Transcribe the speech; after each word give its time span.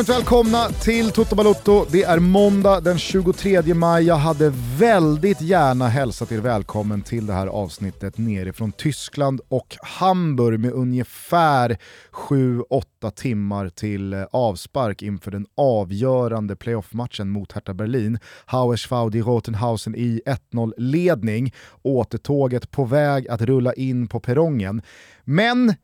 Varmt 0.00 0.08
välkomna 0.08 0.68
till 0.68 1.10
Toto 1.10 1.36
Balotto. 1.36 1.86
Det 1.90 2.02
är 2.02 2.18
måndag 2.18 2.80
den 2.80 2.98
23 2.98 3.74
maj. 3.74 4.04
Jag 4.04 4.16
hade 4.16 4.52
väldigt 4.78 5.40
gärna 5.40 5.88
hälsat 5.88 6.32
er 6.32 6.38
välkommen 6.38 7.02
till 7.02 7.26
det 7.26 7.32
här 7.32 7.46
avsnittet 7.46 8.18
nerifrån 8.18 8.72
Tyskland 8.72 9.40
och 9.48 9.76
Hamburg 9.82 10.60
med 10.60 10.72
ungefär 10.72 11.76
7-8 12.12 13.10
timmar 13.14 13.68
till 13.68 14.12
eh, 14.12 14.24
avspark 14.30 15.02
inför 15.02 15.30
den 15.30 15.46
avgörande 15.56 16.56
playoff-matchen 16.56 17.30
mot 17.30 17.52
Hertha 17.52 17.74
Berlin. 17.74 18.18
Hauersfau 18.46 19.16
i 19.16 19.22
Rotenhausen 19.22 19.94
i 19.94 20.22
1-0-ledning. 20.26 21.54
Återtåget 21.82 22.70
på 22.70 22.84
väg 22.84 23.28
att 23.28 23.42
rulla 23.42 23.72
in 23.72 24.08
på 24.08 24.20
perrongen. 24.20 24.82
Men 25.24 25.74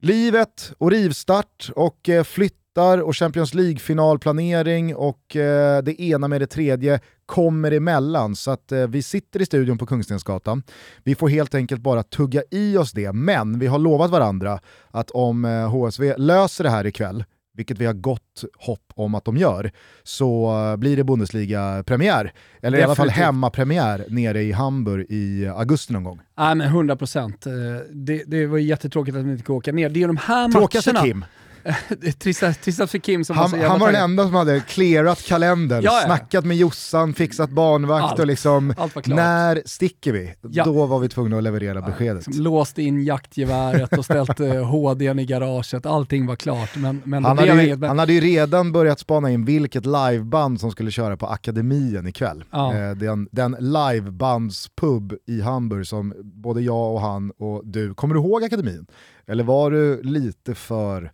Livet 0.00 0.72
och 0.78 0.90
rivstart 0.90 1.70
och 1.76 2.08
eh, 2.08 2.24
flytt 2.24 2.57
flyttar 2.74 2.98
och 2.98 3.16
Champions 3.16 3.54
League-finalplanering 3.54 4.94
och 4.94 5.36
eh, 5.36 5.82
det 5.82 6.02
ena 6.02 6.28
med 6.28 6.40
det 6.40 6.46
tredje 6.46 7.00
kommer 7.26 7.72
emellan. 7.72 8.36
Så 8.36 8.50
att 8.50 8.72
eh, 8.72 8.86
vi 8.86 9.02
sitter 9.02 9.42
i 9.42 9.46
studion 9.46 9.78
på 9.78 9.86
Kungstensgatan. 9.86 10.62
Vi 11.04 11.14
får 11.14 11.28
helt 11.28 11.54
enkelt 11.54 11.80
bara 11.80 12.02
tugga 12.02 12.42
i 12.50 12.76
oss 12.76 12.92
det, 12.92 13.12
men 13.12 13.58
vi 13.58 13.66
har 13.66 13.78
lovat 13.78 14.10
varandra 14.10 14.60
att 14.90 15.10
om 15.10 15.44
HSV 15.44 16.14
löser 16.16 16.64
det 16.64 16.70
här 16.70 16.86
ikväll, 16.86 17.24
vilket 17.54 17.78
vi 17.78 17.86
har 17.86 17.92
gott 17.94 18.44
hopp 18.58 18.92
om 18.94 19.14
att 19.14 19.24
de 19.24 19.36
gör, 19.36 19.70
så 20.02 20.54
blir 20.78 20.96
det 20.96 21.04
Bundesliga-premiär. 21.04 22.32
Eller 22.62 22.78
Definitivt. 22.78 22.80
i 22.80 22.84
alla 22.84 22.94
fall 22.94 23.08
hemmapremiär 23.08 24.04
nere 24.08 24.42
i 24.42 24.52
Hamburg 24.52 25.06
i 25.08 25.46
augusti 25.46 25.92
någon 25.92 26.04
gång. 26.04 26.20
Nej 26.38 26.54
men 26.54 26.68
100%. 26.68 27.84
Det, 27.92 28.24
det 28.26 28.46
var 28.46 28.58
jättetråkigt 28.58 29.16
att 29.16 29.24
vi 29.24 29.30
inte 29.30 29.44
kunde 29.44 29.58
åka 29.58 29.72
ner. 29.72 29.88
Det 29.88 30.02
är 30.02 30.06
de 30.06 30.16
här 30.16 30.48
Tråkigast 30.48 30.86
matcherna. 30.86 31.04
Kim. 31.04 31.24
Trissat 32.18 32.90
för 32.90 32.98
Kim 32.98 33.24
som 33.24 33.36
han, 33.36 33.50
var 33.50 33.58
Han 33.58 33.80
var 33.80 33.92
den 33.92 34.02
enda 34.02 34.24
som 34.24 34.34
hade 34.34 34.60
clearat 34.60 35.22
kalendern, 35.22 35.82
ja, 35.82 36.00
ja. 36.00 36.06
snackat 36.06 36.44
med 36.44 36.56
Jossan, 36.56 37.14
fixat 37.14 37.50
barnvakt 37.50 38.04
allt, 38.04 38.18
och 38.18 38.26
liksom, 38.26 38.74
när 39.04 39.62
sticker 39.64 40.12
vi? 40.12 40.34
Ja. 40.40 40.64
Då 40.64 40.86
var 40.86 40.98
vi 40.98 41.08
tvungna 41.08 41.36
att 41.36 41.42
leverera 41.42 41.80
beskedet. 41.80 42.24
Som 42.24 42.34
låst 42.34 42.78
in 42.78 43.04
jaktgeväret 43.04 43.98
och 43.98 44.04
ställt 44.04 44.38
HDn 44.70 45.18
i 45.18 45.24
garaget, 45.24 45.86
allting 45.86 46.26
var 46.26 46.36
klart. 46.36 46.76
Men, 46.76 47.02
men 47.04 47.24
han, 47.24 47.38
hade 47.38 47.62
ju, 47.62 47.86
han 47.86 47.98
hade 47.98 48.12
ju 48.12 48.20
redan 48.20 48.72
börjat 48.72 49.00
spana 49.00 49.30
in 49.30 49.44
vilket 49.44 49.86
liveband 49.86 50.60
som 50.60 50.70
skulle 50.70 50.90
köra 50.90 51.16
på 51.16 51.26
Akademien 51.26 52.06
ikväll. 52.06 52.44
Ja. 52.50 52.74
Eh, 52.74 52.90
den, 52.90 53.28
den 53.32 53.56
livebandspub 53.60 55.14
i 55.26 55.40
Hamburg 55.40 55.86
som 55.86 56.14
både 56.22 56.60
jag 56.60 56.92
och 56.92 57.00
han 57.00 57.30
och 57.30 57.62
du, 57.66 57.94
kommer 57.94 58.14
du 58.14 58.20
ihåg 58.20 58.44
Akademien? 58.44 58.86
Eller 59.26 59.44
var 59.44 59.70
du 59.70 60.02
lite 60.02 60.54
för 60.54 61.12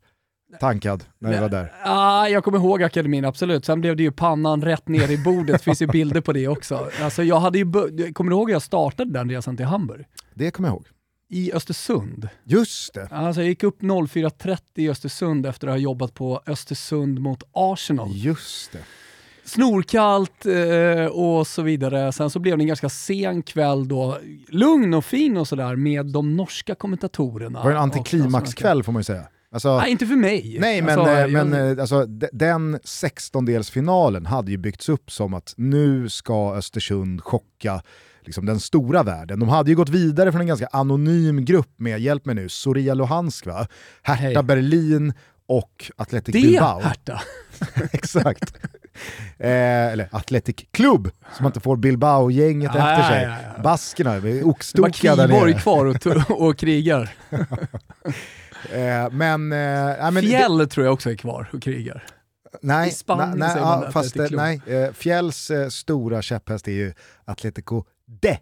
tankad 0.61 1.05
när 1.19 1.31
vi 1.31 1.39
var 1.39 1.49
där? 1.49 1.73
Ja, 1.85 2.29
jag 2.29 2.45
kommer 2.45 2.59
ihåg 2.59 2.83
akademin, 2.83 3.25
absolut. 3.25 3.65
Sen 3.65 3.81
blev 3.81 3.97
det 3.97 4.03
ju 4.03 4.13
pannan 4.13 4.63
rätt 4.63 4.89
ner 4.89 5.11
i 5.11 5.19
bordet, 5.19 5.53
det 5.53 5.63
finns 5.65 5.83
ju 5.83 5.87
bilder 5.87 6.21
på 6.21 6.33
det 6.33 6.49
också. 6.49 6.89
Alltså, 7.03 7.23
jag 7.23 7.41
hade 7.41 7.59
ju 7.59 7.65
kommer 8.13 8.31
du 8.31 8.37
ihåg 8.37 8.49
hur 8.49 8.55
jag 8.55 8.63
startade 8.63 9.13
den 9.13 9.31
resan 9.31 9.57
till 9.57 9.67
Hamburg? 9.67 10.07
Det 10.35 10.51
kommer 10.51 10.69
jag 10.69 10.75
ihåg. 10.75 10.87
I 11.29 11.53
Östersund. 11.53 12.29
Just 12.45 12.95
det. 12.95 13.09
Alltså, 13.11 13.41
jag 13.41 13.49
gick 13.49 13.63
upp 13.63 13.83
04.30 13.83 14.59
i 14.75 14.91
Östersund 14.91 15.47
efter 15.47 15.67
att 15.67 15.73
ha 15.73 15.79
jobbat 15.79 16.15
på 16.15 16.43
Östersund 16.47 17.21
mot 17.21 17.43
Arsenal. 17.53 18.09
Just 18.13 18.73
det 18.73 18.81
snorkallt 19.45 20.47
eh, 20.47 21.07
och 21.07 21.47
så 21.47 21.63
vidare. 21.63 22.13
Sen 22.13 22.31
så 22.31 22.39
blev 22.39 22.59
det 22.59 22.63
en 22.63 22.69
ganska 22.69 22.89
sen 22.89 23.43
kväll 23.43 23.89
då, 23.89 24.19
lugn 24.49 24.95
och 24.95 25.05
fin 25.05 25.37
och 25.37 25.49
sådär 25.49 25.77
med 25.77 26.07
de 26.07 26.37
norska 26.37 26.75
kommentatorerna. 26.75 27.63
Var 27.63 27.71
det 27.71 27.77
en 27.77 27.83
antiklimaxkväll 27.83 28.83
får 28.83 28.93
man 28.93 29.01
ju 29.01 29.05
säga? 29.05 29.29
Alltså, 29.55 29.79
nej, 29.79 29.91
inte 29.91 30.07
för 30.07 30.17
mig. 30.17 30.57
Nej, 30.61 30.83
men, 30.83 30.99
alltså, 30.99 31.15
eh, 31.15 31.29
men 31.29 31.53
jag... 31.53 31.71
Eh, 31.71 31.81
alltså, 31.81 32.07
den 32.33 32.77
16-delsfinalen 32.77 34.27
hade 34.27 34.51
ju 34.51 34.57
byggts 34.57 34.89
upp 34.89 35.11
som 35.11 35.35
att 35.35 35.55
nu 35.57 36.09
ska 36.09 36.55
Östersund 36.55 37.23
chocka 37.23 37.83
liksom, 38.25 38.47
den 38.47 38.61
stora 38.61 39.03
världen. 39.03 39.41
De 39.41 39.49
hade 39.49 39.71
ju 39.71 39.77
gått 39.77 39.89
vidare 39.89 40.33
från 40.33 40.41
en 40.41 40.47
ganska 40.47 40.67
anonym 40.67 41.45
grupp 41.45 41.71
med, 41.77 42.01
hjälp 42.01 42.25
mig 42.25 42.35
nu, 42.35 42.49
Soria 42.49 42.95
Luhansk 42.95 43.47
va? 43.47 43.67
Hertha 44.03 44.23
hey. 44.23 44.43
Berlin 44.43 45.13
och 45.47 45.91
Athletic 45.97 46.33
det 46.33 46.41
Bilbao. 46.41 46.79
Det 46.79 46.85
Hertha! 46.85 47.23
Exakt. 47.93 48.57
Eh, 49.39 49.93
eller 49.93 50.09
Athletic 50.13 50.57
Club, 50.71 51.11
som 51.37 51.47
inte 51.47 51.61
får 51.61 51.77
Bilbao-gänget 51.77 52.71
ah, 52.75 52.91
efter 52.91 53.09
sig. 53.09 53.23
Ja, 53.23 53.37
ja, 53.57 53.63
Baskerna, 53.63 54.15
är 54.15 54.47
oxtokiga 54.47 55.17
där 55.17 55.29
nere. 55.29 55.47
Det 55.47 55.61
kvar 55.61 55.87
och, 55.87 56.43
och 56.43 56.59
krigar. 56.59 57.15
Eh, 58.73 59.11
men, 59.11 59.53
eh, 59.53 60.11
men, 60.13 60.23
Fjäll 60.23 60.59
det, 60.59 60.67
tror 60.67 60.87
jag 60.87 60.93
också 60.93 61.11
är 61.11 61.15
kvar 61.15 61.51
och 61.53 61.63
krigar. 61.63 62.05
Nej, 62.63 62.89
I 62.89 62.93
Spanien 62.93 63.39
nej, 63.39 63.51
säger 63.51 63.65
man 63.65 63.83
ja, 63.83 63.91
fast, 63.91 64.17
nej, 64.31 64.61
eh, 64.67 64.93
Fjälls 64.93 65.51
eh, 65.51 65.69
stora 65.69 66.23
käpphäst 66.23 66.69
är 66.69 66.73
ju 66.73 66.93
Atletico 67.25 67.85
de 68.21 68.37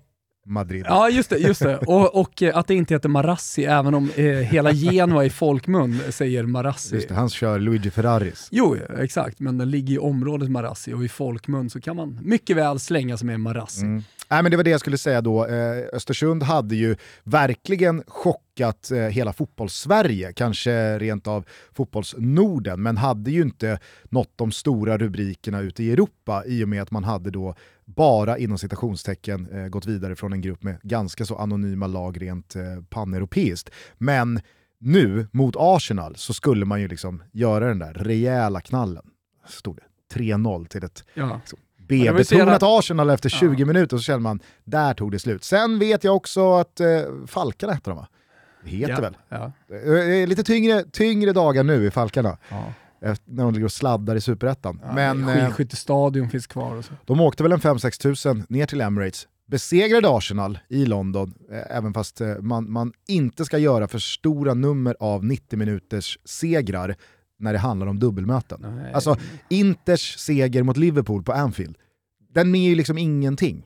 Madrid. 0.47 0.85
Ja, 0.89 1.11
just 1.11 1.31
det. 1.31 1.39
Just 1.39 1.63
det. 1.63 1.79
Och, 1.79 2.21
och 2.21 2.43
att 2.43 2.67
det 2.67 2.75
inte 2.75 2.95
heter 2.95 3.09
Marassi, 3.09 3.65
även 3.65 3.95
om 3.95 4.11
eh, 4.17 4.25
hela 4.25 4.73
Genua 4.73 5.25
i 5.25 5.31
folkmun 5.31 6.01
säger 6.11 6.43
Marassi. 6.43 6.95
Just 6.95 7.09
det, 7.09 7.15
han 7.15 7.29
kör 7.29 7.59
Luigi 7.59 7.91
Ferraris. 7.91 8.49
Jo, 8.51 8.77
exakt, 8.99 9.41
men 9.41 9.59
den 9.59 9.71
ligger 9.71 9.95
i 9.95 9.99
området 9.99 10.51
Marassi 10.51 10.93
och 10.93 11.05
i 11.05 11.09
folkmun 11.09 11.71
så 11.71 11.81
kan 11.81 11.97
man 11.97 12.19
mycket 12.23 12.57
väl 12.57 12.81
slänga 12.81 13.17
sig 13.17 13.27
med 13.27 13.41
Marassi. 13.41 13.83
Mm. 13.83 14.03
Nej, 14.33 14.43
men 14.43 14.51
det 14.51 14.57
var 14.57 14.65
det 14.65 14.71
jag 14.71 14.81
skulle 14.81 14.99
säga 14.99 15.21
då. 15.21 15.47
Eh, 15.47 15.85
Östersund 15.93 16.43
hade 16.43 16.77
ju 16.77 16.97
verkligen 17.25 18.03
chockat 18.07 18.91
eh, 18.91 18.99
hela 18.99 19.33
fotbollssverige, 19.33 20.33
kanske 20.33 20.99
rent 20.99 21.27
av 21.27 21.45
fotbollsnorden, 21.73 22.83
men 22.83 22.97
hade 22.97 23.31
ju 23.31 23.43
inte 23.43 23.79
nått 24.05 24.33
de 24.37 24.53
stora 24.53 24.99
rubrikerna 24.99 25.61
ute 25.61 25.83
i 25.83 25.93
Europa 25.93 26.43
i 26.47 26.65
och 26.65 26.69
med 26.69 26.83
att 26.83 26.91
man 26.91 27.05
hade 27.05 27.31
då 27.31 27.55
bara 27.85 28.39
inom 28.39 28.59
citationstecken 28.59 29.49
eh, 29.53 29.69
gått 29.69 29.87
vidare 29.87 30.17
från 30.17 30.33
en 30.33 30.41
grupp 30.41 30.63
med 30.63 30.79
ganska 30.83 31.25
så 31.25 31.37
anonyma 31.37 31.87
lag 31.87 32.23
rent 32.23 32.55
paneuropeiskt. 32.91 33.71
Men 33.99 34.41
nu 34.81 35.27
mot 35.33 35.55
Arsenal 35.59 36.17
så 36.17 36.35
skulle 36.35 36.65
man 36.65 36.81
ju 36.81 36.89
liksom 36.89 37.23
göra 37.33 37.69
den 37.69 37.79
där 37.79 37.95
rejäla 37.95 38.61
knallen. 38.61 39.05
Stod 39.47 39.77
det 39.77 40.19
3-0 40.19 40.67
till 40.67 40.85
ett 40.85 41.05
ja. 41.15 41.37
liksom, 41.37 41.59
B-betonat 41.93 42.63
Arsenal 42.63 43.11
efter 43.11 43.29
20 43.29 43.61
ja. 43.61 43.67
minuter 43.67 43.97
så 43.97 44.03
känner 44.03 44.21
man, 44.21 44.41
där 44.65 44.95
tog 44.95 45.13
det 45.13 45.19
slut. 45.19 45.45
Sen 45.45 45.79
vet 45.79 46.05
jag 46.05 46.17
också 46.17 46.55
att 46.55 46.81
eh, 46.81 46.87
Falkarna 47.27 47.73
heter 47.73 47.91
de 47.91 47.97
va? 47.97 48.09
Det 48.65 48.71
heter 48.71 48.93
ja. 48.93 49.01
väl? 49.01 49.17
Ja. 49.29 49.53
Eh, 50.21 50.29
lite 50.29 50.45
tyngre, 50.45 50.85
tyngre 50.93 51.33
dagar 51.33 51.63
nu 51.63 51.87
i 51.87 51.91
Falkarna. 51.91 52.39
Ja. 52.49 52.65
När 53.25 53.45
de 53.45 53.55
ligger 53.55 53.65
och 53.65 53.73
sladdar 53.73 54.17
i 54.17 54.21
Superettan. 54.21 54.81
Ja, 54.83 54.93
Men 54.93 55.29
eh, 55.29 55.35
Skidskyttestadion 55.35 56.31
finns 56.31 56.47
kvar. 56.47 56.77
Och 56.77 56.85
så. 56.85 56.93
De 57.05 57.21
åkte 57.21 57.43
väl 57.43 57.53
en 57.53 57.61
5-6 57.61 58.03
tusen 58.03 58.47
ner 58.49 58.67
till 58.67 58.81
Emirates, 58.81 59.29
besegrade 59.47 60.09
Arsenal 60.09 60.59
i 60.69 60.87
London, 60.87 61.35
eh, 61.53 61.77
även 61.77 61.95
fast 61.95 62.21
eh, 62.21 62.37
man, 62.41 62.73
man 62.73 62.93
inte 63.09 63.45
ska 63.45 63.59
göra 63.59 63.89
för 63.89 63.99
stora 63.99 64.55
nummer 64.55 64.97
av 65.01 65.25
90 65.25 65.59
minuters 65.59 66.19
segrar 66.25 66.97
när 67.43 67.53
det 67.53 67.59
handlar 67.59 67.87
om 67.87 67.99
dubbelmöten. 67.99 68.67
Nej. 68.77 68.93
Alltså 68.93 69.17
Inters 69.49 70.19
seger 70.19 70.63
mot 70.63 70.77
Liverpool 70.77 71.23
på 71.23 71.33
Anfield, 71.33 71.77
den 72.35 72.55
är 72.55 72.69
ju 72.69 72.75
liksom 72.75 72.99
ingenting. 72.99 73.65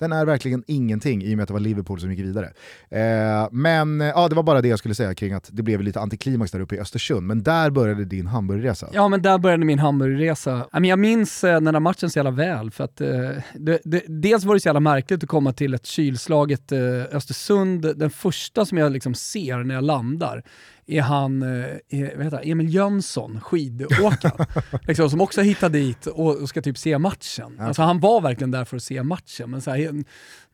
Den 0.00 0.12
är 0.12 0.24
verkligen 0.26 0.64
ingenting 0.66 1.22
i 1.22 1.34
och 1.34 1.36
med 1.36 1.42
att 1.42 1.48
det 1.48 1.52
var 1.52 1.60
Liverpool 1.60 2.00
som 2.00 2.10
gick 2.10 2.20
vidare. 2.20 2.46
Eh, 2.90 3.48
men 3.50 4.00
ja, 4.00 4.28
det 4.28 4.34
var 4.34 4.42
bara 4.42 4.60
det 4.60 4.68
jag 4.68 4.78
skulle 4.78 4.94
säga 4.94 5.14
kring 5.14 5.32
att 5.32 5.48
det 5.52 5.62
blev 5.62 5.82
lite 5.82 6.00
antiklimax 6.00 6.52
där 6.52 6.60
uppe 6.60 6.74
i 6.74 6.80
Östersund. 6.80 7.26
Men 7.26 7.42
där 7.42 7.70
började 7.70 8.04
din 8.04 8.26
Hamburgresa. 8.26 8.88
Ja, 8.92 9.08
men 9.08 9.22
där 9.22 9.38
började 9.38 9.64
min 9.64 9.78
Hamburgresa. 9.78 10.66
Jag 10.72 10.98
minns 10.98 11.44
eh, 11.44 11.54
den 11.60 11.64
där 11.64 11.80
matchen 11.80 12.10
så 12.10 12.18
jävla 12.18 12.30
väl. 12.30 12.70
För 12.70 12.84
att, 12.84 13.00
eh, 13.00 13.08
det, 13.54 13.78
det, 13.84 14.02
dels 14.06 14.44
var 14.44 14.54
det 14.54 14.60
så 14.60 14.68
jävla 14.68 14.80
märkligt 14.80 15.22
att 15.22 15.28
komma 15.28 15.52
till 15.52 15.74
ett 15.74 15.86
kylslaget 15.86 16.72
eh, 16.72 16.78
Östersund. 17.12 17.96
Den 17.96 18.10
första 18.10 18.66
som 18.66 18.78
jag 18.78 18.92
liksom 18.92 19.14
ser 19.14 19.64
när 19.64 19.74
jag 19.74 19.84
landar 19.84 20.42
är 20.88 21.02
han 21.02 21.42
eh, 21.42 22.08
vad 22.16 22.24
heter, 22.24 22.40
Emil 22.44 22.74
Jönsson, 22.74 23.40
skidåkaren, 23.40 24.46
liksom, 24.82 25.10
som 25.10 25.20
också 25.20 25.40
hittade 25.40 25.78
dit 25.78 26.06
och 26.06 26.48
ska 26.48 26.62
typ 26.62 26.78
se 26.78 26.98
matchen. 26.98 27.54
Ja. 27.58 27.64
Alltså, 27.64 27.82
han 27.82 28.00
var 28.00 28.20
verkligen 28.20 28.50
där 28.50 28.64
för 28.64 28.76
att 28.76 28.82
se 28.82 29.02
matchen, 29.02 29.50
men 29.50 29.60
så 29.60 29.70
här, 29.70 30.04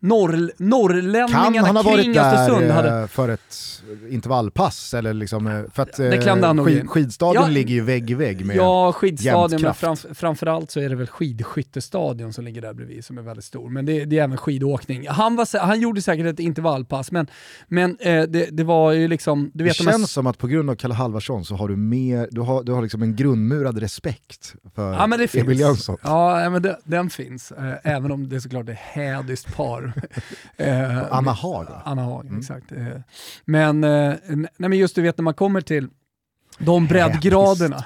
norr, 0.04 0.50
norrlänningarna 0.56 1.52
kan 1.52 1.64
han 1.64 1.76
ha 1.76 1.82
varit 1.82 2.14
där 2.14 2.72
hade... 2.72 3.00
Eh, 3.00 3.06
för 3.06 3.28
ett 3.28 3.82
intervallpass? 4.10 4.94
Eller 4.94 5.14
liksom, 5.14 5.46
eh, 5.46 5.62
för 5.72 5.82
att 5.82 5.96
det 5.96 6.30
han 6.44 6.58
eh, 6.58 6.64
skid, 6.64 6.88
skidstadion 6.88 7.42
ja, 7.42 7.48
ligger 7.48 7.74
ju 7.74 7.80
vägg 7.80 8.10
i 8.10 8.14
vägg 8.14 8.46
med 8.46 8.56
Ja, 8.56 8.92
skidstadion, 8.92 9.62
men 9.62 9.74
framf 9.74 10.06
framförallt 10.14 10.70
så 10.70 10.80
är 10.80 10.88
det 10.88 10.94
väl 10.94 11.06
skidskyttestadion 11.06 12.32
som 12.32 12.44
ligger 12.44 12.62
där 12.62 12.72
bredvid 12.72 13.04
som 13.04 13.18
är 13.18 13.22
väldigt 13.22 13.44
stor. 13.44 13.70
Men 13.70 13.86
det, 13.86 14.04
det 14.04 14.18
är 14.18 14.24
även 14.24 14.36
skidåkning. 14.36 15.08
Han, 15.08 15.36
var, 15.36 15.58
han 15.58 15.80
gjorde 15.80 16.02
säkert 16.02 16.26
ett 16.26 16.40
intervallpass, 16.40 17.12
men, 17.12 17.26
men 17.68 17.96
det, 18.02 18.48
det 18.50 18.64
var 18.64 18.92
ju 18.92 19.08
liksom... 19.08 19.50
Du 19.54 19.64
vet, 19.64 19.78
det 19.78 19.84
känns 19.84 20.12
som 20.12 20.26
att 20.26 20.38
på 20.38 20.46
grund 20.46 20.70
av 20.70 20.74
Kalle 20.74 20.94
Halvarsson 20.94 21.44
så 21.44 21.54
har 21.54 21.68
du 21.68 21.76
mer, 21.76 22.28
du 22.30 22.40
har, 22.40 22.62
du 22.62 22.72
har 22.72 22.82
liksom 22.82 23.02
en 23.02 23.16
grundmurad 23.16 23.78
respekt 23.78 24.54
för 24.74 24.92
ja, 24.92 25.06
men 25.06 25.18
det 25.18 25.34
Emil 25.34 25.60
Jönsson. 25.60 25.96
Ja, 26.02 26.50
men 26.50 26.62
det, 26.62 26.78
den 26.84 27.10
finns. 27.10 27.52
Även 27.82 28.12
om 28.12 28.28
det 28.28 28.40
såklart 28.40 28.68
är 28.68 28.72
hädiskt 28.72 29.56
par. 29.56 29.93
Eh, 30.56 31.12
Anna 31.12 31.32
Haag. 31.32 31.66
Anna 31.84 32.02
Haag, 32.02 32.26
mm. 32.26 32.38
exakt. 32.38 32.72
Eh, 32.72 32.86
men, 33.44 33.84
eh, 33.84 34.14
nej, 34.28 34.48
men 34.56 34.72
just 34.72 34.94
du 34.94 35.02
vet 35.02 35.18
när 35.18 35.22
man 35.22 35.34
kommer 35.34 35.60
till 35.60 35.88
de 36.58 36.86
breddgraderna. 36.86 37.84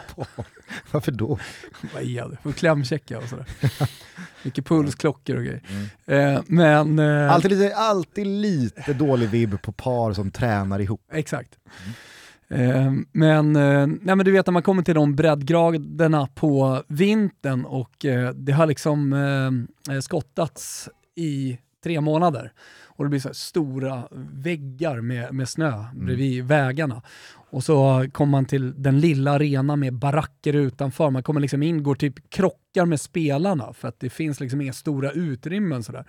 Varför 0.90 1.12
då? 1.12 1.38
Det? 1.92 2.36
Får 2.42 2.52
klämchecka 2.52 3.18
och 3.18 3.28
sådär. 3.28 3.46
Mycket 4.42 4.66
pulsklockor 4.66 5.36
och 5.36 5.44
grejer. 5.44 5.62
Mm. 6.06 6.36
Eh, 6.36 6.42
men... 6.46 6.98
Eh, 6.98 7.32
alltid, 7.32 7.50
lite, 7.50 7.76
alltid 7.76 8.26
lite 8.26 8.92
dålig 8.92 9.28
vibb 9.28 9.62
på 9.62 9.72
par 9.72 10.12
som 10.12 10.30
tränar 10.30 10.80
ihop. 10.80 11.00
Exakt. 11.12 11.58
Mm. 12.48 12.70
Eh, 12.70 12.92
men, 13.12 13.52
nej, 14.02 14.16
men 14.16 14.18
du 14.18 14.30
vet 14.32 14.46
när 14.46 14.52
man 14.52 14.62
kommer 14.62 14.82
till 14.82 14.94
de 14.94 15.14
breddgraderna 15.14 16.28
på 16.34 16.82
vintern 16.88 17.64
och 17.64 18.06
det 18.34 18.52
har 18.52 18.66
liksom 18.66 19.68
skottats 20.02 20.88
i 21.16 21.58
tre 21.88 22.00
månader 22.00 22.52
och 22.98 23.04
det 23.04 23.10
blir 23.10 23.20
så 23.20 23.34
stora 23.34 24.08
väggar 24.32 25.00
med, 25.00 25.34
med 25.34 25.48
snö 25.48 25.72
mm. 25.72 26.06
bredvid 26.06 26.44
vägarna. 26.44 27.02
Och 27.50 27.64
så 27.64 28.06
kommer 28.12 28.30
man 28.30 28.44
till 28.44 28.82
den 28.82 29.00
lilla 29.00 29.32
arenan 29.32 29.80
med 29.80 29.94
baracker 29.94 30.52
utanför. 30.52 31.10
Man 31.10 31.22
kommer 31.22 31.40
liksom 31.40 31.62
in, 31.62 31.82
går 31.82 31.94
typ 31.94 32.30
krockar 32.78 32.86
med 32.86 33.00
spelarna 33.00 33.72
för 33.72 33.88
att 33.88 34.00
det 34.00 34.10
finns 34.10 34.40
liksom 34.40 34.60
inga 34.60 34.72
stora 34.72 35.10
utrymmen. 35.10 35.82
Sådär. 35.82 36.04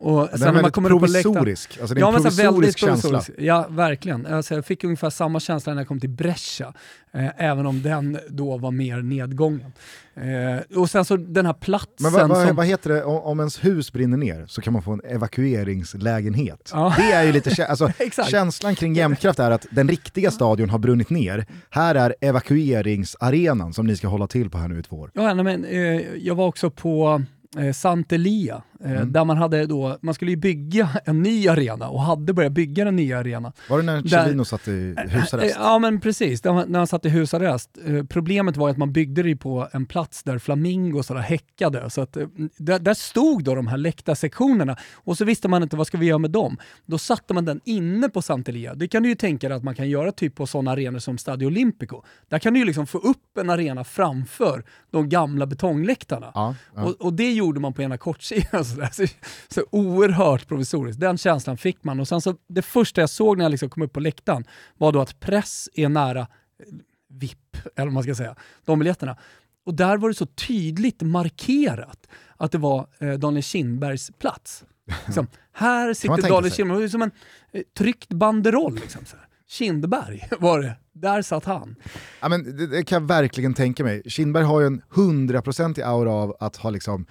Och 0.00 0.28
den 0.32 0.42
är 0.42 0.52
väldigt 0.52 0.74
provisorisk, 0.74 1.78
alltså 1.80 1.94
det 1.94 1.98
är 1.98 2.02
ja, 2.02 2.08
en 2.08 2.22
provisorisk 2.22 2.78
känsla. 2.78 3.10
Provisorisk. 3.10 3.42
Ja, 3.42 3.66
verkligen. 3.70 4.26
Alltså, 4.26 4.54
jag 4.54 4.64
fick 4.64 4.84
ungefär 4.84 5.10
samma 5.10 5.40
känsla 5.40 5.74
när 5.74 5.80
jag 5.80 5.88
kom 5.88 6.00
till 6.00 6.10
Brescia, 6.10 6.72
eh, 7.12 7.30
även 7.36 7.66
om 7.66 7.82
den 7.82 8.18
då 8.28 8.58
var 8.58 8.70
mer 8.70 9.02
nedgången. 9.02 9.72
Eh, 10.16 10.78
och 10.78 10.90
sen 10.90 11.04
så 11.04 11.16
den 11.16 11.46
här 11.46 11.52
platsen... 11.52 11.90
Men 11.98 12.12
vad, 12.12 12.28
vad, 12.28 12.46
som... 12.46 12.56
vad 12.56 12.66
heter 12.66 12.90
det, 12.90 13.04
om, 13.04 13.22
om 13.22 13.38
ens 13.40 13.64
hus 13.64 13.92
brinner 13.92 14.16
ner 14.16 14.46
så 14.46 14.60
kan 14.60 14.72
man 14.72 14.82
få 14.82 14.92
en 14.92 15.00
evakueringslägenhet. 15.04 16.70
Ja. 16.72 16.94
Det 16.96 17.12
är 17.12 17.24
ju 17.24 17.32
lite, 17.32 17.66
alltså, 17.68 17.92
känslan 18.30 18.74
kring 18.74 18.94
Jämtkraft 18.94 19.38
är 19.38 19.50
att 19.50 19.66
den 19.70 19.88
riktiga 19.88 20.30
stadion 20.30 20.70
har 20.70 20.78
brunnit 20.78 21.10
ner, 21.10 21.46
här 21.70 21.94
är 21.94 22.14
evakueringsarenan 22.20 23.72
som 23.72 23.86
ni 23.86 23.96
ska 23.96 24.08
hålla 24.08 24.26
till 24.26 24.50
på 24.50 24.58
här 24.58 24.68
nu 24.68 24.78
i 24.78 24.82
två 24.82 24.96
år. 24.96 25.10
Ja, 25.14 25.34
nej, 25.34 25.44
men, 25.44 25.64
eh, 25.64 25.95
Eh, 25.96 26.14
jag 26.14 26.34
var 26.34 26.46
också 26.46 26.70
på 26.70 27.22
eh, 27.58 27.72
Santelia, 27.72 28.62
mm. 28.84 29.12
där 29.12 29.24
man 29.24 29.36
hade 29.36 29.66
då, 29.66 29.98
man 30.00 30.14
skulle 30.14 30.30
ju 30.30 30.36
bygga 30.36 30.88
en 31.04 31.22
ny 31.22 31.48
arena 31.48 31.88
och 31.88 32.02
hade 32.02 32.32
börjat 32.32 32.52
bygga 32.52 32.84
den 32.84 32.96
nya 32.96 33.18
arenan. 33.18 33.52
Var 33.70 33.78
det 33.78 33.84
när 33.84 34.02
Chelino 34.02 34.44
satt 34.44 34.68
i 34.68 34.94
husarrest? 35.08 35.56
Ja 35.58 35.78
men 35.78 36.00
precis, 36.00 36.44
när 36.44 36.78
han 36.78 36.86
satt 36.86 37.04
i 37.04 37.08
husarrest. 37.08 37.78
Eh, 37.86 38.04
problemet 38.04 38.56
var 38.56 38.70
att 38.70 38.76
man 38.76 38.92
byggde 38.92 39.22
det 39.22 39.36
på 39.36 39.68
en 39.72 39.86
plats 39.86 40.22
där 40.22 40.38
flamingosarna 40.38 41.20
häckade, 41.20 41.90
så 41.90 42.00
att, 42.00 42.16
eh, 42.16 42.26
där, 42.56 42.78
där, 42.78 42.94
stod 42.94 43.44
då 43.44 43.54
de 43.54 43.66
här 43.66 43.76
läktarsektionerna 43.76 44.76
och 44.94 45.18
så 45.18 45.24
visste 45.24 45.48
man 45.48 45.62
inte 45.62 45.76
vad 45.76 45.86
ska 45.86 45.98
vi 45.98 46.06
göra 46.06 46.18
med 46.18 46.30
dem. 46.30 46.56
Då 46.86 46.98
satte 46.98 47.34
man 47.34 47.44
den 47.44 47.60
inne 47.64 48.08
på 48.08 48.22
Santelia. 48.22 48.74
Det 48.74 48.88
kan 48.88 49.02
du 49.02 49.08
ju 49.08 49.14
tänka 49.14 49.48
dig 49.48 49.56
att 49.56 49.64
man 49.64 49.74
kan 49.74 49.88
göra 49.88 50.12
typ 50.12 50.34
på 50.34 50.46
sådana 50.46 50.70
arenor 50.70 50.98
som 50.98 51.18
Stadio 51.18 51.46
Olimpico. 51.46 52.02
Där 52.28 52.38
kan 52.38 52.52
du 52.52 52.60
ju 52.60 52.66
liksom 52.66 52.86
få 52.86 52.98
upp 52.98 53.38
en 53.38 53.50
arena 53.50 53.84
framför 53.84 54.64
de 54.90 55.08
gamla 55.08 55.46
betongläktarna. 55.46 56.32
Ja, 56.34 56.54
ja. 56.74 56.84
Och, 56.84 56.90
och 57.00 57.12
det 57.12 57.32
gjorde 57.32 57.60
man 57.60 57.72
på 57.72 57.82
ena 57.82 57.98
kortsidan. 57.98 58.64
Så, 58.66 58.86
så, 58.92 59.06
så 59.48 59.64
oerhört 59.70 60.48
provisoriskt. 60.48 61.00
Den 61.00 61.18
känslan 61.18 61.56
fick 61.56 61.84
man. 61.84 62.00
Och 62.00 62.08
sen 62.08 62.20
så, 62.20 62.34
det 62.48 62.62
första 62.62 63.00
jag 63.00 63.10
såg 63.10 63.38
när 63.38 63.44
jag 63.44 63.50
liksom 63.50 63.70
kom 63.70 63.82
upp 63.82 63.92
på 63.92 64.00
läktaren 64.00 64.44
var 64.78 64.92
då 64.92 65.00
att 65.00 65.20
press 65.20 65.68
är 65.74 65.88
nära 65.88 66.20
eh, 66.20 66.26
VIP, 67.08 67.56
eller 67.76 67.86
vad 67.86 67.92
man 67.92 68.02
ska 68.02 68.14
säga, 68.14 68.36
de 68.64 68.78
biljetterna. 68.78 69.16
Och 69.64 69.74
där 69.74 69.96
var 69.96 70.08
det 70.08 70.14
så 70.14 70.26
tydligt 70.26 71.02
markerat 71.02 72.08
att 72.36 72.52
det 72.52 72.58
var 72.58 72.88
eh, 72.98 73.12
Daniel 73.12 73.42
Kindbergs 73.42 74.10
plats. 74.18 74.64
Liksom, 75.06 75.26
här 75.52 75.94
sitter 75.94 76.28
Daniel 76.28 76.52
Kindberg, 76.52 76.82
det 76.82 76.88
som 76.88 77.02
en 77.02 77.10
eh, 77.52 77.62
tryckt 77.78 78.08
banderoll. 78.08 78.74
Liksom, 78.74 79.04
så 79.04 79.16
här. 79.16 79.26
Kindberg 79.48 80.28
var 80.38 80.60
det. 80.60 80.76
Där 80.92 81.22
satt 81.22 81.44
han. 81.44 81.76
Ja, 82.20 82.28
men 82.28 82.56
det, 82.56 82.66
det, 82.66 82.84
kan 82.84 83.02
jag 83.02 83.08
verkligen 83.08 83.54
tänka 83.54 83.84
mig. 83.84 84.02
Kindberg 84.06 84.44
har 84.44 84.60
ju 84.60 84.66
en 84.66 84.82
hundraprocentig 84.88 85.82
aura 85.82 86.12
av 86.12 86.36
att 86.40 86.56
ha 86.56 86.70
liksom 86.70 87.06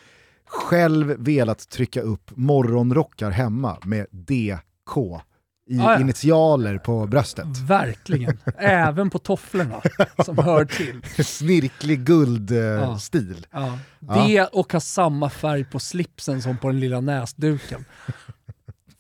själv 0.46 1.16
velat 1.18 1.70
trycka 1.70 2.02
upp 2.02 2.32
morgonrockar 2.36 3.32
hemma 3.32 3.78
med 3.84 4.08
DK 4.12 5.22
i 5.68 5.80
ah, 5.80 5.94
ja. 5.94 6.00
initialer 6.00 6.78
på 6.78 7.08
bröstet. 7.08 7.46
Verkligen, 7.68 8.38
även 8.58 9.10
på 9.10 9.20
tofflorna 9.20 9.82
som 10.26 10.38
hör 10.38 10.66
till. 10.66 11.02
Snirklig 11.26 12.04
guldstil. 12.04 13.48
Ja. 13.52 13.80
Ja. 14.00 14.28
Det 14.28 14.46
och 14.46 14.74
ha 14.74 14.80
samma 14.80 15.30
färg 15.30 15.66
på 15.66 15.80
slipsen 15.80 16.42
som 16.42 16.58
på 16.58 16.68
den 16.68 16.80
lilla 16.80 17.02
näsduken. 17.02 17.86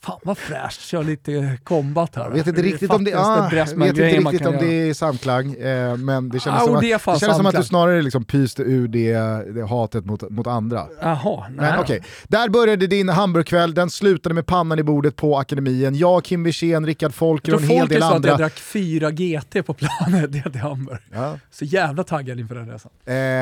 Fan 0.05 0.19
vad 0.23 0.37
fräscht, 0.37 0.81
kör 0.81 1.03
lite 1.03 1.57
kombat 1.63 2.15
här. 2.15 2.23
Jag 2.23 2.31
vet 2.31 2.47
inte 2.47 2.61
riktigt 2.61 2.91
om 2.91 3.03
det, 3.03 3.13
ah, 3.13 3.49
vet 3.49 3.71
inte 3.71 4.03
riktigt 4.03 4.45
om 4.45 4.57
det 4.59 4.89
är 4.89 4.93
samklang, 4.93 5.53
eh, 5.53 5.97
men 5.97 6.29
det 6.29 6.39
kändes 6.39 6.63
ah, 6.63 6.65
som, 6.65 6.75
att, 6.75 6.81
det 6.81 7.19
kändes 7.19 7.37
som 7.37 7.45
att 7.45 7.55
du 7.55 7.63
snarare 7.63 8.01
liksom 8.01 8.23
pyste 8.23 8.63
ur 8.63 8.87
det, 8.87 9.13
det 9.53 9.67
hatet 9.67 10.05
mot, 10.05 10.29
mot 10.29 10.47
andra. 10.47 10.87
Jaha, 11.01 11.45
men 11.49 11.79
okay. 11.79 11.99
Där 12.23 12.49
började 12.49 12.87
din 12.87 13.09
Hamburgkväll, 13.09 13.73
den 13.73 13.89
slutade 13.89 14.35
med 14.35 14.45
pannan 14.45 14.79
i 14.79 14.83
bordet 14.83 15.15
på 15.15 15.37
Akademin. 15.37 15.95
Jag, 15.95 16.23
Kim 16.23 16.43
Wirsén, 16.43 16.85
Rickard 16.85 17.13
Folker 17.13 17.55
och 17.55 17.61
en 17.61 17.67
hel 17.67 17.87
del 17.87 18.03
andra. 18.03 18.15
Jag 18.15 18.21
tror 18.21 18.33
att 18.33 18.39
jag 18.39 18.49
drack 18.49 18.59
fyra 18.59 19.11
GT 19.11 19.65
på 19.65 19.73
planet 19.73 20.31
till 20.51 20.61
Hamburg. 20.61 20.99
Ja. 21.13 21.39
Så 21.51 21.65
jävla 21.65 22.03
taggad 22.03 22.39
inför 22.39 22.55
den 22.55 22.71
resan. 22.71 22.91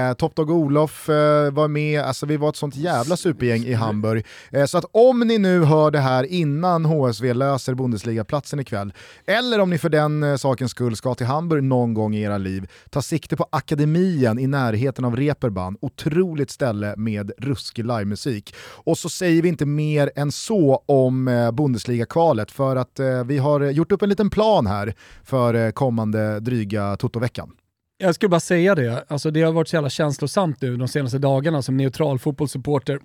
Eh, 0.10 0.14
Topdog 0.14 0.50
Olof 0.50 1.10
eh, 1.10 1.52
var 1.52 1.68
med, 1.68 2.02
alltså 2.02 2.26
vi 2.26 2.38
var 2.38 2.50
ett 2.50 2.56
sånt 2.56 2.76
jävla 2.76 3.18
supergäng 3.18 3.64
i 3.66 3.74
Hamburg. 3.74 4.26
Eh, 4.52 4.66
så 4.66 4.78
att 4.78 4.86
om 4.92 5.20
ni 5.20 5.38
nu 5.38 5.64
hör 5.64 5.92
det 5.92 6.00
här 6.00 6.24
innan 6.24 6.53
innan 6.54 6.86
HSV 6.86 7.34
löser 7.34 7.74
Bundesliga-platsen 7.74 8.60
ikväll. 8.60 8.94
Eller 9.26 9.60
om 9.60 9.70
ni 9.70 9.78
för 9.78 9.90
den 9.90 10.24
eh, 10.24 10.36
sakens 10.36 10.72
skull 10.72 10.96
ska 10.96 11.16
till 11.16 11.26
Hamburg 11.26 11.64
någon 11.64 11.94
gång 11.94 12.16
i 12.16 12.22
era 12.22 12.38
liv, 12.38 12.70
ta 12.90 13.02
sikte 13.02 13.36
på 13.36 13.46
Akademien 13.50 14.40
i 14.40 14.48
närheten 14.48 15.06
av 15.06 15.16
Reeperbahn. 15.16 15.78
Otroligt 15.82 16.52
ställe 16.52 16.94
med 16.98 17.32
ruskig 17.38 17.86
livemusik. 17.86 18.56
Och 18.86 18.98
så 18.98 19.10
säger 19.10 19.42
vi 19.42 19.50
inte 19.50 19.66
mer 19.66 20.12
än 20.16 20.32
så 20.32 20.84
om 20.86 21.28
eh, 21.28 21.52
Bundesliga-kvalet 21.52 22.52
för 22.52 22.76
att 22.76 23.00
eh, 23.00 23.24
vi 23.24 23.38
har 23.38 23.62
gjort 23.62 23.92
upp 23.92 24.02
en 24.02 24.10
liten 24.10 24.30
plan 24.30 24.68
här 24.68 24.94
för 25.24 25.72
kommande 25.72 26.40
dryga 26.40 26.96
Toto-veckan. 26.96 27.52
Jag 27.98 28.16
skulle 28.16 28.30
bara 28.30 28.40
säga 28.40 28.76
det, 28.76 29.06
alltså 29.08 29.32
det 29.32 29.42
har 29.42 29.52
varit 29.52 29.68
så 29.68 29.76
jävla 29.76 29.90
känslosamt 29.90 30.62
nu 30.62 30.78
de 30.78 30.88
senaste 30.88 31.18
dagarna 31.18 31.62
som 31.62 31.78
neutral 31.78 32.20
fotbollssupporter 32.20 33.00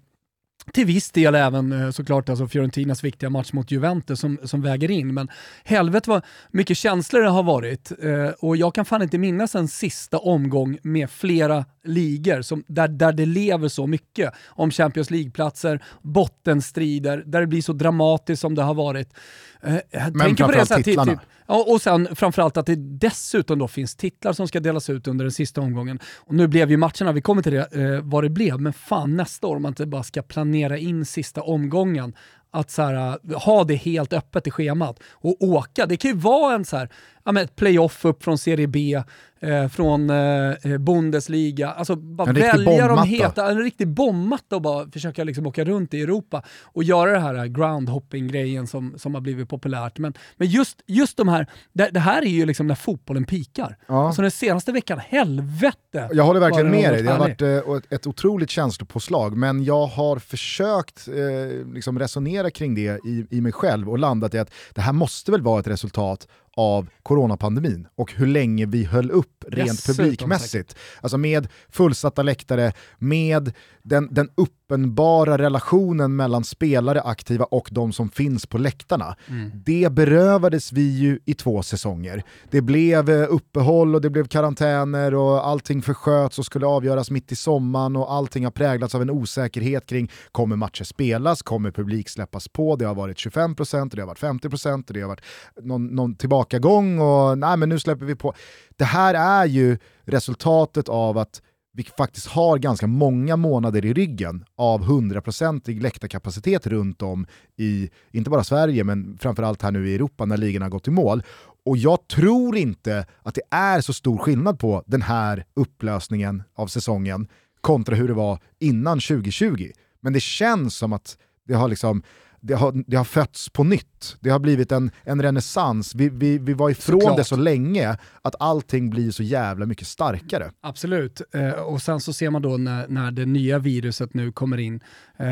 till 0.73 0.87
viss 0.87 1.11
del 1.11 1.35
även 1.35 1.73
eh, 1.73 1.91
såklart 1.91 2.29
alltså 2.29 2.49
Fiorentinas 2.49 3.05
viktiga 3.05 3.31
match 3.31 3.53
mot 3.53 3.71
Juventus 3.71 4.21
som, 4.21 4.39
som 4.45 4.63
väger 4.63 4.91
in. 4.91 5.15
Men 5.15 5.29
helvete 5.65 6.11
vad 6.11 6.25
mycket 6.51 6.77
känslor 6.77 7.21
det 7.21 7.29
har 7.29 7.43
varit. 7.43 7.93
Eh, 8.03 8.29
och 8.41 8.57
jag 8.57 8.75
kan 8.75 8.85
fan 8.85 9.03
inte 9.03 9.19
minnas 9.19 9.55
en 9.55 9.69
sista 9.69 10.19
omgång 10.19 10.79
med 10.83 11.11
flera 11.11 11.65
ligor 11.89 12.43
som, 12.43 12.65
där, 12.67 12.89
där 12.89 13.13
det 13.13 13.27
lever 13.27 13.69
så 13.69 13.87
mycket 13.87 14.35
om 14.47 14.71
Champions 14.71 15.11
League-platser, 15.11 15.85
bottenstrider, 16.03 17.23
där 17.27 17.41
det 17.41 17.47
blir 17.47 17.63
så 17.63 17.73
dramatiskt 17.73 18.41
som 18.41 18.55
det 18.55 18.63
har 18.63 18.75
varit. 18.75 19.15
Eh, 19.63 19.77
Men 20.13 20.37
framförallt 20.37 20.85
titlarna. 20.85 21.13
Typ, 21.13 21.21
Ja, 21.51 21.65
och 21.69 21.83
sen 21.83 22.17
framförallt 22.17 22.57
att 22.57 22.67
det 22.67 22.77
dessutom 22.77 23.59
då 23.59 23.69
finns 23.69 23.97
titlar 23.97 24.33
som 24.33 24.49
ska 24.49 24.61
delas 24.61 24.91
ut 24.91 25.09
under 25.09 25.25
den 25.25 25.33
sista 25.33 25.61
omgången. 25.61 25.99
Och 26.17 26.35
nu 26.35 26.49
blev 26.49 26.71
ju 26.71 26.77
matcherna, 26.77 27.13
vi 27.13 27.21
kommer 27.21 27.43
till 27.43 27.53
det, 27.53 27.69
eh, 27.73 28.01
vad 28.03 28.25
det 28.25 28.31
blev, 28.31 28.61
men 28.61 28.73
fan 28.73 29.17
nästa 29.17 29.47
år 29.47 29.57
om 29.57 29.63
man 29.63 29.71
inte 29.71 29.87
bara 29.87 30.03
ska 30.03 30.23
planera 30.23 30.79
in 30.79 31.05
sista 31.05 31.43
omgången 31.43 32.15
att 32.51 32.71
så 32.71 32.83
här, 32.83 33.19
ha 33.35 33.65
det 33.65 33.75
helt 33.75 34.13
öppet 34.13 34.47
i 34.47 34.51
schemat 34.51 35.01
och 35.13 35.43
åka. 35.43 35.87
Det 35.87 35.97
kan 35.97 36.11
ju 36.11 36.17
vara 36.17 36.55
en 36.55 36.65
så 36.65 36.77
här, 36.77 36.89
ja, 37.29 37.33
men 37.33 37.45
ett 37.45 37.57
playoff 37.57 38.05
upp 38.05 38.25
från 38.25 38.39
Serie 38.39 38.67
B, 38.67 39.03
eh, 39.41 39.69
från 39.69 40.11
eh, 40.11 40.17
eh 40.63 40.79
Bundesliga. 40.79 41.71
Alltså 41.71 41.97
bara 41.97 42.29
en 42.29 42.35
välja 42.35 42.89
de 42.89 43.09
heta, 43.09 43.51
en 43.51 43.63
riktig 43.63 43.89
bombmatta 43.89 44.57
och 44.57 44.63
bara 44.63 44.91
försöka 44.91 45.25
liksom 45.25 45.47
åka 45.47 45.65
runt 45.65 45.95
i 45.95 46.03
Europa 46.03 46.43
och 46.63 46.85
göra 46.85 47.13
det 47.13 47.19
här 47.19 47.47
groundhopping-grejen 47.47 48.67
som, 48.67 48.95
som 48.99 49.15
har 49.15 49.21
blivit 49.21 49.49
populärt. 49.49 49.99
Men, 49.99 50.15
men 50.37 50.49
just, 50.49 50.83
just 50.87 51.17
de 51.17 51.29
här, 51.29 51.47
det, 51.73 51.89
det 51.93 52.01
här 52.01 52.23
är 52.23 52.31
ju 52.31 52.47
liksom 52.47 52.67
när 52.67 52.75
fotbollen 52.75 53.25
pikar. 53.25 53.77
Ja. 53.87 54.07
Alltså 54.07 54.23
den 54.23 54.31
senaste 54.31 54.73
veckan, 54.73 54.99
helvete! 54.99 56.09
Jag 56.13 56.25
håller 56.25 56.41
verkligen 56.41 56.71
med 56.71 56.93
dig, 56.93 57.03
det 57.03 57.11
har 57.11 57.19
varit 57.19 57.43
eh, 57.43 57.97
ett 57.97 58.07
otroligt 58.07 58.51
känslopåslag, 58.51 59.37
men 59.37 59.65
jag 59.65 59.87
har 59.87 60.19
försökt 60.19 61.09
eh, 61.09 61.67
liksom 61.75 61.99
resonera 61.99 62.51
kring 62.51 62.75
det 62.75 63.01
i, 63.05 63.27
i 63.31 63.41
mig 63.41 63.53
själv 63.53 63.91
och 63.91 63.99
landat 63.99 64.35
i 64.35 64.39
att 64.39 64.53
det 64.75 64.81
här 64.81 64.93
måste 64.93 65.31
väl 65.31 65.43
vara 65.43 65.61
ett 65.61 65.67
resultat 65.67 66.29
av 66.59 66.89
coronapandemin 67.03 67.87
och 67.95 68.13
hur 68.13 68.27
länge 68.27 68.67
vi 68.67 68.85
höll 68.85 69.11
upp 69.11 69.45
rent 69.49 69.69
yes, 69.69 69.87
publikmässigt. 69.87 70.77
Alltså 71.01 71.19
med 71.19 71.49
fullsatta 71.69 72.23
läktare, 72.23 72.73
med 72.99 73.53
den, 73.83 74.09
den 74.11 74.31
upp 74.35 74.58
uppenbara 74.69 75.39
relationen 75.39 76.17
mellan 76.17 76.45
spelare 76.45 77.01
aktiva 77.01 77.45
och 77.45 77.69
de 77.73 77.93
som 77.93 78.09
finns 78.09 78.47
på 78.47 78.59
läktarna. 78.59 79.17
Mm. 79.29 79.51
Det 79.55 79.93
berövades 79.93 80.73
vi 80.73 80.99
ju 80.99 81.19
i 81.25 81.35
två 81.35 81.63
säsonger. 81.63 82.23
Det 82.51 82.61
blev 82.61 83.11
eh, 83.11 83.27
uppehåll 83.31 83.95
och 83.95 84.01
det 84.01 84.11
blev 84.11 84.27
karantäner 84.27 85.15
och 85.15 85.47
allting 85.47 85.83
försköts 85.83 86.39
och 86.39 86.45
skulle 86.45 86.67
avgöras 86.67 87.11
mitt 87.11 87.33
i 87.33 87.37
sommaren 87.37 87.97
och 87.97 88.13
allting 88.13 88.45
har 88.45 88.51
präglats 88.51 88.95
av 88.95 89.03
en 89.03 89.11
osäkerhet 89.11 89.87
kring 89.87 90.11
kommer 90.33 90.57
matcher 90.57 90.85
spelas, 90.85 91.43
kommer 91.43 91.71
publik 91.71 92.09
släppas 92.09 92.49
på, 92.49 92.77
det 92.77 92.85
har 92.85 92.95
varit 92.95 93.17
25% 93.17 93.83
och 93.83 93.97
det 93.97 94.03
har 94.03 94.07
varit 94.07 94.21
50% 94.21 94.89
och 94.89 94.95
det 94.95 95.01
har 95.01 95.09
varit 95.09 95.25
någon, 95.63 95.87
någon 95.87 96.15
tillbakagång 96.15 96.99
och 96.99 97.39
nej 97.39 97.57
men 97.57 97.69
nu 97.69 97.79
släpper 97.79 98.05
vi 98.05 98.15
på. 98.15 98.35
Det 98.77 98.85
här 98.85 99.15
är 99.15 99.47
ju 99.47 99.79
resultatet 100.05 100.89
av 100.89 101.19
att 101.19 101.43
vi 101.73 101.85
faktiskt 101.85 102.27
har 102.27 102.59
ganska 102.59 102.87
många 102.87 103.37
månader 103.37 103.85
i 103.85 103.93
ryggen 103.93 104.45
av 104.57 104.85
100% 104.85 105.81
läktarkapacitet 105.81 106.67
runt 106.67 107.03
om 107.03 107.27
i, 107.57 107.91
inte 108.11 108.31
bara 108.31 108.45
Sverige, 108.45 108.85
men 108.85 109.19
framförallt 109.19 109.63
här 109.63 109.71
nu 109.71 109.89
i 109.89 109.95
Europa 109.95 110.25
när 110.25 110.37
ligan 110.37 110.63
har 110.63 110.69
gått 110.69 110.89
i 110.89 110.91
mål. 110.91 111.23
Och 111.65 111.77
jag 111.77 112.09
tror 112.09 112.57
inte 112.57 113.07
att 113.23 113.35
det 113.35 113.43
är 113.51 113.81
så 113.81 113.93
stor 113.93 114.19
skillnad 114.19 114.59
på 114.59 114.83
den 114.87 115.03
här 115.03 115.45
upplösningen 115.55 116.43
av 116.55 116.67
säsongen 116.67 117.29
kontra 117.61 117.95
hur 117.95 118.09
det 118.09 118.15
var 118.15 118.39
innan 118.59 119.01
2020. 119.01 119.71
Men 120.01 120.13
det 120.13 120.21
känns 120.21 120.77
som 120.77 120.93
att 120.93 121.17
det 121.47 121.55
har 121.55 121.69
liksom 121.69 122.03
det 122.41 122.55
har, 122.55 122.85
det 122.87 122.97
har 122.97 123.05
fötts 123.05 123.49
på 123.49 123.65
nytt. 123.65 124.17
Det 124.21 124.31
har 124.31 124.39
blivit 124.39 124.73
en, 124.73 124.91
en 125.05 125.23
renässans. 125.23 125.95
Vi, 125.95 126.09
vi, 126.09 126.39
vi 126.39 126.53
var 126.55 126.71
ifrån 126.71 127.01
Såklart. 127.01 127.17
det 127.17 127.25
så 127.25 127.37
länge 127.37 127.97
att 128.23 128.35
allting 128.41 128.91
blir 128.91 129.11
så 129.11 129.23
jävla 129.23 129.67
mycket 129.67 129.87
starkare. 129.87 130.51
Absolut, 130.61 131.23
eh, 131.35 131.51
och 131.51 131.83
sen 131.83 132.01
så 132.01 132.13
ser 132.13 132.31
man 132.31 132.43
då 132.43 132.57
när, 132.57 132.89
när 132.89 133.11
det 133.11 133.27
nya 133.27 133.59
viruset 133.59 134.15
nu 134.15 134.33
kommer 134.33 134.59
in 134.59 134.81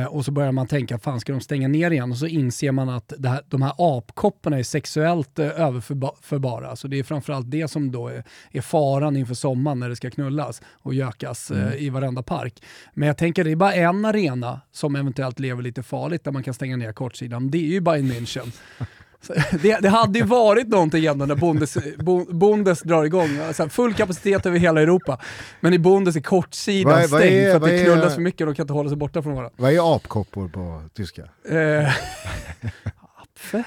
och 0.09 0.25
så 0.25 0.33
börjar 0.33 0.52
man 0.52 0.66
tänka, 0.66 0.99
fan 0.99 1.21
ska 1.21 1.33
de 1.33 1.40
stänga 1.40 1.69
ner 1.69 1.90
igen? 1.90 2.11
Och 2.11 2.19
så 2.19 2.26
inser 2.26 2.73
man 2.73 2.88
att 2.88 3.12
här, 3.25 3.43
de 3.49 3.62
här 3.62 3.73
apkopporna 3.78 4.59
är 4.59 4.62
sexuellt 4.62 5.38
eh, 5.38 5.61
överförbara. 5.61 6.76
Så 6.76 6.88
det 6.88 6.99
är 6.99 7.02
framförallt 7.02 7.50
det 7.50 7.69
som 7.69 7.93
då 7.93 8.09
är, 8.09 8.25
är 8.50 8.61
faran 8.61 9.16
inför 9.16 9.35
sommaren 9.35 9.81
när 9.81 9.88
det 9.88 9.97
ska 9.97 10.11
knullas 10.11 10.62
och 10.73 10.95
gökas 10.95 11.50
eh, 11.50 11.62
mm. 11.62 11.78
i 11.78 11.90
varenda 11.90 12.23
park. 12.23 12.62
Men 12.95 13.07
jag 13.07 13.16
tänker 13.16 13.45
det 13.45 13.50
är 13.50 13.57
bara 13.57 13.75
en 13.75 14.05
arena 14.05 14.61
som 14.73 14.97
eventuellt 14.97 15.38
lever 15.38 15.62
lite 15.62 15.83
farligt 15.83 16.25
där 16.25 16.33
man 16.33 16.43
kan 16.43 16.55
stänga 16.55 16.76
ner 16.76 16.93
kortsidan, 16.93 17.50
det 17.50 17.59
är 17.59 17.73
ju 17.73 17.81
Bayern 17.81 18.07
München. 18.07 18.52
Det, 19.62 19.78
det, 19.80 19.88
hade 19.88 20.18
ju 20.18 20.25
varit 20.25 20.68
någonting 20.68 21.04
ändå 21.04 21.26
när 21.26 21.35
Bundes, 21.35 21.78
Bundes 22.30 22.80
drar 22.83 23.04
igång. 23.04 23.38
Alltså 23.49 23.68
full 23.68 23.95
kapacitet 23.95 24.47
över 24.47 24.59
hela 24.59 24.80
Europa. 24.83 25.18
Men 25.61 25.73
i 25.73 25.78
Bundes 25.78 26.16
är 26.16 26.21
kortsidan 26.21 26.92
vad 26.92 27.02
är, 27.02 27.09
vad 27.09 27.21
stängd 27.21 27.37
är, 27.37 27.50
för 27.50 27.56
att 27.56 27.64
det 27.64 27.85
knullas 27.85 28.14
för 28.14 28.21
mycket 28.21 28.40
och 28.40 28.47
de 28.47 28.56
kan 28.56 28.64
inte 28.64 28.73
hålla 28.73 28.88
sig 28.88 28.99
borta 28.99 29.23
från 29.23 29.35
varandra. 29.35 29.54
Vad 29.56 29.73
är 29.73 29.97
apkoppor 29.97 30.49
på 30.49 30.83
tyska? 30.95 31.23
Eh, 31.49 31.88
apfe? 33.23 33.64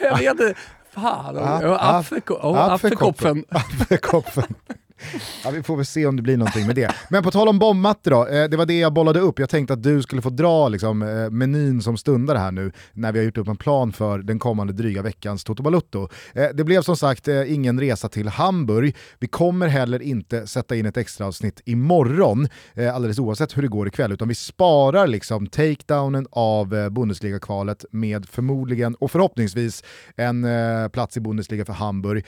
Jag 0.00 0.18
vet 0.18 0.30
inte. 0.30 0.54
Fan, 0.90 1.36
Apfekopfen. 2.54 3.44
Apfekopfen. 3.48 4.54
Ja, 5.44 5.50
vi 5.50 5.62
får 5.62 5.76
väl 5.76 5.86
se 5.86 6.06
om 6.06 6.16
det 6.16 6.22
blir 6.22 6.36
någonting 6.36 6.66
med 6.66 6.76
det. 6.76 6.94
Men 7.08 7.22
på 7.22 7.30
tal 7.30 7.48
om 7.48 7.58
bombmatte 7.58 8.10
då, 8.10 8.26
eh, 8.26 8.48
det 8.48 8.56
var 8.56 8.66
det 8.66 8.78
jag 8.78 8.92
bollade 8.92 9.20
upp. 9.20 9.38
Jag 9.38 9.50
tänkte 9.50 9.74
att 9.74 9.82
du 9.82 10.02
skulle 10.02 10.22
få 10.22 10.30
dra 10.30 10.68
liksom, 10.68 11.02
eh, 11.02 11.30
menyn 11.30 11.82
som 11.82 11.96
stundar 11.96 12.36
här 12.36 12.50
nu 12.50 12.72
när 12.92 13.12
vi 13.12 13.18
har 13.18 13.24
gjort 13.24 13.38
upp 13.38 13.48
en 13.48 13.56
plan 13.56 13.92
för 13.92 14.18
den 14.18 14.38
kommande 14.38 14.72
dryga 14.72 15.02
veckans 15.02 15.44
Toto 15.44 15.62
Balutto. 15.62 16.08
Eh, 16.34 16.46
det 16.54 16.64
blev 16.64 16.82
som 16.82 16.96
sagt 16.96 17.28
ingen 17.46 17.80
resa 17.80 18.08
till 18.08 18.28
Hamburg. 18.28 18.96
Vi 19.18 19.26
kommer 19.26 19.68
heller 19.68 20.02
inte 20.02 20.46
sätta 20.46 20.76
in 20.76 20.86
ett 20.86 20.96
extra 20.96 21.26
avsnitt 21.26 21.60
imorgon, 21.64 22.48
alldeles 22.94 23.18
oavsett 23.18 23.56
hur 23.56 23.62
det 23.62 23.68
går 23.68 23.88
ikväll, 23.88 24.12
utan 24.12 24.28
vi 24.28 24.34
sparar 24.34 25.06
liksom 25.06 25.46
takedownen 25.46 26.26
av 26.30 26.90
Bundesliga-kvalet 26.90 27.84
med 27.90 28.26
förmodligen 28.28 28.94
och 28.94 29.10
förhoppningsvis 29.10 29.84
en 30.16 30.46
plats 30.92 31.16
i 31.16 31.20
Bundesliga 31.20 31.64
för 31.64 31.72
Hamburg 31.72 32.24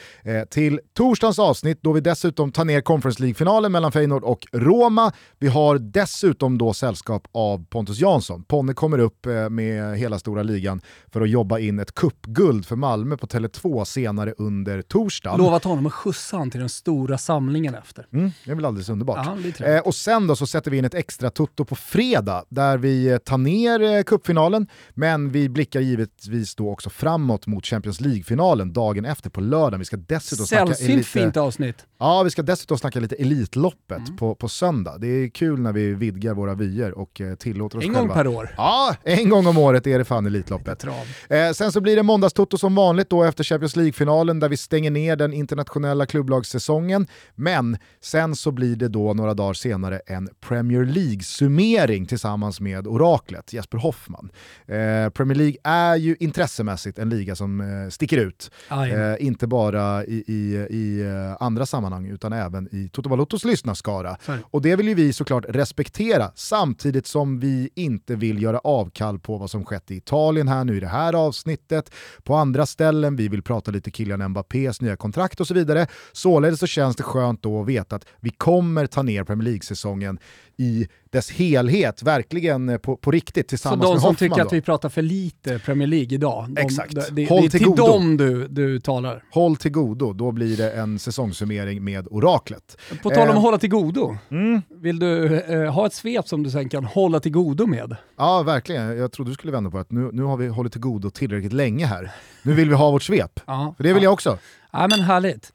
till 0.51 0.81
torsdagens 0.95 1.39
avsnitt 1.39 1.79
då 1.83 1.93
vi 1.93 2.01
dessutom 2.01 2.53
tar 2.53 2.62
ta 2.63 2.67
ner 2.67 2.81
Conference 2.81 3.23
League-finalen 3.23 3.73
mellan 3.73 3.93
Feyenoord 3.93 4.25
och 4.25 4.47
Roma. 4.53 5.13
Vi 5.39 5.49
har 5.49 5.79
dessutom 5.79 6.59
då 6.59 6.73
sällskap 6.73 7.29
av 7.33 7.65
Pontus 7.65 7.99
Jansson. 7.99 8.45
Ponne 8.45 8.75
kommer 8.75 8.99
upp 8.99 9.27
eh, 9.27 9.49
med 9.49 9.99
hela 9.99 10.19
stora 10.19 10.43
ligan 10.43 10.81
för 11.13 11.21
att 11.21 11.31
jobba 11.31 11.59
in 11.59 11.79
ett 11.79 11.95
kuppguld 11.95 12.67
för 12.67 12.77
Malmö 12.77 13.17
på 13.17 13.27
Tele2 13.27 13.85
senare 13.85 14.35
under 14.39 14.83
torsdagen. 14.83 15.39
Lovat 15.39 15.65
honom 15.65 15.87
att 15.87 15.93
skjutsa 15.93 16.37
honom 16.37 16.51
till 16.51 16.61
den 16.61 16.69
stora 16.69 17.19
samlingen 17.19 17.75
efter. 17.75 18.07
Mm, 18.13 18.31
det 18.45 18.51
är 18.51 18.55
väl 18.55 18.65
alldeles 18.65 18.89
underbart. 18.89 19.27
Ja, 19.59 19.67
eh, 19.67 19.81
och 19.81 19.95
sen 19.95 20.27
då 20.27 20.37
så 20.37 20.47
sätter 20.47 20.71
vi 20.71 20.79
in 20.79 20.85
ett 20.85 20.95
extra 20.95 21.31
tutto 21.31 21.65
på 21.65 21.77
fredag 21.77 22.45
där 22.49 22.79
vi 22.79 23.07
eh, 23.07 23.19
tar 23.19 23.39
ner 23.39 24.03
kuppfinalen 24.03 24.67
men 24.91 25.31
vi 25.31 25.49
blickar 25.49 25.81
givetvis 25.81 26.55
då 26.55 26.71
också 26.71 26.91
framåt 26.91 27.47
mot 27.47 27.67
Champions 27.67 28.01
League-finalen 28.01 28.73
dagen 28.73 29.05
efter 29.05 29.31
på 29.31 29.41
lördag. 29.41 29.79
Vi 29.79 29.85
ska 29.85 29.97
dessutom 29.97 30.47
Sällsynt 30.47 30.89
lite... 30.89 31.09
fint 31.09 31.37
avsnitt. 31.37 31.87
Ja, 31.99 32.23
vi 32.23 32.31
ska 32.31 32.43
dessutom 32.53 32.79
snacka 32.79 33.01
lite 33.01 33.15
Elitloppet 33.15 33.99
mm. 33.99 34.17
på, 34.17 34.35
på 34.35 34.49
söndag. 34.49 34.99
Det 34.99 35.07
är 35.07 35.29
kul 35.29 35.61
när 35.61 35.73
vi 35.73 35.95
vidgar 35.95 36.35
våra 36.35 36.55
vyer 36.55 36.99
och 36.99 37.21
eh, 37.21 37.35
tillåter 37.35 37.79
oss 37.79 37.85
en 37.85 37.95
själva. 37.95 38.01
En 38.01 38.09
gång 38.09 38.17
per 38.17 38.27
år. 38.27 38.55
Ja, 38.57 38.97
en 39.03 39.29
gång 39.29 39.47
om 39.47 39.59
året 39.59 39.87
är 39.87 39.99
det 39.99 40.05
fan 40.05 40.27
Elitloppet. 40.27 40.85
Eh, 41.29 41.51
sen 41.55 41.73
så 41.73 41.81
blir 41.81 41.97
det 41.97 42.03
måndagstoto 42.03 42.59
som 42.59 42.75
vanligt 42.75 43.11
då 43.11 43.25
efter 43.25 43.45
Champions 43.45 43.77
League-finalen 43.77 44.41
där 44.41 44.49
vi 44.49 44.57
stänger 44.57 44.91
ner 44.91 45.17
den 45.17 45.33
internationella 45.33 46.07
klubblagssäsongen. 46.07 47.07
Men 47.35 47.79
sen 48.01 48.37
så 48.37 48.51
blir 48.51 48.77
det 48.77 48.89
då 48.89 49.15
några 49.15 49.35
dagar 49.35 49.55
senare 49.55 50.01
en 50.07 50.29
Premier 50.41 50.85
League-summering 50.85 52.07
tillsammans 52.07 52.61
med 52.61 52.87
oraklet 52.87 53.53
Jesper 53.53 53.79
Hoffman. 53.79 54.31
Eh, 54.67 55.11
Premier 55.11 55.39
League 55.39 55.57
är 55.65 55.97
ju 55.97 56.17
intressemässigt 56.21 56.99
en 56.99 57.09
liga 57.09 57.37
som 57.37 57.61
eh, 57.61 57.91
sticker 57.91 58.19
ut. 58.19 58.51
Eh, 58.71 59.27
inte 59.27 59.47
bara 59.47 60.05
i, 60.05 60.25
i, 60.27 60.67
i 60.71 61.01
eh, 61.01 61.37
andra 61.41 61.67
sammanhang 61.67 62.07
utan 62.07 62.33
även 62.45 62.69
i 62.75 62.89
Toto 62.89 63.09
Valutos 63.09 63.45
lyssnarskara. 63.45 64.17
Och 64.43 64.63
det 64.63 64.77
vill 64.77 64.89
ju 64.89 64.95
vi 64.95 65.13
såklart 65.13 65.45
respektera, 65.49 66.31
samtidigt 66.35 67.07
som 67.07 67.41
vi 67.41 67.71
inte 67.75 68.15
vill 68.15 68.43
göra 68.43 68.59
avkall 68.59 69.19
på 69.19 69.39
vad 69.39 69.51
som 69.51 69.65
skett 69.65 69.91
i 69.91 69.97
Italien 69.97 70.49
här 70.49 70.65
nu 70.65 70.77
i 70.77 70.81
det 70.81 70.89
här 70.89 71.13
avsnittet, 71.13 71.91
på 72.23 72.35
andra 72.35 72.67
ställen, 72.67 73.17
vi 73.17 73.29
vill 73.29 73.43
prata 73.43 73.71
lite 73.71 73.91
Kylian 73.91 74.29
Mbappés 74.29 74.81
nya 74.81 74.97
kontrakt 74.97 75.41
och 75.41 75.47
så 75.47 75.55
vidare. 75.55 75.87
Således 76.13 76.61
så 76.61 76.67
känns 76.67 76.97
det 76.97 77.03
skönt 77.03 77.43
då 77.43 77.61
att 77.61 77.69
veta 77.69 77.97
att 77.97 78.07
vi 78.21 78.31
kommer 78.31 78.87
ta 78.87 79.03
ner 79.03 79.25
Premier 79.25 79.45
League-säsongen 79.45 80.19
i 80.57 80.89
dess 81.11 81.31
helhet, 81.31 82.03
verkligen 82.03 82.69
eh, 82.69 82.79
på, 82.79 82.97
på 82.97 83.11
riktigt 83.11 83.49
tillsammans 83.49 83.81
med 83.81 83.89
Hoffman. 83.89 84.01
Så 84.01 84.07
de 84.07 84.17
som 84.17 84.29
tycker 84.29 84.37
då. 84.37 84.47
att 84.47 84.53
vi 84.53 84.61
pratar 84.61 84.89
för 84.89 85.03
lite 85.03 85.59
Premier 85.59 85.89
League 85.89 86.15
idag, 86.15 86.47
de, 86.49 86.61
Exakt. 86.61 86.95
Det, 86.95 87.09
det, 87.11 87.29
Håll 87.29 87.41
det 87.41 87.47
är 87.47 87.51
till, 87.51 87.61
till 87.61 87.77
dem 87.77 88.17
du, 88.17 88.49
du 88.49 88.81
talar. 88.81 89.25
Håll 89.31 89.57
till 89.57 89.71
godo, 89.71 90.13
då 90.13 90.33
blir 90.33 90.57
det 90.57 90.71
en 90.71 90.99
säsongssummering 90.99 91.85
med 91.85 92.09
oraklet. 92.33 92.77
På 93.03 93.11
tal 93.11 93.23
om 93.23 93.29
eh, 93.29 93.37
att 93.37 93.43
hålla 93.43 93.59
till 93.59 93.71
godo, 93.71 94.17
mm. 94.31 94.63
vill 94.69 94.99
du 94.99 95.41
eh, 95.41 95.73
ha 95.73 95.87
ett 95.87 95.95
svep 95.95 96.29
som 96.29 96.43
du 96.43 96.51
sen 96.51 96.69
kan 96.69 96.85
hålla 96.85 97.21
till 97.21 97.33
godo 97.33 97.67
med? 97.67 97.97
Ja, 98.17 98.43
verkligen. 98.43 98.99
Jag 98.99 99.13
trodde 99.13 99.31
du 99.31 99.35
skulle 99.35 99.53
vända 99.53 99.71
på 99.71 99.79
att 99.79 99.91
nu, 99.91 100.11
nu 100.13 100.23
har 100.23 100.37
vi 100.37 100.49
hållit 100.49 100.73
till 100.73 100.81
godo 100.81 101.11
tillräckligt 101.11 101.53
länge 101.53 101.87
här. 101.87 102.11
Nu 102.43 102.53
vill 102.53 102.69
vi 102.69 102.75
ha 102.75 102.91
vårt 102.91 103.03
svep, 103.03 103.41
ja, 103.47 103.75
för 103.77 103.85
det 103.85 103.93
vill 103.93 104.03
ja. 104.03 104.07
jag 104.07 104.13
också. 104.13 104.39
Ja 104.73 104.89
men 104.89 105.01
härligt. 105.01 105.53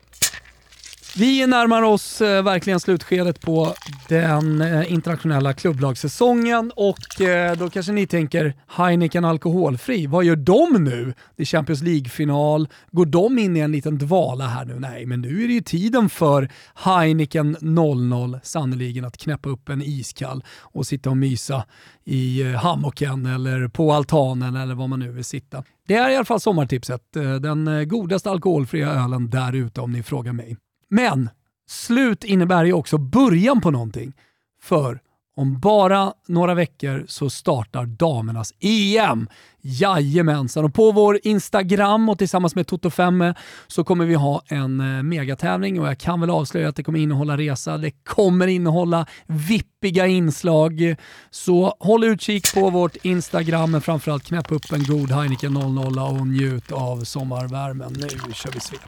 Vi 1.16 1.48
närmar 1.48 1.82
oss 1.82 2.22
eh, 2.22 2.44
verkligen 2.44 2.80
slutskedet 2.80 3.42
på 3.42 3.74
den 4.08 4.62
eh, 4.62 4.92
internationella 4.94 5.54
klubblagssäsongen 5.54 6.72
och 6.76 7.22
eh, 7.22 7.58
då 7.58 7.70
kanske 7.70 7.92
ni 7.92 8.08
tänker 8.08 8.54
Heineken 8.68 9.26
alkoholfri, 9.26 10.08
vad 10.08 10.26
gör 10.26 10.36
de 10.36 10.84
nu? 10.84 11.14
Det 11.36 11.44
är 11.44 11.46
Champions 11.46 11.82
League-final, 11.82 12.68
går 12.92 13.06
de 13.06 13.40
in 13.40 13.58
i 13.58 13.60
en 13.60 13.72
liten 13.72 13.98
dvala 13.98 14.48
här 14.48 14.66
nu? 14.66 14.80
Nej, 14.80 15.06
men 15.06 15.22
nu 15.22 15.44
är 15.44 15.48
det 15.48 15.54
ju 15.54 15.62
tiden 15.62 16.10
för 16.10 16.50
Heineken 16.76 17.58
00 17.62 18.40
sannoliken 18.44 19.06
att 19.06 19.18
knäppa 19.18 19.50
upp 19.50 19.70
en 19.70 19.82
iskall 19.82 20.44
och 20.62 20.88
sitta 20.88 21.10
och 21.10 21.18
mysa 21.18 21.66
i 22.06 22.42
eh, 22.42 22.52
hammocken 22.52 23.26
eller 23.26 23.68
på 23.68 23.94
altanen 23.94 24.56
eller 24.56 24.76
var 24.76 24.88
man 24.88 25.00
nu 25.00 25.12
vill 25.12 25.26
sitta. 25.26 25.64
Det 25.88 25.96
är 25.96 26.10
i 26.10 26.16
alla 26.16 26.26
fall 26.26 26.40
sommartipset, 26.40 27.16
eh, 27.16 27.36
den 27.36 27.68
eh, 27.68 27.84
godaste 27.84 28.32
alkoholfria 28.32 28.90
ölen 28.90 29.30
där 29.30 29.56
ute 29.56 29.82
om 29.82 29.92
ni 29.92 30.04
frågar 30.04 30.34
mig. 30.34 30.58
Men 30.90 31.30
slut 31.70 32.24
innebär 32.24 32.66
ju 32.66 32.74
också 32.74 32.98
början 32.98 33.62
på 33.62 33.72
någonting. 33.72 34.14
För 34.62 35.00
om 35.38 35.60
bara 35.60 36.14
några 36.28 36.54
veckor 36.54 37.06
så 37.08 37.30
startar 37.30 37.86
damernas 37.86 38.54
EM. 38.60 39.30
Jajamensan! 39.62 40.66
Och 40.66 40.74
på 40.74 40.92
vår 40.92 41.20
Instagram 41.24 42.10
och 42.10 42.18
tillsammans 42.18 42.56
med 42.56 42.66
Toto5 42.66 43.36
så 43.68 43.84
kommer 43.84 44.06
vi 44.06 44.14
ha 44.14 44.42
en 44.48 44.80
eh, 44.80 45.04
megatävling 45.04 45.80
och 45.82 45.88
jag 45.88 45.98
kan 45.98 46.22
väl 46.22 46.30
avslöja 46.30 46.70
att 46.70 46.76
det 46.76 46.84
kommer 46.84 47.00
innehålla 47.00 47.38
resa. 47.38 47.78
Det 47.78 47.92
kommer 47.92 48.48
innehålla 48.48 49.06
vippiga 49.26 50.08
inslag. 50.08 50.96
Så 51.30 51.76
håll 51.80 52.04
utkik 52.04 52.54
på 52.54 52.70
vårt 52.70 52.96
Instagram 52.96 53.72
men 53.72 53.82
framförallt 53.82 54.24
knäpp 54.24 54.52
upp 54.52 54.72
en 54.72 54.84
god 54.84 55.12
Heineken 55.12 55.54
00 55.54 56.00
och 56.00 56.28
njut 56.28 56.72
av 56.72 57.04
sommarvärmen. 57.04 57.94
Nu 57.94 58.34
kör 58.34 58.52
vi 58.52 58.60
svep! 58.60 58.80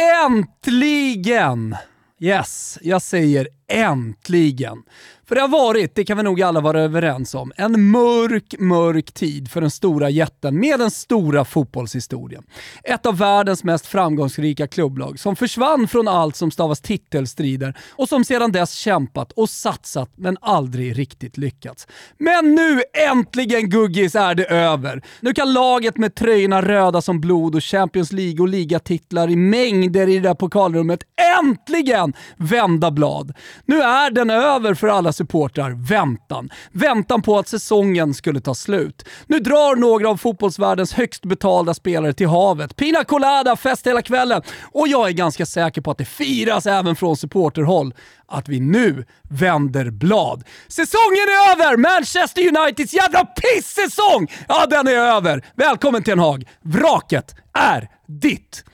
Äntligen! 0.00 1.76
Yes, 2.20 2.78
jag 2.82 3.02
säger 3.02 3.48
äntligen. 3.70 4.82
För 5.30 5.34
det 5.34 5.40
har 5.40 5.48
varit, 5.48 5.94
det 5.94 6.04
kan 6.04 6.16
vi 6.16 6.22
nog 6.22 6.42
alla 6.42 6.60
vara 6.60 6.80
överens 6.80 7.34
om, 7.34 7.52
en 7.56 7.90
mörk, 7.90 8.54
mörk 8.58 9.12
tid 9.12 9.50
för 9.50 9.60
den 9.60 9.70
stora 9.70 10.10
jätten 10.10 10.60
med 10.60 10.78
den 10.78 10.90
stora 10.90 11.44
fotbollshistorien. 11.44 12.42
Ett 12.84 13.06
av 13.06 13.18
världens 13.18 13.64
mest 13.64 13.86
framgångsrika 13.86 14.66
klubblag 14.66 15.18
som 15.18 15.36
försvann 15.36 15.88
från 15.88 16.08
allt 16.08 16.36
som 16.36 16.50
stavas 16.50 16.80
titelstrider 16.80 17.78
och 17.90 18.08
som 18.08 18.24
sedan 18.24 18.52
dess 18.52 18.72
kämpat 18.72 19.32
och 19.32 19.50
satsat 19.50 20.10
men 20.16 20.36
aldrig 20.40 20.98
riktigt 20.98 21.38
lyckats. 21.38 21.86
Men 22.18 22.54
nu 22.54 22.82
äntligen 23.10 23.70
Guggis 23.70 24.14
är 24.14 24.34
det 24.34 24.44
över! 24.44 25.02
Nu 25.20 25.32
kan 25.32 25.52
laget 25.52 25.96
med 25.96 26.14
tröjorna 26.14 26.62
röda 26.62 27.02
som 27.02 27.20
blod 27.20 27.54
och 27.54 27.64
Champions 27.64 28.12
League 28.12 28.40
och 28.40 28.48
ligatitlar 28.48 29.30
i 29.30 29.36
mängder 29.36 30.08
i 30.08 30.14
det 30.14 30.28
där 30.28 30.34
pokalrummet 30.34 31.00
äntligen 31.38 32.12
vända 32.36 32.90
blad. 32.90 33.32
Nu 33.64 33.82
är 33.82 34.10
den 34.10 34.30
över 34.30 34.74
för 34.74 34.88
alla 34.88 35.12
supportrar. 35.12 35.70
Väntan. 35.70 36.50
Väntan 36.72 37.22
på 37.22 37.38
att 37.38 37.48
säsongen 37.48 38.14
skulle 38.14 38.40
ta 38.40 38.54
slut. 38.54 39.04
Nu 39.26 39.40
drar 39.40 39.76
några 39.76 40.08
av 40.08 40.16
fotbollsvärldens 40.16 40.92
högst 40.92 41.24
betalda 41.24 41.74
spelare 41.74 42.12
till 42.12 42.28
havet. 42.28 42.76
Pina 42.76 43.04
colada, 43.04 43.56
fest 43.56 43.86
hela 43.86 44.02
kvällen. 44.02 44.42
Och 44.72 44.88
jag 44.88 45.08
är 45.08 45.12
ganska 45.12 45.46
säker 45.46 45.80
på 45.80 45.90
att 45.90 45.98
det 45.98 46.04
firas 46.04 46.66
även 46.66 46.96
från 46.96 47.16
supporterhåll 47.16 47.94
att 48.30 48.48
vi 48.48 48.60
nu 48.60 49.04
vänder 49.22 49.90
blad. 49.90 50.44
Säsongen 50.68 51.26
är 51.28 51.52
över! 51.52 51.76
Manchester 51.76 52.42
Uniteds 52.42 52.94
jävla 52.94 53.24
pissäsong! 53.24 54.26
Ja, 54.48 54.66
den 54.66 54.88
är 54.88 54.92
över. 54.92 55.44
Välkommen 55.54 56.02
Ten 56.02 56.18
Hag. 56.18 56.48
Vraket 56.62 57.34
är 57.54 57.88
ditt. 58.06 58.64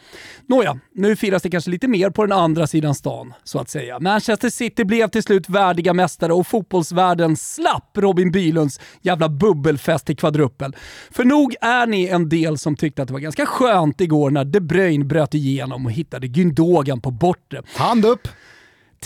Nåja, 0.46 0.78
nu 0.94 1.16
firas 1.16 1.42
det 1.42 1.50
kanske 1.50 1.70
lite 1.70 1.88
mer 1.88 2.10
på 2.10 2.26
den 2.26 2.38
andra 2.38 2.66
sidan 2.66 2.94
stan, 2.94 3.34
så 3.44 3.58
att 3.58 3.70
säga. 3.70 4.00
Manchester 4.00 4.50
City 4.50 4.84
blev 4.84 5.08
till 5.08 5.22
slut 5.22 5.48
värdiga 5.48 5.94
mästare 5.94 6.32
och 6.32 6.46
fotbollsvärlden 6.46 7.36
slapp 7.36 7.90
Robin 7.98 8.30
Bylunds 8.32 8.80
jävla 9.02 9.28
bubbelfest 9.28 10.10
i 10.10 10.14
kvadruppel. 10.14 10.76
För 11.10 11.24
nog 11.24 11.54
är 11.60 11.86
ni 11.86 12.06
en 12.06 12.28
del 12.28 12.58
som 12.58 12.76
tyckte 12.76 13.02
att 13.02 13.08
det 13.08 13.14
var 13.14 13.20
ganska 13.20 13.46
skönt 13.46 14.00
igår 14.00 14.30
när 14.30 14.44
De 14.44 14.60
Bruyne 14.60 15.04
bröt 15.04 15.34
igenom 15.34 15.86
och 15.86 15.92
hittade 15.92 16.26
Gündogan 16.26 17.00
på 17.00 17.10
bortre. 17.10 17.62
Hand 17.76 18.04
upp! 18.04 18.28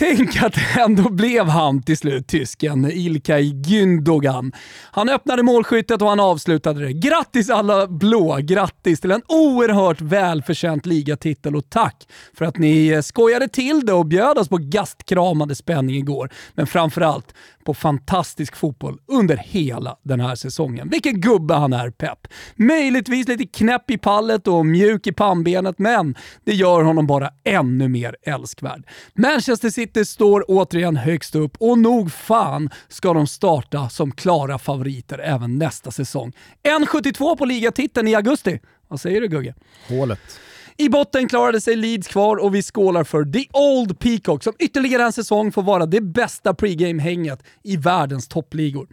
Tänk 0.01 0.43
att 0.43 0.53
det 0.53 0.81
ändå 0.81 1.09
blev 1.09 1.45
han 1.45 1.83
till 1.83 1.97
slut, 1.97 2.27
tysken 2.27 2.91
Ilkay 2.91 3.53
Gündogan. 3.53 4.51
Han 4.91 5.09
öppnade 5.09 5.43
målskyttet 5.43 6.01
och 6.01 6.09
han 6.09 6.19
avslutade 6.19 6.85
det. 6.85 6.93
Grattis 6.93 7.49
alla 7.49 7.87
blå! 7.87 8.37
Grattis 8.41 9.01
till 9.01 9.11
en 9.11 9.21
oerhört 9.27 10.01
välförtjänt 10.01 10.85
ligatitel 10.85 11.55
och 11.55 11.69
tack 11.69 12.07
för 12.33 12.45
att 12.45 12.57
ni 12.57 12.87
eh, 12.87 13.01
skojade 13.01 13.47
till 13.47 13.85
det 13.85 13.93
och 13.93 14.05
bjöd 14.05 14.37
oss 14.37 14.49
på 14.49 14.57
gastkramande 14.57 15.55
spänning 15.55 15.95
igår. 15.95 16.29
Men 16.53 16.67
framförallt 16.67 17.33
på 17.65 17.73
fantastisk 17.73 18.55
fotboll 18.55 18.99
under 19.07 19.37
hela 19.37 19.97
den 20.03 20.19
här 20.19 20.35
säsongen. 20.35 20.89
Vilken 20.89 21.21
gubbe 21.21 21.53
han 21.53 21.73
är, 21.73 21.89
Pep. 21.89 22.27
Möjligtvis 22.55 23.27
lite 23.27 23.45
knäpp 23.45 23.91
i 23.91 23.97
pallet 23.97 24.47
och 24.47 24.65
mjuk 24.65 25.07
i 25.07 25.11
pannbenet, 25.11 25.79
men 25.79 26.15
det 26.43 26.53
gör 26.53 26.83
honom 26.83 27.07
bara 27.07 27.29
ännu 27.43 27.87
mer 27.87 28.15
älskvärd. 28.23 28.83
Manchester 29.15 29.69
City 29.69 29.90
står 30.05 30.45
återigen 30.47 30.97
högst 30.97 31.35
upp 31.35 31.57
och 31.59 31.77
nog 31.77 32.11
fan 32.11 32.69
ska 32.87 33.13
de 33.13 33.27
starta 33.27 33.89
som 33.89 34.11
klara 34.11 34.57
favoriter 34.57 35.19
även 35.19 35.57
nästa 35.57 35.91
säsong. 35.91 36.33
1,72 36.63 37.37
på 37.37 37.45
ligatiteln 37.45 38.07
i 38.07 38.15
augusti. 38.15 38.59
Vad 38.87 39.01
säger 39.01 39.21
du 39.21 39.27
Gugge? 39.27 39.55
Hålet. 39.89 40.39
I 40.77 40.89
botten 40.89 41.27
klarade 41.27 41.61
sig 41.61 41.75
Leeds 41.75 42.07
kvar 42.07 42.37
och 42.37 42.55
vi 42.55 42.63
skålar 42.63 43.03
för 43.03 43.25
The 43.25 43.45
Old 43.53 43.99
Peacock 43.99 44.43
som 44.43 44.53
ytterligare 44.59 45.03
en 45.03 45.13
säsong 45.13 45.51
får 45.51 45.63
vara 45.63 45.85
det 45.85 46.01
bästa 46.01 46.53
pregame-hänget 46.53 47.43
i 47.63 47.77
världens 47.77 48.27
toppligor. 48.27 48.87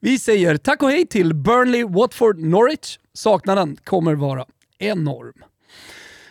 Vi 0.00 0.18
säger 0.18 0.56
tack 0.56 0.82
och 0.82 0.90
hej 0.90 1.06
till 1.06 1.34
Burnley, 1.34 1.84
Watford, 1.84 2.38
Norwich. 2.38 2.98
Saknaden 3.14 3.76
kommer 3.84 4.14
vara 4.14 4.44
enorm. 4.78 5.44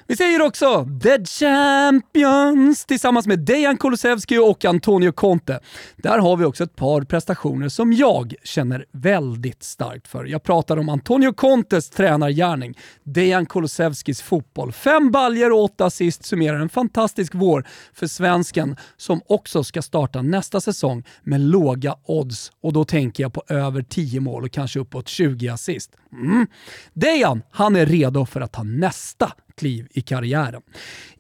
Vi 0.07 0.15
säger 0.15 0.41
också 0.41 0.87
The 1.03 1.25
Champions 1.25 2.85
tillsammans 2.85 3.27
med 3.27 3.39
Dejan 3.39 3.77
Kulusevski 3.77 4.37
och 4.37 4.65
Antonio 4.65 5.11
Conte. 5.11 5.59
Där 5.97 6.19
har 6.19 6.37
vi 6.37 6.45
också 6.45 6.63
ett 6.63 6.75
par 6.75 7.01
prestationer 7.01 7.69
som 7.69 7.93
jag 7.93 8.33
känner 8.43 8.85
väldigt 8.91 9.63
starkt 9.63 10.07
för. 10.07 10.25
Jag 10.25 10.43
pratar 10.43 10.77
om 10.77 10.89
Antonio 10.89 11.33
Contes 11.33 11.89
tränargärning, 11.89 12.77
Dejan 13.03 13.45
Kulusevskis 13.45 14.21
fotboll. 14.21 14.71
Fem 14.71 15.11
baljer 15.11 15.51
och 15.51 15.63
åtta 15.63 15.85
assist 15.85 16.25
summerar 16.25 16.59
en 16.59 16.69
fantastisk 16.69 17.35
vår 17.35 17.67
för 17.93 18.07
svensken 18.07 18.75
som 18.97 19.21
också 19.27 19.63
ska 19.63 19.81
starta 19.81 20.21
nästa 20.21 20.61
säsong 20.61 21.03
med 21.23 21.41
låga 21.41 21.95
odds 22.05 22.51
och 22.61 22.73
då 22.73 22.85
tänker 22.85 23.23
jag 23.23 23.33
på 23.33 23.43
över 23.47 23.81
10 23.81 24.19
mål 24.19 24.43
och 24.43 24.51
kanske 24.51 24.79
uppåt 24.79 25.07
20 25.07 25.47
assist. 25.47 25.91
Mm. 26.11 26.47
Dejan, 26.93 27.41
han 27.51 27.75
är 27.75 27.85
redo 27.85 28.25
för 28.25 28.41
att 28.41 28.51
ta 28.51 28.63
nästa 28.63 29.31
kliv 29.57 29.87
i 29.91 30.01
karriären. 30.01 30.61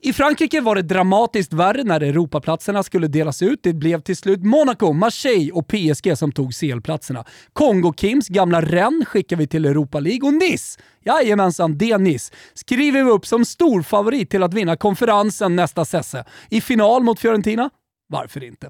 I 0.01 0.13
Frankrike 0.13 0.61
var 0.61 0.75
det 0.75 0.81
dramatiskt 0.81 1.53
värre 1.53 1.83
när 1.83 2.01
Europaplatserna 2.01 2.83
skulle 2.83 3.07
delas 3.07 3.41
ut. 3.41 3.59
Det 3.63 3.73
blev 3.73 4.01
till 4.01 4.17
slut 4.17 4.43
Monaco, 4.43 4.93
Marseille 4.93 5.51
och 5.51 5.67
PSG 5.67 6.17
som 6.17 6.31
tog 6.31 6.53
CL-platserna. 6.53 7.25
Kongo-Kims 7.53 8.29
gamla 8.29 8.61
Rennes 8.61 9.07
skickar 9.07 9.35
vi 9.35 9.47
till 9.47 9.65
Europa 9.65 9.99
League 9.99 10.27
och 10.27 10.33
Nice, 10.33 10.79
jajamensan, 11.05 11.77
det 11.77 11.97
Nice, 11.97 12.33
skriver 12.53 13.03
vi 13.03 13.11
upp 13.11 13.25
som 13.25 13.45
storfavorit 13.45 14.29
till 14.29 14.43
att 14.43 14.53
vinna 14.53 14.77
konferensen 14.77 15.55
nästa 15.55 15.85
sesse. 15.85 16.25
I 16.49 16.61
final 16.61 17.03
mot 17.03 17.19
Fiorentina 17.19 17.69
varför 18.07 18.43
inte? 18.43 18.69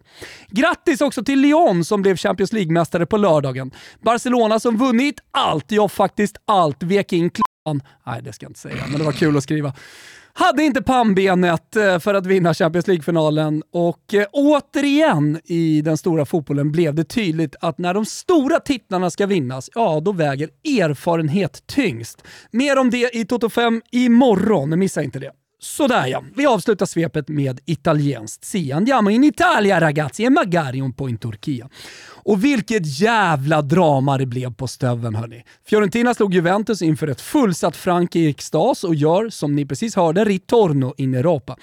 Grattis 0.50 1.02
också 1.02 1.24
till 1.24 1.40
Lyon 1.40 1.86
som 1.86 2.02
blev 2.02 2.18
Champions 2.18 2.54
League-mästare 2.54 3.06
på 3.06 3.18
lördagen. 3.18 3.72
Barcelona 4.02 4.60
som 4.60 4.78
vunnit 4.78 5.20
allt, 5.32 5.72
ja 5.72 5.90
faktiskt 5.90 6.38
allt, 6.46 6.84
vek 6.84 7.14
in 7.14 7.30
Nej, 8.06 8.22
det 8.24 8.34
ska 8.34 8.46
jag 8.46 8.50
inte 8.50 8.60
säga, 8.60 8.84
men 8.90 9.00
det 9.00 9.06
var 9.06 9.12
kul 9.12 9.38
att 9.38 9.44
skriva. 9.44 9.74
Hade 10.38 10.64
inte 10.64 10.82
pannbenet 10.82 11.76
eh, 11.76 12.00
för 12.00 12.14
att 12.14 12.26
vinna 12.26 12.54
Champions 12.54 12.88
League-finalen 12.88 13.64
och 13.72 14.14
eh, 14.14 14.26
återigen 14.32 15.40
i 15.44 15.82
den 15.82 15.98
stora 15.98 16.26
fotbollen 16.26 16.72
blev 16.72 16.96
det 16.96 17.04
tydligt 17.04 17.56
att 17.62 17.78
när 17.78 17.94
de 17.94 18.06
stora 18.06 18.60
titlarna 18.60 19.10
ska 19.10 19.26
vinnas, 19.26 19.70
ja 19.76 20.00
då 20.00 20.12
väger 20.12 20.50
erfarenhet 20.64 21.64
tyngst. 21.68 22.24
Mer 22.52 22.78
om 22.78 22.90
det 22.90 23.16
i 23.16 23.26
Toto 23.26 23.50
5 23.50 23.82
imorgon, 23.92 24.80
missa 24.80 25.04
inte 25.04 25.20
det. 25.20 25.32
Sådär 25.60 26.08
ja, 26.08 26.24
vi 26.36 26.46
avslutar 26.46 26.86
svepet 26.86 27.28
med 27.28 27.60
italienskt. 27.66 28.46
Si 28.46 28.72
andiamo 28.72 29.10
in 29.10 29.24
Italia 29.24 29.80
ragazzi 29.80 30.24
e 30.24 30.30
magari 30.30 30.82
un 30.82 30.94
po' 30.94 31.10
in 31.10 31.18
Turchia. 31.18 31.70
Och 32.28 32.44
vilket 32.44 33.00
jävla 33.02 33.62
drama 33.62 34.18
det 34.18 34.26
blev 34.26 34.54
på 34.54 34.68
stöveln 34.68 35.16
hörni. 35.16 35.44
Fiorentina 35.68 36.14
slog 36.14 36.34
Juventus 36.34 36.82
inför 36.82 37.08
ett 37.08 37.22
fullsatt 37.22 37.78
Frank 37.78 38.16
i 38.16 38.30
extas 38.30 38.84
och 38.84 38.96
gör, 38.96 39.30
som 39.30 39.56
ni 39.56 39.66
precis 39.66 39.96
hörde, 39.96 40.26
ritorno 40.26 40.94
in 40.98 41.16
Europa. 41.16 41.58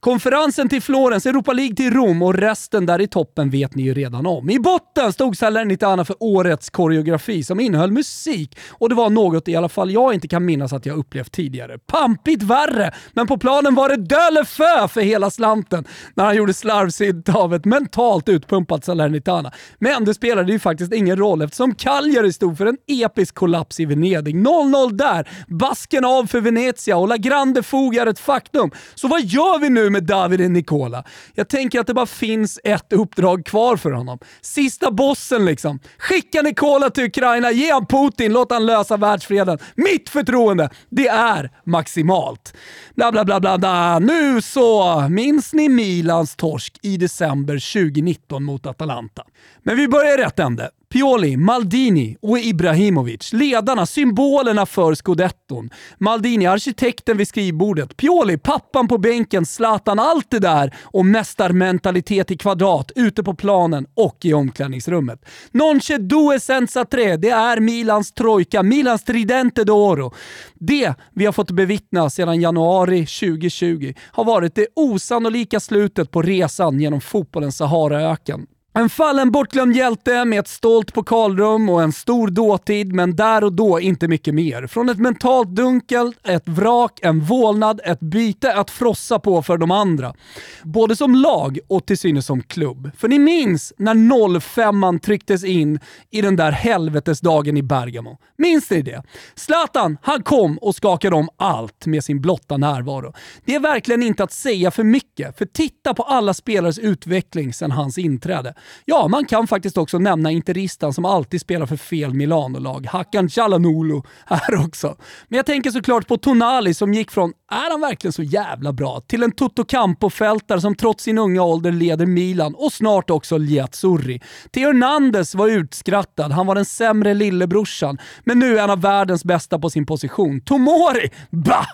Konferensen 0.00 0.68
till 0.68 0.82
Florens, 0.82 1.26
Europa 1.26 1.52
League 1.52 1.76
till 1.76 1.90
Rom 1.94 2.22
och 2.22 2.34
resten 2.34 2.86
där 2.86 3.00
i 3.00 3.06
toppen 3.06 3.50
vet 3.50 3.74
ni 3.74 3.82
ju 3.82 3.94
redan 3.94 4.26
om. 4.26 4.50
I 4.50 4.58
botten 4.58 5.12
stod 5.12 5.36
Salernitana 5.36 6.04
för 6.04 6.16
årets 6.20 6.70
koreografi 6.70 7.44
som 7.44 7.60
innehöll 7.60 7.90
musik 7.92 8.58
och 8.70 8.88
det 8.88 8.94
var 8.94 9.10
något 9.10 9.48
i 9.48 9.56
alla 9.56 9.68
fall 9.68 9.90
jag 9.90 10.14
inte 10.14 10.28
kan 10.28 10.44
minnas 10.44 10.72
att 10.72 10.86
jag 10.86 10.98
upplevt 10.98 11.32
tidigare. 11.32 11.78
Pampigt 11.78 12.42
värre, 12.42 12.94
men 13.12 13.26
på 13.26 13.38
planen 13.38 13.74
var 13.74 13.88
det 13.88 13.96
dölefö 13.96 14.88
för 14.88 15.00
hela 15.00 15.30
slanten 15.30 15.84
när 16.14 16.24
han 16.24 16.36
gjorde 16.36 16.54
slarvsynt 16.54 17.28
av 17.28 17.54
ett 17.54 17.64
mentalt 17.64 18.28
utpumpat 18.28 18.84
Salernitana. 18.84 19.52
Men 19.78 20.03
det 20.04 20.14
spelade 20.14 20.52
ju 20.52 20.58
faktiskt 20.58 20.92
ingen 20.92 21.16
roll 21.16 21.42
eftersom 21.42 21.74
Cagliari 21.74 22.32
stod 22.32 22.58
för 22.58 22.66
en 22.66 22.76
episk 22.86 23.34
kollaps 23.34 23.80
i 23.80 23.84
Venedig. 23.84 24.36
0-0 24.36 24.92
där, 24.92 25.28
basken 25.48 26.04
av 26.04 26.26
för 26.26 26.40
Venezia 26.40 26.96
och 26.96 27.08
La 27.08 27.16
Grande 27.16 27.62
Fog 27.62 27.96
är 27.96 28.06
ett 28.06 28.18
faktum. 28.18 28.70
Så 28.94 29.08
vad 29.08 29.24
gör 29.24 29.58
vi 29.58 29.68
nu 29.68 29.90
med 29.90 30.04
Davide 30.04 30.48
Nicola? 30.48 31.04
Jag 31.34 31.48
tänker 31.48 31.80
att 31.80 31.86
det 31.86 31.94
bara 31.94 32.06
finns 32.06 32.60
ett 32.64 32.92
uppdrag 32.92 33.44
kvar 33.44 33.76
för 33.76 33.90
honom. 33.90 34.18
Sista 34.40 34.90
bossen 34.90 35.44
liksom. 35.44 35.80
Skicka 35.98 36.42
Nicola 36.42 36.90
till 36.90 37.04
Ukraina, 37.04 37.50
ge 37.50 37.72
han 37.72 37.86
Putin, 37.86 38.32
låt 38.32 38.52
han 38.52 38.66
lösa 38.66 38.96
världsfreden. 38.96 39.58
Mitt 39.74 40.08
förtroende, 40.08 40.70
det 40.88 41.08
är 41.08 41.50
maximalt. 41.64 42.54
Bla 42.94 43.12
bla 43.12 43.24
bla 43.24 43.40
bla 43.40 43.58
bla. 43.58 43.98
Nu 43.98 44.42
så! 44.42 45.00
Minns 45.08 45.52
ni 45.52 45.68
Milans 45.68 46.36
torsk 46.36 46.78
i 46.82 46.96
december 46.96 47.54
2019 47.54 48.44
mot 48.44 48.66
Atalanta? 48.66 49.22
Men 49.62 49.76
vi 49.76 49.88
börjar 49.94 50.18
i 50.18 50.22
rätt 50.22 50.38
ände. 50.38 50.70
Pioli, 50.92 51.36
Maldini 51.36 52.16
och 52.22 52.38
Ibrahimovic. 52.38 53.32
Ledarna, 53.32 53.86
symbolerna 53.86 54.66
för 54.66 54.94
scudetton. 54.94 55.70
Maldini, 55.98 56.46
arkitekten 56.46 57.16
vid 57.16 57.28
skrivbordet. 57.28 57.96
Pioli, 57.96 58.38
pappan 58.38 58.88
på 58.88 58.98
bänken. 58.98 59.46
Zlatan, 59.46 59.98
allt 59.98 60.30
det 60.30 60.38
där. 60.38 60.74
Och 60.82 61.06
mästarmentalitet 61.06 62.30
i 62.30 62.36
kvadrat 62.36 62.92
ute 62.94 63.22
på 63.22 63.34
planen 63.34 63.86
och 63.94 64.18
i 64.22 64.34
omklädningsrummet. 64.34 65.24
Non 65.50 65.80
c'è 65.80 65.98
due 65.98 66.40
senza 66.40 66.84
tre. 66.84 67.16
Det 67.16 67.30
är 67.30 67.60
Milans 67.60 68.12
trojka, 68.12 68.62
Milans 68.62 69.04
tridente 69.04 69.64
d'oro. 69.64 70.12
Det 70.54 70.94
vi 71.12 71.24
har 71.24 71.32
fått 71.32 71.50
bevittna 71.50 72.10
sedan 72.10 72.40
januari 72.40 73.06
2020 73.06 73.92
har 74.12 74.24
varit 74.24 74.54
det 74.54 74.66
osannolika 74.76 75.60
slutet 75.60 76.10
på 76.10 76.22
resan 76.22 76.80
genom 76.80 77.00
fotbollens 77.00 77.56
Saharaöken. 77.56 78.46
En 78.76 78.90
fallen 78.90 79.30
bortglömd 79.30 79.76
hjälte 79.76 80.24
med 80.24 80.40
ett 80.40 80.48
stolt 80.48 80.92
pokalrum 80.92 81.68
och 81.68 81.82
en 81.82 81.92
stor 81.92 82.28
dåtid, 82.28 82.92
men 82.92 83.16
där 83.16 83.44
och 83.44 83.52
då 83.52 83.80
inte 83.80 84.08
mycket 84.08 84.34
mer. 84.34 84.66
Från 84.66 84.88
ett 84.88 84.98
mentalt 84.98 85.48
dunkel, 85.48 86.14
ett 86.22 86.48
vrak, 86.48 86.98
en 87.02 87.20
vålnad, 87.20 87.80
ett 87.84 88.00
byte 88.00 88.54
att 88.54 88.70
frossa 88.70 89.18
på 89.18 89.42
för 89.42 89.58
de 89.58 89.70
andra. 89.70 90.14
Både 90.62 90.96
som 90.96 91.14
lag 91.14 91.58
och 91.68 91.86
till 91.86 91.98
synes 91.98 92.26
som 92.26 92.42
klubb. 92.42 92.90
För 92.96 93.08
ni 93.08 93.18
minns 93.18 93.72
när 93.76 93.94
05an 93.94 94.98
trycktes 94.98 95.44
in 95.44 95.80
i 96.10 96.22
den 96.22 96.36
där 96.36 96.52
helvetesdagen 96.52 97.56
i 97.56 97.62
Bergamo. 97.62 98.18
Minns 98.38 98.70
ni 98.70 98.82
det? 98.82 99.02
Zlatan, 99.34 99.98
han 100.02 100.22
kom 100.22 100.58
och 100.58 100.74
skakade 100.74 101.16
om 101.16 101.28
allt 101.36 101.86
med 101.86 102.04
sin 102.04 102.20
blotta 102.20 102.56
närvaro. 102.56 103.14
Det 103.44 103.54
är 103.54 103.60
verkligen 103.60 104.02
inte 104.02 104.24
att 104.24 104.32
säga 104.32 104.70
för 104.70 104.84
mycket, 104.84 105.38
för 105.38 105.46
titta 105.46 105.94
på 105.94 106.02
alla 106.02 106.34
spelares 106.34 106.78
utveckling 106.78 107.52
sedan 107.52 107.70
hans 107.70 107.98
inträde. 107.98 108.54
Ja, 108.84 109.08
man 109.08 109.24
kan 109.26 109.46
faktiskt 109.46 109.78
också 109.78 109.98
nämna 109.98 110.30
interistan 110.30 110.92
som 110.92 111.04
alltid 111.04 111.40
spelar 111.40 111.66
för 111.66 111.76
fel 111.76 112.14
Milanolag. 112.14 112.86
Hakan 112.86 113.28
Calhanoglu, 113.28 114.02
här 114.26 114.66
också. 114.66 114.96
Men 115.28 115.36
jag 115.36 115.46
tänker 115.46 115.70
såklart 115.70 116.08
på 116.08 116.16
Tonali 116.16 116.74
som 116.74 116.94
gick 116.94 117.10
från 117.10 117.32
“är 117.50 117.70
han 117.70 117.80
verkligen 117.80 118.12
så 118.12 118.22
jävla 118.22 118.72
bra?” 118.72 119.00
till 119.00 119.22
en 119.22 119.32
Toto 119.32 119.64
Campo-fältare 119.64 120.60
som 120.60 120.74
trots 120.74 121.04
sin 121.04 121.18
unga 121.18 121.42
ålder 121.42 121.72
leder 121.72 122.06
Milan 122.06 122.54
och 122.54 122.72
snart 122.72 123.10
också 123.10 123.38
Liazzurri. 123.38 124.20
Theo 124.52 124.66
Hernandez 124.66 125.34
var 125.34 125.48
utskrattad, 125.48 126.32
han 126.32 126.46
var 126.46 126.54
den 126.54 126.64
sämre 126.64 127.14
lillebrorsan, 127.14 127.98
men 128.24 128.38
nu 128.38 128.56
är 128.56 128.60
han 128.60 128.70
av 128.70 128.80
världens 128.80 129.24
bästa 129.24 129.58
på 129.58 129.70
sin 129.70 129.86
position. 129.86 130.40
Tomori! 130.40 131.10
Bah! 131.30 131.66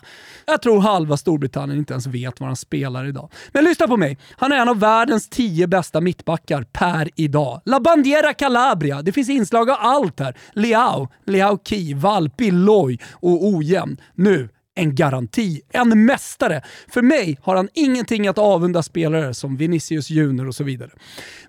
Jag 0.47 0.63
tror 0.63 0.81
halva 0.81 1.17
Storbritannien 1.17 1.79
inte 1.79 1.93
ens 1.93 2.07
vet 2.07 2.41
var 2.41 2.47
han 2.47 2.57
spelar 2.57 3.09
idag. 3.09 3.33
Men 3.53 3.65
lyssna 3.65 3.89
på 3.89 3.97
mig, 3.97 4.19
han 4.37 4.53
är 4.53 4.57
en 4.57 4.69
av 4.69 4.79
världens 4.79 5.29
tio 5.29 5.67
bästa 5.67 6.01
mittbackar 6.01 6.63
här 6.81 7.11
idag. 7.17 7.61
La 7.65 7.81
Bandiera 7.81 8.35
Calabria, 8.35 9.03
det 9.03 9.13
finns 9.13 9.29
inslag 9.29 9.71
av 9.71 9.77
allt 9.81 10.21
här. 10.21 10.37
Leao, 10.53 11.09
Leao 11.27 11.59
Ki, 11.65 11.95
Valpi, 11.95 12.51
Loj 12.51 12.99
och 13.13 13.47
ojämn. 13.47 13.97
Nu 14.15 14.49
en 14.75 14.95
garanti, 14.95 15.61
en 15.73 16.05
mästare. 16.05 16.63
För 16.89 17.03
mig 17.03 17.39
har 17.43 17.57
han 17.57 17.69
ingenting 17.75 18.29
att 18.29 18.39
avunda 18.39 18.83
spelare 18.83 19.35
som 19.35 19.57
Vinicius 19.57 20.11
Junior 20.11 20.49
och 20.49 20.55
så 20.55 20.65
vidare. 20.65 20.91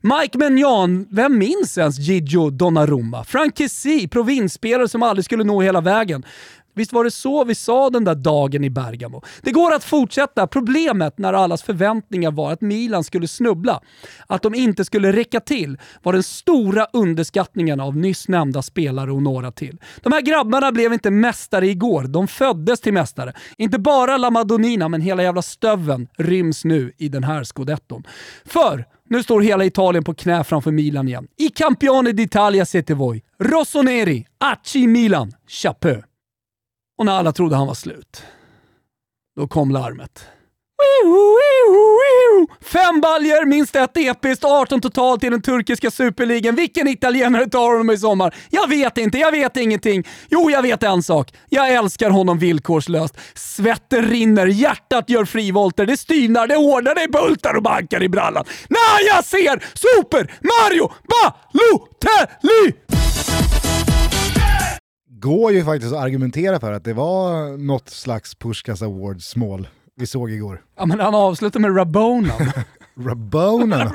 Mike 0.02 0.38
Menjan, 0.38 1.08
vem 1.12 1.38
minns 1.38 1.78
ens 1.78 2.00
Gigio 2.00 2.50
Donnarumma? 2.50 3.24
Frank 3.24 3.58
Kessie, 3.58 4.08
provinsspelare 4.08 4.88
som 4.88 5.04
aldrig 5.04 5.26
skulle 5.26 5.44
nå 5.44 5.62
hela 5.62 5.82
vägen. 5.82 6.26
Visst 6.74 6.94
var 6.94 7.04
det 7.04 7.12
så 7.12 7.44
vi 7.44 7.56
sa 7.56 7.90
den 7.90 8.04
där 8.04 8.16
dagen 8.16 8.64
i 8.64 8.70
Bergamo? 8.70 9.22
Det 9.42 9.52
går 9.52 9.74
att 9.74 9.84
fortsätta. 9.84 10.48
Problemet 10.48 11.18
när 11.18 11.34
allas 11.34 11.64
förväntningar 11.64 12.32
var 12.32 12.52
att 12.52 12.62
Milan 12.62 13.04
skulle 13.04 13.28
snubbla, 13.28 13.82
att 14.28 14.42
de 14.42 14.56
inte 14.56 14.86
skulle 14.86 15.12
räcka 15.12 15.40
till, 15.40 15.78
var 16.04 16.14
den 16.14 16.24
stora 16.24 16.88
underskattningen 16.94 17.80
av 17.80 17.98
nyss 17.98 18.28
nämnda 18.28 18.62
spelare 18.62 19.12
och 19.12 19.22
några 19.22 19.52
till. 19.52 19.78
De 20.04 20.14
här 20.14 20.22
grabbarna 20.22 20.72
blev 20.72 20.94
inte 20.94 21.12
mästare 21.12 21.68
igår, 21.68 22.04
de 22.04 22.28
föddes 22.28 22.82
till 22.82 22.94
mästare. 22.94 23.34
Inte 23.58 23.80
bara 23.80 24.18
La 24.18 24.30
Madonnina, 24.30 24.90
men 24.90 25.02
hela 25.02 25.24
jävla 25.24 25.42
stöven 25.42 26.08
ryms 26.18 26.66
nu 26.66 26.92
i 26.98 27.10
den 27.10 27.24
här 27.24 27.44
scudetton. 27.44 28.04
För 28.46 28.86
nu 29.10 29.24
står 29.24 29.42
hela 29.42 29.66
Italien 29.66 30.04
på 30.04 30.14
knä 30.14 30.44
framför 30.44 30.72
Milan 30.72 31.08
igen. 31.08 31.28
I 31.38 31.50
Campione 31.50 32.12
d'Italia 32.12 32.66
siete 32.66 32.94
voi. 32.94 33.22
Rossoneri, 33.40 34.26
Acci 34.40 34.88
Milan, 34.88 35.32
chapeau. 35.48 36.11
Och 37.02 37.06
när 37.06 37.14
alla 37.14 37.32
trodde 37.32 37.56
han 37.56 37.68
var 37.68 37.74
slut, 37.74 38.24
då 39.36 39.48
kom 39.48 39.72
larmet. 39.72 40.26
Fem 42.62 43.02
baljer, 43.02 43.46
minst 43.46 43.76
ett 43.76 43.98
episkt, 43.98 44.44
18 44.44 44.82
totalt 44.82 45.24
i 45.24 45.30
den 45.30 45.42
turkiska 45.42 45.92
superligan. 45.92 46.56
Vilken 46.56 46.88
italienare 46.88 47.50
tar 47.50 47.72
honom 47.72 47.90
i 47.90 47.98
sommar? 47.98 48.36
Jag 48.50 48.70
vet 48.70 48.98
inte, 48.98 49.18
jag 49.18 49.32
vet 49.32 49.58
ingenting. 49.58 50.08
Jo, 50.30 50.52
jag 50.52 50.62
vet 50.62 50.84
en 50.84 51.04
sak. 51.04 51.34
Jag 51.50 51.70
älskar 51.70 52.10
honom 52.10 52.38
villkorslöst. 52.38 53.18
Svetten 53.34 54.06
rinner, 54.06 54.48
hjärtat 54.48 55.10
gör 55.10 55.26
frivolter, 55.26 55.86
det 55.86 55.98
styvnar, 55.98 56.48
det 56.48 56.56
hårdnar, 56.56 56.96
det 56.96 57.08
bultar 57.08 57.54
och 57.54 57.64
bankar 57.64 58.04
i 58.04 58.10
brallan. 58.10 58.46
När 58.70 59.08
jag 59.16 59.26
ser 59.26 59.64
Super 59.74 60.34
Mario 60.42 60.92
Balotelli! 61.08 63.01
Går 65.22 65.52
ju 65.52 65.66
faktiskt 65.66 65.94
att 65.94 66.00
argumentera 66.00 66.60
för 66.60 66.74
att 66.74 66.84
det 66.84 66.94
var 66.94 67.58
något 67.58 67.90
slags 67.90 68.36
Pushkas 68.36 68.82
Awards 68.82 69.36
mål 69.36 69.68
vi 69.96 70.08
såg 70.08 70.32
igår. 70.32 70.62
Ja 70.78 70.86
men 70.86 71.00
han 71.00 71.16
avslutar 71.16 71.60
med 71.60 71.78
Rabonan. 71.78 72.52
Rabonan? 73.00 73.92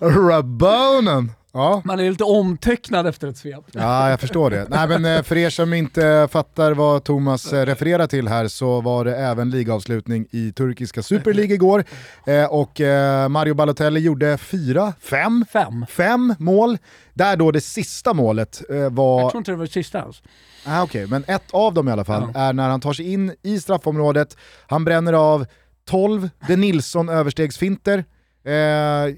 Rabonan! 0.00 1.32
Ja. 1.58 1.82
Man 1.84 2.00
är 2.00 2.10
lite 2.10 2.24
omtecknad 2.24 3.06
efter 3.06 3.28
ett 3.28 3.36
svep. 3.36 3.64
Ja, 3.72 4.10
jag 4.10 4.20
förstår 4.20 4.50
det. 4.50 4.66
Nej, 4.70 4.88
men 4.88 5.04
eh, 5.04 5.22
för 5.22 5.36
er 5.36 5.50
som 5.50 5.72
inte 5.72 6.28
fattar 6.30 6.72
vad 6.72 7.04
Thomas 7.04 7.52
eh, 7.52 7.66
refererar 7.66 8.06
till 8.06 8.28
här 8.28 8.48
så 8.48 8.80
var 8.80 9.04
det 9.04 9.16
även 9.16 9.50
ligavslutning 9.50 10.26
i 10.30 10.52
turkiska 10.52 11.02
Superliga 11.02 11.54
igår. 11.54 11.84
Eh, 12.26 12.44
och 12.44 12.80
Mario 13.30 13.54
Balotelli 13.54 14.00
gjorde 14.00 14.38
fyra, 14.38 14.92
fem, 15.00 15.44
fem. 15.52 15.86
fem 15.88 16.34
mål. 16.38 16.78
Där 17.14 17.36
då 17.36 17.50
det 17.50 17.60
sista 17.60 18.14
målet 18.14 18.62
var... 18.90 19.20
Jag 19.20 19.30
tror 19.30 19.40
inte 19.40 19.50
det 19.50 19.56
var 19.56 19.64
det 19.64 19.72
sista 19.72 20.02
alls. 20.02 20.22
Ah, 20.66 20.82
Okej, 20.82 21.04
okay. 21.04 21.10
men 21.10 21.34
ett 21.36 21.50
av 21.50 21.74
dem 21.74 21.88
i 21.88 21.92
alla 21.92 22.04
fall 22.04 22.30
ja. 22.34 22.40
är 22.40 22.52
när 22.52 22.68
han 22.68 22.80
tar 22.80 22.92
sig 22.92 23.12
in 23.12 23.34
i 23.42 23.60
straffområdet, 23.60 24.36
han 24.66 24.84
bränner 24.84 25.12
av 25.12 25.46
12 25.88 26.30
De 26.46 26.56
Nilsson 26.56 27.08
överstegsfinter, 27.08 28.04
Eh, 28.48 29.14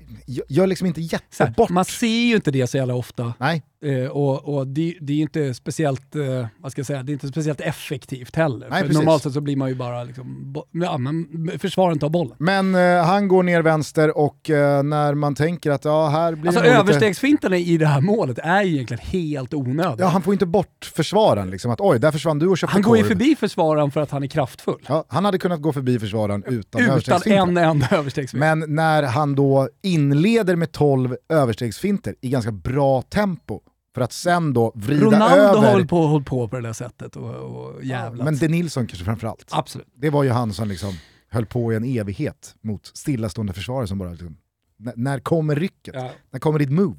gör 0.49 0.67
liksom 0.67 0.87
inte 0.87 1.01
jättebort. 1.01 1.71
Man 1.71 1.85
ser 1.85 2.07
ju 2.07 2.35
inte 2.35 2.51
det 2.51 2.67
så 2.67 2.77
jävla 2.77 2.95
ofta. 2.95 3.35
Nej. 3.39 3.63
Eh, 3.85 4.07
och, 4.07 4.55
och 4.55 4.67
det, 4.67 4.95
det, 5.01 5.13
är 5.13 5.17
inte 5.17 5.55
speciellt, 5.55 6.17
eh, 6.17 6.47
vad 6.59 6.73
ska 6.73 6.79
jag 6.79 6.87
säga, 6.87 7.03
det 7.03 7.13
är 7.13 7.15
inte 7.15 7.29
speciellt 7.29 7.61
effektivt 7.61 8.37
heller. 8.37 8.69
Nej, 8.71 8.89
normalt 8.89 9.23
sett 9.23 9.33
så 9.33 9.41
blir 9.41 9.57
man 9.57 9.69
ju 9.69 9.75
bara 9.75 10.05
liksom, 10.05 10.55
ja, 10.73 10.99
men 10.99 11.51
försvararen 11.59 11.99
tar 11.99 12.09
bollen. 12.09 12.37
Men 12.39 12.75
eh, 12.75 13.05
han 13.05 13.29
går 13.29 13.43
ner 13.43 13.63
vänster 13.63 14.19
och 14.19 14.51
eh, 14.51 14.83
när 14.83 15.15
man 15.15 15.35
tänker 15.35 15.71
att 15.71 15.85
ja, 15.85 16.09
här 16.09 16.35
blir 16.35 16.49
Alltså 16.49 16.65
överstegsfinterna 16.65 17.57
lite... 17.57 17.71
i 17.71 17.77
det 17.79 17.87
här 17.87 18.01
målet 18.01 18.39
är 18.39 18.63
ju 18.63 18.75
egentligen 18.75 19.03
helt 19.07 19.55
onödiga. 19.55 19.97
Ja, 19.99 20.07
han 20.07 20.23
får 20.23 20.33
inte 20.33 20.47
bort 20.47 20.93
försvararen 20.95 21.51
liksom, 21.51 21.71
att 21.71 21.81
oj, 21.81 21.99
där 21.99 22.13
försvann 22.13 22.39
du 22.39 22.49
och 22.49 22.59
köpte 22.59 22.73
Han 22.73 22.83
går 22.83 22.99
ju 22.99 23.05
förbi 23.05 23.37
försvararen 23.37 23.91
för 23.91 24.01
att 24.01 24.11
han 24.11 24.23
är 24.23 24.27
kraftfull. 24.27 24.83
Ja, 24.89 25.05
han 25.09 25.25
hade 25.25 25.39
kunnat 25.39 25.61
gå 25.63 25.73
förbi 25.73 25.99
försvararen 25.99 26.45
utan, 26.47 26.81
utan 26.99 27.23
en 27.25 27.57
enda 27.57 27.89
överstegsfint. 27.91 28.41
Men 28.41 28.65
när 28.69 29.03
han 29.03 29.35
då 29.35 29.69
inleder 29.83 30.57
med 30.57 30.73
12 30.73 31.17
överstegsfinter 31.29 32.15
i 32.21 32.29
ganska 32.29 32.53
bra 32.53 33.03
tempo, 33.03 33.61
för 33.95 34.01
att 34.01 34.13
sen 34.13 34.53
då 34.53 34.73
vrida 34.75 35.07
Ronaldo 35.07 35.37
över... 35.37 35.55
Ronaldo 35.55 35.67
har 35.67 35.85
på, 35.85 36.07
hållit 36.07 36.27
på 36.27 36.49
på 36.49 36.57
det 36.57 36.63
där 36.63 36.73
sättet 36.73 37.17
och, 37.17 37.35
och 37.35 37.85
jävlat. 37.85 38.25
Men 38.25 38.37
De 38.39 38.49
Nilsson 38.49 38.87
kanske 38.87 39.05
framförallt. 39.05 39.49
Absolut. 39.51 39.89
Det 39.95 40.11
var 40.11 40.23
ju 40.23 40.31
han 40.31 40.53
som 40.53 40.69
liksom 40.69 40.95
höll 41.29 41.47
på 41.47 41.73
i 41.73 41.77
en 41.77 41.85
evighet 41.85 42.55
mot 42.63 42.87
stillastående 42.87 43.53
försvarare 43.53 43.87
som 43.87 43.99
bara 43.99 44.11
liksom, 44.11 44.37
när 44.97 45.19
kommer 45.19 45.55
rycket? 45.55 45.95
Ja. 45.95 46.11
När 46.31 46.41
kommer 46.41 46.59
ditt 46.59 46.71
move? 46.71 46.97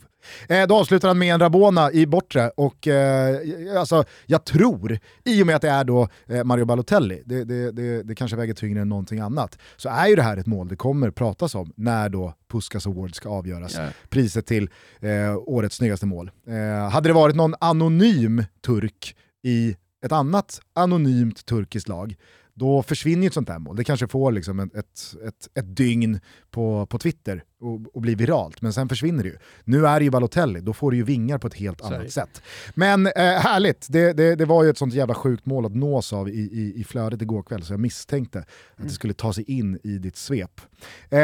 Eh, 0.48 0.68
då 0.68 0.76
avslutar 0.76 1.08
han 1.08 1.20
med 1.20 1.34
en 1.34 1.40
Rabona 1.40 1.92
i 1.92 2.06
bortre 2.06 2.50
och 2.50 2.88
eh, 2.88 3.40
alltså, 3.80 4.04
jag 4.26 4.46
tror, 4.46 5.00
i 5.26 5.44
och 5.44 5.48
med 5.48 5.56
att 5.56 5.62
det 5.62 5.70
är 5.70 5.84
då 5.84 6.08
eh, 6.28 6.44
Mario 6.44 6.66
Balotelli, 6.66 7.24
det, 7.26 7.44
det, 7.44 7.72
det, 7.72 8.04
det, 8.04 8.16
kanske 8.16 8.38
väger 8.38 8.54
tyngre 8.54 8.82
än 8.82 8.90
någonting 8.90 9.20
annat, 9.20 9.58
så 9.78 9.90
är 9.90 10.08
ju 10.08 10.16
det 10.16 10.22
här 10.22 10.38
ett 10.38 10.46
mål 10.46 10.68
det 10.68 10.76
kommer 10.76 11.12
pratas 11.12 11.56
om 11.56 11.74
när 11.76 12.10
då 12.10 12.34
Puskas 12.52 12.88
Award 12.88 13.16
ska 13.16 13.30
avgöras. 13.30 13.76
Yeah. 13.76 13.90
Priset 14.10 14.46
till 14.46 14.70
eh, 15.00 15.38
årets 15.38 15.76
snyggaste 15.76 16.06
mål. 16.06 16.32
Eh, 16.48 16.90
hade 16.90 17.10
det 17.10 17.14
varit 17.14 17.36
någon 17.36 17.56
anonym 17.60 18.44
turk 18.66 19.16
i 19.44 19.76
ett 20.06 20.12
annat 20.12 20.60
anonymt 20.74 21.46
turkiskt 21.46 21.90
lag, 21.90 22.16
då 22.54 22.84
försvinner 22.84 23.22
ju 23.22 23.28
ett 23.28 23.34
sånt 23.34 23.50
här 23.50 23.60
mål. 23.60 23.76
Det 23.76 23.84
kanske 23.84 24.08
får 24.08 24.32
liksom 24.32 24.60
ett, 24.60 24.76
ett, 24.76 25.50
ett, 25.54 25.76
dygn 25.76 26.20
på, 26.52 26.86
på 26.86 26.98
Twitter 26.98 27.44
och, 27.60 27.96
och 27.96 28.02
blir 28.02 28.16
viralt, 28.16 28.62
men 28.62 28.74
sen 28.74 28.90
försvinner 28.90 29.24
det 29.24 29.30
ju. 29.30 29.38
Nu 29.64 29.88
är 29.88 30.00
det 30.00 30.04
ju 30.04 30.12
Balotelli, 30.12 30.62
då 30.62 30.74
får 30.74 30.92
du 30.92 30.98
ju 30.98 31.04
vingar 31.04 31.38
på 31.38 31.48
ett 31.48 31.54
helt 31.54 31.80
Sorry. 31.80 31.96
annat 31.96 32.12
sätt. 32.12 32.42
Men 32.76 33.08
eh, 33.08 33.14
härligt, 33.24 33.88
det, 33.90 34.14
det, 34.14 34.36
det 34.36 34.46
var 34.46 34.64
ju 34.64 34.70
ett 34.70 34.78
sånt 34.78 34.94
jävla 34.94 35.14
sjukt 35.14 35.46
mål 35.46 35.66
att 35.66 35.76
nås 35.76 36.14
av 36.14 36.30
i, 36.30 36.32
i, 36.32 36.74
i 36.76 36.84
flödet 36.84 37.22
igår 37.22 37.44
kväll, 37.44 37.64
så 37.64 37.74
jag 37.74 37.80
misstänkte 37.80 38.40
att 38.40 38.84
det 38.84 38.90
skulle 38.90 39.14
ta 39.14 39.34
sig 39.34 39.44
in 39.52 39.80
i 39.84 39.98
ditt 39.98 40.16
svep. 40.16 40.62
Eh, 41.10 41.20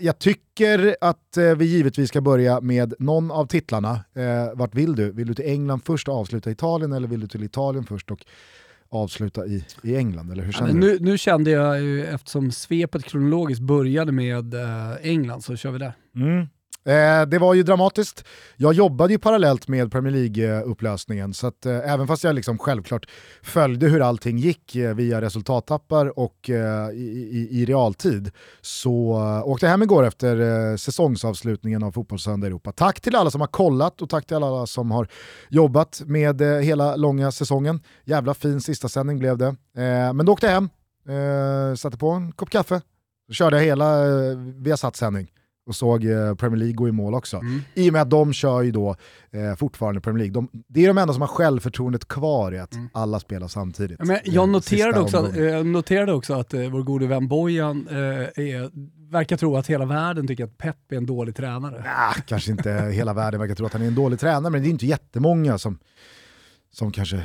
jag 0.00 0.18
tycker 0.18 0.96
att 1.00 1.36
eh, 1.36 1.44
vi 1.44 1.64
givetvis 1.64 2.08
ska 2.08 2.20
börja 2.20 2.60
med 2.60 2.94
någon 2.98 3.30
av 3.30 3.46
titlarna. 3.46 4.04
Eh, 4.14 4.54
vart 4.54 4.74
vill 4.74 4.96
du? 4.96 5.12
Vill 5.12 5.26
du 5.26 5.34
till 5.34 5.48
England 5.48 5.80
först 5.84 6.08
och 6.08 6.14
avsluta 6.14 6.50
Italien 6.50 6.92
eller 6.92 7.08
vill 7.08 7.20
du 7.20 7.26
till 7.26 7.42
Italien 7.42 7.84
först 7.84 8.10
och 8.10 8.26
avsluta 8.90 9.46
i, 9.46 9.64
i 9.82 9.96
England? 9.96 10.32
Eller 10.32 10.42
hur 10.42 10.52
Ja, 10.52 10.58
känner 10.58 10.72
du? 10.72 10.78
nu, 10.78 10.98
nu 11.00 11.18
kände 11.18 11.50
jag 11.50 11.80
ju, 11.82 12.06
eftersom 12.06 12.52
svepet 12.52 13.04
kronologiskt 13.04 13.62
började 13.62 14.12
med 14.12 14.54
eh, 14.54 14.92
England, 15.02 15.40
så 15.40 15.56
kör 15.56 15.70
vi 15.70 15.78
där. 15.78 15.92
Mm. 16.16 16.46
Eh, 16.84 17.26
det 17.26 17.38
var 17.38 17.54
ju 17.54 17.62
dramatiskt. 17.62 18.24
Jag 18.56 18.74
jobbade 18.74 19.12
ju 19.12 19.18
parallellt 19.18 19.68
med 19.68 19.92
Premier 19.92 20.12
League-upplösningen, 20.14 21.32
så 21.32 21.46
att, 21.46 21.66
eh, 21.66 21.92
även 21.92 22.06
fast 22.06 22.24
jag 22.24 22.34
liksom 22.34 22.58
självklart 22.58 23.06
följde 23.42 23.88
hur 23.88 24.00
allting 24.00 24.38
gick 24.38 24.76
eh, 24.76 24.94
via 24.94 25.20
resultattappar 25.20 26.18
och 26.18 26.50
eh, 26.50 26.90
i, 26.90 27.28
i, 27.32 27.60
i 27.60 27.64
realtid, 27.64 28.30
så 28.60 29.12
eh, 29.12 29.48
åkte 29.48 29.66
jag 29.66 29.70
hem 29.70 29.82
igår 29.82 30.06
efter 30.06 30.70
eh, 30.70 30.76
säsongsavslutningen 30.76 31.82
av 31.82 31.92
Fotbollssöndag 31.92 32.46
Europa. 32.46 32.72
Tack 32.72 33.00
till 33.00 33.16
alla 33.16 33.30
som 33.30 33.40
har 33.40 33.48
kollat 33.48 34.02
och 34.02 34.08
tack 34.08 34.26
till 34.26 34.36
alla 34.36 34.66
som 34.66 34.90
har 34.90 35.08
jobbat 35.48 36.02
med 36.06 36.40
eh, 36.40 36.58
hela 36.58 36.96
långa 36.96 37.32
säsongen. 37.32 37.80
Jävla 38.04 38.34
fin 38.34 38.60
sista 38.60 38.88
sändning 38.88 39.18
blev 39.18 39.38
det. 39.38 39.46
Eh, 39.76 40.12
men 40.12 40.26
då 40.26 40.32
åkte 40.32 40.46
jag 40.46 40.52
hem, 40.52 40.68
eh, 41.08 41.74
satte 41.74 41.98
på 41.98 42.10
en 42.10 42.32
kopp 42.32 42.50
kaffe, 42.50 42.80
körde 43.32 43.56
jag 43.56 43.64
hela 43.64 44.06
eh, 44.06 44.36
Viasat-sändning 44.38 45.30
och 45.66 45.74
såg 45.76 46.04
eh, 46.04 46.34
Premier 46.34 46.56
League 46.58 46.74
gå 46.74 46.88
i 46.88 46.92
mål 46.92 47.14
också. 47.14 47.36
Mm. 47.36 47.60
I 47.74 47.88
och 47.88 47.92
med 47.92 48.02
att 48.02 48.10
de 48.10 48.32
kör 48.32 48.62
ju 48.62 48.70
då 48.70 48.96
eh, 49.30 49.54
fortfarande 49.56 50.00
Premier 50.00 50.18
League. 50.18 50.34
De, 50.34 50.48
det 50.68 50.84
är 50.84 50.88
de 50.88 50.98
enda 50.98 51.12
som 51.14 51.20
har 51.20 51.28
självförtroendet 51.28 52.08
kvar 52.08 52.52
i 52.54 52.58
att 52.58 52.74
Mm. 52.74 52.88
alla 52.92 53.20
spelar 53.20 53.48
samtidigt. 53.48 53.96
Ja, 53.98 54.04
Men 54.04 54.16
Eh, 54.16 54.22
jag 54.24 54.48
noterade 54.48 54.92
sista 54.92 55.00
också, 55.02 55.16
att, 55.16 55.36
jag 55.36 55.66
noterade 55.66 56.12
också 56.12 56.34
att 56.34 56.54
eh, 56.54 56.70
vår 56.70 56.82
gode 56.82 57.06
vän 57.06 57.28
Bojan 57.28 57.88
eh, 57.90 57.96
är, 57.96 58.70
verkar 59.10 59.36
tro 59.36 59.56
att 59.56 59.66
hela 59.66 59.84
världen 59.86 60.26
tycker 60.26 60.44
att 60.44 60.58
Pep 60.58 60.92
är 60.92 60.96
en 60.96 61.06
dålig 61.06 61.36
tränare. 61.36 61.84
Ah, 61.96 62.12
kanske 62.26 62.50
inte 62.50 62.70
hela 62.72 63.12
världen 63.14 63.40
verkar 63.40 63.54
tro 63.54 63.66
att 63.66 63.72
han 63.72 63.82
är 63.82 63.86
en 63.86 63.94
dålig 63.94 64.20
tränare, 64.20 64.50
men 64.52 64.62
det 64.62 64.68
är 64.68 64.70
inte 64.70 64.86
jättemånga 64.86 65.58
som, 65.58 65.78
som 66.72 66.92
kanske 66.92 67.22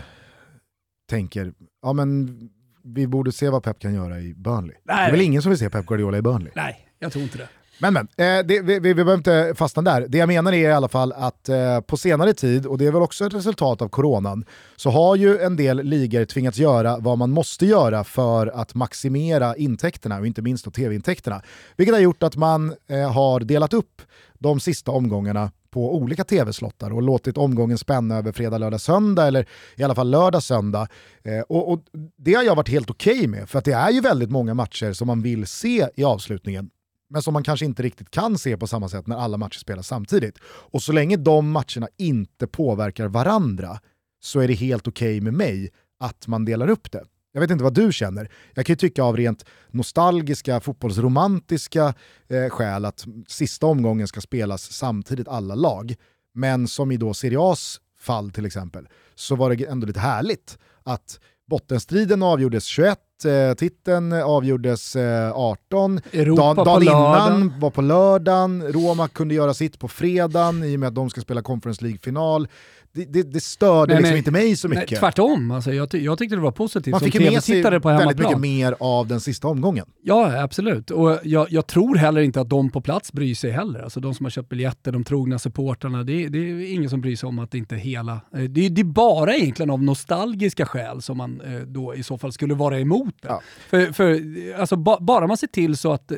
tänker, 1.09 1.53
ja 1.81 1.93
men 1.93 2.39
vi 2.83 3.07
borde 3.07 3.31
se 3.31 3.49
vad 3.49 3.63
Pep 3.63 3.79
kan 3.79 3.93
göra 3.93 4.19
i 4.19 4.33
Burnley. 4.33 4.75
Det 4.83 4.91
är 4.91 5.11
väl 5.11 5.21
ingen 5.21 5.41
som 5.41 5.49
vill 5.49 5.59
se 5.59 5.69
Pep 5.69 5.85
Guardiola 5.85 6.17
i 6.17 6.21
Burnley? 6.21 6.51
Nej, 6.55 6.87
jag 6.99 7.11
tror 7.11 7.23
inte 7.23 7.37
det. 7.37 7.47
Men 7.77 7.93
men, 7.93 8.07
eh, 8.17 8.45
det, 8.45 8.61
vi, 8.61 8.61
vi, 8.61 8.79
vi 8.79 8.93
behöver 8.93 9.13
inte 9.13 9.53
fastna 9.55 9.81
där. 9.81 10.05
Det 10.09 10.17
jag 10.17 10.27
menar 10.27 10.53
är 10.53 10.69
i 10.69 10.71
alla 10.71 10.87
fall 10.87 11.13
att 11.13 11.49
eh, 11.49 11.79
på 11.81 11.97
senare 11.97 12.33
tid, 12.33 12.65
och 12.65 12.77
det 12.77 12.85
är 12.85 12.91
väl 12.91 13.01
också 13.01 13.25
ett 13.25 13.33
resultat 13.33 13.81
av 13.81 13.89
coronan, 13.89 14.45
så 14.75 14.89
har 14.89 15.15
ju 15.15 15.39
en 15.39 15.55
del 15.55 15.83
ligor 15.83 16.25
tvingats 16.25 16.57
göra 16.57 16.97
vad 16.97 17.17
man 17.17 17.31
måste 17.31 17.65
göra 17.65 18.03
för 18.03 18.47
att 18.47 18.75
maximera 18.75 19.55
intäkterna, 19.55 20.19
och 20.19 20.27
inte 20.27 20.41
minst 20.41 20.73
tv-intäkterna. 20.73 21.41
Vilket 21.77 21.95
har 21.95 22.01
gjort 22.01 22.23
att 22.23 22.35
man 22.35 22.75
eh, 22.89 23.11
har 23.11 23.39
delat 23.39 23.73
upp 23.73 24.01
de 24.33 24.59
sista 24.59 24.91
omgångarna 24.91 25.51
på 25.71 25.95
olika 25.95 26.23
tv-slottar 26.23 26.93
och 26.93 27.01
låtit 27.01 27.37
omgången 27.37 27.77
spänna 27.77 28.17
över 28.17 28.31
fredag, 28.31 28.57
lördag, 28.57 28.81
söndag 28.81 29.27
eller 29.27 29.45
i 29.75 29.83
alla 29.83 29.95
fall 29.95 30.09
lördag, 30.09 30.43
söndag. 30.43 30.87
Eh, 31.23 31.39
och, 31.39 31.71
och 31.71 31.79
det 32.17 32.33
har 32.33 32.43
jag 32.43 32.55
varit 32.55 32.69
helt 32.69 32.89
okej 32.89 33.27
med, 33.27 33.49
för 33.49 33.59
att 33.59 33.65
det 33.65 33.73
är 33.73 33.91
ju 33.91 34.01
väldigt 34.01 34.31
många 34.31 34.53
matcher 34.53 34.93
som 34.93 35.07
man 35.07 35.21
vill 35.21 35.47
se 35.47 35.87
i 35.95 36.03
avslutningen 36.03 36.69
men 37.09 37.21
som 37.21 37.33
man 37.33 37.43
kanske 37.43 37.65
inte 37.65 37.83
riktigt 37.83 38.09
kan 38.09 38.37
se 38.37 38.57
på 38.57 38.67
samma 38.67 38.89
sätt 38.89 39.07
när 39.07 39.15
alla 39.17 39.37
matcher 39.37 39.59
spelas 39.59 39.87
samtidigt. 39.87 40.37
Och 40.45 40.83
så 40.83 40.91
länge 40.91 41.17
de 41.17 41.51
matcherna 41.51 41.87
inte 41.97 42.47
påverkar 42.47 43.07
varandra 43.07 43.79
så 44.19 44.39
är 44.39 44.47
det 44.47 44.53
helt 44.53 44.87
okej 44.87 45.21
med 45.21 45.33
mig 45.33 45.71
att 45.99 46.27
man 46.27 46.45
delar 46.45 46.69
upp 46.69 46.91
det. 46.91 47.03
Jag 47.31 47.41
vet 47.41 47.51
inte 47.51 47.63
vad 47.63 47.73
du 47.73 47.93
känner. 47.93 48.31
Jag 48.53 48.65
kan 48.65 48.73
ju 48.73 48.77
tycka 48.77 49.03
av 49.03 49.17
rent 49.17 49.45
nostalgiska, 49.71 50.59
fotbollsromantiska 50.59 51.93
eh, 52.27 52.49
skäl 52.49 52.85
att 52.85 53.05
sista 53.27 53.65
omgången 53.65 54.07
ska 54.07 54.21
spelas 54.21 54.71
samtidigt 54.71 55.27
alla 55.27 55.55
lag. 55.55 55.95
Men 56.33 56.67
som 56.67 56.91
i 56.91 56.97
då 56.97 57.13
Serie 57.13 57.37
A's 57.37 57.79
fall 57.99 58.31
till 58.31 58.45
exempel, 58.45 58.87
så 59.15 59.35
var 59.35 59.55
det 59.55 59.65
ändå 59.65 59.87
lite 59.87 59.99
härligt 59.99 60.57
att 60.83 61.19
bottenstriden 61.49 62.23
avgjordes 62.23 62.65
21, 62.65 62.99
eh, 63.25 63.53
titeln 63.53 64.13
avgjordes 64.13 64.95
eh, 64.95 65.31
18, 65.31 66.01
Europa 66.11 66.53
Dan, 66.53 66.65
dagen 66.65 66.83
innan 66.83 67.59
var 67.59 67.69
på 67.69 67.81
lördagen, 67.81 68.63
Roma 68.67 69.07
kunde 69.07 69.35
göra 69.35 69.53
sitt 69.53 69.79
på 69.79 69.87
fredagen 69.87 70.63
i 70.63 70.75
och 70.75 70.79
med 70.79 70.87
att 70.87 70.95
de 70.95 71.09
ska 71.09 71.21
spela 71.21 71.41
Conference 71.41 71.83
League-final. 71.83 72.47
Det, 72.95 73.05
det, 73.05 73.23
det 73.23 73.39
störde 73.43 73.93
Nej, 73.93 74.01
liksom 74.01 74.11
men- 74.11 74.17
inte 74.17 74.31
mig 74.31 74.55
så 74.55 74.67
Nej, 74.67 74.77
mycket. 74.79 74.99
tvärtom, 74.99 75.51
alltså, 75.51 75.73
jag, 75.73 75.89
ty- 75.89 76.03
jag 76.03 76.17
tyckte 76.17 76.35
det 76.35 76.41
var 76.41 76.51
positivt 76.51 76.91
Man 76.91 76.99
som 76.99 77.23
med 77.23 77.43
sig 77.43 77.63
på 77.63 77.79
väldigt 77.89 78.19
mycket 78.19 78.39
mer 78.39 78.75
av 78.79 79.07
den 79.07 79.19
sista 79.19 79.47
omgången. 79.47 79.85
Ja, 80.03 80.43
absolut. 80.43 80.91
Och 80.91 81.19
jag, 81.23 81.51
jag 81.51 81.67
tror 81.67 81.95
heller 81.95 82.21
inte 82.21 82.41
att 82.41 82.49
de 82.49 82.69
på 82.69 82.81
plats 82.81 83.13
bryr 83.13 83.35
sig 83.35 83.51
heller. 83.51 83.79
Alltså 83.79 83.99
de 83.99 84.13
som 84.13 84.25
har 84.25 84.29
köpt 84.31 84.49
biljetter, 84.49 84.91
de 84.91 85.03
trogna 85.03 85.39
supportrarna, 85.39 86.03
det, 86.03 86.27
det 86.27 86.37
är 86.37 86.73
ingen 86.73 86.89
som 86.89 87.01
bryr 87.01 87.15
sig 87.15 87.27
om 87.27 87.39
att 87.39 87.51
det 87.51 87.57
inte 87.57 87.75
hela... 87.75 88.13
eh, 88.13 88.39
Det, 88.43 88.65
är- 88.65 88.69
det 88.69 88.81
är 88.81 88.85
bara 88.85 89.35
egentligen 89.35 89.69
av 89.69 89.83
nostalgiska 89.83 90.65
skäl 90.65 91.01
som 91.01 91.17
man 91.17 91.41
eh, 91.41 91.59
då 91.59 91.95
i 91.95 92.03
så 92.03 92.17
fall 92.17 92.31
skulle 92.31 92.53
vara 92.53 92.79
emot 92.79 93.15
det. 93.21 93.27
Ja. 93.27 93.41
För, 93.69 93.93
för 93.93 94.21
alltså, 94.59 94.75
ba, 94.75 94.97
bara 94.99 95.27
man 95.27 95.37
ser 95.37 95.47
till 95.47 95.77
så 95.77 95.91
att, 95.91 96.11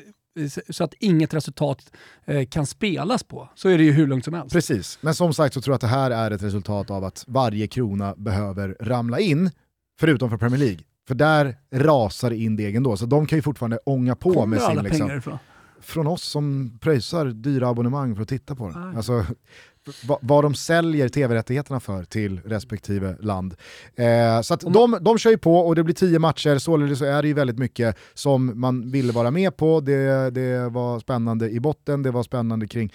så 0.70 0.84
att 0.84 0.94
inget 1.00 1.34
resultat 1.34 1.92
eh, 2.26 2.48
kan 2.48 2.66
spelas 2.66 3.24
på, 3.24 3.50
så 3.56 3.70
är 3.70 3.78
det 3.78 3.84
ju 3.84 3.92
hur 3.92 4.08
lugnt 4.08 4.26
som 4.26 4.34
helst. 4.34 4.54
Precis, 4.54 5.00
men 5.02 5.16
som 5.16 5.34
sagt 5.34 5.54
så 5.54 5.62
tror 5.62 5.72
jag 5.72 5.76
att 5.76 5.82
det 5.82 5.88
här 5.88 6.12
är 6.12 6.32
ett 6.32 6.44
resultat 6.44 6.92
av 6.92 7.04
att 7.04 7.24
varje 7.28 7.68
krona 7.68 8.16
behöver 8.18 8.78
ramla 8.80 9.20
in, 9.20 9.52
förutom 10.00 10.30
för 10.30 10.38
Premier 10.38 10.60
League. 10.60 10.80
För 11.08 11.16
där 11.16 11.56
rasar 11.72 12.32
in 12.32 12.56
degen 12.56 12.84
då, 12.84 12.98
så 12.98 13.06
de 13.06 13.26
kan 13.26 13.38
ju 13.38 13.42
fortfarande 13.42 13.80
ånga 13.86 14.16
på 14.16 14.34
Kommer 14.34 14.48
med 14.48 14.62
sin... 14.62 14.84
Liksom, 14.84 15.40
från 15.82 16.08
oss 16.08 16.24
som 16.24 16.78
pröjsar 16.82 17.26
dyra 17.26 17.68
abonnemang 17.68 18.16
för 18.16 18.22
att 18.24 18.30
titta 18.30 18.56
på 18.56 18.70
den. 18.70 18.82
Nej. 18.88 18.98
Alltså, 18.98 19.26
vad, 20.22 20.44
de 20.44 20.56
säljer 20.56 21.10
tv-rättigheterna 21.10 21.80
för 21.80 22.04
till 22.04 22.40
respektive 22.46 23.16
land. 23.20 23.56
Eh, 23.96 24.42
så 24.42 24.58
Om- 24.64 24.74
de, 24.74 24.98
de 25.02 25.18
kör 25.18 25.30
ju 25.32 25.38
på 25.38 25.58
och 25.58 25.76
det 25.76 25.84
blir 25.84 25.96
tio 25.96 26.20
matcher, 26.20 26.58
således 26.58 27.00
så 27.00 27.06
är 27.06 27.22
det 27.22 27.28
ju 27.28 27.34
väldigt 27.34 27.58
mycket 27.60 27.98
som 28.14 28.60
man 28.60 28.92
ville 28.92 29.14
vara 29.14 29.32
med 29.32 29.58
på. 29.58 29.80
Det, 29.80 30.30
det 30.30 30.70
var 30.70 31.00
spännande 31.00 31.50
i 31.50 31.60
botten, 31.60 32.04
det 32.04 32.12
var 32.12 32.24
spännande 32.24 32.68
kring 32.68 32.94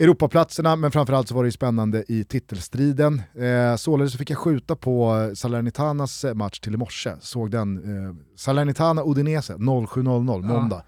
Europaplatserna, 0.00 0.76
men 0.76 0.90
framförallt 0.90 1.28
så 1.28 1.34
var 1.34 1.42
det 1.42 1.46
ju 1.46 1.52
spännande 1.52 2.04
i 2.08 2.24
titelstriden. 2.24 3.22
Eh, 3.34 3.76
således 3.76 4.12
så 4.12 4.18
fick 4.18 4.30
jag 4.30 4.38
skjuta 4.38 4.76
på 4.76 5.30
Salernitanas 5.34 6.24
match 6.34 6.60
till 6.60 6.74
i 6.74 6.76
morse, 6.76 7.12
såg 7.20 7.50
den. 7.50 7.76
Eh, 7.76 8.14
Salernitana-Udinese 8.36 9.56
07.00 9.56 10.42
måndag. 10.42 10.76
Det 10.76 10.82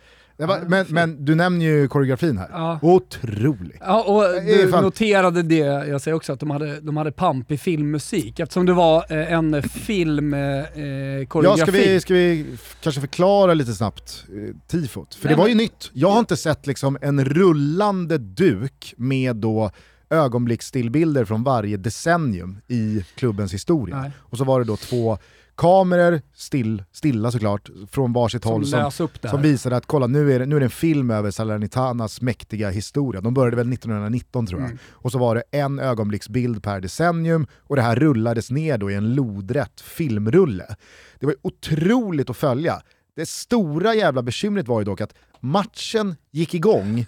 var, 0.46 0.60
men, 0.68 0.86
men 0.88 1.24
du 1.24 1.34
nämner 1.34 1.66
ju 1.66 1.88
koreografin 1.88 2.38
här. 2.38 2.48
Ja. 2.52 2.78
Otrolig. 2.82 3.76
Ja, 3.80 4.02
och 4.02 4.42
du 4.46 4.68
fan- 4.70 4.84
noterade 4.84 5.42
det, 5.42 5.56
jag 5.56 6.00
säger 6.00 6.14
också 6.14 6.32
att 6.32 6.40
de 6.40 6.50
hade, 6.50 6.80
de 6.80 6.96
hade 6.96 7.12
pampig 7.12 7.60
filmmusik 7.60 8.40
eftersom 8.40 8.66
det 8.66 8.72
var 8.72 9.04
eh, 9.08 9.32
en 9.32 9.62
film 9.62 10.34
eh, 10.34 10.40
eh, 10.40 11.26
Ja, 11.34 11.56
ska, 11.56 11.70
vi, 11.70 12.00
ska 12.00 12.14
vi 12.14 12.46
kanske 12.82 13.00
förklara 13.00 13.54
lite 13.54 13.72
snabbt 13.72 14.24
eh, 14.28 14.56
tifot? 14.66 15.14
För 15.14 15.24
Nej, 15.26 15.34
det 15.34 15.38
var 15.40 15.48
ju 15.48 15.54
men- 15.54 15.62
nytt. 15.64 15.90
Jag 15.92 16.10
har 16.10 16.18
inte 16.18 16.36
sett 16.36 16.66
liksom 16.66 16.98
en 17.00 17.24
rullande 17.24 18.18
duk 18.18 18.94
med 18.96 19.36
då 19.36 19.70
ögonblicksstillbilder 20.10 21.24
från 21.24 21.42
varje 21.44 21.76
decennium 21.76 22.58
i 22.68 23.04
klubbens 23.14 23.54
historia. 23.54 24.00
Nej. 24.00 24.10
Och 24.18 24.38
så 24.38 24.44
var 24.44 24.60
det 24.60 24.66
då 24.66 24.76
två 24.76 25.18
kameror, 25.60 26.22
still, 26.34 26.84
stilla 26.92 27.30
såklart, 27.32 27.70
från 27.90 28.12
varsitt 28.12 28.42
som 28.42 28.52
håll 28.52 28.66
som, 28.66 29.08
som 29.30 29.42
visade 29.42 29.76
att 29.76 29.86
kolla 29.86 30.06
nu 30.06 30.32
är, 30.32 30.38
det, 30.38 30.46
nu 30.46 30.56
är 30.56 30.60
det 30.60 30.66
en 30.66 30.70
film 30.70 31.10
över 31.10 31.30
Salernitanas 31.30 32.20
mäktiga 32.20 32.70
historia. 32.70 33.20
De 33.20 33.34
började 33.34 33.56
väl 33.56 33.72
1919 33.72 34.46
tror 34.46 34.60
jag. 34.60 34.70
Mm. 34.70 34.78
Och 34.90 35.12
så 35.12 35.18
var 35.18 35.34
det 35.34 35.42
en 35.50 35.78
ögonblicksbild 35.78 36.62
per 36.62 36.80
decennium 36.80 37.46
och 37.56 37.76
det 37.76 37.82
här 37.82 37.96
rullades 37.96 38.50
ner 38.50 38.78
då 38.78 38.90
i 38.90 38.94
en 38.94 39.14
lodrätt 39.14 39.80
filmrulle. 39.80 40.76
Det 41.18 41.26
var 41.26 41.34
otroligt 41.42 42.30
att 42.30 42.36
följa. 42.36 42.82
Det 43.16 43.28
stora 43.28 43.94
jävla 43.94 44.22
bekymret 44.22 44.68
var 44.68 44.80
ju 44.80 44.84
dock 44.84 45.00
att 45.00 45.14
matchen 45.40 46.16
gick 46.30 46.54
igång 46.54 47.06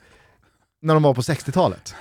när 0.82 0.94
de 0.94 1.02
var 1.02 1.14
på 1.14 1.20
60-talet. 1.20 1.94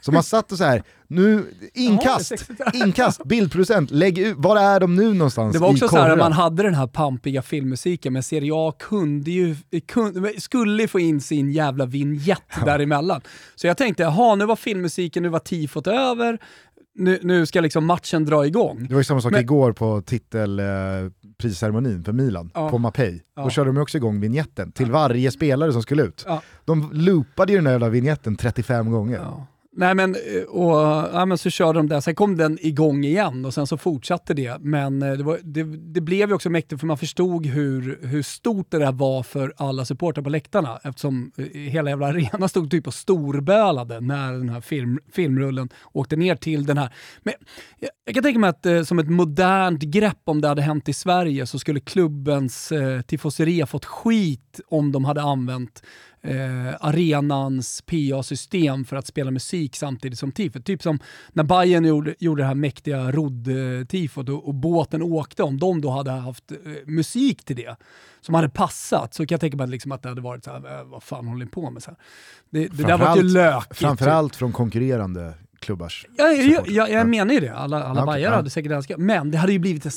Så 0.00 0.12
man 0.12 0.22
satt 0.22 0.52
och 0.52 0.58
så 0.58 0.64
här, 0.64 0.82
nu, 1.08 1.44
inkast, 1.74 2.30
Jaha, 2.30 2.38
det 2.38 2.52
är 2.52 2.54
60-talet. 2.54 2.74
inkast, 2.86 3.24
bildproducent, 3.24 3.90
lägg 3.90 4.18
ut, 4.18 4.34
var 4.38 4.56
är 4.56 4.80
de 4.80 4.96
nu 4.96 5.14
någonstans 5.14 5.52
Det 5.52 5.58
var 5.58 5.68
också 5.70 5.88
så 5.88 5.96
här 5.96 6.16
man 6.16 6.32
hade 6.32 6.62
den 6.62 6.74
här 6.74 6.86
pampiga 6.86 7.42
filmmusiken, 7.42 8.12
men 8.12 8.22
Serie 8.22 8.50
A 8.54 8.72
kunde 8.78 9.30
ju, 9.30 9.56
kunde, 9.88 10.40
skulle 10.40 10.88
få 10.88 11.00
in 11.00 11.20
sin 11.20 11.50
jävla 11.50 11.86
vignett 11.86 12.42
däremellan. 12.64 13.20
Så 13.54 13.66
jag 13.66 13.76
tänkte, 13.76 14.02
jaha 14.02 14.34
nu 14.34 14.46
var 14.46 14.56
filmmusiken, 14.56 15.22
nu 15.22 15.28
var 15.28 15.38
tifot 15.38 15.86
över, 15.86 16.38
nu, 16.98 17.18
nu 17.22 17.46
ska 17.46 17.60
liksom 17.60 17.86
matchen 17.86 18.24
dra 18.24 18.46
igång. 18.46 18.86
Det 18.88 18.94
var 18.94 19.00
ju 19.00 19.04
samma 19.04 19.20
sak 19.20 19.32
Men- 19.32 19.40
igår 19.40 19.72
på 19.72 20.02
titelprisceremonin 20.02 22.04
för 22.04 22.12
Milan, 22.12 22.50
Ja. 22.54 22.70
på 22.70 22.78
Mapei. 22.78 23.22
Ja. 23.36 23.42
Då 23.42 23.50
körde 23.50 23.72
de 23.72 23.78
också 23.82 23.98
igång 23.98 24.20
vignetten 24.20 24.72
till 24.72 24.90
varje 24.90 25.30
spelare 25.30 25.72
som 25.72 25.82
skulle 25.82 26.02
ut. 26.02 26.24
Ja. 26.26 26.42
De 26.64 26.90
loopade 26.92 27.52
ju 27.52 27.58
den 27.58 27.64
där 27.64 27.70
jävla 27.72 27.88
vignetten 27.88 28.36
35 28.36 28.90
gånger. 28.90 29.20
Nej 29.78 29.94
men, 29.94 30.14
eh, 30.14 30.42
och, 30.42 30.78
ja, 31.12 31.26
men 31.26 31.38
så 31.38 31.50
körde 31.50 31.78
de 31.78 31.88
där, 31.88 32.00
sen 32.00 32.14
kom 32.14 32.36
den 32.36 32.58
igång 32.60 33.04
igen 33.04 33.44
och 33.44 33.54
sen 33.54 33.66
så 33.66 33.76
fortsatte 33.76 34.34
det. 34.34 34.60
Men 34.60 35.02
eh, 35.02 35.12
det, 35.12 35.22
var, 35.22 35.38
det, 35.42 35.62
det 35.64 36.00
blev 36.00 36.28
ju 36.28 36.34
också 36.34 36.50
mäktigt 36.50 36.80
för 36.80 36.86
man 36.86 36.98
förstod 36.98 37.46
hur, 37.46 37.98
hur 38.02 38.22
stort 38.22 38.70
det 38.70 38.78
där 38.78 38.92
var 38.92 39.22
för 39.22 39.52
alla 39.56 39.84
supportrar 39.84 40.24
på 40.24 40.30
läktarna 40.30 40.78
eftersom 40.84 41.32
eh, 41.36 41.44
hela 41.44 41.90
jävla 41.90 42.06
arenan 42.06 42.48
stod 42.48 42.70
typ 42.70 42.86
och 42.86 42.94
storbölade 42.94 44.00
när 44.00 44.32
den 44.32 44.48
här 44.48 44.60
film, 44.60 44.98
filmrullen 45.12 45.68
åkte 45.92 46.16
ner 46.16 46.36
till 46.36 46.66
den 46.66 46.78
här. 46.78 46.94
Men 47.22 47.34
jag, 47.78 47.90
jag 48.04 48.14
kan 48.14 48.22
tänka 48.22 48.38
mig 48.38 48.50
att 48.50 48.66
eh, 48.66 48.82
som 48.82 48.98
ett 48.98 49.10
modernt 49.10 49.82
grepp 49.82 50.22
om 50.24 50.40
det 50.40 50.48
hade 50.48 50.62
hänt 50.62 50.88
i 50.88 50.92
Sverige 50.92 51.46
så 51.46 51.58
skulle 51.58 51.80
klubbens 51.80 52.72
eh, 52.72 53.00
tifoseria 53.00 53.66
fått 53.66 53.84
skit 53.84 54.60
om 54.68 54.92
de 54.92 55.04
hade 55.04 55.22
använt 55.22 55.82
eh, 56.26 56.74
arenans 56.80 57.82
PA-system 57.82 58.84
för 58.84 58.96
att 58.96 59.06
spela 59.06 59.30
musik 59.30 59.76
samtidigt 59.76 60.18
som 60.18 60.32
tifot. 60.32 60.64
Typ 60.64 60.82
som 60.82 60.98
när 61.32 61.44
Bayern 61.44 61.84
gjorde, 61.84 62.14
gjorde 62.18 62.42
det 62.42 62.46
här 62.46 62.54
mäktiga 62.54 63.12
rodd-tifot 63.12 64.28
och, 64.28 64.48
och 64.48 64.54
båten 64.54 65.02
åkte, 65.02 65.42
om 65.42 65.58
de 65.58 65.80
då 65.80 65.90
hade 65.90 66.10
haft 66.10 66.52
eh, 66.52 66.56
musik 66.86 67.44
till 67.44 67.56
det 67.56 67.76
som 68.20 68.34
hade 68.34 68.48
passat 68.48 69.14
så 69.14 69.26
kan 69.26 69.34
jag 69.34 69.40
tänka 69.40 69.56
mig 69.56 69.64
att, 69.64 69.70
liksom 69.70 69.92
att 69.92 70.02
det 70.02 70.08
hade 70.08 70.20
varit 70.20 70.44
så 70.44 70.50
här, 70.50 70.78
eh, 70.78 70.84
vad 70.84 71.02
fan 71.02 71.26
håller 71.26 71.44
ni 71.44 71.50
på 71.50 71.70
med? 71.70 71.82
Så 71.82 71.90
här. 71.90 71.98
Det, 72.50 72.68
det 72.68 72.82
där 72.82 72.98
var 72.98 73.16
ju 73.16 73.22
lökigt. 73.22 73.78
Framförallt 73.78 74.36
från 74.36 74.52
konkurrerande 74.52 75.34
klubbars 75.58 76.06
Ja, 76.16 76.28
jag, 76.28 76.68
jag, 76.68 76.90
jag 76.90 77.08
menar 77.08 77.34
ju 77.34 77.40
det, 77.40 77.54
alla, 77.54 77.84
alla 77.84 77.90
Okej, 77.90 78.06
bajare 78.06 78.32
ja. 78.32 78.36
hade 78.36 78.50
säkert 78.50 78.72
älskat 78.72 78.98
Men 78.98 79.30
det 79.30 79.38
hade 79.38 79.52
ju 79.52 79.58
blivit 79.58 79.84
en 79.84 79.90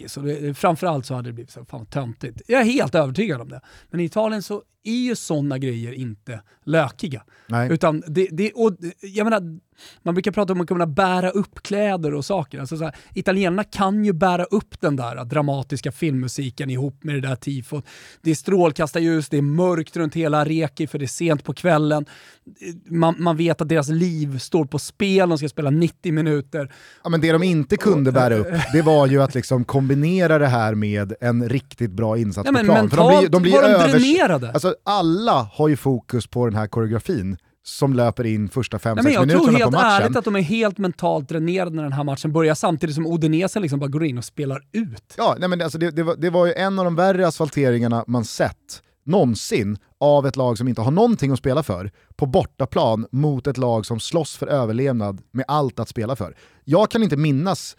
snackis 0.00 0.16
och 0.16 0.24
det, 0.24 0.54
framförallt 0.54 1.06
så 1.06 1.14
hade 1.14 1.28
det 1.28 1.32
blivit 1.32 1.50
så 1.50 1.60
här, 1.60 1.64
fan 1.64 1.86
töntigt. 1.86 2.42
Jag 2.46 2.60
är 2.60 2.64
helt 2.64 2.94
övertygad 2.94 3.40
om 3.40 3.48
det. 3.48 3.60
Men 3.90 4.00
i 4.00 4.04
Italien 4.04 4.42
så 4.42 4.62
är 4.84 5.02
ju 5.02 5.16
sådana 5.16 5.58
grejer 5.58 5.92
inte 5.92 6.40
lökiga. 6.64 7.22
Nej. 7.46 7.72
Utan 7.72 8.02
det, 8.06 8.28
det, 8.30 8.52
och, 8.52 8.76
jag 9.00 9.24
menar, 9.24 9.60
man 10.02 10.14
brukar 10.14 10.30
prata 10.32 10.52
om 10.52 10.60
att 10.60 10.68
kunna 10.68 10.86
bära 10.86 11.30
upp 11.30 11.62
kläder 11.62 12.14
och 12.14 12.24
saker. 12.24 12.60
Alltså 12.60 12.76
så 12.76 12.84
här, 12.84 12.96
italienarna 13.14 13.64
kan 13.64 14.04
ju 14.04 14.12
bära 14.12 14.44
upp 14.44 14.80
den 14.80 14.96
där 14.96 15.24
dramatiska 15.24 15.92
filmmusiken 15.92 16.70
ihop 16.70 17.04
med 17.04 17.14
det 17.14 17.28
där 17.28 17.36
tifot. 17.36 17.86
Det 18.20 18.30
är 18.30 18.34
strålkastarljus, 18.34 19.28
det 19.28 19.38
är 19.38 19.42
mörkt 19.42 19.96
runt 19.96 20.14
hela 20.14 20.44
Reki 20.44 20.86
för 20.86 20.98
det 20.98 21.04
är 21.04 21.06
sent 21.06 21.44
på 21.44 21.54
kvällen. 21.54 22.06
Man, 22.86 23.14
man 23.18 23.36
vet 23.36 23.60
att 23.60 23.68
deras 23.68 23.88
liv 23.88 24.38
står 24.38 24.64
på 24.64 24.78
spel, 24.78 25.28
de 25.28 25.38
ska 25.38 25.48
spela 25.48 25.70
90 25.70 26.12
minuter. 26.12 26.72
Ja, 27.04 27.10
men 27.10 27.20
det 27.20 27.32
de 27.32 27.42
inte 27.42 27.76
kunde 27.76 28.12
bära 28.12 28.34
upp, 28.34 28.54
det 28.72 28.82
var 28.82 29.06
ju 29.06 29.22
att 29.22 29.34
liksom 29.34 29.64
kombinera 29.94 30.38
det 30.38 30.46
här 30.46 30.74
med 30.74 31.12
en 31.20 31.48
riktigt 31.48 31.90
bra 31.90 32.18
insats 32.18 32.50
Ja, 32.52 32.58
på 32.58 32.64
plan. 32.64 32.90
För 32.90 32.96
de 32.96 33.06
blir, 33.08 33.12
mentalt 33.20 33.32
de 33.32 33.42
blir 33.42 33.52
var 33.52 33.62
de 33.62 33.68
övers- 33.74 33.92
dränerade. 33.92 34.52
Alltså, 34.52 34.74
alla 34.84 35.48
har 35.52 35.68
ju 35.68 35.76
fokus 35.76 36.26
på 36.26 36.46
den 36.46 36.54
här 36.54 36.66
koreografin 36.66 37.36
som 37.62 37.94
löper 37.94 38.26
in 38.26 38.48
första 38.48 38.78
Nej, 38.84 38.94
men 38.94 39.04
5-6 39.04 39.10
jag 39.10 39.14
tror 39.14 39.26
minuterna 39.26 39.52
på 39.52 39.58
helt 39.58 39.72
matchen. 39.72 40.02
ärligt 40.02 40.16
att 40.16 40.24
de 40.24 40.36
är 40.36 40.40
helt 40.40 40.78
mentalt 40.78 41.28
dränerade 41.28 41.70
när 41.76 41.82
den 41.82 41.92
här 41.92 42.04
matchen 42.04 42.32
börjar 42.32 42.54
samtidigt 42.54 42.94
som 42.94 43.06
Odinese 43.06 43.60
liksom 43.60 43.78
bara 43.80 43.88
går 43.88 44.04
in 44.04 44.18
och 44.18 44.24
spelar 44.24 44.60
ut. 44.72 45.14
Ja, 45.16 45.36
nej, 45.38 45.48
men 45.48 45.62
alltså 45.62 45.78
det, 45.78 45.90
det, 45.90 46.02
var, 46.02 46.16
det 46.16 46.30
var 46.30 46.46
ju 46.46 46.52
en 46.52 46.78
av 46.78 46.84
de 46.84 46.94
värre 46.96 47.26
asfalteringarna 47.26 48.04
man 48.06 48.24
sett 48.24 48.82
någonsin 49.06 49.78
av 50.00 50.26
ett 50.26 50.36
lag 50.36 50.58
som 50.58 50.68
inte 50.68 50.80
har 50.80 50.90
någonting 50.90 51.32
att 51.32 51.38
spela 51.38 51.62
för 51.62 51.90
på 52.16 52.26
bortaplan 52.26 53.06
mot 53.12 53.46
ett 53.46 53.58
lag 53.58 53.86
som 53.86 54.00
slåss 54.00 54.36
för 54.36 54.46
överlevnad 54.46 55.22
med 55.32 55.44
allt 55.48 55.78
att 55.80 55.88
spela 55.88 56.16
för. 56.16 56.36
Jag 56.64 56.90
kan 56.90 57.02
inte 57.02 57.16
minnas 57.16 57.76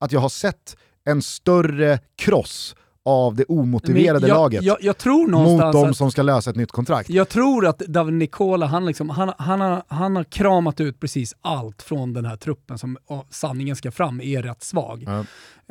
att 0.00 0.12
jag 0.12 0.20
har 0.20 0.28
sett 0.28 0.76
en 1.10 1.22
större 1.22 1.98
kross 2.16 2.74
av 3.04 3.34
det 3.34 3.44
omotiverade 3.44 4.28
jag, 4.28 4.34
laget 4.34 4.62
Jag, 4.62 4.76
jag 4.80 4.96
mot 5.28 5.72
de 5.72 5.94
som 5.94 6.10
ska 6.10 6.22
lösa 6.22 6.50
ett 6.50 6.56
nytt 6.56 6.72
kontrakt. 6.72 7.10
jag 7.10 7.28
tror 7.28 7.66
att 7.66 7.78
David 7.78 8.14
Nicola, 8.14 8.66
han, 8.66 8.86
liksom, 8.86 9.10
han, 9.10 9.32
han, 9.38 9.60
har, 9.60 9.82
han 9.88 10.16
har 10.16 10.24
kramat 10.24 10.80
ut 10.80 11.00
precis 11.00 11.34
allt 11.40 11.82
från 11.82 12.12
den 12.12 12.24
här 12.24 12.36
truppen 12.36 12.78
som 12.78 12.98
sanningen 13.30 13.76
ska 13.76 13.90
fram 13.90 14.20
är 14.20 14.42
rätt 14.42 14.62
svag. 14.62 15.04
Ja. 15.06 15.24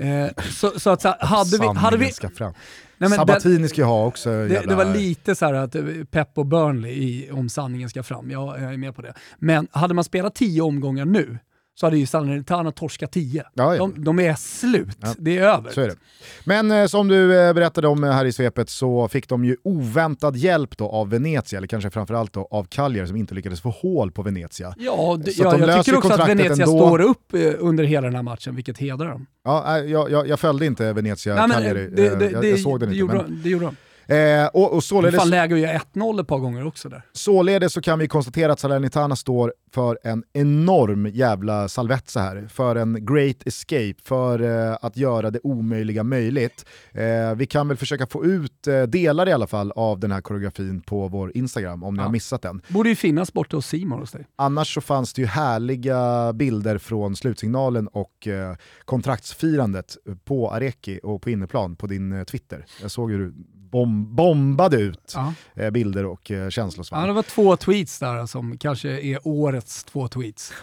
Eh, 0.05 0.29
så, 0.51 0.79
så 0.79 0.89
att 0.89 1.01
så 1.01 1.07
här, 1.07 1.17
hade 1.25 1.57
vi... 1.57 1.67
Hade 1.79 1.97
vi 1.97 2.11
ska 2.11 2.29
fram. 2.29 2.53
nej, 2.97 3.09
Sabatini 3.09 3.67
ska 3.67 3.81
ju 3.81 3.87
ha 3.87 4.05
också 4.05 4.29
det, 4.29 4.53
jävla... 4.53 4.69
det 4.69 4.75
var 4.75 4.93
lite 4.93 5.35
så 5.35 5.45
här 5.45 5.53
att 5.53 5.75
eh, 5.75 5.83
Pep 6.11 6.37
och 6.37 6.45
Burnley 6.45 6.91
i, 6.91 7.31
om 7.31 7.49
sanningen 7.49 7.89
ska 7.89 8.03
fram, 8.03 8.31
jag, 8.31 8.61
jag 8.61 8.73
är 8.73 8.77
med 8.77 8.95
på 8.95 9.01
det. 9.01 9.13
Men 9.37 9.67
hade 9.71 9.93
man 9.93 10.03
spelat 10.03 10.35
tio 10.35 10.61
omgångar 10.61 11.05
nu 11.05 11.39
så 11.79 11.85
hade 11.85 11.97
ju 11.97 12.05
Salernitana 12.05 12.71
torskat 12.71 13.11
tio. 13.11 13.43
Ja, 13.53 13.75
ja. 13.75 13.79
De, 13.79 14.03
de 14.03 14.19
är 14.19 14.33
slut, 14.33 14.97
Ja. 15.01 15.13
det 15.17 15.37
är 15.37 15.41
över. 15.43 15.79
Är 15.79 15.87
det. 15.87 15.95
Men 16.43 16.71
eh, 16.71 16.85
som 16.87 17.07
du 17.07 17.39
eh, 17.41 17.53
berättade 17.53 17.87
om 17.87 18.03
eh, 18.03 18.11
här 18.11 18.25
i 18.25 18.31
svepet 18.31 18.69
så 18.69 19.07
fick 19.07 19.29
de 19.29 19.45
ju 19.45 19.57
oväntad 19.63 20.35
hjälp 20.35 20.77
då 20.77 20.89
av 20.89 21.09
Venezia, 21.09 21.57
eller 21.57 21.67
kanske 21.67 21.89
framförallt 21.89 22.33
då 22.33 22.47
av 22.51 22.63
Cagliari 22.63 23.07
som 23.07 23.15
inte 23.15 23.33
lyckades 23.35 23.61
få 23.61 23.69
hål 23.69 24.11
på 24.11 24.21
Venezia. 24.21 24.73
Ja, 24.77 25.19
Så 25.35 25.47
att 25.47 25.59
ja 25.59 25.67
jag 25.67 25.85
tycker 25.85 25.97
också 25.97 26.13
att 26.13 26.29
Venezia 26.29 26.51
ändå. 26.65 26.65
står 26.87 27.01
upp 27.01 27.33
eh, 27.33 27.39
under 27.59 27.83
hela 27.83 28.07
den 28.07 28.15
här 28.15 28.23
matchen, 28.23 28.55
vilket 28.55 28.77
hedrar 28.77 29.07
dem. 29.11 29.25
Ja, 29.43 29.77
äh, 29.77 29.85
jag, 29.91 30.11
jag, 30.11 30.27
jag 30.27 30.39
följde 30.39 30.65
inte 30.65 30.93
Venezia, 30.93 31.35
Nej, 31.35 31.47
men, 31.47 31.51
Cagliari, 31.57 32.07
eh, 32.07 32.13
eh, 32.13 32.31
jag, 32.31 32.45
jag 32.45 32.59
såg 32.59 32.79
den 32.79 32.89
det 32.89 32.95
inte. 32.95 32.99
Gjorde, 32.99 33.13
Men, 33.13 33.25
de- 33.25 33.41
det 33.43 33.49
gjorde 33.49 33.65
de. 33.65 33.75
Eh, 34.09 34.45
och, 34.47 34.63
och 34.63 34.71
Det 34.71 34.77
är 34.77 34.79
således, 34.81 35.15
fan 35.15 35.29
läge 35.29 35.55
att 35.55 35.61
göra 35.61 35.77
1-0 35.93 36.21
ett 36.21 36.27
par 36.27 36.37
gånger 36.39 36.67
också 36.67 36.89
där. 36.89 37.01
således 37.13 37.73
så 37.73 37.81
kan 37.81 37.99
vi 37.99 38.07
konstatera 38.07 38.53
att 38.53 38.59
Salernitana 38.59 39.15
står 39.15 39.53
för 39.73 39.99
en 40.03 40.23
enorm 40.33 41.07
jävla 41.07 41.67
salvetsa 41.69 42.19
här, 42.21 42.47
för 42.51 42.75
en 42.75 43.05
great 43.05 43.47
escape, 43.47 43.93
för 44.03 44.41
eh, 44.71 44.77
att 44.81 44.97
göra 44.97 45.31
det 45.31 45.39
omöjliga 45.43 46.03
möjligt. 46.03 46.65
Eh, 46.91 47.35
vi 47.35 47.45
kan 47.45 47.67
väl 47.67 47.77
försöka 47.77 48.07
få 48.07 48.25
ut 48.25 48.67
eh, 48.67 48.81
delar 48.83 49.29
i 49.29 49.31
alla 49.31 49.47
fall 49.47 49.71
av 49.75 49.99
den 49.99 50.11
här 50.11 50.21
koreografin 50.21 50.81
på 50.81 51.07
vår 51.07 51.31
Instagram 51.37 51.83
om 51.83 51.93
ni 51.93 51.99
Ja. 51.99 52.03
har 52.05 52.11
missat 52.11 52.41
den. 52.41 52.61
Borde 52.69 52.89
ju 52.89 52.95
finnas 52.95 53.33
borta 53.33 53.57
hos 53.57 53.65
Simon 53.67 53.99
hos 53.99 54.11
dig. 54.11 54.27
Annars 54.35 54.73
så 54.73 54.81
fanns 54.81 55.13
det 55.13 55.21
ju 55.21 55.27
härliga 55.27 56.33
bilder 56.33 56.77
från 56.77 57.15
slutsignalen 57.15 57.87
och 57.87 58.27
eh, 58.27 58.55
kontraktsfirandet 58.85 59.97
på 60.25 60.51
Areki 60.51 60.99
och 61.03 61.21
på 61.21 61.29
inneplan 61.29 61.75
på 61.75 61.87
din 61.87 62.11
eh, 62.11 62.23
Twitter. 62.23 62.65
Jag 62.81 62.91
såg 62.91 63.11
hur 63.11 63.19
du 63.19 63.33
bom 63.71 64.15
bombade 64.15 64.77
ut 64.77 65.13
Ja. 65.15 65.33
eh, 65.55 65.69
bilder 65.69 66.05
och 66.05 66.31
eh, 66.31 66.49
känslosvall. 66.49 67.01
ja, 67.01 67.07
det 67.07 67.13
var 67.13 67.23
två 67.23 67.57
tweets 67.57 67.99
där 67.99 68.25
som 68.25 68.57
kanske 68.57 68.89
är 68.89 69.27
årets 69.27 69.83
två 69.83 70.07
tweets. 70.07 70.53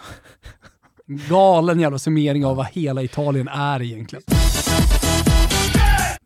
Galen 1.29 1.79
jävla 1.79 1.99
summering 1.99 2.45
av 2.45 2.55
vad 2.55 2.65
hela 2.65 3.03
Italien 3.03 3.47
är 3.47 3.81
egentligen. 3.81 4.23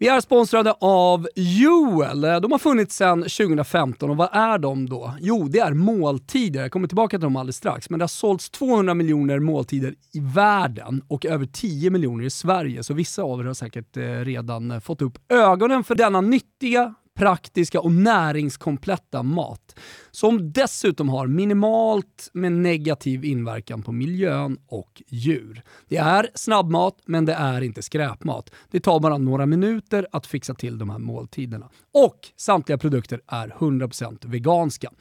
Vi 0.01 0.07
är 0.07 0.21
sponsrade 0.21 0.75
av 0.79 1.27
Joel. 1.35 2.23
Eh, 2.23 2.39
de 2.39 2.51
har 2.51 2.59
funnits 2.59 2.95
sedan 2.95 3.21
2015 3.21 4.09
och 4.09 4.17
vad 4.17 4.29
är 4.31 4.57
de 4.57 4.89
då? 4.89 5.13
Jo, 5.19 5.47
det 5.47 5.59
är 5.59 5.73
måltider. 5.73 6.61
Jag 6.61 6.71
kommer 6.71 6.87
tillbaka 6.87 7.17
till 7.17 7.23
dem 7.23 7.35
alldeles 7.35 7.55
strax. 7.55 7.89
Men 7.89 7.99
det 7.99 8.03
har 8.03 8.07
sålts 8.07 8.49
200 8.49 8.93
miljoner 8.93 9.39
måltider 9.39 9.95
i 10.13 10.19
världen 10.19 11.01
och 11.07 11.25
över 11.25 11.45
10 11.45 11.89
miljoner 11.89 12.23
i 12.23 12.29
Sverige. 12.29 12.83
Så 12.83 12.93
vissa 12.93 13.23
av 13.23 13.39
er 13.39 13.43
har 13.43 13.53
säkert 13.53 13.97
eh, 13.97 14.03
redan 14.03 14.71
eh, 14.71 14.79
fått 14.79 15.01
upp 15.01 15.17
ögonen 15.29 15.83
för 15.83 15.95
denna 15.95 16.21
nyttiga, 16.21 16.93
praktiska 17.21 17.81
och 17.81 17.91
näringskompletta 17.91 19.23
mat. 19.23 19.75
Som 20.11 20.51
dessutom 20.51 21.09
har 21.09 21.27
minimalt 21.27 22.29
med 22.33 22.51
negativ 22.51 23.25
inverkan 23.25 23.81
på 23.81 23.91
miljön 23.91 24.57
och 24.67 25.01
djur. 25.07 25.61
Det 25.87 25.97
är 25.97 26.29
snabbmat, 26.35 26.97
men 27.05 27.25
det 27.25 27.33
är 27.33 27.61
inte 27.61 27.81
skräpmat. 27.81 28.49
Det 28.71 28.79
tar 28.79 28.99
bara 28.99 29.17
några 29.17 29.45
minuter 29.45 30.07
att 30.11 30.27
fixa 30.27 30.53
till 30.53 30.77
de 30.77 30.89
här 30.89 30.97
måltiderna. 30.97 31.69
Och 31.93 32.17
samtliga 32.35 32.77
produkter 32.77 33.21
är 33.27 33.47
100% 33.47 34.27
veganska. 34.27 34.91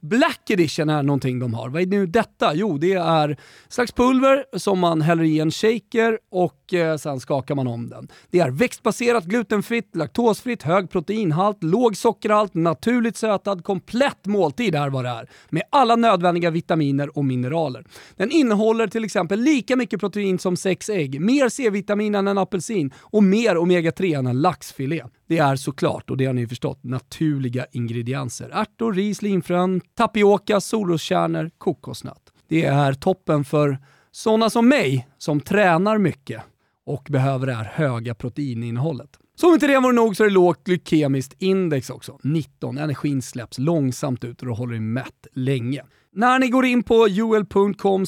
Black 0.00 0.50
Edition 0.50 0.88
är 0.88 1.02
någonting 1.02 1.38
de 1.38 1.54
har. 1.54 1.68
Vad 1.68 1.82
är 1.82 1.86
nu 1.86 2.06
detta? 2.06 2.54
Jo, 2.54 2.78
det 2.78 2.92
är 2.92 3.36
slags 3.68 3.92
pulver 3.92 4.44
som 4.58 4.78
man 4.78 5.02
häller 5.02 5.22
i 5.24 5.40
en 5.40 5.50
shaker 5.50 6.18
och 6.30 6.74
eh, 6.74 6.96
sen 6.96 7.20
skakar 7.20 7.54
man 7.54 7.66
om 7.66 7.88
den. 7.88 8.08
Det 8.30 8.40
är 8.40 8.50
växtbaserat, 8.50 9.24
glutenfritt, 9.24 9.96
laktosfritt, 9.96 10.62
hög 10.62 10.90
proteinhalt, 10.90 11.62
låg 11.62 11.96
sockerhalt, 11.96 12.54
naturligt 12.54 13.16
sötad, 13.16 13.64
komplett 13.64 14.26
måltid 14.26 14.74
är 14.74 14.88
vad 14.88 15.04
det 15.04 15.10
är. 15.10 15.28
Med 15.48 15.62
alla 15.70 15.96
nödvändiga 15.96 16.50
vitaminer 16.50 17.18
och 17.18 17.24
mineraler. 17.24 17.84
Den 18.16 18.30
innehåller 18.30 18.86
till 18.86 19.04
exempel 19.04 19.40
lika 19.40 19.76
mycket 19.76 20.00
protein 20.00 20.38
som 20.38 20.56
sex 20.56 20.88
ägg, 20.88 21.20
mer 21.20 21.48
C-vitamin 21.48 22.14
än 22.14 22.28
en 22.28 22.38
apelsin 22.38 22.92
och 23.00 23.22
mer 23.22 23.56
omega-3 23.56 24.18
än 24.18 24.26
en 24.26 24.40
laxfilé. 24.40 25.02
Det 25.28 25.38
är 25.38 25.56
såklart, 25.56 26.10
och 26.10 26.16
det 26.16 26.24
har 26.24 26.32
ni 26.32 26.46
förstått, 26.46 26.84
naturliga 26.84 27.66
ingredienser. 27.72 28.50
Ärtor, 28.52 28.92
ris, 28.92 29.22
linfrön, 29.22 29.80
tapioka, 29.98 30.60
solroskärnor, 30.60 31.50
kokosnöt. 31.58 32.32
Det 32.48 32.64
är 32.64 32.92
toppen 32.92 33.44
för 33.44 33.78
sådana 34.10 34.50
som 34.50 34.68
mig 34.68 35.08
som 35.18 35.40
tränar 35.40 35.98
mycket 35.98 36.42
och 36.86 37.06
behöver 37.10 37.46
det 37.46 37.52
här 37.52 37.64
höga 37.64 38.14
proteininnehållet. 38.14 39.18
Som 39.34 39.54
inte 39.54 39.66
det 39.66 39.78
vore 39.78 39.92
nog 39.92 40.16
så 40.16 40.24
är 40.24 40.28
det 40.28 40.34
lågt 40.34 40.64
glykemiskt 40.64 41.34
index 41.38 41.90
också. 41.90 42.18
19. 42.22 42.78
Energin 42.78 43.22
släpps 43.22 43.58
långsamt 43.58 44.24
ut 44.24 44.40
och 44.40 44.46
du 44.46 44.52
håller 44.52 44.72
dig 44.72 44.80
mätt 44.80 45.26
länge. 45.32 45.84
När 46.12 46.38
ni 46.38 46.48
går 46.48 46.64
in 46.64 46.82
på 46.82 47.08
ul.com 47.08 48.04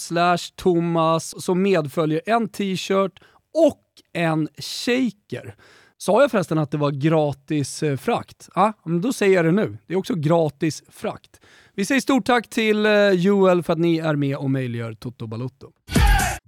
thomas 0.56 1.44
så 1.44 1.54
medföljer 1.54 2.20
en 2.26 2.48
t-shirt 2.48 3.20
och 3.68 3.82
en 4.12 4.48
shaker. 4.58 5.54
Sa 5.98 6.20
jag 6.20 6.30
förresten 6.30 6.58
att 6.58 6.70
det 6.70 6.78
var 6.78 6.90
gratis 6.90 7.82
eh, 7.82 7.96
frakt? 7.96 8.48
Ja, 8.54 8.72
men 8.84 9.00
då 9.00 9.12
säger 9.12 9.36
jag 9.36 9.44
det 9.44 9.52
nu. 9.52 9.78
Det 9.86 9.94
är 9.94 9.98
också 9.98 10.14
gratis 10.14 10.82
frakt. 10.88 11.40
Vi 11.74 11.84
säger 11.84 12.00
stort 12.00 12.26
tack 12.26 12.48
till 12.48 12.86
eh, 12.86 13.10
Joel 13.10 13.62
för 13.62 13.72
att 13.72 13.78
ni 13.78 13.98
är 13.98 14.16
med 14.16 14.36
och 14.36 14.50
möjliggör 14.50 14.94
Toto 14.94 15.26
Balotto. 15.26 15.66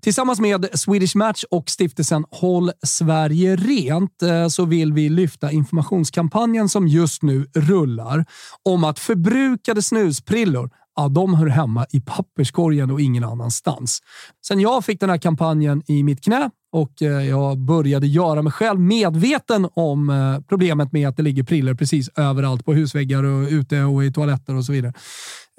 Tillsammans 0.02 0.40
med 0.40 0.68
Swedish 0.74 1.16
Match 1.16 1.44
och 1.50 1.70
stiftelsen 1.70 2.24
Håll 2.30 2.70
Sverige 2.86 3.56
Rent 3.56 4.22
eh, 4.22 4.48
så 4.48 4.64
vill 4.64 4.92
vi 4.92 5.08
lyfta 5.08 5.52
informationskampanjen 5.52 6.68
som 6.68 6.88
just 6.88 7.22
nu 7.22 7.46
rullar 7.54 8.24
om 8.62 8.84
att 8.84 8.98
förbrukade 8.98 9.82
snusprillor 9.82 10.70
ja, 10.96 11.08
de 11.08 11.34
hör 11.34 11.46
hemma 11.46 11.86
i 11.92 12.00
papperskorgen 12.00 12.90
och 12.90 13.00
ingen 13.00 13.24
annanstans. 13.24 13.98
Sen 14.46 14.60
jag 14.60 14.84
fick 14.84 15.00
den 15.00 15.10
här 15.10 15.18
kampanjen 15.18 15.82
i 15.86 16.02
mitt 16.02 16.24
knä 16.24 16.50
och 16.72 17.02
eh, 17.02 17.28
jag 17.28 17.58
började 17.58 18.06
göra 18.06 18.42
mig 18.42 18.52
själv 18.52 18.80
medveten 18.80 19.68
om 19.74 20.10
eh, 20.10 20.40
problemet 20.48 20.92
med 20.92 21.08
att 21.08 21.16
det 21.16 21.22
ligger 21.22 21.42
prillor 21.42 21.74
precis 21.74 22.08
överallt 22.16 22.64
på 22.64 22.74
husväggar 22.74 23.22
och 23.22 23.48
ute 23.48 23.82
och 23.82 24.04
i 24.04 24.12
toaletter 24.12 24.54
och 24.54 24.64
så 24.64 24.72
vidare. 24.72 24.92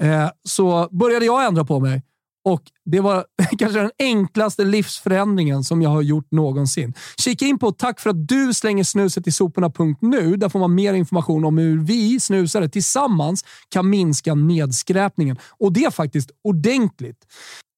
Eh, 0.01 0.29
så 0.43 0.89
började 0.91 1.25
jag 1.25 1.45
ändra 1.45 1.65
på 1.65 1.79
mig 1.79 2.01
och 2.45 2.61
Det 2.85 2.99
var 2.99 3.25
kanske 3.57 3.79
den 3.79 3.91
enklaste 3.99 4.63
livsförändringen 4.63 5.63
som 5.63 5.81
jag 5.81 5.89
har 5.89 6.01
gjort 6.01 6.31
någonsin. 6.31 6.93
Kika 7.17 7.45
in 7.45 7.59
på 7.59 7.71
Tack 7.71 7.99
för 7.99 8.09
att 8.09 8.27
du 8.27 8.53
slänger 8.53 8.83
snuset 8.83 9.27
i 9.27 9.31
soporna.nu. 9.31 10.35
Där 10.35 10.49
får 10.49 10.59
man 10.59 10.75
mer 10.75 10.93
information 10.93 11.45
om 11.45 11.57
hur 11.57 11.79
vi 11.79 12.19
snusare 12.19 12.69
tillsammans 12.69 13.45
kan 13.69 13.89
minska 13.89 14.35
nedskräpningen. 14.35 15.37
Och 15.59 15.73
det 15.73 15.83
är 15.83 15.91
faktiskt 15.91 16.31
ordentligt. 16.43 17.17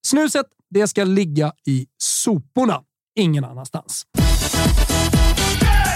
Snuset 0.08 0.46
det 0.70 0.88
ska 0.88 1.04
ligga 1.04 1.54
i 1.68 1.88
soporna, 1.98 2.82
ingen 3.16 3.44
annanstans. 3.44 4.06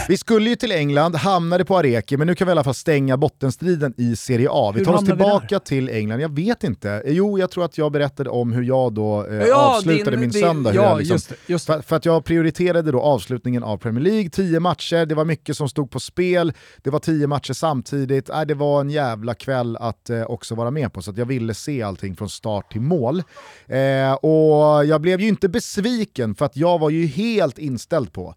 Vi 0.10 0.18
skulle 0.18 0.49
ju 0.49 0.55
till 0.55 0.72
England, 0.72 1.16
hamnade 1.16 1.66
på 1.66 1.78
Areki, 1.78 2.18
men 2.18 2.28
nu 2.28 2.36
kan 2.36 2.47
vi 2.47 2.49
i 2.49 2.51
alla 2.51 2.64
fall 2.64 2.74
stänga 2.74 3.18
bottenstriden 3.18 3.93
i 3.97 4.16
Serie 4.16 4.47
A. 4.51 4.74
Vi 4.76 4.86
tar 4.86 4.93
oss 4.93 5.05
tillbaka 5.05 5.60
till 5.60 5.89
England, 5.89 6.20
jag 6.20 6.36
vet 6.36 6.64
inte. 6.64 7.03
Jo, 7.05 7.39
jag 7.39 7.51
tror 7.51 7.66
att 7.66 7.78
jag 7.78 7.91
berättade 7.91 8.30
om 8.30 8.51
hur 8.51 8.64
jag 8.64 8.93
då 8.93 9.26
eh, 9.26 9.36
ja, 9.36 9.78
avslutade 9.78 10.12
din, 10.12 10.20
min 10.20 10.30
din, 10.30 10.41
söndag. 10.41 10.74
Ja, 10.74 10.97
liksom, 10.97 11.14
just, 11.14 11.34
just. 11.47 11.66
För, 11.66 11.82
för, 11.82 11.95
att 11.95 12.05
jag 12.05 12.26
prioriterade 12.26 12.91
då 12.91 13.01
avslutningen 13.01 13.64
av 13.64 13.78
Premier 13.78 14.03
League, 14.03 14.30
tio 14.30 14.60
matcher, 14.60 15.05
det 15.05 15.16
var 15.16 15.26
mycket 15.26 15.57
som 15.57 15.70
stod 15.70 15.91
på 15.91 15.99
spel, 15.99 16.53
det 16.84 16.89
var 16.89 16.99
tio 16.99 17.28
matcher 17.28 17.53
samtidigt. 17.53 18.30
Äh, 18.30 18.41
det 18.41 18.53
var 18.53 18.82
en 18.82 18.89
jävla 18.89 19.34
kväll 19.34 19.78
att 19.78 20.10
eh, 20.10 20.24
också 20.24 20.55
vara 20.55 20.72
med 20.72 20.93
på, 20.93 21.01
så 21.01 21.14
jag 21.16 21.26
ville 21.26 21.53
se 21.53 21.82
allting 21.82 22.16
från 22.16 22.30
start 22.30 22.72
till 22.72 22.82
mål. 22.82 23.24
Eh, 23.68 24.14
och 24.14 24.86
jag 24.86 25.01
blev 25.01 25.22
ju 25.22 25.28
inte 25.28 25.49
besviken, 25.49 26.36
för 26.36 26.45
att 26.45 26.57
jag 26.57 26.80
var 26.80 26.89
ju 26.89 27.05
helt 27.05 27.57
inställd 27.57 28.14
på 28.14 28.36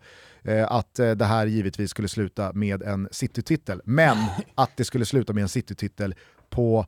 att 0.68 0.98
eh, 0.98 1.10
det 1.10 1.24
här 1.24 1.46
givetvis 1.46 1.90
skulle 1.90 2.08
sluta 2.08 2.52
med 2.52 2.82
en 2.82 3.08
City-titel, 3.10 3.80
men 3.84 4.16
att 4.54 4.70
det 4.76 4.84
skulle 4.84 5.04
sluta 5.04 5.32
med 5.32 5.42
en 5.42 5.48
City-titel 5.48 6.14
på 6.50 6.86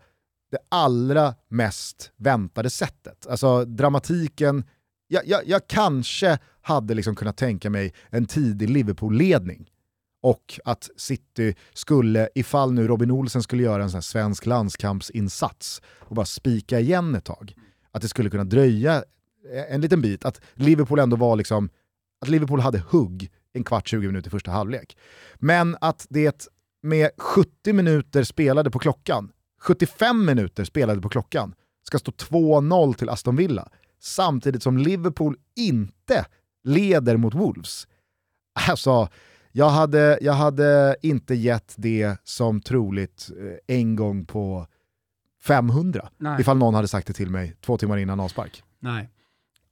det 0.51 0.59
allra 0.69 1.35
mest 1.49 2.13
väntade 2.17 2.71
sättet. 2.71 3.27
Alltså 3.27 3.65
dramatiken, 3.65 4.65
jag, 5.09 5.27
jag, 5.27 5.41
jag 5.47 5.67
kanske 5.67 6.39
hade 6.63 6.95
liksom 6.95 7.15
kunnat 7.15 7.37
tänka 7.37 7.71
mig 7.71 7.95
en 8.11 8.27
tidig 8.27 8.71
Liverpool-ledning 8.71 9.71
och 10.23 10.61
att 10.65 10.91
City 10.97 11.55
skulle, 11.75 12.29
ifall 12.35 12.73
nu 12.73 12.87
Robin 12.87 13.11
Olsen 13.11 13.43
skulle 13.43 13.63
göra 13.63 13.83
en 13.83 13.91
sån 13.91 14.03
svensk 14.03 14.47
landskampsinsats 14.47 15.83
och 15.99 16.15
bara 16.15 16.27
spika 16.27 16.81
igen 16.81 17.15
ett 17.15 17.25
tag, 17.25 17.55
att 17.91 18.03
det 18.03 18.09
skulle 18.09 18.31
kunna 18.31 18.45
dröja 18.45 19.05
en 19.69 19.81
liten 19.81 20.01
bit, 20.01 20.25
att 20.25 20.41
Liverpool 20.55 20.99
ändå 20.99 21.17
var 21.17 21.37
liksom, 21.37 21.69
att 22.21 22.29
Liverpool 22.29 22.61
hade 22.61 22.79
hugg 22.79 23.31
en 23.55 23.65
kvart, 23.65 23.89
20 23.89 24.07
minuter 24.07 24.29
i 24.29 24.31
första 24.31 24.51
halvlek. 24.51 24.97
Men 25.35 25.77
att 25.81 26.07
det 26.11 26.49
med 26.83 27.11
70 27.19 27.73
minuter 27.73 28.25
spelade 28.25 28.71
på 28.71 28.79
klockan, 28.79 29.33
75 29.61 30.25
minuter 30.25 30.65
spelade 30.65 31.01
på 31.01 31.09
klockan, 31.09 31.55
ska 31.83 31.99
stå 31.99 32.11
2-0 32.11 32.95
till 32.95 33.09
Aston 33.09 33.37
Villa, 33.37 33.69
samtidigt 34.01 34.63
som 34.63 34.79
Liverpool 34.79 35.37
inte 35.57 36.27
leder 36.65 37.17
mot 37.17 37.35
Wolves. 37.35 37.87
Alltså, 38.69 39.09
jag 39.53 39.71
hade, 39.71 40.19
jag 40.21 40.33
hade 40.33 40.97
inte 41.03 41.35
gett 41.35 41.75
det 41.77 42.17
som 42.25 42.61
troligt 42.61 43.31
eh, 43.41 43.77
en 43.77 43.97
gång 43.97 44.27
på 44.27 44.67
500, 45.43 46.09
Nej. 46.17 46.41
ifall 46.41 46.59
någon 46.59 46.75
hade 46.75 46.89
sagt 46.89 47.07
det 47.07 47.13
till 47.13 47.31
mig 47.31 47.57
två 47.61 47.79
timmar 47.79 47.97
innan 47.97 48.21
avspark. 48.21 48.63
Nej. 48.81 49.11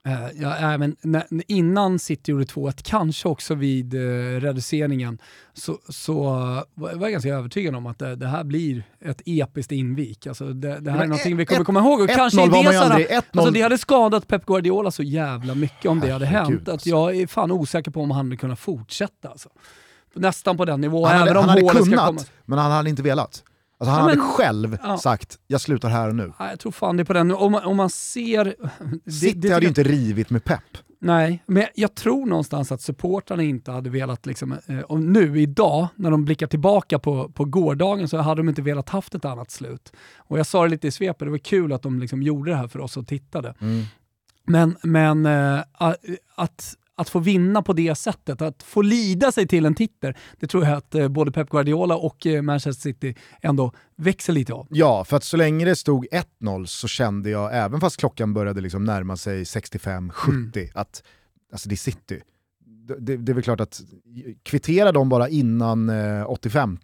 Uh, 0.08 0.42
ja, 0.42 0.78
men 0.78 0.96
när, 1.00 1.24
innan 1.48 1.98
City 1.98 2.30
gjorde 2.30 2.44
2-1, 2.44 2.80
kanske 2.84 3.28
också 3.28 3.54
vid 3.54 3.94
uh, 3.94 4.40
reduceringen, 4.40 5.18
så, 5.52 5.78
så 5.88 6.24
uh, 6.24 6.62
var 6.74 6.90
jag 7.00 7.12
ganska 7.12 7.34
övertygad 7.34 7.74
om 7.74 7.86
att 7.86 7.98
det, 7.98 8.16
det, 8.16 8.26
här 8.26 8.44
blir 8.44 8.84
ett 9.00 9.22
episkt 9.26 9.72
invik. 9.72 10.26
Alltså 10.26 10.44
det, 10.44 10.68
det 10.68 10.72
här 10.72 10.80
men 10.80 11.00
är 11.00 11.06
någonting 11.06 11.36
vi 11.36 11.46
kommer 11.46 11.60
ett, 11.60 11.66
komma 11.66 11.80
ihåg. 11.80 12.00
Och 12.00 12.08
kanske 12.08 12.42
aldrig, 12.42 12.66
alltså 12.66 13.50
det 13.50 13.60
hade 13.60 13.78
skadat 13.78 14.28
Pep 14.28 14.46
Guardiola 14.46 14.90
så 14.90 15.02
jävla 15.02 15.54
mycket 15.54 15.90
om 15.90 16.00
det 16.00 16.10
hade 16.10 16.26
hänt. 16.26 16.68
Att 16.68 16.86
jag 16.86 17.16
är 17.16 17.26
fan 17.26 17.52
osäker 17.52 17.90
på 17.90 18.02
om 18.02 18.10
han 18.10 18.26
hade 18.26 18.36
kunnat 18.36 18.58
fortsätta. 18.58 19.28
Alltså. 19.28 19.48
Nästan 20.14 20.56
på 20.56 20.64
den 20.64 20.80
nivån, 20.80 21.08
han 21.08 21.18
hade, 21.18 21.30
även 21.30 21.42
om 21.42 21.48
han 21.48 21.58
hade 21.58 21.84
kunnat, 21.84 22.30
men 22.44 22.58
han 22.58 22.70
hade 22.70 22.90
inte 22.90 23.02
velat. 23.02 23.44
Alltså 23.82 23.92
han 23.92 24.00
ja, 24.00 24.16
men, 24.16 24.20
hade 24.20 24.32
själv 24.32 24.78
ja. 24.82 24.98
sagt, 24.98 25.38
jag 25.46 25.60
slutar 25.60 25.88
här 25.88 26.08
och 26.08 26.14
nu. 26.14 26.32
Ja, 26.38 26.50
jag 26.50 26.60
tror 26.60 26.72
fan 26.72 26.96
det 26.96 27.02
är 27.02 27.04
på 27.04 27.12
den. 27.12 27.32
Om 27.32 27.52
man, 27.52 27.64
om 27.64 27.76
man 27.76 27.90
ser... 27.90 28.54
City 29.10 29.32
det, 29.34 29.48
det 29.48 29.54
hade 29.54 29.64
ju 29.64 29.68
inte 29.68 29.82
rivit 29.82 30.30
med 30.30 30.44
pepp. 30.44 30.78
Nej, 30.98 31.42
men 31.46 31.64
jag 31.74 31.94
tror 31.94 32.26
någonstans 32.26 32.72
att 32.72 32.80
supportrarna 32.80 33.42
inte 33.42 33.70
hade 33.70 33.90
velat, 33.90 34.26
liksom, 34.26 34.56
eh, 34.66 34.78
och 34.78 35.00
nu 35.00 35.40
idag, 35.40 35.88
när 35.96 36.10
de 36.10 36.24
blickar 36.24 36.46
tillbaka 36.46 36.98
på, 36.98 37.28
på 37.28 37.44
gårdagen, 37.44 38.08
så 38.08 38.16
hade 38.16 38.40
de 38.40 38.48
inte 38.48 38.62
velat 38.62 38.88
haft 38.88 39.14
ett 39.14 39.24
annat 39.24 39.50
slut. 39.50 39.92
Och 40.16 40.38
jag 40.38 40.46
sa 40.46 40.62
det 40.62 40.68
lite 40.68 40.88
i 40.88 40.90
svepet, 40.90 41.26
det 41.26 41.30
var 41.30 41.38
kul 41.38 41.72
att 41.72 41.82
de 41.82 42.00
liksom 42.00 42.22
gjorde 42.22 42.50
det 42.50 42.56
här 42.56 42.68
för 42.68 42.80
oss 42.80 42.96
och 42.96 43.06
tittade. 43.06 43.54
Mm. 43.60 43.84
Men, 44.46 44.76
men 44.82 45.26
äh, 45.26 45.60
att 46.34 46.76
att 47.02 47.08
få 47.08 47.18
vinna 47.18 47.62
på 47.62 47.72
det 47.72 47.94
sättet, 47.94 48.42
att 48.42 48.62
få 48.62 48.82
lida 48.82 49.32
sig 49.32 49.48
till 49.48 49.66
en 49.66 49.74
titel, 49.74 50.14
det 50.40 50.46
tror 50.46 50.64
jag 50.64 50.76
att 50.76 50.94
eh, 50.94 51.08
både 51.08 51.32
Pep 51.32 51.50
Guardiola 51.50 51.96
och 51.96 52.26
eh, 52.26 52.42
Manchester 52.42 52.82
City 52.82 53.14
ändå 53.42 53.72
växer 53.96 54.32
lite 54.32 54.52
av. 54.52 54.66
Ja, 54.70 55.04
för 55.04 55.16
att 55.16 55.24
så 55.24 55.36
länge 55.36 55.64
det 55.64 55.76
stod 55.76 56.06
1-0 56.40 56.66
så 56.66 56.88
kände 56.88 57.30
jag, 57.30 57.50
även 57.56 57.80
fast 57.80 57.96
klockan 57.96 58.34
började 58.34 58.60
liksom 58.60 58.84
närma 58.84 59.16
sig 59.16 59.42
65-70, 59.42 60.10
mm. 60.28 60.70
att 60.74 61.02
alltså 61.52 61.68
det 61.68 61.74
är 61.74 61.76
City. 61.76 62.20
Det, 62.98 63.16
det, 63.16 63.32
är 63.32 63.34
väl 63.34 63.42
klart 63.42 63.60
att 63.60 63.80
kvitterar 64.42 64.92
de 64.92 65.08
bara 65.08 65.28
innan 65.28 65.88
eh, 65.88 66.30
85 66.30 66.78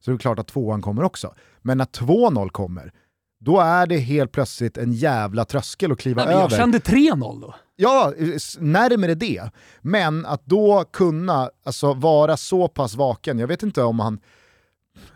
så 0.00 0.10
är 0.10 0.12
det 0.12 0.18
klart 0.18 0.38
att 0.38 0.46
tvåan 0.46 0.82
kommer 0.82 1.02
också. 1.02 1.34
Men 1.62 1.78
när 1.78 1.84
2-0 1.84 2.48
kommer, 2.48 2.92
då 3.40 3.60
är 3.60 3.86
det 3.86 3.96
helt 3.96 4.32
plötsligt 4.32 4.78
en 4.78 4.92
jävla 4.92 5.44
tröskel 5.44 5.92
att 5.92 5.98
kliva 5.98 6.24
Nej, 6.24 6.34
över. 6.34 6.42
Jag 6.42 6.52
kände 6.52 6.78
3-0 6.78 7.40
då. 7.40 7.54
Ja, 7.80 8.12
närmare 8.58 9.14
det. 9.14 9.50
Men 9.80 10.26
att 10.26 10.46
då 10.46 10.84
kunna 10.92 11.50
alltså, 11.64 11.94
vara 11.94 12.36
så 12.36 12.68
pass 12.68 12.94
vaken, 12.94 13.38
jag 13.38 13.46
vet 13.46 13.62
inte 13.62 13.82
om 13.82 14.00
han 14.00 14.20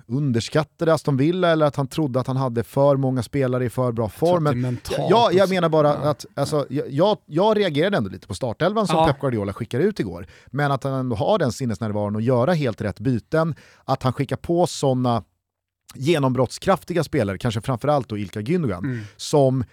underskattade 0.06 0.94
Aston 0.94 1.16
Villa 1.16 1.50
eller 1.50 1.66
att 1.66 1.76
han 1.76 1.86
trodde 1.86 2.20
att 2.20 2.26
han 2.26 2.36
hade 2.36 2.64
för 2.64 2.96
många 2.96 3.22
spelare 3.22 3.64
i 3.64 3.70
för 3.70 3.92
bra 3.92 4.08
form. 4.08 4.44
Men 4.44 4.78
jag, 5.10 5.34
jag 5.34 5.48
menar 5.50 5.68
bara 5.68 5.94
att 5.94 6.26
alltså, 6.34 6.66
jag, 6.70 7.18
jag 7.26 7.56
reagerade 7.56 7.96
ändå 7.96 8.10
lite 8.10 8.26
på 8.26 8.34
startelvan 8.34 8.86
som 8.86 8.96
ja. 8.96 9.06
Pep 9.06 9.20
Guardiola 9.20 9.52
skickade 9.52 9.84
ut 9.84 10.00
igår. 10.00 10.26
Men 10.46 10.72
att 10.72 10.84
han 10.84 10.92
ändå 10.92 11.16
har 11.16 11.38
den 11.38 11.52
sinnesnärvaron 11.52 12.16
att 12.16 12.24
göra 12.24 12.52
helt 12.52 12.80
rätt 12.80 13.00
byten, 13.00 13.54
att 13.84 14.02
han 14.02 14.12
skickar 14.12 14.36
på 14.36 14.66
sådana 14.66 15.24
genombrottskraftiga 15.94 17.04
spelare, 17.04 17.38
kanske 17.38 17.60
framförallt 17.60 18.08
då 18.08 18.18
Ilka 18.18 18.40
Gündogan, 18.40 18.84
mm. 18.84 19.00
som 19.16 19.64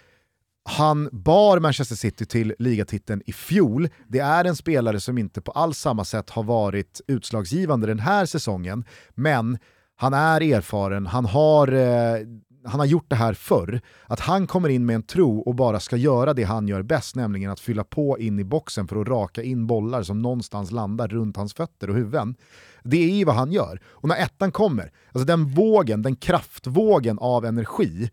han 0.70 1.08
bar 1.12 1.58
Manchester 1.58 1.96
City 1.96 2.26
till 2.26 2.54
ligatiteln 2.58 3.22
i 3.26 3.32
fjol. 3.32 3.88
Det 4.08 4.18
är 4.18 4.44
en 4.44 4.56
spelare 4.56 5.00
som 5.00 5.18
inte 5.18 5.40
på 5.40 5.52
alls 5.52 5.78
samma 5.78 6.04
sätt 6.04 6.30
har 6.30 6.42
varit 6.42 7.00
utslagsgivande 7.06 7.86
den 7.86 7.98
här 7.98 8.26
säsongen, 8.26 8.84
men 9.14 9.58
han 9.96 10.14
är 10.14 10.40
erfaren, 10.40 11.06
han 11.06 11.24
har, 11.24 11.72
eh, 11.72 12.26
han 12.64 12.80
har 12.80 12.86
gjort 12.86 13.10
det 13.10 13.16
här 13.16 13.34
förr. 13.34 13.80
Att 14.06 14.20
han 14.20 14.46
kommer 14.46 14.68
in 14.68 14.86
med 14.86 14.94
en 14.94 15.02
tro 15.02 15.40
och 15.40 15.54
bara 15.54 15.80
ska 15.80 15.96
göra 15.96 16.34
det 16.34 16.42
han 16.42 16.68
gör 16.68 16.82
bäst, 16.82 17.16
nämligen 17.16 17.50
att 17.50 17.60
fylla 17.60 17.84
på 17.84 18.18
in 18.18 18.38
i 18.38 18.44
boxen 18.44 18.88
för 18.88 19.00
att 19.00 19.08
raka 19.08 19.42
in 19.42 19.66
bollar 19.66 20.02
som 20.02 20.22
någonstans 20.22 20.70
landar 20.70 21.08
runt 21.08 21.36
hans 21.36 21.54
fötter 21.54 21.90
och 21.90 21.96
huvuden. 21.96 22.34
Det 22.82 23.10
är 23.10 23.16
ju 23.16 23.24
vad 23.24 23.34
han 23.34 23.52
gör. 23.52 23.80
Och 23.86 24.08
när 24.08 24.16
ettan 24.16 24.52
kommer, 24.52 24.92
alltså 25.12 25.26
den 25.26 25.46
vågen, 25.46 26.02
den 26.02 26.16
kraftvågen 26.16 27.18
av 27.18 27.44
energi, 27.44 28.10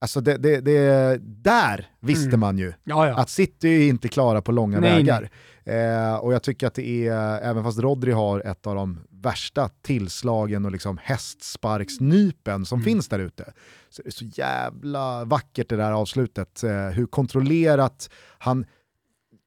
Alltså 0.00 0.20
det, 0.20 0.36
det, 0.36 0.60
det, 0.60 1.18
där 1.22 1.86
visste 2.00 2.28
Mm. 2.28 2.40
man 2.40 2.58
ju 2.58 2.72
Ja, 2.84 3.08
ja. 3.08 3.18
att 3.18 3.30
City 3.30 3.68
är 3.68 3.88
inte 3.88 4.08
klara 4.08 4.42
på 4.42 4.52
långa 4.52 4.80
Nej, 4.80 4.94
vägar. 4.94 5.30
Eh, 5.64 6.14
och 6.16 6.32
jag 6.34 6.42
tycker 6.42 6.66
att 6.66 6.74
det 6.74 7.08
är, 7.08 7.40
även 7.40 7.64
fast 7.64 7.78
Rodri 7.78 8.12
har 8.12 8.40
ett 8.40 8.66
av 8.66 8.74
de 8.74 8.98
värsta 9.10 9.68
tillslagen 9.82 10.64
och 10.64 10.72
liksom 10.72 10.98
hästsparksnypen 11.02 12.64
som 12.66 12.76
Mm. 12.78 12.84
finns 12.84 13.08
där 13.08 13.18
ute, 13.18 13.52
så 13.88 14.02
är 14.02 14.04
det 14.04 14.12
så 14.12 14.24
jävla 14.24 15.24
vackert 15.24 15.68
det 15.68 15.76
där 15.76 15.92
avslutet. 15.92 16.64
Eh, 16.64 16.86
hur 16.88 17.06
kontrollerat 17.06 18.10
han 18.38 18.66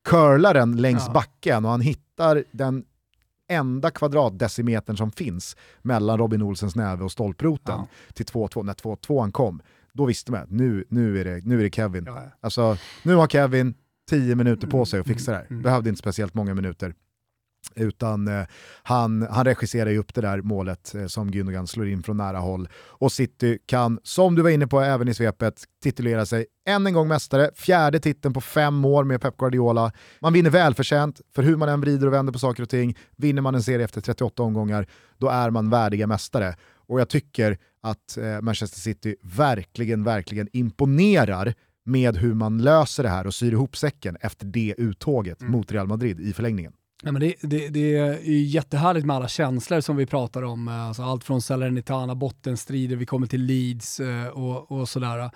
curlar 0.06 0.54
den 0.54 0.78
längs 0.78 1.04
Ja. 1.08 1.14
backen 1.14 1.66
och 1.66 1.72
han 1.72 1.82
hittar 1.82 2.43
den 2.52 2.84
enda 3.49 3.91
kvadratdecimetern 3.91 4.97
som 4.97 5.12
finns 5.12 5.56
mellan 5.82 6.18
Robin 6.18 6.41
Olsens 6.41 6.76
näve 6.76 7.04
och 7.04 7.12
stolproten 7.12 7.80
till 8.14 8.26
2-2. 8.26 8.64
När 8.64 8.74
2-2 8.74 9.32
kom, 9.32 9.62
då 9.93 10.05
visste 10.05 10.31
man 10.31 10.41
att 10.41 10.51
nu, 10.51 10.85
nu, 10.89 11.19
är 11.19 11.25
det, 11.25 11.41
nu 11.45 11.59
är 11.59 11.63
det 11.63 11.75
Kevin. 11.75 12.03
Ja. 12.05 12.31
Alltså, 12.41 12.77
nu 13.03 13.15
har 13.15 13.27
Kevin 13.27 13.73
10 14.09 14.35
minuter 14.35 14.67
på 14.67 14.85
sig 14.85 14.99
att 14.99 15.07
fixa 15.07 15.31
det 15.31 15.37
här. 15.37 15.47
mm. 15.49 15.61
Behövde 15.61 15.89
inte 15.89 15.99
speciellt 15.99 16.33
många 16.33 16.53
minuter. 16.53 16.93
Utan 17.75 18.27
eh, 18.27 18.45
han, 18.83 19.27
han 19.31 19.45
regisserar 19.45 19.89
ju 19.89 19.97
upp 19.97 20.13
det 20.13 20.21
där 20.21 20.41
målet 20.41 20.95
eh, 20.95 21.05
som 21.05 21.31
Gündogan 21.31 21.65
slår 21.65 21.87
in 21.87 22.03
från 22.03 22.17
nära 22.17 22.37
håll. 22.37 22.69
Och 22.75 23.11
City 23.11 23.59
kan, 23.65 23.99
som 24.03 24.35
du 24.35 24.41
var 24.41 24.49
inne 24.49 24.67
på 24.67 24.81
även 24.81 25.07
i 25.07 25.13
svepet, 25.13 25.63
titulera 25.83 26.25
sig 26.25 26.45
än 26.67 26.87
en 26.87 26.93
gång 26.93 27.07
mästare. 27.07 27.49
Fjärde 27.55 27.99
titeln 27.99 28.33
på 28.33 28.41
fem 28.41 28.85
år 28.85 29.03
med 29.03 29.21
Pep 29.21 29.37
Guardiola. 29.37 29.91
Man 30.19 30.33
vinner 30.33 30.49
välförtjänt, 30.49 31.21
för 31.35 31.43
hur 31.43 31.57
man 31.57 31.69
än 31.69 31.81
vrider 31.81 32.07
och 32.07 32.13
vänder 32.13 32.33
på 32.33 32.39
saker 32.39 32.63
och 32.63 32.69
ting. 32.69 32.97
Vinner 33.17 33.41
man 33.41 33.55
en 33.55 33.63
serie 33.63 33.85
efter 33.85 34.01
38 34.01 34.43
omgångar, 34.43 34.87
då 35.17 35.29
är 35.29 35.49
man 35.49 35.69
värdiga 35.69 36.07
mästare. 36.07 36.55
Och 36.87 36.99
jag 36.99 37.09
tycker 37.09 37.57
att 37.82 38.17
eh, 38.17 38.41
Manchester 38.41 38.79
City 38.79 39.15
verkligen, 39.21 40.03
verkligen 40.03 40.47
imponerar 40.53 41.53
med 41.86 42.17
hur 42.17 42.34
man 42.34 42.57
löser 42.61 43.03
det 43.03 43.09
här 43.09 43.27
och 43.27 43.34
syr 43.34 43.51
ihop 43.51 43.77
säcken 43.77 44.17
efter 44.21 44.45
det 44.45 44.75
uttåget 44.77 45.41
Mm. 45.41 45.51
mot 45.51 45.71
Real 45.71 45.88
Madrid 45.88 46.19
i 46.19 46.34
förlängningen. 46.34 46.73
Ja, 47.03 47.11
men 47.11 47.21
det, 47.21 47.36
det, 47.41 47.67
det 47.69 47.97
är 47.97 48.19
ju 48.23 48.43
jättehärligt 48.43 49.05
med 49.05 49.15
alla 49.15 49.27
känslor 49.27 49.82
som 49.82 49.95
vi 49.95 50.05
pratar 50.05 50.41
om. 50.43 50.67
eh, 50.67 50.73
Alltså 50.88 51.03
allt 51.03 51.23
från 51.23 51.41
Salernitana, 51.41 52.15
bottenstrider, 52.15 52.95
vi 52.95 53.05
kommer 53.05 53.27
till 53.27 53.41
Leeds 53.45 53.99
eh, 53.99 54.27
och, 54.27 54.71
och 54.71 54.89
sådär. 54.89 55.32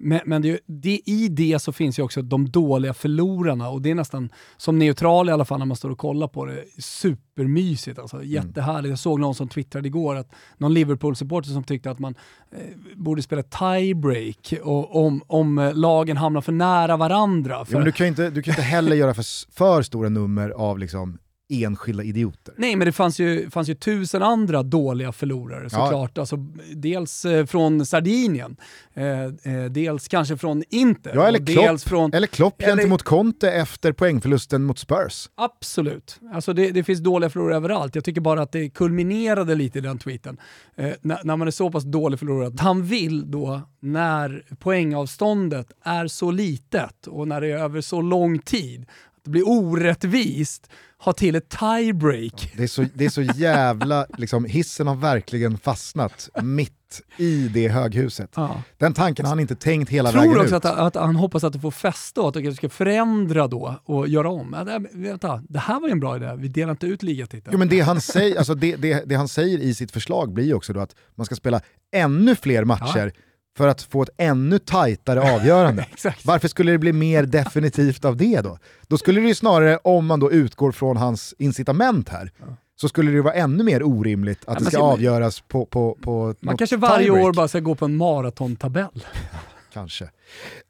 Men, 0.00 0.20
men 0.24 0.42
det, 0.42 0.60
det, 0.66 1.00
i 1.04 1.28
det 1.28 1.58
så 1.58 1.72
finns 1.72 1.98
ju 1.98 2.02
också 2.02 2.22
de 2.22 2.50
dåliga 2.50 2.94
förlorarna 2.94 3.68
och 3.68 3.82
det 3.82 3.90
är 3.90 3.94
nästan, 3.94 4.30
som 4.56 4.78
neutral 4.78 5.28
i 5.28 5.32
alla 5.32 5.44
fall 5.44 5.58
när 5.58 5.66
man 5.66 5.76
står 5.76 5.90
och 5.90 5.98
kollar 5.98 6.28
på 6.28 6.44
det, 6.44 6.64
supermysigt. 6.78 7.98
Alltså, 7.98 8.22
jättehärligt. 8.22 8.90
Jag 8.90 8.98
såg 8.98 9.20
någon 9.20 9.34
som 9.34 9.48
twittrade 9.48 9.88
igår, 9.88 10.16
att 10.16 10.30
någon 10.56 10.74
Liverpool-supporter 10.74 11.50
som 11.50 11.64
tyckte 11.64 11.90
att 11.90 11.98
man 11.98 12.14
eh, 12.52 12.58
borde 12.96 13.22
spela 13.22 13.42
tiebreak 13.42 14.54
och, 14.62 15.06
om, 15.06 15.22
om 15.26 15.58
eh, 15.58 15.74
lagen 15.74 16.16
hamnar 16.16 16.40
för 16.40 16.52
nära 16.52 16.96
varandra. 16.96 17.64
För, 17.64 17.72
Jo, 17.72 17.78
men 17.78 17.84
du 17.84 17.92
kan 17.92 18.06
ju 18.06 18.08
inte, 18.08 18.30
du 18.30 18.42
kan 18.42 18.52
ju 18.52 18.54
inte 18.54 18.62
heller 18.62 18.96
göra 18.96 19.14
för, 19.14 19.52
för 19.52 19.82
stora 19.82 20.08
nummer 20.08 20.50
av 20.50 20.78
liksom 20.78 21.18
enskilda 21.48 22.02
idioter. 22.02 22.54
Nej, 22.56 22.76
men 22.76 22.86
det 22.86 22.92
fanns 22.92 23.18
ju, 23.20 23.50
fanns 23.50 23.68
ju 23.68 23.74
tusen 23.74 24.22
andra 24.22 24.62
dåliga 24.62 25.12
förlorare 25.12 25.70
såklart. 25.70 26.18
Alltså, 26.18 26.36
dels 26.74 27.24
eh, 27.24 27.46
från 27.46 27.86
Sardinien, 27.86 28.56
eh, 28.94 29.22
eh, 29.24 29.64
dels 29.70 30.08
kanske 30.08 30.36
från 30.36 30.62
Inter. 30.70 31.12
Ja, 31.14 31.26
eller 31.28 31.38
Klopp. 31.46 31.64
dels 31.66 31.84
från, 31.84 32.14
Eller 32.14 32.26
Klopp 32.26 32.62
Eller- 32.62 32.72
gentemot 32.76 33.02
Conte 33.02 33.50
efter 33.52 33.92
poängförlusten 33.92 34.62
mot 34.64 34.78
Spurs. 34.78 35.30
Absolut. 35.34 36.20
Alltså 36.34 36.52
det, 36.52 36.70
det 36.70 36.84
finns 36.84 37.00
dåliga 37.00 37.30
förlorare 37.30 37.56
överallt. 37.56 37.94
Jag 37.94 38.04
tycker 38.04 38.20
bara 38.20 38.42
att 38.42 38.52
det 38.52 38.70
kulminerade 38.70 39.54
lite 39.54 39.78
i 39.78 39.82
den 39.82 39.98
tweeten. 39.98 40.36
Eh, 40.76 40.90
när, 41.00 41.18
när 41.24 41.36
man 41.36 41.46
är 41.48 41.52
så 41.52 41.70
pass 41.70 41.84
dålig 41.84 42.18
förlorare 42.18 42.52
han 42.58 42.82
vill 42.84 43.30
då, 43.30 43.60
när 43.80 44.42
poängavståndet 44.58 45.72
är 45.84 46.06
så 46.06 46.30
litet 46.30 47.06
och 47.06 47.28
när 47.28 47.40
det 47.40 47.46
är 47.50 47.58
över 47.58 47.80
så 47.80 48.00
lång 48.02 48.38
tid, 48.38 48.80
att 49.16 49.24
det 49.24 49.30
blir 49.30 49.48
orättvist, 49.48 50.70
ha 51.00 51.12
till 51.12 51.34
ett 51.34 51.48
tiebreak. 51.48 52.52
Det 52.56 52.62
är 52.62 52.66
så, 52.66 52.84
det 52.94 53.04
är 53.04 53.08
så 53.08 53.22
jävla, 53.22 54.06
liksom, 54.18 54.44
hissen 54.44 54.86
har 54.86 54.94
verkligen 54.94 55.58
fastnat 55.58 56.28
mitt 56.42 56.72
i 57.16 57.48
det 57.48 57.68
höghuset. 57.68 58.30
Ja. 58.34 58.62
Den 58.78 58.94
tanken 58.94 59.24
har 59.24 59.30
han 59.30 59.40
inte 59.40 59.54
tänkt 59.54 59.90
hela 59.90 60.08
Jag 60.08 60.14
vägen 60.14 60.32
tror 60.32 60.42
också 60.42 60.56
ut. 60.56 60.64
att, 60.64 60.78
att 60.78 60.94
han 60.94 61.16
hoppas 61.16 61.44
att 61.44 61.52
det 61.52 61.60
får 61.60 61.70
fäste 61.70 62.20
och 62.20 62.28
att 62.28 62.34
det 62.44 62.54
ska 62.54 62.68
förändra 62.68 63.48
då 63.48 63.80
och 63.84 64.08
göra 64.08 64.30
om. 64.30 64.54
Ja, 64.58 64.64
det, 64.64 64.86
vänta, 64.92 65.42
det 65.48 65.58
här 65.58 65.80
var 65.80 65.88
ju 65.88 65.92
en 65.92 66.00
bra 66.00 66.16
idé, 66.16 66.34
vi 66.38 66.48
delar 66.48 66.70
inte 66.70 66.86
ut 66.86 67.02
ligatiteln. 67.02 67.50
Jo, 67.52 67.58
men 67.58 67.68
det, 67.68 67.80
han 67.80 68.00
säger, 68.00 68.36
alltså 68.38 68.54
det, 68.54 68.76
det, 68.76 69.02
det 69.06 69.14
han 69.14 69.28
säger 69.28 69.58
i 69.58 69.74
sitt 69.74 69.90
förslag 69.90 70.32
blir 70.32 70.44
ju 70.44 70.54
också 70.54 70.72
då 70.72 70.80
att 70.80 70.94
man 71.14 71.26
ska 71.26 71.34
spela 71.34 71.60
ännu 71.92 72.34
fler 72.34 72.64
matcher 72.64 73.12
för 73.58 73.68
att 73.68 73.82
få 73.82 74.02
ett 74.02 74.10
ännu 74.16 74.58
tajtare 74.58 75.34
avgörande. 75.34 75.86
Varför 76.24 76.48
skulle 76.48 76.72
det 76.72 76.78
bli 76.78 76.92
mer 76.92 77.22
definitivt 77.22 78.04
av 78.04 78.16
det 78.16 78.40
då? 78.40 78.58
Då 78.88 78.98
skulle 78.98 79.20
det 79.20 79.26
ju 79.28 79.34
snarare, 79.34 79.76
om 79.76 80.06
man 80.06 80.20
då 80.20 80.32
utgår 80.32 80.72
från 80.72 80.96
hans 80.96 81.34
incitament 81.38 82.08
här, 82.08 82.32
så 82.80 82.88
skulle 82.88 83.10
det 83.10 83.14
ju 83.14 83.22
vara 83.22 83.34
ännu 83.34 83.64
mer 83.64 83.82
orimligt 83.82 84.38
att 84.46 84.58
Ja, 84.60 84.64
det 84.64 84.70
ska 84.70 84.78
avgöras 84.82 85.40
på, 85.40 85.66
på, 85.66 85.98
på 86.02 86.34
Man 86.40 86.56
kanske 86.56 86.76
varje 86.76 87.04
tiebreak. 87.04 87.24
år 87.26 87.32
bara 87.32 87.48
ska 87.48 87.60
gå 87.60 87.74
på 87.74 87.84
en 87.84 87.96
maratontabell. 87.96 89.04
Kanske. 89.72 90.10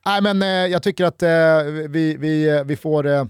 Nej 0.06 0.22
men 0.22 0.42
eh, 0.42 0.48
jag 0.48 0.82
tycker 0.82 1.04
att 1.04 1.22
eh, 1.22 1.28
vi, 1.88 2.16
vi, 2.18 2.62
vi 2.66 2.76
får 2.76 3.06
eh, 3.06 3.24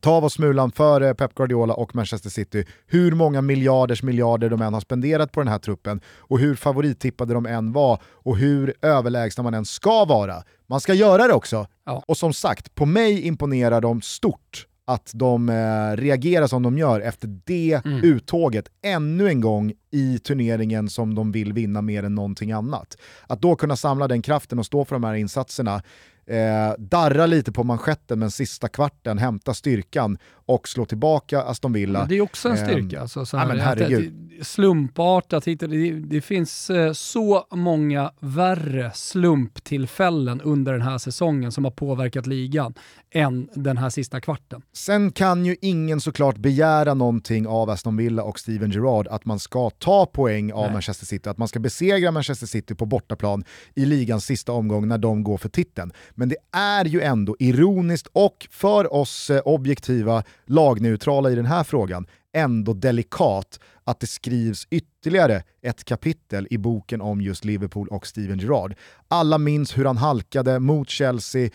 ta 0.00 0.18
oss 0.18 0.34
smulan 0.34 0.72
för 0.72 1.00
eh, 1.00 1.12
Pep 1.12 1.34
Guardiola 1.34 1.74
och 1.74 1.94
Manchester 1.94 2.30
City. 2.30 2.64
Hur 2.86 3.12
många 3.12 3.42
miljarders 3.42 4.02
miljarder 4.02 4.50
de 4.50 4.62
än 4.62 4.74
har 4.74 4.80
spenderat 4.80 5.32
på 5.32 5.40
den 5.40 5.48
här 5.48 5.58
truppen 5.58 6.00
och 6.18 6.38
hur 6.38 6.54
favorittippade 6.54 7.34
de 7.34 7.46
än 7.46 7.72
var 7.72 8.00
och 8.04 8.36
hur 8.36 8.74
överlägsna 8.82 9.42
man 9.42 9.54
än 9.54 9.64
ska 9.64 10.04
vara. 10.04 10.42
Man 10.66 10.80
ska 10.80 10.94
göra 10.94 11.26
det 11.26 11.34
också. 11.34 11.66
Ja. 11.84 12.02
Och 12.06 12.16
som 12.16 12.32
sagt, 12.32 12.74
på 12.74 12.86
mig 12.86 13.26
imponerar 13.26 13.80
de 13.80 14.02
stort 14.02 14.66
att 14.88 15.10
de 15.14 15.48
eh, 15.48 15.96
reagerar 15.96 16.46
som 16.46 16.62
de 16.62 16.78
gör 16.78 17.00
efter 17.00 17.40
det 17.44 17.80
Mm. 17.84 18.02
uttåget 18.04 18.68
ännu 18.82 19.28
en 19.28 19.40
gång 19.40 19.72
i 19.90 20.18
turneringen 20.18 20.88
som 20.88 21.14
de 21.14 21.32
vill 21.32 21.52
vinna 21.52 21.82
mer 21.82 22.02
än 22.02 22.14
någonting 22.14 22.52
annat. 22.52 22.96
Att 23.26 23.40
då 23.42 23.56
kunna 23.56 23.76
samla 23.76 24.08
den 24.08 24.22
kraften 24.22 24.58
och 24.58 24.66
stå 24.66 24.84
för 24.84 24.94
de 24.94 25.04
här 25.04 25.14
insatserna, 25.14 25.82
eh, 26.28 26.74
darra 26.78 27.26
lite 27.26 27.52
på 27.52 27.64
manschetten 27.64 28.18
men 28.18 28.30
sista 28.30 28.68
kvarten, 28.68 29.18
hämta 29.18 29.54
styrkan 29.54 30.18
och 30.32 30.68
slå 30.68 30.84
tillbaka 30.84 31.42
Aston 31.42 31.72
Villa. 31.72 31.98
Men 31.98 32.08
det 32.08 32.16
är 32.16 32.20
också 32.20 32.48
en 32.48 32.56
styrka. 32.56 33.00
Alltså, 33.00 33.26
så 33.26 33.36
ja, 33.36 33.40
här, 33.40 33.46
men 33.46 33.60
att 33.60 34.46
Slumpartat, 34.46 35.44
det, 35.44 35.90
det 35.92 36.20
finns 36.20 36.70
eh, 36.70 36.92
så 36.92 37.46
många 37.50 38.12
värre 38.20 38.90
slumptillfällen 38.94 40.40
under 40.40 40.72
den 40.72 40.82
här 40.82 40.98
säsongen 40.98 41.52
som 41.52 41.64
har 41.64 41.70
påverkat 41.70 42.26
ligan 42.26 42.74
än 43.16 43.48
den 43.54 43.76
här 43.76 43.90
sista 43.90 44.20
kvarten. 44.20 44.62
Sen 44.72 45.12
kan 45.12 45.46
ju 45.46 45.56
ingen 45.60 46.00
såklart 46.00 46.36
begära 46.36 46.94
någonting 46.94 47.46
av 47.46 47.70
Aston 47.70 47.96
Villa 47.96 48.22
och 48.22 48.38
Steven 48.38 48.70
Gerrard 48.70 49.08
att 49.08 49.24
man 49.24 49.38
ska 49.38 49.70
ta 49.70 50.06
poäng 50.06 50.52
av 50.52 50.64
Nej. 50.64 50.72
Manchester 50.72 51.06
City, 51.06 51.28
att 51.28 51.38
man 51.38 51.48
ska 51.48 51.58
besegra 51.58 52.10
Manchester 52.10 52.46
City 52.46 52.74
på 52.74 52.86
bortaplan 52.86 53.44
i 53.74 53.84
ligans 53.84 54.24
sista 54.24 54.52
omgång 54.52 54.88
när 54.88 54.98
de 54.98 55.24
går 55.24 55.38
för 55.38 55.48
titeln. 55.48 55.92
Men 56.10 56.28
det 56.28 56.36
är 56.52 56.84
ju 56.84 57.00
ändå 57.00 57.36
ironiskt 57.38 58.06
och 58.12 58.48
för 58.50 58.94
oss 58.94 59.30
eh, 59.30 59.40
objektiva 59.44 60.22
lagneutrala 60.46 61.30
i 61.30 61.34
den 61.34 61.46
här 61.46 61.64
frågan 61.64 62.06
ändå 62.32 62.72
delikat 62.72 63.60
att 63.84 64.00
det 64.00 64.06
skrivs 64.06 64.66
ytterligare 64.70 65.42
ett 65.62 65.84
kapitel 65.84 66.46
i 66.50 66.58
boken 66.58 67.00
om 67.00 67.20
just 67.20 67.44
Liverpool 67.44 67.88
och 67.88 68.06
Steven 68.06 68.38
Gerrard. 68.38 68.74
Alla 69.08 69.38
minns 69.38 69.78
hur 69.78 69.84
han 69.84 69.96
halkade 69.96 70.58
mot 70.58 70.90
Chelsea 70.90 71.50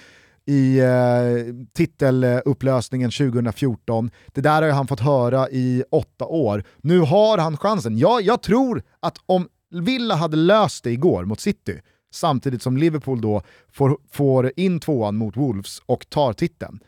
i 0.52 0.80
eh, 0.80 1.56
titelupplösningen 1.74 3.12
2014. 3.12 4.12
Det 4.34 4.42
där 4.42 4.62
har 4.62 4.70
han 4.70 4.88
fått 4.88 5.00
höra 5.00 5.50
i 5.50 5.84
åtta 5.92 6.26
år. 6.26 6.64
Nu 6.82 7.00
har 7.00 7.38
han 7.38 7.58
chansen. 7.58 7.98
Ja, 7.98 8.22
jag 8.22 8.42
tror 8.42 8.84
att 9.00 9.18
om 9.26 9.48
Villa 9.72 10.16
hade 10.16 10.38
löst 10.38 10.84
det 10.84 10.92
igår 10.92 11.26
mot 11.26 11.40
City, 11.40 11.80
samtidigt 12.14 12.62
som 12.62 12.78
Liverpool 12.78 13.22
då 13.22 13.42
får, 13.74 13.98
får 14.12 14.52
in 14.56 14.80
tvåan 14.80 15.18
mot 15.18 15.38
Wolves 15.38 15.82
och 15.86 16.10
tar 16.10 16.34
titeln. 16.34 16.80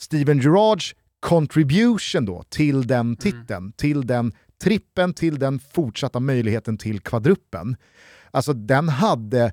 Steven 0.00 0.38
Gerrards 0.40 0.94
contribution 1.20 2.24
då 2.24 2.42
till 2.48 2.86
den 2.86 3.16
titeln, 3.16 3.72
till 3.72 4.06
den 4.06 4.32
trippen, 4.62 5.14
till 5.14 5.38
den 5.38 5.58
fortsatta 5.58 6.20
möjligheten 6.20 6.78
till 6.78 7.00
kvadruppen. 7.00 7.76
Alltså 8.30 8.52
den 8.52 8.88
hade 8.88 9.52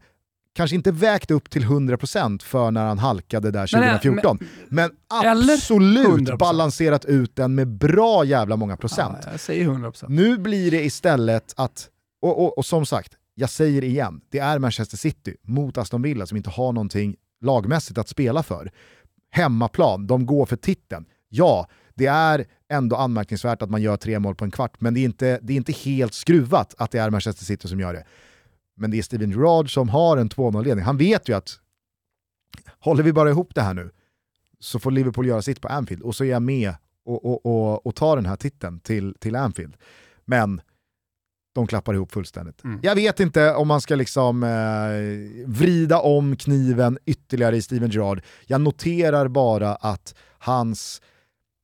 kanske 0.59 0.75
inte 0.75 0.91
vägt 0.91 1.31
upp 1.31 1.49
till 1.49 1.63
100% 1.63 2.43
för 2.43 2.71
när 2.71 2.85
han 2.85 2.99
halkade 2.99 3.51
där 3.51 3.69
Men, 3.73 3.83
äh, 3.83 3.99
2014, 3.99 4.39
men, 4.69 4.91
Eller 5.23 5.53
absolut 5.53 6.07
100%. 6.07 6.37
balanserat 6.37 7.05
ut 7.05 7.35
den 7.35 7.55
med 7.55 7.67
bra 7.67 8.25
jävla 8.25 8.55
många 8.55 8.77
procent. 8.77 9.17
Ja, 9.25 9.31
jag 9.31 9.39
säger 9.39 9.65
100%. 9.65 10.05
Nu 10.09 10.37
blir 10.37 10.71
det 10.71 10.83
istället 10.83 11.53
att, 11.57 11.87
och, 12.21 12.43
och, 12.43 12.57
och 12.57 12.65
som 12.65 12.85
sagt, 12.85 13.13
jag 13.35 13.49
säger 13.49 13.83
igen, 13.83 14.21
det 14.31 14.39
är 14.39 14.59
Manchester 14.59 14.97
City 14.97 15.35
mot 15.43 15.77
Aston 15.77 16.01
Villa 16.01 16.25
som 16.25 16.37
inte 16.37 16.49
har 16.49 16.71
någonting 16.71 17.15
lagmässigt 17.41 17.97
att 17.97 18.09
spela 18.09 18.43
för. 18.43 18.71
Hemmaplan, 19.31 20.07
de 20.07 20.25
går 20.25 20.45
för 20.45 20.55
titeln. 20.55 21.05
Ja, 21.29 21.67
det 21.95 22.05
är 22.05 22.45
ändå 22.71 22.95
anmärkningsvärt 22.95 23.61
att 23.61 23.69
man 23.69 23.81
gör 23.81 23.97
tre 23.97 24.19
mål 24.19 24.35
på 24.35 24.45
en 24.45 24.51
kvart, 24.51 24.81
men 24.81 24.93
det 24.93 24.99
är 24.99 25.05
inte, 25.05 25.39
det 25.41 25.53
är 25.53 25.57
inte 25.57 25.71
helt 25.71 26.13
skruvat 26.13 26.75
att 26.77 26.91
det 26.91 26.99
är 26.99 27.09
Manchester 27.09 27.45
City 27.45 27.67
som 27.67 27.79
gör 27.79 27.93
det. 27.93 28.03
Men 28.79 28.91
det 28.91 28.97
är 28.97 29.01
Steven 29.01 29.31
Gerrard 29.31 29.73
som 29.73 29.89
har 29.89 30.17
en 30.17 30.29
2-0-ledning. 30.29 30.85
Han 30.85 30.97
vet 30.97 31.29
ju 31.29 31.33
att 31.33 31.59
håller 32.79 33.03
vi 33.03 33.13
bara 33.13 33.29
ihop 33.29 33.55
det 33.55 33.61
här 33.61 33.73
nu 33.73 33.91
så 34.59 34.79
får 34.79 34.91
Liverpool 34.91 35.27
göra 35.27 35.41
sitt 35.41 35.61
på 35.61 35.67
Anfield 35.67 36.01
och 36.01 36.15
så 36.15 36.23
är 36.23 36.29
jag 36.29 36.41
med 36.41 36.73
och, 37.05 37.25
och, 37.25 37.45
och, 37.45 37.85
och 37.85 37.95
tar 37.95 38.15
den 38.15 38.25
här 38.25 38.35
titeln 38.35 38.79
till, 38.79 39.15
till 39.19 39.35
Anfield. 39.35 39.73
Men 40.25 40.61
de 41.55 41.67
klappar 41.67 41.93
ihop 41.93 42.11
fullständigt. 42.11 42.63
Mm. 42.63 42.79
Jag 42.83 42.95
vet 42.95 43.19
inte 43.19 43.53
om 43.53 43.67
man 43.67 43.81
ska 43.81 43.95
liksom 43.95 44.43
eh, 44.43 45.49
vrida 45.49 45.99
om 45.99 46.35
kniven 46.35 46.97
ytterligare 47.05 47.57
i 47.57 47.61
Steven 47.61 47.89
Gerrard. 47.89 48.21
Jag 48.47 48.61
noterar 48.61 49.27
bara 49.27 49.75
att 49.75 50.15
hans 50.39 51.01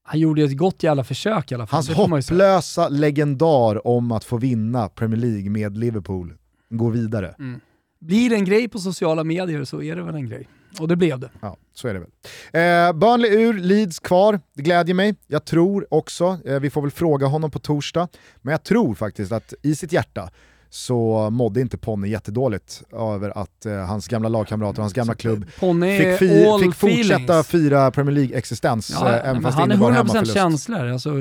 han 0.07 0.19
gjorde 0.19 0.43
ett 0.43 0.57
gott 0.57 0.83
jävla 0.83 1.03
försök 1.03 1.51
i 1.51 1.55
alla 1.55 1.67
fall. 1.67 1.77
Hans 1.77 1.89
hopplösa 1.89 2.89
legendar 2.89 3.87
om 3.87 4.11
att 4.11 4.23
få 4.23 4.37
vinna 4.37 4.89
Premier 4.89 5.19
League 5.19 5.49
med 5.49 5.77
Liverpool 5.77 6.33
går 6.77 6.91
vidare. 6.91 7.35
Mm. 7.39 7.59
Blir 7.99 8.29
det 8.29 8.35
en 8.35 8.45
grej 8.45 8.67
på 8.67 8.79
sociala 8.79 9.23
medier 9.23 9.63
så 9.63 9.81
är 9.81 9.95
det 9.95 10.03
väl 10.03 10.15
en 10.15 10.29
grej. 10.29 10.47
Och 10.79 10.87
det 10.87 10.95
blev 10.95 11.19
det. 11.19 11.29
Ja, 11.41 11.57
så 11.73 11.87
är 11.87 11.93
det 11.93 11.99
väl. 11.99 12.09
Eh, 12.53 12.93
Burnley 12.93 13.31
ur, 13.31 13.53
Leeds 13.53 13.99
kvar. 13.99 14.39
Det 14.53 14.63
glädjer 14.63 14.95
mig. 14.95 15.15
Jag 15.27 15.45
tror 15.45 15.93
också, 15.93 16.39
eh, 16.45 16.59
vi 16.59 16.69
får 16.69 16.81
väl 16.81 16.91
fråga 16.91 17.27
honom 17.27 17.51
på 17.51 17.59
torsdag, 17.59 18.07
men 18.41 18.51
jag 18.51 18.63
tror 18.63 18.95
faktiskt 18.95 19.31
att 19.31 19.53
i 19.61 19.75
sitt 19.75 19.91
hjärta 19.91 20.29
så 20.75 21.29
mådde 21.29 21.61
inte 21.61 21.77
Ponne 21.77 22.07
jättedåligt 22.07 22.83
över 22.93 23.37
att 23.37 23.65
eh, 23.65 23.73
hans 23.73 24.07
gamla 24.07 24.29
lagkamrater 24.29 24.79
och 24.79 24.83
hans 24.83 24.93
gamla 24.93 25.15
klubb 25.15 25.45
fick, 25.49 26.19
fi 26.19 26.47
fick 26.61 26.75
fortsätta 26.75 27.43
fira 27.43 27.91
Premier 27.91 28.15
League-existens. 28.15 28.91
Ja, 28.93 29.19
eh, 29.19 29.51
han 29.51 29.71
är 29.71 29.75
100% 29.75 30.33
känslor. 30.33 30.87
Alltså, 30.87 31.11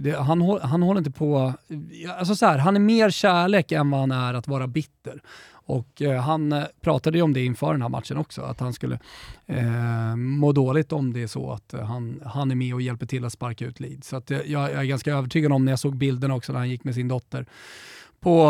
det, 0.00 0.16
han, 0.18 0.58
han 0.62 0.82
håller 0.82 0.98
inte 0.98 1.10
på... 1.10 1.52
Alltså 2.18 2.36
så 2.36 2.46
här, 2.46 2.58
han 2.58 2.76
är 2.76 2.80
mer 2.80 3.10
kärlek 3.10 3.72
än 3.72 3.90
vad 3.90 4.00
han 4.00 4.10
är 4.10 4.34
att 4.34 4.48
vara 4.48 4.66
bitter. 4.66 5.22
Och 5.66 6.02
eh, 6.02 6.20
han 6.20 6.52
eh, 6.52 6.64
pratade 6.80 7.18
ju 7.18 7.22
om 7.22 7.32
det 7.32 7.44
inför 7.44 7.72
den 7.72 7.82
här 7.82 7.88
matchen 7.88 8.16
också, 8.16 8.42
att 8.42 8.60
han 8.60 8.72
skulle 8.72 8.98
eh, 9.46 10.16
må 10.16 10.52
dåligt 10.52 10.92
om 10.92 11.12
det 11.12 11.22
är 11.22 11.26
så 11.26 11.52
att 11.52 11.74
eh, 11.74 11.80
han, 11.80 12.20
han 12.24 12.50
är 12.50 12.54
med 12.54 12.74
och 12.74 12.82
hjälper 12.82 13.06
till 13.06 13.24
att 13.24 13.32
sparka 13.32 13.64
ut 13.64 13.80
Leeds. 13.80 14.08
Så 14.08 14.16
att, 14.16 14.30
jag, 14.30 14.42
jag 14.46 14.72
är 14.72 14.84
ganska 14.84 15.12
övertygad 15.12 15.52
om 15.52 15.64
när 15.64 15.72
jag 15.72 15.78
såg 15.78 15.96
bilden 15.96 16.30
också 16.30 16.52
när 16.52 16.58
han 16.58 16.70
gick 16.70 16.84
med 16.84 16.94
sin 16.94 17.08
dotter 17.08 17.46
på, 18.24 18.46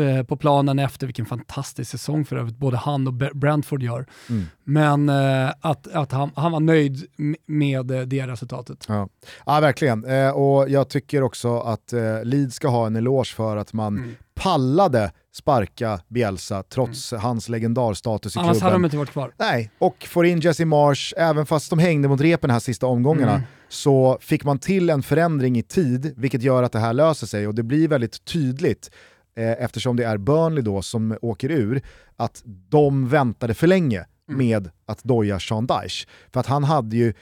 eh, 0.00 0.22
på 0.22 0.36
planen 0.36 0.78
efter, 0.78 1.06
vilken 1.06 1.26
fantastisk 1.26 1.90
säsong 1.90 2.24
för 2.24 2.36
övrigt 2.36 2.56
både 2.56 2.76
han 2.76 3.06
och 3.06 3.14
Brentford 3.14 3.82
gör. 3.82 4.06
Mm. 4.28 4.46
Men 4.64 5.08
eh, 5.08 5.52
att, 5.60 5.86
att 5.86 6.12
han, 6.12 6.30
han 6.34 6.52
var 6.52 6.60
nöjd 6.60 7.06
med 7.46 7.86
det 7.86 8.26
resultatet. 8.26 8.84
Ja, 8.88 9.08
ja 9.46 9.60
verkligen. 9.60 10.04
Eh, 10.04 10.30
och 10.30 10.70
jag 10.70 10.88
tycker 10.88 11.22
också 11.22 11.60
att 11.60 11.92
eh, 11.92 12.24
Leeds 12.24 12.54
ska 12.54 12.68
ha 12.68 12.86
en 12.86 12.96
eloge 12.96 13.34
för 13.34 13.56
att 13.56 13.72
man 13.72 13.98
mm. 13.98 14.14
pallade 14.34 15.12
sparka 15.34 16.00
Bielsa 16.08 16.62
trots 16.62 17.12
mm. 17.12 17.22
hans 17.22 17.48
legendarstatus 17.48 18.36
i 18.36 18.38
Annars 18.38 18.46
klubben. 18.46 18.50
Annars 18.50 18.62
hade 18.62 18.74
de 18.74 18.84
inte 18.84 18.96
varit 18.96 19.10
kvar. 19.10 19.32
Nej, 19.36 19.70
och 19.78 20.06
får 20.08 20.26
in 20.26 20.40
Jesse 20.40 20.64
Marsh, 20.64 21.14
även 21.16 21.46
fast 21.46 21.70
de 21.70 21.78
hängde 21.78 22.08
mot 22.08 22.20
repen 22.20 22.50
här 22.50 22.58
sista 22.58 22.86
omgångarna, 22.86 23.32
mm. 23.34 23.42
så 23.68 24.18
fick 24.20 24.44
man 24.44 24.58
till 24.58 24.90
en 24.90 25.02
förändring 25.02 25.58
i 25.58 25.62
tid, 25.62 26.14
vilket 26.16 26.42
gör 26.42 26.62
att 26.62 26.72
det 26.72 26.78
här 26.78 26.92
löser 26.92 27.26
sig 27.26 27.46
och 27.46 27.54
det 27.54 27.62
blir 27.62 27.88
väldigt 27.88 28.24
tydligt 28.24 28.90
eh, 28.90 29.17
eftersom 29.38 29.96
det 29.96 30.04
är 30.04 30.16
Burnley 30.16 30.62
då 30.62 30.82
som 30.82 31.18
åker 31.22 31.50
ur, 31.50 31.82
att 32.16 32.42
de 32.68 33.08
väntade 33.08 33.54
för 33.54 33.66
länge 33.66 34.06
mm. 34.28 34.38
med 34.38 34.70
att 34.86 35.04
doja 35.04 35.40
Sean 35.40 35.66
Dyche. 35.66 36.08
För 36.32 36.40
att 36.40 36.46
han 36.46 36.64
hade 36.64 36.96
ju 36.96 37.14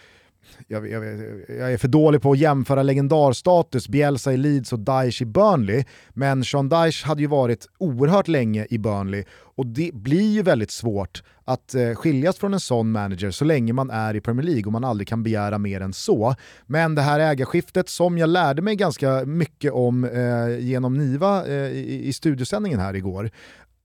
jag, 0.68 0.90
jag, 0.90 1.04
jag, 1.48 1.72
är 1.72 1.76
för 1.76 1.88
dålig 1.88 2.22
på 2.22 2.32
att 2.32 2.38
jämföra 2.38 2.82
legendarstatus, 2.82 3.88
Bielsa 3.88 4.32
i 4.32 4.36
Leeds 4.36 4.72
och 4.72 4.78
Daesh 4.78 5.22
i 5.22 5.24
Burnley, 5.24 5.84
men 6.10 6.44
Sean 6.44 6.68
Daesh 6.68 7.06
hade 7.06 7.22
ju 7.22 7.28
varit 7.28 7.66
oerhört 7.78 8.28
länge 8.28 8.66
i 8.70 8.78
Burnley 8.78 9.24
och 9.56 9.66
det 9.66 9.90
blir 9.94 10.32
ju 10.32 10.42
väldigt 10.42 10.70
svårt 10.70 11.22
att 11.44 11.74
eh, 11.74 11.94
skiljas 11.94 12.36
från 12.36 12.54
en 12.54 12.60
sån 12.60 12.92
manager 12.92 13.30
så 13.30 13.44
länge 13.44 13.72
man 13.72 13.90
är 13.90 14.16
i 14.16 14.20
Premier 14.20 14.46
League 14.46 14.64
och 14.64 14.72
man 14.72 14.84
aldrig 14.84 15.08
kan 15.08 15.22
begära 15.22 15.58
mer 15.58 15.80
än 15.80 15.92
så. 15.92 16.34
Men 16.66 16.94
det 16.94 17.02
här 17.02 17.20
ägarskiftet 17.20 17.88
som 17.88 18.18
jag 18.18 18.28
lärde 18.28 18.62
mig 18.62 18.76
ganska 18.76 19.24
mycket 19.24 19.72
om 19.72 20.04
eh, 20.04 20.58
genom 20.58 20.98
Niva 20.98 21.46
eh, 21.46 21.54
i, 21.54 22.02
i 22.04 22.12
studiosändningen 22.12 22.80
här 22.80 22.94
igår, 22.94 23.30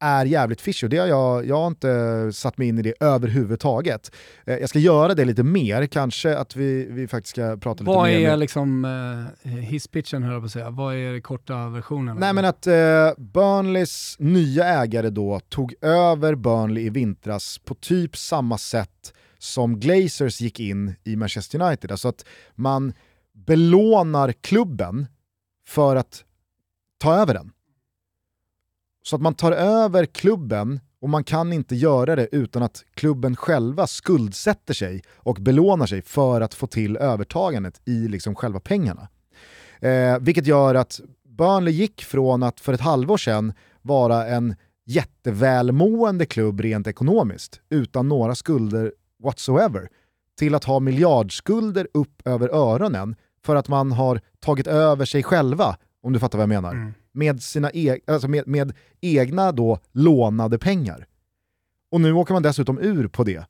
är 0.01 0.25
jävligt 0.25 0.61
fishy 0.61 0.85
och 0.85 0.89
det 0.89 0.97
har 0.97 1.07
jag, 1.07 1.45
jag 1.45 1.55
har 1.55 1.67
inte 1.67 2.29
satt 2.33 2.57
mig 2.57 2.67
in 2.67 2.79
i 2.79 2.81
det 2.81 2.93
överhuvudtaget. 2.99 4.11
Eh, 4.45 4.55
jag 4.55 4.69
ska 4.69 4.79
göra 4.79 5.13
det 5.13 5.25
lite 5.25 5.43
mer, 5.43 5.85
kanske 5.85 6.37
att 6.37 6.55
vi, 6.55 6.87
vi 6.89 7.07
faktiskt 7.07 7.35
ska 7.35 7.57
prata 7.57 7.83
Vad 7.83 8.07
lite 8.07 8.19
mer. 8.19 8.25
Vad 8.25 8.33
är 8.33 8.37
liksom 8.37 8.85
eh, 9.43 9.51
hisspitchen 9.51 10.23
höll 10.23 10.33
jag 10.33 10.41
på 10.41 10.45
att 10.45 10.51
säga, 10.51 10.69
vad 10.69 10.95
är 10.95 11.19
korta 11.21 11.69
versionen? 11.69 12.17
Nej 12.19 12.33
men 12.33 12.45
att 12.45 12.67
eh, 12.67 12.73
Burnleys 13.17 14.15
nya 14.19 14.65
ägare 14.65 15.09
då 15.09 15.39
tog 15.49 15.73
över 15.81 16.35
Burnley 16.35 16.85
i 16.85 16.89
vintras 16.89 17.59
på 17.65 17.75
typ 17.75 18.17
samma 18.17 18.57
sätt 18.57 19.13
som 19.39 19.79
Glazers 19.79 20.41
gick 20.41 20.59
in 20.59 20.95
i 21.03 21.15
Manchester 21.15 21.61
United. 21.61 21.91
Alltså 21.91 22.07
att 22.07 22.25
man 22.55 22.93
belånar 23.33 24.31
klubben 24.31 25.07
för 25.67 25.95
att 25.95 26.23
ta 26.97 27.15
över 27.15 27.33
den. 27.33 27.51
Så 29.03 29.15
att 29.15 29.21
man 29.21 29.33
tar 29.33 29.51
över 29.51 30.05
klubben 30.05 30.79
och 31.01 31.09
man 31.09 31.23
kan 31.23 31.53
inte 31.53 31.75
göra 31.75 32.15
det 32.15 32.27
utan 32.31 32.63
att 32.63 32.83
klubben 32.93 33.35
själva 33.35 33.87
skuldsätter 33.87 34.73
sig 34.73 35.01
och 35.15 35.35
belånar 35.35 35.85
sig 35.85 36.01
för 36.01 36.41
att 36.41 36.53
få 36.53 36.67
till 36.67 36.97
övertagandet 36.97 37.81
i 37.85 38.07
liksom 38.07 38.35
själva 38.35 38.59
pengarna. 38.59 39.07
Eh, 39.79 40.19
vilket 40.19 40.47
gör 40.47 40.75
att 40.75 40.99
Burnley 41.23 41.73
gick 41.73 42.03
från 42.03 42.43
att 42.43 42.59
för 42.59 42.73
ett 42.73 42.81
halvår 42.81 43.17
sedan 43.17 43.53
vara 43.81 44.27
en 44.27 44.55
jättevälmående 44.85 46.25
klubb 46.25 46.59
rent 46.59 46.87
ekonomiskt, 46.87 47.61
utan 47.69 48.07
några 48.07 48.35
skulder 48.35 48.93
whatsoever, 49.23 49.89
till 50.39 50.55
att 50.55 50.63
ha 50.63 50.79
miljardskulder 50.79 51.87
upp 51.93 52.27
över 52.27 52.49
öronen 52.49 53.15
för 53.45 53.55
att 53.55 53.67
man 53.67 53.91
har 53.91 54.21
tagit 54.39 54.67
över 54.67 55.05
sig 55.05 55.23
själva, 55.23 55.77
om 56.03 56.13
du 56.13 56.19
fattar 56.19 56.37
vad 56.37 56.43
jag 56.43 56.49
menar. 56.49 56.71
Mm 56.71 56.93
med, 57.14 57.43
sina 57.43 57.72
e 57.74 57.99
alltså 58.07 58.28
med, 58.28 58.47
med 58.47 58.74
egna 59.01 59.51
då 59.51 59.80
lånade 59.91 60.59
pengar. 60.59 61.07
Och 61.91 62.01
nu 62.01 62.14
åker 62.14 62.34
man 62.34 62.43
dessutom 62.43 62.80
ur 62.80 63.07
på 63.07 63.24
det. 63.24 63.45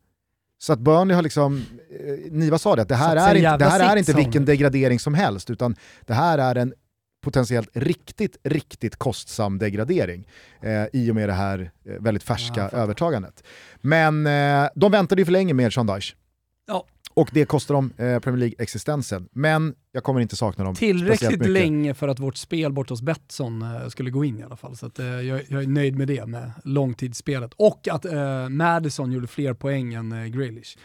Så 0.57 0.73
att 0.73 0.79
Burnley 0.79 1.15
har 1.15 1.21
liksom, 1.21 1.65
eh, 1.89 2.31
Niva 2.31 2.57
sa 2.57 2.75
det, 2.75 2.81
att 2.81 2.89
det 2.89 2.95
här, 2.95 3.15
är 3.15 3.35
inte, 3.35 3.57
det 3.57 3.65
här 3.65 3.93
är 3.93 3.95
inte 3.95 4.13
vilken 4.13 4.45
degradering 4.45 4.99
som 4.99 5.13
helst, 5.13 5.49
utan 5.49 5.75
det 6.05 6.13
här 6.13 6.37
är 6.37 6.55
en 6.55 6.73
potentiellt 7.21 7.69
riktigt, 7.73 8.37
riktigt 8.43 8.95
kostsam 8.95 9.57
degradering 9.57 10.27
eh, 10.61 10.85
i 10.93 11.11
och 11.11 11.15
med 11.15 11.29
det 11.29 11.33
här 11.33 11.71
eh, 11.85 11.93
väldigt 11.99 12.23
färska 12.23 12.69
ja, 12.71 12.77
övertagandet. 12.77 13.43
Men 13.81 14.27
eh, 14.27 14.69
de 14.75 14.91
väntade 14.91 15.21
ju 15.21 15.25
för 15.25 15.31
länge 15.31 15.53
med 15.53 15.73
Sean 15.73 15.87
Dyche. 15.87 16.15
Ja. 16.67 16.85
Och 17.21 17.29
det 17.33 17.45
kostar 17.45 17.75
dem 17.75 17.93
eh, 17.97 18.19
Premier 18.19 18.39
League-existensen. 18.39 19.27
Men 19.31 19.75
jag 19.91 20.03
kommer 20.03 20.19
inte 20.19 20.35
sakna 20.35 20.63
dem 20.63 20.75
Tillräckligt 20.75 21.45
länge 21.45 21.93
för 21.93 22.07
att 22.07 22.19
vårt 22.19 22.37
spel 22.37 22.73
bort 22.73 22.89
hos 22.89 23.01
Betsson 23.01 23.61
eh, 23.61 23.87
skulle 23.87 24.09
gå 24.09 24.25
in 24.25 24.39
i 24.39 24.43
alla 24.43 24.55
fall. 24.55 24.77
Så 24.77 24.85
att, 24.85 24.99
eh, 24.99 25.05
jag, 25.05 25.41
jag, 25.47 25.63
är 25.63 25.67
nöjd 25.67 25.95
med 25.95 26.07
det, 26.07 26.25
med 26.25 26.51
långtidsspelet. 26.63 27.53
Och 27.55 27.87
att 27.91 28.05
eh, 28.05 28.49
Madison 28.49 29.11
gjorde 29.11 29.27
fler 29.27 29.53
poäng 29.53 29.93
än 29.93 30.11
eh, 30.11 30.25
Grealish 30.25 30.77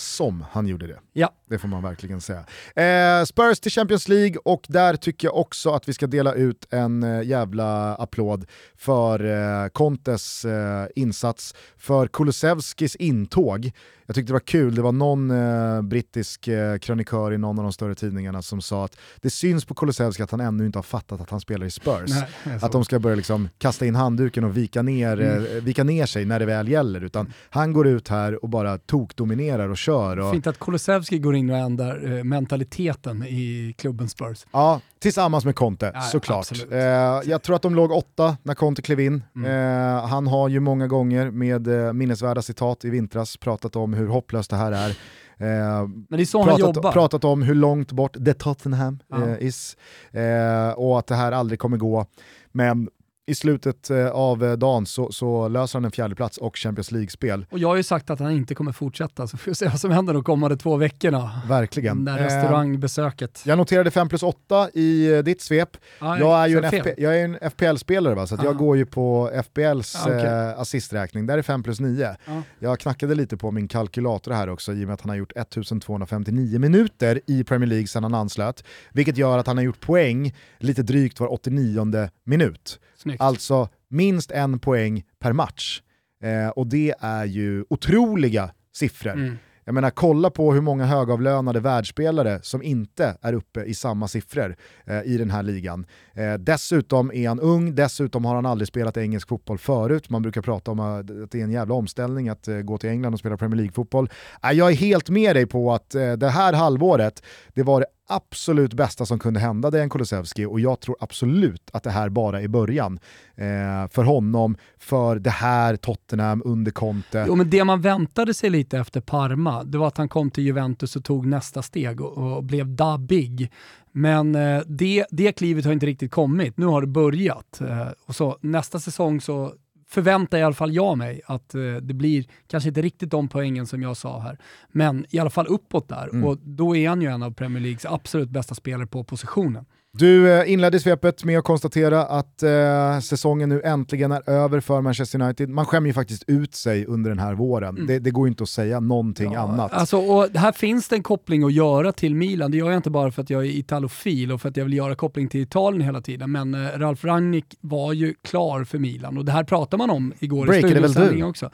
som 0.00 0.44
han 0.52 0.66
gjorde 0.66 0.86
det. 0.86 0.98
Ja. 1.12 1.34
Det 1.48 1.58
får 1.58 1.68
man 1.68 1.82
verkligen 1.82 2.20
säga. 2.20 2.44
Eh, 2.74 3.24
Spurs 3.24 3.60
till 3.60 3.72
Champions 3.72 4.08
League 4.08 4.36
och 4.44 4.66
där 4.68 4.96
tycker 4.96 5.28
jag 5.28 5.36
också 5.36 5.70
att 5.70 5.88
vi 5.88 5.92
ska 5.92 6.06
dela 6.06 6.34
ut 6.34 6.66
en 6.70 7.02
eh, 7.02 7.22
jävla 7.22 7.94
applåd 7.94 8.46
för 8.76 9.24
eh, 9.24 9.68
Contes 9.68 10.44
eh, 10.44 10.86
insats, 10.96 11.54
för 11.76 12.06
Kulusevskis 12.06 12.96
intåg. 12.96 13.72
Jag 14.10 14.14
tyckte 14.14 14.30
det 14.30 14.34
var 14.34 14.40
kul, 14.40 14.74
det 14.74 14.82
var 14.82 14.92
någon 14.92 15.30
eh, 15.30 15.82
brittisk 15.82 16.48
eh, 16.48 16.78
krönikör 16.78 17.32
i 17.32 17.38
någon 17.38 17.58
av 17.58 17.62
de 17.62 17.72
större 17.72 17.94
tidningarna 17.94 18.42
som 18.42 18.62
sa 18.62 18.84
att 18.84 18.96
det 19.20 19.30
syns 19.30 19.64
på 19.64 19.74
Kulusevski 19.74 20.22
att 20.22 20.30
han 20.30 20.40
ännu 20.40 20.66
inte 20.66 20.78
har 20.78 20.82
fattat 20.82 21.20
att 21.20 21.30
han 21.30 21.40
spelar 21.40 21.66
i 21.66 21.70
Spurs. 21.70 22.10
Nej, 22.44 22.58
att 22.62 22.72
de 22.72 22.84
ska 22.84 22.98
börja 22.98 23.16
liksom 23.16 23.48
kasta 23.58 23.86
in 23.86 23.94
handduken 23.94 24.44
och 24.44 24.56
vika 24.56 24.82
ner, 24.82 25.20
mm. 25.20 25.56
eh, 25.56 25.62
vika 25.62 25.84
ner 25.84 26.06
sig 26.06 26.24
när 26.24 26.38
det 26.38 26.46
väl 26.46 26.68
gäller. 26.68 27.04
Utan 27.04 27.32
han 27.50 27.72
går 27.72 27.86
ut 27.86 28.08
här 28.08 28.44
och 28.44 28.48
bara 28.48 28.78
tokdominerar 28.78 29.68
och 29.68 29.78
kör. 29.78 30.18
Och... 30.18 30.32
Fint 30.32 30.46
att 30.46 30.58
Kulusevski 30.58 31.18
går 31.18 31.36
in 31.36 31.50
och 31.50 31.56
ändrar 31.56 32.16
eh, 32.18 32.24
mentaliteten 32.24 33.22
i 33.22 33.74
klubben 33.78 34.08
Spurs. 34.08 34.46
Ja, 34.52 34.80
tillsammans 35.00 35.44
med 35.44 35.54
Conte 35.54 35.90
ja, 35.94 36.00
såklart. 36.00 36.52
Eh, 36.70 36.78
jag 37.24 37.42
tror 37.42 37.56
att 37.56 37.62
de 37.62 37.74
låg 37.74 37.90
åtta 37.90 38.36
när 38.42 38.54
Conte 38.54 38.82
klev 38.82 39.00
in. 39.00 39.22
Mm. 39.36 39.50
Eh, 39.96 40.06
han 40.06 40.26
har 40.26 40.48
ju 40.48 40.60
många 40.60 40.86
gånger 40.86 41.30
med 41.30 41.86
eh, 41.86 41.92
minnesvärda 41.92 42.42
citat 42.42 42.84
i 42.84 42.90
vintras 42.90 43.36
pratat 43.36 43.76
om 43.76 43.92
hur 43.94 44.06
hopplöst 44.08 44.50
det 44.50 44.56
här 44.56 44.72
är. 44.72 44.88
Eh, 44.88 45.88
Men 45.88 46.06
det 46.08 46.22
är 46.22 46.24
så 46.24 46.44
pratat, 46.44 46.60
han 46.60 46.74
jobbar. 46.74 46.92
pratat 46.92 47.24
om 47.24 47.42
hur 47.42 47.54
långt 47.54 47.92
bort 47.92 48.24
The 48.24 48.34
Tottenham 48.34 48.98
ja. 49.08 49.28
eh, 49.28 49.46
is 49.46 49.76
eh, 50.10 50.70
och 50.70 50.98
att 50.98 51.06
det 51.06 51.14
här 51.14 51.32
aldrig 51.32 51.58
kommer 51.58 51.76
gå. 51.76 52.06
Men 52.52 52.88
i 53.26 53.34
slutet 53.34 53.90
eh, 53.90 54.08
av 54.08 54.44
eh, 54.44 54.52
dagen 54.52 54.86
så, 54.86 55.12
så 55.12 55.48
löser 55.48 55.78
han 55.78 55.84
en 55.84 55.90
fjärdeplats 55.90 56.38
och 56.38 56.56
Champions 56.56 56.92
League-spel. 56.92 57.46
Och 57.50 57.58
jag 57.58 57.68
har 57.68 57.76
ju 57.76 57.82
sagt 57.82 58.10
att 58.10 58.20
han 58.20 58.32
inte 58.32 58.54
kommer 58.54 58.72
fortsätta, 58.72 59.26
så 59.26 59.36
får 59.36 59.50
vi 59.50 59.54
se 59.54 59.68
vad 59.68 59.80
som 59.80 59.90
händer 59.90 60.14
de 60.14 60.24
kommande 60.24 60.56
två 60.56 60.76
veckorna. 60.76 61.40
Verkligen. 61.48 62.04
Det 62.04 62.12
restaurangbesöket. 62.12 63.42
Jag 63.46 63.58
noterade 63.58 63.90
5 63.90 64.08
plus 64.08 64.22
8 64.22 64.68
i 64.74 65.12
eh, 65.12 65.18
ditt 65.18 65.42
svep. 65.42 65.76
Ah, 65.98 66.18
jag 66.18 66.42
är 66.42 66.46
ju 66.46 66.58
en, 66.58 66.64
FP, 66.64 66.94
jag 66.98 67.20
är 67.20 67.24
en 67.24 67.50
FPL-spelare 67.50 68.14
va, 68.14 68.26
så 68.26 68.34
ah. 68.34 68.44
jag 68.44 68.56
går 68.56 68.76
ju 68.76 68.86
på 68.86 69.30
FPLs 69.44 69.96
ah, 69.96 70.08
okay. 70.08 70.26
eh, 70.26 70.60
assisträkning, 70.60 71.26
där 71.26 71.38
är 71.38 71.42
5 71.42 71.62
plus 71.62 71.80
9. 71.80 72.16
Jag 72.58 72.80
knackade 72.80 73.14
lite 73.14 73.36
på 73.36 73.50
min 73.50 73.68
kalkylator 73.68 74.32
här 74.32 74.48
också 74.48 74.72
i 74.72 74.84
och 74.84 74.86
med 74.86 74.94
att 74.94 75.00
han 75.00 75.08
har 75.08 75.16
gjort 75.16 75.32
1259 75.36 76.58
minuter 76.58 77.20
i 77.26 77.44
Premier 77.44 77.68
League 77.68 77.86
sedan 77.86 78.02
han 78.02 78.14
anslöt, 78.14 78.64
vilket 78.92 79.16
gör 79.16 79.38
att 79.38 79.46
han 79.46 79.56
har 79.56 79.64
gjort 79.64 79.80
poäng 79.80 80.34
lite 80.58 80.82
drygt 80.82 81.20
var 81.20 81.32
89 81.32 82.08
minut. 82.24 82.80
Snyggt. 83.02 83.20
Alltså 83.20 83.68
minst 83.88 84.30
en 84.30 84.58
poäng 84.58 85.04
per 85.18 85.32
match. 85.32 85.82
Eh, 86.22 86.48
och 86.48 86.66
det 86.66 86.94
är 87.00 87.24
ju 87.24 87.64
otroliga 87.68 88.50
siffror. 88.72 89.12
Mm. 89.12 89.36
Jag 89.64 89.74
menar, 89.74 89.90
kolla 89.90 90.30
på 90.30 90.52
hur 90.52 90.60
många 90.60 90.84
högavlönade 90.84 91.60
världsspelare 91.60 92.40
som 92.42 92.62
inte 92.62 93.16
är 93.22 93.32
uppe 93.32 93.62
i 93.62 93.74
samma 93.74 94.08
siffror 94.08 94.56
eh, 94.86 95.02
i 95.02 95.16
den 95.18 95.30
här 95.30 95.42
ligan. 95.42 95.86
Eh, 96.14 96.34
dessutom 96.34 97.12
är 97.12 97.28
han 97.28 97.40
ung, 97.40 97.74
dessutom 97.74 98.24
har 98.24 98.34
han 98.34 98.46
aldrig 98.46 98.68
spelat 98.68 98.96
engelsk 98.96 99.28
fotboll 99.28 99.58
förut. 99.58 100.10
Man 100.10 100.22
brukar 100.22 100.42
prata 100.42 100.70
om 100.70 100.80
att 100.80 101.06
det 101.06 101.34
är 101.34 101.44
en 101.44 101.50
jävla 101.50 101.74
omställning 101.74 102.28
att 102.28 102.48
eh, 102.48 102.56
gå 102.56 102.78
till 102.78 102.90
England 102.90 103.12
och 103.12 103.18
spela 103.20 103.36
Premier 103.36 103.56
League-fotboll. 103.56 104.10
Eh, 104.42 104.50
jag 104.50 104.70
är 104.70 104.76
helt 104.76 105.10
med 105.10 105.36
dig 105.36 105.46
på 105.46 105.72
att 105.72 105.94
eh, 105.94 106.12
det 106.12 106.28
här 106.28 106.52
halvåret, 106.52 107.22
det 107.54 107.62
var 107.62 107.80
det 107.80 107.86
absolut 108.10 108.74
bästa 108.74 109.06
som 109.06 109.18
kunde 109.18 109.40
hända 109.40 109.70
Dejan 109.70 109.90
Kulusevski 109.90 110.44
och 110.44 110.60
jag 110.60 110.80
tror 110.80 110.96
absolut 111.00 111.70
att 111.72 111.82
det 111.82 111.90
här 111.90 112.08
bara 112.08 112.40
är 112.40 112.48
början 112.48 112.98
eh, 113.34 113.88
för 113.90 114.04
honom, 114.04 114.56
för 114.78 115.18
det 115.18 115.30
här 115.30 115.76
Tottenham 115.76 116.42
under 116.44 116.72
Conte. 116.72 117.24
Jo, 117.28 117.34
men 117.34 117.50
det 117.50 117.64
man 117.64 117.80
väntade 117.80 118.34
sig 118.34 118.50
lite 118.50 118.78
efter 118.78 119.00
Parma, 119.00 119.64
det 119.64 119.78
var 119.78 119.86
att 119.86 119.98
han 119.98 120.08
kom 120.08 120.30
till 120.30 120.44
Juventus 120.44 120.96
och 120.96 121.04
tog 121.04 121.26
nästa 121.26 121.62
steg 121.62 122.00
och, 122.00 122.36
och 122.36 122.44
blev 122.44 122.68
da 122.68 122.98
big. 122.98 123.50
Men 123.92 124.34
eh, 124.34 124.62
det, 124.66 125.06
det 125.10 125.32
klivet 125.32 125.64
har 125.64 125.72
inte 125.72 125.86
riktigt 125.86 126.10
kommit, 126.10 126.56
nu 126.56 126.66
har 126.66 126.80
det 126.80 126.86
börjat. 126.86 127.60
Eh, 127.60 127.88
och 128.06 128.16
så 128.16 128.38
Nästa 128.40 128.80
säsong 128.80 129.20
så 129.20 129.52
förväntar 129.90 130.38
i 130.38 130.42
alla 130.42 130.54
fall 130.54 130.72
jag 130.72 130.98
mig 130.98 131.20
att 131.26 131.54
eh, 131.54 131.60
det 131.60 131.94
blir, 131.94 132.24
kanske 132.46 132.68
inte 132.68 132.82
riktigt 132.82 133.10
de 133.10 133.28
poängen 133.28 133.66
som 133.66 133.82
jag 133.82 133.96
sa 133.96 134.20
här, 134.20 134.38
men 134.68 135.06
i 135.10 135.18
alla 135.18 135.30
fall 135.30 135.46
uppåt 135.46 135.88
där. 135.88 136.08
Mm. 136.08 136.24
Och 136.24 136.38
då 136.38 136.76
är 136.76 136.88
han 136.88 137.02
ju 137.02 137.08
en 137.08 137.22
av 137.22 137.30
Premier 137.30 137.62
Leagues 137.62 137.86
absolut 137.86 138.28
bästa 138.28 138.54
spelare 138.54 138.86
på 138.86 139.04
positionen. 139.04 139.64
Du 139.92 140.32
eh, 140.32 140.52
inledde 140.52 140.80
svepet 140.80 141.24
med 141.24 141.38
att 141.38 141.44
konstatera 141.44 142.04
att 142.04 142.42
eh, 142.42 143.00
säsongen 143.00 143.48
nu 143.48 143.62
äntligen 143.64 144.12
är 144.12 144.30
över 144.30 144.60
för 144.60 144.80
Manchester 144.80 145.22
United. 145.22 145.48
Man 145.48 145.66
skämmer 145.66 145.86
ju 145.86 145.92
faktiskt 145.92 146.24
ut 146.26 146.54
sig 146.54 146.86
under 146.86 147.10
den 147.10 147.18
här 147.18 147.34
våren. 147.34 147.68
Mm. 147.76 147.86
Det, 147.86 147.98
det, 147.98 148.10
går 148.10 148.28
inte 148.28 148.42
att 148.42 148.48
säga 148.48 148.80
någonting 148.80 149.32
ja, 149.32 149.40
annat. 149.40 149.72
Alltså, 149.72 149.98
och 149.98 150.28
här 150.34 150.52
finns 150.52 150.88
det 150.88 150.96
en 150.96 151.02
koppling 151.02 151.44
att 151.44 151.52
göra 151.52 151.92
till 151.92 152.14
Milan. 152.14 152.50
Det 152.50 152.56
gör 152.56 152.70
jag 152.70 152.78
inte 152.78 152.90
bara 152.90 153.10
för 153.10 153.22
att 153.22 153.30
jag 153.30 153.46
är 153.46 153.50
italofil 153.50 154.32
och 154.32 154.40
för 154.40 154.48
att 154.48 154.56
jag 154.56 154.64
vill 154.64 154.74
göra 154.74 154.94
koppling 154.94 155.28
till 155.28 155.40
Italien 155.40 155.82
hela 155.82 156.00
tiden. 156.00 156.32
Men 156.32 156.54
eh, 156.54 156.78
Ralf 156.78 157.04
Rangnick 157.04 157.56
var 157.60 157.92
ju 157.92 158.14
klar 158.22 158.64
för 158.64 158.78
Milan 158.78 159.18
och 159.18 159.24
det 159.24 159.32
här 159.32 159.44
pratar 159.44 159.78
man 159.78 159.90
om 159.90 160.12
igår 160.18 160.46
Breaker 160.46 160.68
i 160.68 160.70
studiosändningen 160.70 161.26
också. 161.26 161.50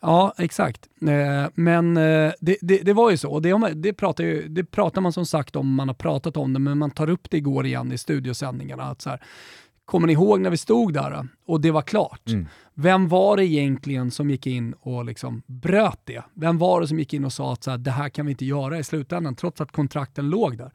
Ja, 0.00 0.34
exakt. 0.38 0.88
Eh, 1.02 1.50
men 1.54 1.96
eh, 1.96 2.32
det, 2.40 2.56
det, 2.60 2.78
det, 2.78 2.92
var 2.92 3.10
ju 3.10 3.16
så, 3.16 3.40
det, 3.40 3.72
det, 3.74 3.92
pratar 3.92 4.24
ju, 4.24 4.48
det 4.48 4.64
pratar 4.64 5.00
man 5.00 5.12
som 5.12 5.26
sagt 5.26 5.56
om, 5.56 5.74
man 5.74 5.88
har 5.88 5.94
pratat 5.94 6.36
om 6.36 6.52
det, 6.52 6.58
men 6.58 6.78
man 6.78 6.90
tar 6.90 7.10
upp 7.10 7.30
det 7.30 7.36
igår 7.36 7.66
igen 7.66 7.77
i 7.92 7.98
studiosändningarna. 7.98 8.82
Att 8.82 9.02
så 9.02 9.10
här, 9.10 9.22
kommer 9.84 10.06
ni 10.06 10.12
ihåg 10.12 10.40
när 10.40 10.50
vi 10.50 10.56
stod 10.56 10.94
där 10.94 11.28
och 11.46 11.60
det 11.60 11.70
var 11.70 11.82
klart? 11.82 12.28
Mm. 12.28 12.46
Vem 12.74 13.08
var 13.08 13.36
det 13.36 13.46
egentligen 13.46 14.10
som 14.10 14.30
gick 14.30 14.46
in 14.46 14.72
och 14.72 15.04
liksom 15.04 15.42
bröt 15.46 16.00
det? 16.04 16.22
Vem 16.34 16.58
var 16.58 16.80
det 16.80 16.88
som 16.88 16.98
gick 16.98 17.14
in 17.14 17.24
och 17.24 17.32
sa 17.32 17.52
att 17.52 17.64
så 17.64 17.70
här, 17.70 17.78
det 17.78 17.90
här 17.90 18.08
kan 18.08 18.26
vi 18.26 18.32
inte 18.32 18.44
göra 18.44 18.78
i 18.78 18.84
slutändan, 18.84 19.34
trots 19.34 19.60
att 19.60 19.72
kontrakten 19.72 20.30
låg 20.30 20.58
där? 20.58 20.70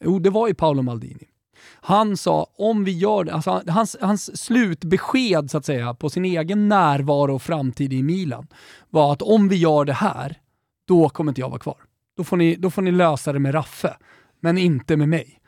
Jo, 0.00 0.18
det 0.18 0.30
var 0.30 0.48
ju 0.48 0.54
Paolo 0.54 0.82
Maldini. 0.82 1.28
Han 1.64 2.16
sa, 2.16 2.46
om 2.58 2.84
vi 2.84 2.92
gör 2.92 3.24
det, 3.24 3.32
alltså 3.32 3.62
hans, 3.68 3.96
hans 4.00 4.42
slutbesked 4.42 5.50
så 5.50 5.58
att 5.58 5.64
säga 5.64 5.94
på 5.94 6.10
sin 6.10 6.24
egen 6.24 6.68
närvaro 6.68 7.34
och 7.34 7.42
framtid 7.42 7.92
i 7.92 8.02
Milan 8.02 8.46
var 8.90 9.12
att 9.12 9.22
om 9.22 9.48
vi 9.48 9.56
gör 9.56 9.84
det 9.84 9.92
här, 9.92 10.40
då 10.84 11.08
kommer 11.08 11.30
inte 11.30 11.40
jag 11.40 11.48
vara 11.48 11.58
kvar. 11.58 11.76
Då 12.16 12.24
får 12.24 12.36
ni, 12.36 12.56
då 12.56 12.70
får 12.70 12.82
ni 12.82 12.90
lösa 12.90 13.32
det 13.32 13.38
med 13.38 13.54
Raffe, 13.54 13.96
men 14.40 14.58
inte 14.58 14.96
med 14.96 15.08
mig. 15.08 15.41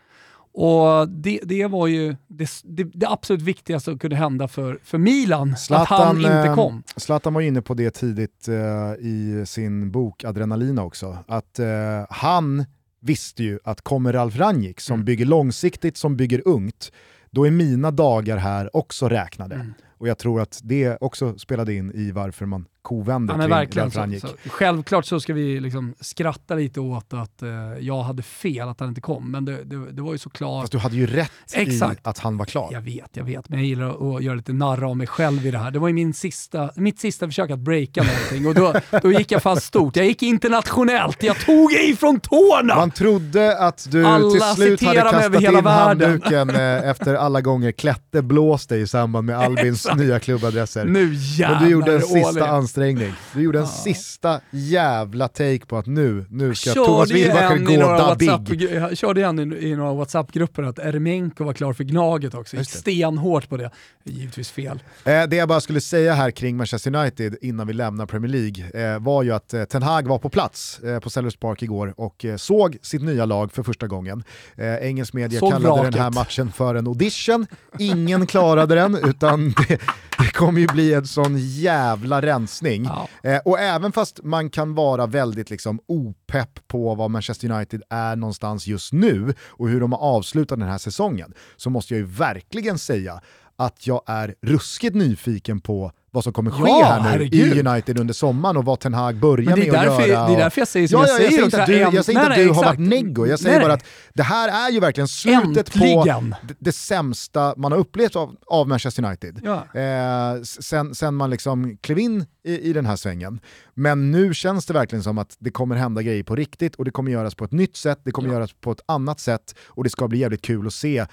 Och 0.56 1.08
det, 1.08 1.40
det 1.42 1.66
var 1.66 1.86
ju 1.86 2.16
det, 2.26 2.50
det, 2.64 2.84
det, 2.84 3.08
absolut 3.08 3.42
viktigaste 3.42 3.90
som 3.90 3.98
kunde 3.98 4.16
hända 4.16 4.48
för, 4.48 4.78
för 4.84 4.98
Milan, 4.98 5.56
Zlatan, 5.56 5.82
att 5.82 6.06
han 6.06 6.16
inte 6.16 6.48
eh, 6.48 6.54
kom. 6.54 6.82
Zlatan 6.96 7.34
var 7.34 7.40
inne 7.40 7.62
på 7.62 7.74
det 7.74 7.90
tidigt 7.90 8.48
uh, 8.48 8.54
i 8.98 9.44
sin 9.46 9.90
bok 9.90 10.24
Adrenalina 10.24 10.82
också, 10.82 11.18
att 11.28 11.60
uh, 11.60 11.66
han 12.10 12.64
visste 13.00 13.44
ju 13.44 13.58
att 13.64 13.80
kommer 13.80 14.12
Ralf 14.12 14.36
Rangnick 14.36 14.80
som 14.80 14.94
mm. 14.94 15.04
bygger 15.04 15.26
långsiktigt, 15.26 15.96
som 15.96 16.16
bygger 16.16 16.42
ungt, 16.48 16.92
då 17.30 17.46
är 17.46 17.50
mina 17.50 17.90
dagar 17.90 18.36
här 18.36 18.76
också 18.76 19.08
räknade. 19.08 19.54
Mm. 19.54 19.74
Och 19.98 20.08
jag 20.08 20.18
tror 20.18 20.40
att 20.40 20.60
det 20.62 20.98
också 21.00 21.38
spelade 21.38 21.74
in 21.74 21.92
i 21.94 22.10
varför 22.10 22.46
man 22.46 22.66
kovänder 22.84 23.38
ja, 23.40 23.46
verkligen, 23.46 23.90
Ralf 23.90 24.20
så, 24.20 24.28
så, 24.28 24.50
Självklart 24.50 25.06
så 25.06 25.20
ska 25.20 25.32
vi 25.32 25.60
liksom 25.60 25.94
skratta 26.00 26.54
lite 26.54 26.80
åt 26.80 27.12
att 27.12 27.42
uh, 27.42 27.50
jag 27.80 28.02
hade 28.02 28.22
fel 28.22 28.68
att 28.68 28.80
han 28.80 28.88
inte 28.88 29.00
kom, 29.00 29.30
men 29.30 29.44
det, 29.44 29.64
det, 29.64 29.92
det 29.92 30.02
var 30.02 30.12
ju 30.12 30.18
såklart... 30.18 30.62
Fast 30.62 30.72
du 30.72 30.78
hade 30.78 30.96
ju 30.96 31.06
rätt 31.06 31.32
Exakt. 31.52 31.98
i 31.98 32.08
att 32.08 32.18
han 32.18 32.36
var 32.36 32.44
klar. 32.44 32.68
Jag 32.72 32.80
vet, 32.80 33.10
jag 33.12 33.24
vet, 33.24 33.48
men 33.48 33.58
jag 33.58 33.68
gillar 33.68 34.16
att 34.16 34.22
göra 34.22 34.34
lite 34.34 34.52
narr 34.52 34.84
av 34.84 34.96
mig 34.96 35.06
själv 35.06 35.46
i 35.46 35.50
det 35.50 35.58
här. 35.58 35.70
Det 35.70 35.78
var 35.78 35.88
ju 35.88 35.94
min 35.94 36.14
sista, 36.14 36.70
mitt 36.76 37.00
sista 37.00 37.26
försök 37.26 37.50
att 37.50 37.58
breaka 37.58 38.02
någonting 38.02 38.46
och 38.46 38.54
då, 38.54 38.98
då 39.02 39.12
gick 39.12 39.32
jag 39.32 39.42
fast 39.42 39.66
stort. 39.66 39.96
Jag 39.96 40.06
gick 40.06 40.22
internationellt, 40.22 41.22
jag 41.22 41.40
tog 41.40 41.72
i 41.72 41.96
från 41.96 42.20
tårna! 42.20 42.76
Man 42.76 42.90
trodde 42.90 43.58
att 43.58 43.86
du 43.90 44.06
alla 44.06 44.30
till 44.30 44.40
slut 44.40 44.82
hade 44.82 45.00
kastat 45.00 45.42
in 45.42 45.66
handduken 45.66 46.50
eh, 46.50 46.88
efter 46.88 47.14
alla 47.14 47.40
gånger 47.40 47.72
Klette 47.72 48.22
blåste 48.22 48.76
i 48.76 48.86
samband 48.86 49.26
med 49.26 49.38
Albins 49.44 49.88
nya 49.96 50.20
klubbadresser. 50.20 50.84
Nu 50.84 51.14
jävlar 51.14 51.60
Men 51.60 51.68
du 51.68 51.72
gjorde 51.72 51.94
en 51.94 52.02
sista 52.02 52.48
ansträngning. 52.74 53.12
Du 53.34 53.42
gjorde 53.42 53.58
en 53.58 53.66
sista 53.66 54.40
jävla 54.50 55.28
take 55.28 55.66
på 55.66 55.76
att 55.76 55.86
nu, 55.86 56.26
nu 56.30 56.54
ska 56.54 56.72
Thomas 56.72 57.10
Wilbacher 57.10 57.58
gå 57.58 57.82
da 57.82 58.14
big. 58.14 58.62
Jag 58.62 58.96
körde 58.96 59.20
igen 59.20 59.52
i, 59.52 59.68
i 59.68 59.76
några 59.76 59.92
WhatsApp-grupper 59.92 60.62
att 60.62 60.78
Eremenko 60.78 61.44
var 61.44 61.52
klar 61.52 61.72
för 61.72 61.84
Gnaget 61.84 62.34
också. 62.34 62.56
Gick 62.56 62.70
stenhårt 62.70 63.48
på 63.48 63.56
det. 63.56 63.70
Givetvis 64.04 64.50
fel. 64.50 64.82
Eh, 65.04 65.22
det 65.22 65.36
jag 65.36 65.48
bara 65.48 65.60
skulle 65.60 65.80
säga 65.80 66.14
här 66.14 66.30
kring 66.30 66.56
Manchester 66.56 66.96
United 66.96 67.36
innan 67.40 67.66
vi 67.66 67.72
lämnar 67.72 68.06
Premier 68.06 68.32
League 68.32 68.92
eh, 68.94 68.98
var 68.98 69.22
ju 69.22 69.32
att 69.32 69.54
eh, 69.54 69.64
Ten 69.64 69.82
Hag 69.82 70.08
var 70.08 70.18
på 70.18 70.28
plats 70.28 70.80
eh, 70.80 70.98
på 71.00 71.10
Sellers 71.10 71.36
Park 71.36 71.62
igår 71.62 71.94
och 71.96 72.24
eh, 72.24 72.36
såg 72.36 72.76
sitt 72.82 73.02
nya 73.02 73.24
lag 73.24 73.52
för 73.52 73.62
första 73.62 73.86
gången. 73.86 74.24
Eh, 74.56 74.74
engelsk 74.74 75.14
media 75.14 75.40
såg 75.40 75.52
kallade 75.52 75.74
vraket. 75.74 75.92
den 75.92 76.02
här 76.02 76.10
matchen 76.10 76.52
för 76.52 76.74
en 76.74 76.86
audition. 76.86 77.46
Ingen 77.78 78.26
klarade 78.26 78.74
den 78.74 78.98
utan 79.04 79.54
det, 79.68 79.80
det 80.18 80.32
kommer 80.32 80.60
ju 80.60 80.66
bli 80.66 80.94
en 80.94 81.06
sån 81.06 81.38
jävla 81.38 82.22
rensning. 82.22 82.63
Ja. 82.84 83.08
Eh, 83.22 83.40
och 83.44 83.58
även 83.58 83.92
fast 83.92 84.20
man 84.22 84.50
kan 84.50 84.74
vara 84.74 85.06
väldigt 85.06 85.50
liksom 85.50 85.80
opepp 85.86 86.68
på 86.68 86.94
vad 86.94 87.10
Manchester 87.10 87.50
United 87.50 87.82
är 87.90 88.16
någonstans 88.16 88.66
just 88.66 88.92
nu 88.92 89.34
och 89.40 89.68
hur 89.68 89.80
de 89.80 89.92
har 89.92 89.98
avslutat 89.98 90.58
den 90.58 90.68
här 90.68 90.78
säsongen, 90.78 91.34
så 91.56 91.70
måste 91.70 91.94
jag 91.94 91.98
ju 91.98 92.06
verkligen 92.06 92.78
säga 92.78 93.20
att 93.56 93.86
jag 93.86 94.02
är 94.06 94.34
ruskigt 94.42 94.94
nyfiken 94.94 95.60
på 95.60 95.92
vad 96.14 96.24
som 96.24 96.32
kommer 96.32 96.50
ske 96.50 96.68
ja, 96.68 96.84
här 96.84 97.02
nu 97.02 97.08
herregud. 97.08 97.56
i 97.56 97.68
United 97.68 97.98
under 97.98 98.14
sommaren 98.14 98.56
och 98.56 98.64
vad 98.64 98.80
Ten 98.80 98.94
Hag 98.94 99.16
börjar 99.16 99.56
med 99.56 99.58
att 99.58 99.66
göra. 99.66 99.92
Och... 99.92 100.28
Det 100.28 100.34
är 100.34 100.38
därför 100.38 100.60
jag 100.60 100.68
säger 100.68 100.88
som 100.88 101.00
ja, 101.00 101.08
jag, 101.08 101.20
jag 101.20 101.30
säger. 101.30 101.44
Inte 101.44 101.62
att 101.62 101.66
du, 101.66 101.76
jag 101.76 102.04
säger 102.04 102.20
inte 102.20 102.32
att 102.32 102.36
du 102.36 102.48
har 102.48 102.64
varit 102.64 102.78
neggo, 102.78 103.26
jag 103.26 103.40
säger 103.40 103.56
nej, 103.58 103.66
bara 103.66 103.74
att 103.74 103.84
det 104.14 104.22
här 104.22 104.68
är 104.68 104.72
ju 104.72 104.80
verkligen 104.80 105.08
slutet 105.08 105.76
Äntligen. 105.76 106.30
på 106.30 106.36
det, 106.48 106.54
det, 106.58 106.72
sämsta 106.72 107.54
man 107.56 107.72
har 107.72 107.78
upplevt 107.78 108.16
av, 108.16 108.36
av 108.46 108.68
Manchester 108.68 109.04
United. 109.04 109.40
Ja. 109.44 109.80
Eh, 109.80 110.42
sen, 110.42 110.94
sen 110.94 111.14
man 111.14 111.30
liksom 111.30 111.76
klev 111.76 111.98
in 111.98 112.26
i, 112.44 112.70
i 112.70 112.72
den 112.72 112.86
här 112.86 112.96
svängen. 112.96 113.40
Men 113.74 114.10
nu 114.10 114.34
känns 114.34 114.66
det 114.66 114.74
verkligen 114.74 115.02
som 115.02 115.18
att 115.18 115.36
det 115.38 115.50
kommer 115.50 115.76
hända 115.76 116.02
grejer 116.02 116.22
på 116.22 116.36
riktigt 116.36 116.74
och 116.74 116.84
det 116.84 116.90
kommer 116.90 117.10
göras 117.10 117.34
på 117.34 117.44
ett 117.44 117.52
nytt 117.52 117.76
sätt, 117.76 118.00
det 118.04 118.10
kommer 118.10 118.28
ja. 118.28 118.34
göras 118.34 118.52
på 118.60 118.72
ett 118.72 118.82
annat 118.86 119.20
sätt 119.20 119.54
och 119.66 119.84
det 119.84 119.90
ska 119.90 120.08
bli 120.08 120.18
jävligt 120.18 120.42
kul 120.42 120.66
att 120.66 120.74
se 120.74 121.06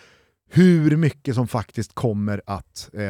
hur 0.54 0.98
mycket 0.98 1.36
som 1.36 1.48
faktiskt 1.48 1.96
kommer 1.96 2.42
att 2.46 2.90
eh, 2.94 3.02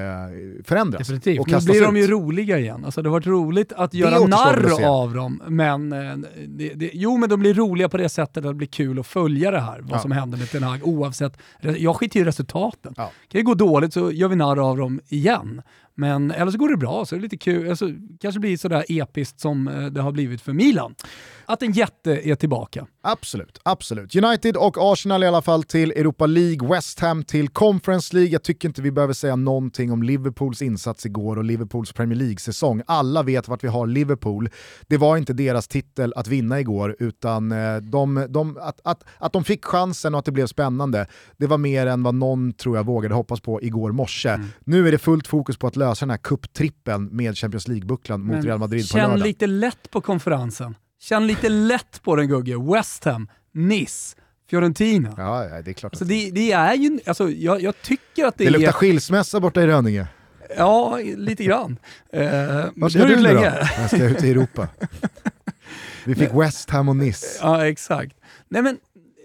förändras. 0.64 1.00
Definitivt. 1.00 1.40
Och 1.40 1.52
nu 1.52 1.60
blir 1.60 1.82
de 1.82 1.98
ju 1.98 2.08
roliga 2.08 2.60
igen. 2.60 2.86
Alltså, 2.86 3.02
det 3.02 3.10
har 3.10 3.12
varit 3.12 3.28
roligt 3.28 3.74
att 3.74 3.94
göra 3.94 4.28
narr 4.28 4.86
av 4.86 5.14
dem, 5.14 5.42
men, 5.48 5.94
eh, 5.94 6.16
det, 6.48 6.74
det, 6.74 6.90
jo, 6.94 7.18
men 7.18 7.30
de 7.30 7.40
blir 7.40 7.54
roliga 7.54 7.90
på 7.90 7.98
det 7.98 8.10
sättet 8.10 8.38
att 8.38 8.44
det 8.44 8.54
blir 8.54 8.68
kul 8.68 9.00
att 9.00 9.08
följa 9.08 9.52
det 9.52 9.60
här, 9.60 9.80
vad 9.82 9.98
ja. 9.98 10.02
som 10.02 10.12
händer 10.12 10.38
med 10.38 10.52
Ten 10.52 10.64
Hag, 10.64 10.88
oavsett. 10.88 11.38
Jag 11.62 11.96
skiter 11.96 12.20
i 12.20 12.24
resultaten. 12.24 12.94
Ja. 12.98 13.04
Kan 13.04 13.40
det 13.40 13.42
gå 13.42 13.54
dåligt 13.54 13.94
så 13.94 14.12
gör 14.12 14.28
vi 14.28 14.36
narr 14.36 14.70
av 14.70 14.78
dem 14.78 15.00
igen. 15.08 15.62
Men 15.96 16.32
eller 16.32 16.52
så 16.52 16.58
går 16.58 16.70
det 16.70 16.78
bra, 16.78 17.06
så 17.06 17.16
är 17.16 17.20
det 17.20 17.24
lite 17.24 17.38
kul. 17.38 17.70
Alltså, 17.70 17.90
kanske 18.20 18.40
blir 18.40 18.58
sådär 18.58 18.86
episkt 18.90 19.40
som 19.40 19.68
eh, 19.68 19.86
det 19.86 20.02
har 20.02 20.12
blivit 20.12 20.42
för 20.42 20.54
Milan. 20.54 20.96
att 21.46 21.64
en 21.64 21.72
jätte 21.72 22.30
är 22.30 22.36
tillbaka. 22.36 22.88
Absolut, 23.04 23.60
absolut. 23.64 24.16
United 24.16 24.58
och 24.58 24.78
Arsenal 24.80 25.24
i 25.24 25.28
alla 25.28 25.42
fall 25.42 25.64
till 25.64 25.92
Europa 25.92 26.26
League, 26.26 26.70
West 26.70 27.00
Ham 27.00 27.24
till 27.24 27.50
Conference 27.50 28.16
League. 28.16 28.32
Jag 28.32 28.44
tycker 28.44 28.68
inte 28.68 28.82
vi 28.82 28.92
behöver 28.92 29.14
säga 29.14 29.36
någonting 29.36 29.92
om 29.92 30.04
Liverpools 30.04 30.62
insats 30.62 31.06
igår 31.06 31.38
och 31.38 31.44
Liverpools 31.44 31.94
Premier 31.94 32.20
League-säsong. 32.20 32.82
Alla 32.88 33.24
vet 33.24 33.48
vart 33.48 33.64
vi 33.64 33.68
har 33.68 33.88
Liverpool. 33.88 34.50
Det 34.88 34.98
var 34.98 35.18
inte 35.18 35.34
deras 35.34 35.68
titel 35.68 36.14
att 36.16 36.28
vinna 36.28 36.60
igår, 36.60 36.96
utan 37.00 37.52
eh, 37.52 37.78
de, 37.78 38.26
de, 38.30 38.58
att, 38.58 38.80
att, 38.84 39.04
att 39.18 39.34
de 39.34 39.44
fick 39.44 39.66
chansen 39.66 40.14
och 40.14 40.20
att 40.20 40.26
det 40.26 40.32
blev 40.32 40.48
spännande, 40.48 41.08
det 41.38 41.48
var 41.48 41.58
mer 41.58 41.88
än 41.88 42.04
vad 42.04 42.16
någon 42.16 42.54
tror 42.54 42.78
jag 42.78 42.86
vågade 42.86 43.16
hoppas 43.16 43.40
på 43.40 43.62
igår 43.62 43.92
morse. 43.92 44.30
Mm. 44.30 44.48
Nu 44.64 44.88
är 44.88 44.92
det 44.92 44.98
fullt 44.98 45.28
fokus 45.28 45.58
på 45.58 45.68
att 45.68 45.76
lösa 45.82 46.06
den 46.06 46.10
här 46.10 46.18
cuptrippen 46.18 47.06
med 47.06 47.38
Champions 47.38 47.68
League-bucklan 47.68 48.18
mot 48.18 48.46
Real 48.46 48.60
Madrid 48.60 48.92
på 48.92 48.98
lördag. 48.98 49.12
Känn 49.12 49.28
lite 49.28 49.48
lätt 49.48 49.92
på 49.92 50.02
konferensen. 50.02 50.76
Känn 51.00 51.28
lite 51.28 51.50
lätt 51.50 52.02
på 52.04 52.16
den 52.16 52.28
Gugge. 52.28 52.74
West 52.74 53.06
Ham, 53.06 53.28
Nice, 53.54 54.16
Fiorentina. 54.50 55.14
Ja, 55.18 55.46
ja, 55.46 55.62
det 55.62 55.72
är 55.72 55.74
klart. 55.74 55.94
Alltså, 55.94 56.06
det, 56.06 56.32
det, 56.32 56.52
är 56.52 56.74
ju, 56.74 57.00
alltså, 57.06 57.30
jag, 57.30 57.62
jag 57.62 57.82
tycker 57.82 58.26
att 58.26 58.38
det, 58.38 58.44
det 58.44 58.48
är... 58.48 58.52
Det 58.52 58.58
luktar 58.58 58.72
skilsmässa 58.72 59.40
borta 59.40 59.62
i 59.62 59.68
Rönninge. 59.68 60.08
Ja, 60.58 61.00
lite 61.16 61.44
grann. 61.44 61.78
Uh, 62.16 62.66
Vart 62.76 62.92
ska 62.92 63.06
du 63.06 63.16
nu 63.16 63.34
då? 63.34 63.44
Jag 63.78 63.88
ska 63.88 64.04
ut 64.04 64.24
i 64.24 64.32
Europa. 64.32 64.68
Vi 66.06 66.16
fick 66.16 66.34
West 66.34 66.70
Ham 66.70 66.90
och 66.90 66.96
Nice. 66.96 67.40
Ja, 67.42 67.68
exakt. 67.68 68.16
Nej 68.50 68.62
men, 68.62 68.78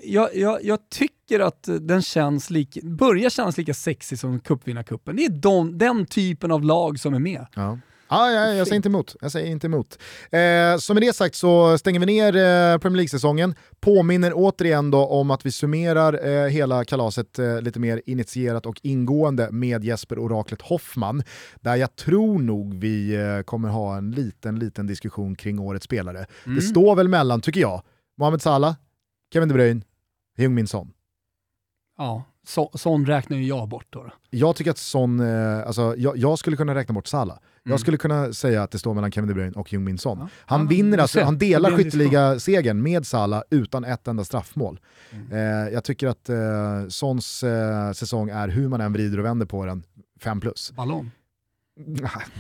jag, 0.07 0.37
jag, 0.37 0.65
jag 0.65 0.79
tycker 0.91 1.41
att 1.41 1.69
den 1.81 2.03
känns 2.03 2.51
lik, 2.51 2.83
börjar 2.83 3.31
kännas 3.31 3.59
lika 3.59 3.75
sexig 3.75 4.19
som 4.19 4.41
cupvinnarcupen. 4.41 5.17
Det 5.17 5.25
är 5.25 5.31
de, 5.31 5.79
den 5.79 6.07
typen 6.07 6.51
av 6.51 6.65
lag 6.65 7.01
som 7.01 7.15
är 7.15 7.19
med. 7.19 7.47
Ja. 7.55 7.79
Ah, 8.09 8.31
ja, 8.31 8.53
jag 8.53 8.67
säger 8.67 8.77
inte 8.77 8.89
emot. 8.89 9.17
Jag 9.21 9.33
säger 9.33 9.47
inte 9.47 9.67
emot. 9.67 9.99
Eh, 10.31 10.77
så 10.79 10.95
med 10.95 11.03
det 11.03 11.17
sagt 11.17 11.35
så 11.35 11.79
stänger 11.79 12.01
vi 12.01 12.07
ner 12.07 12.27
eh, 12.27 12.79
Premier 12.79 12.97
League-säsongen. 12.97 13.55
Påminner 13.81 14.33
återigen 14.35 14.91
då 14.91 15.07
om 15.07 15.31
att 15.31 15.47
vi 15.47 15.53
summerar 15.53 16.27
eh, 16.29 16.49
hela 16.49 16.85
kalaset 16.85 17.39
eh, 17.39 17.61
lite 17.61 17.81
mer 17.81 18.03
initierat 18.07 18.67
och 18.67 18.81
ingående 18.83 19.49
med 19.51 19.85
Jesper 19.85 20.19
Oraklet 20.19 20.63
Hoffman. 20.63 21.23
Där 21.61 21.77
jag 21.77 21.97
tror 21.97 22.39
nog 22.39 22.75
vi 22.81 23.15
eh, 23.15 23.43
kommer 23.43 23.69
ha 23.69 23.97
en 23.97 24.11
liten, 24.11 24.59
liten 24.59 24.87
diskussion 24.87 25.35
kring 25.35 25.59
årets 25.59 25.85
spelare. 25.85 26.27
Mm. 26.45 26.57
Det 26.57 26.63
står 26.63 26.97
väl 26.97 27.09
mellan, 27.09 27.41
tycker 27.41 27.61
jag, 27.61 27.83
Mohamed 28.19 28.43
Salah, 28.43 28.75
Kevin 29.33 29.49
De 29.49 29.55
Bruyne, 29.55 29.83
Heung-Min 30.37 30.67
Son. 30.67 30.93
Ja, 31.99 32.25
så, 32.47 32.71
sån 32.75 33.07
räknar 33.07 33.37
ju 33.37 33.47
jag 33.47 33.69
bort 33.69 33.87
då. 33.91 34.03
då. 34.03 34.11
Jag 34.31 34.57
tycker 34.57 34.71
att 34.71 34.79
sån, 34.79 35.21
eh, 35.21 35.67
alltså, 35.67 35.95
jag, 35.97 36.17
jag, 36.17 36.39
skulle 36.39 36.57
kunna 36.57 36.75
räkna 36.75 36.93
bort 36.93 37.07
Salah. 37.07 37.37
Mm. 37.37 37.71
Jag 37.71 37.81
skulle 37.81 37.97
kunna 37.97 38.33
säga 38.33 38.63
att 38.63 38.71
det 38.71 38.79
står 38.79 38.95
mellan 38.95 39.13
Kevin 39.13 39.29
De 39.29 39.35
Bruyne 39.35 39.53
och 39.53 39.73
Jung-Min 39.73 39.99
Son. 39.99 40.19
Ja. 40.19 40.29
Han 40.47 40.61
ja, 40.61 40.67
vinner 40.67 40.99
alltså, 40.99 41.21
han 41.21 41.39
delar 41.39 41.71
skytteliga-segern 41.71 42.83
med 42.83 43.07
Salah 43.07 43.43
utan 43.51 43.85
ett 43.85 44.09
enda 44.09 44.25
straffmål. 44.25 44.81
Mm. 45.11 45.33
Eh, 45.33 45.73
jag 45.73 45.85
tycker 45.85 46.09
att 46.09 46.29
eh, 46.29 46.89
Sons 46.89 47.43
eh, 47.43 47.93
säsong 47.93 48.31
är, 48.31 48.49
hur 48.49 48.69
man 48.69 48.81
än 48.81 48.93
vrider 48.93 49.19
och 49.19 49.25
vänder 49.25 49.47
på 49.47 49.67
den, 49.67 49.83
5 50.21 50.41
plus. 50.41 50.73
Ballon. 50.77 51.11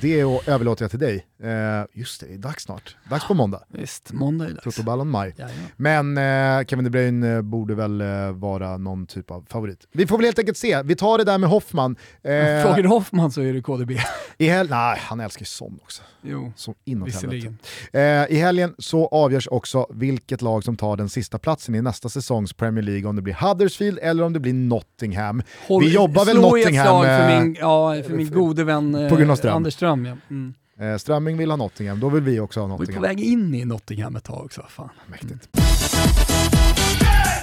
Det 0.00 0.20
överlåter 0.46 0.84
jag 0.84 0.90
till 0.90 1.00
dig. 1.00 1.26
Eh, 1.42 1.50
just 1.92 2.20
det, 2.20 2.26
det 2.26 2.34
är 2.34 2.38
dags 2.38 2.62
snart. 2.62 2.96
Dags 3.10 3.26
på 3.26 3.34
måndag. 3.34 3.62
Visst, 3.68 4.12
måndag 4.12 4.44
är 4.44 4.50
dags. 4.50 4.62
Toto 4.64 4.82
Ballon 4.82 5.10
Maj. 5.10 5.34
Men 5.76 6.18
eh, 6.18 6.66
Kevin 6.66 6.84
De 6.84 6.90
Bruyne 6.90 7.36
eh, 7.36 7.42
borde 7.42 7.74
väl 7.74 8.02
vara 8.32 8.76
någon 8.76 9.06
typ 9.06 9.30
av 9.30 9.46
favorit. 9.48 9.88
Vi 9.92 10.06
får 10.06 10.16
väl 10.16 10.24
helt 10.24 10.38
enkelt 10.38 10.58
se. 10.58 10.82
Vi 10.82 10.96
tar 10.96 11.18
det 11.18 11.24
där 11.24 11.38
med 11.38 11.50
Hoffman. 11.50 11.96
Eh, 12.22 12.30
Frågar 12.62 12.82
du 12.82 12.88
Hoffman 12.88 13.30
så 13.30 13.40
är 13.42 13.52
det 13.52 13.62
KDB. 13.62 13.90
I 14.38 14.48
hel 14.48 14.70
Nej, 14.70 14.98
han 15.00 15.20
älskar 15.20 15.40
ju 15.40 15.46
sån 15.46 15.78
också. 15.82 16.02
Jo, 16.22 16.52
så 16.56 16.74
visserligen. 16.84 17.58
Eh, 17.92 18.00
I 18.02 18.36
helgen 18.36 18.74
så 18.78 19.06
avgörs 19.06 19.48
också 19.50 19.86
vilket 19.90 20.42
lag 20.42 20.64
som 20.64 20.76
tar 20.76 20.96
den 20.96 21.08
sista 21.08 21.38
platsen 21.38 21.74
i 21.74 21.82
nästa 21.82 22.08
säsongs 22.08 22.52
Premier 22.52 22.82
League, 22.84 23.08
om 23.08 23.16
det 23.16 23.22
blir 23.22 23.34
Huddersfield 23.34 23.98
eller 24.02 24.22
om 24.24 24.32
det 24.32 24.40
blir 24.40 24.54
Nottingham. 24.54 25.42
Håll, 25.68 25.84
Vi 25.84 25.94
jobbar 25.94 26.24
väl 26.24 26.36
Nottingham... 26.40 26.86
Slå 26.86 27.04
ett 27.04 27.18
slag 27.18 27.30
för 27.30 27.40
min, 27.44 27.56
ja, 27.60 28.02
för 28.06 28.12
min 28.16 28.30
gode 28.30 28.64
vän 28.64 29.08
eh, 29.32 29.36
Ström. 29.36 29.56
Anders 29.56 29.74
Ström. 29.74 30.04
Ja. 30.04 30.16
Mm. 30.30 30.54
Eh, 30.80 30.98
Strömming 30.98 31.36
vill 31.36 31.50
ha 31.50 31.56
Nottingham, 31.56 32.00
då 32.00 32.08
vill 32.08 32.22
vi 32.22 32.40
också 32.40 32.60
ha 32.60 32.66
Nottingham. 32.66 33.02
Vi 33.02 33.08
är 33.08 33.14
på 33.14 33.16
väg 33.16 33.20
in 33.20 33.54
i 33.54 33.64
Nottingham 33.64 34.16
ett 34.16 34.24
tag 34.24 34.44
också. 34.44 34.64
Fan. 34.68 34.88
Mäktigt. 35.06 35.48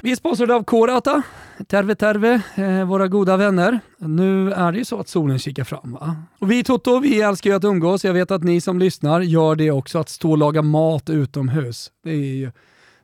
Vi 0.03 0.11
är 0.11 0.15
sponsrade 0.15 0.55
av 0.55 0.63
K-Rauta, 0.63 1.21
Terve 1.67 1.95
Terve, 1.95 2.41
eh, 2.55 2.85
våra 2.85 3.07
goda 3.07 3.37
vänner. 3.37 3.79
Nu 3.97 4.53
är 4.53 4.71
det 4.71 4.77
ju 4.77 4.85
så 4.85 4.99
att 4.99 5.07
solen 5.07 5.39
kikar 5.39 5.63
fram. 5.63 5.91
Va? 5.91 6.15
Och 6.39 6.51
vi 6.51 6.63
Toto, 6.63 6.99
vi 6.99 7.21
älskar 7.21 7.49
ju 7.49 7.55
att 7.55 7.63
umgås. 7.63 8.05
Jag 8.05 8.13
vet 8.13 8.31
att 8.31 8.43
ni 8.43 8.61
som 8.61 8.79
lyssnar 8.79 9.21
gör 9.21 9.55
det 9.55 9.71
också, 9.71 9.99
att 9.99 10.09
stå 10.09 10.31
och 10.31 10.37
laga 10.37 10.61
mat 10.61 11.09
utomhus. 11.09 11.91
Det 12.03 12.11
är 12.11 12.35
ju, 12.35 12.51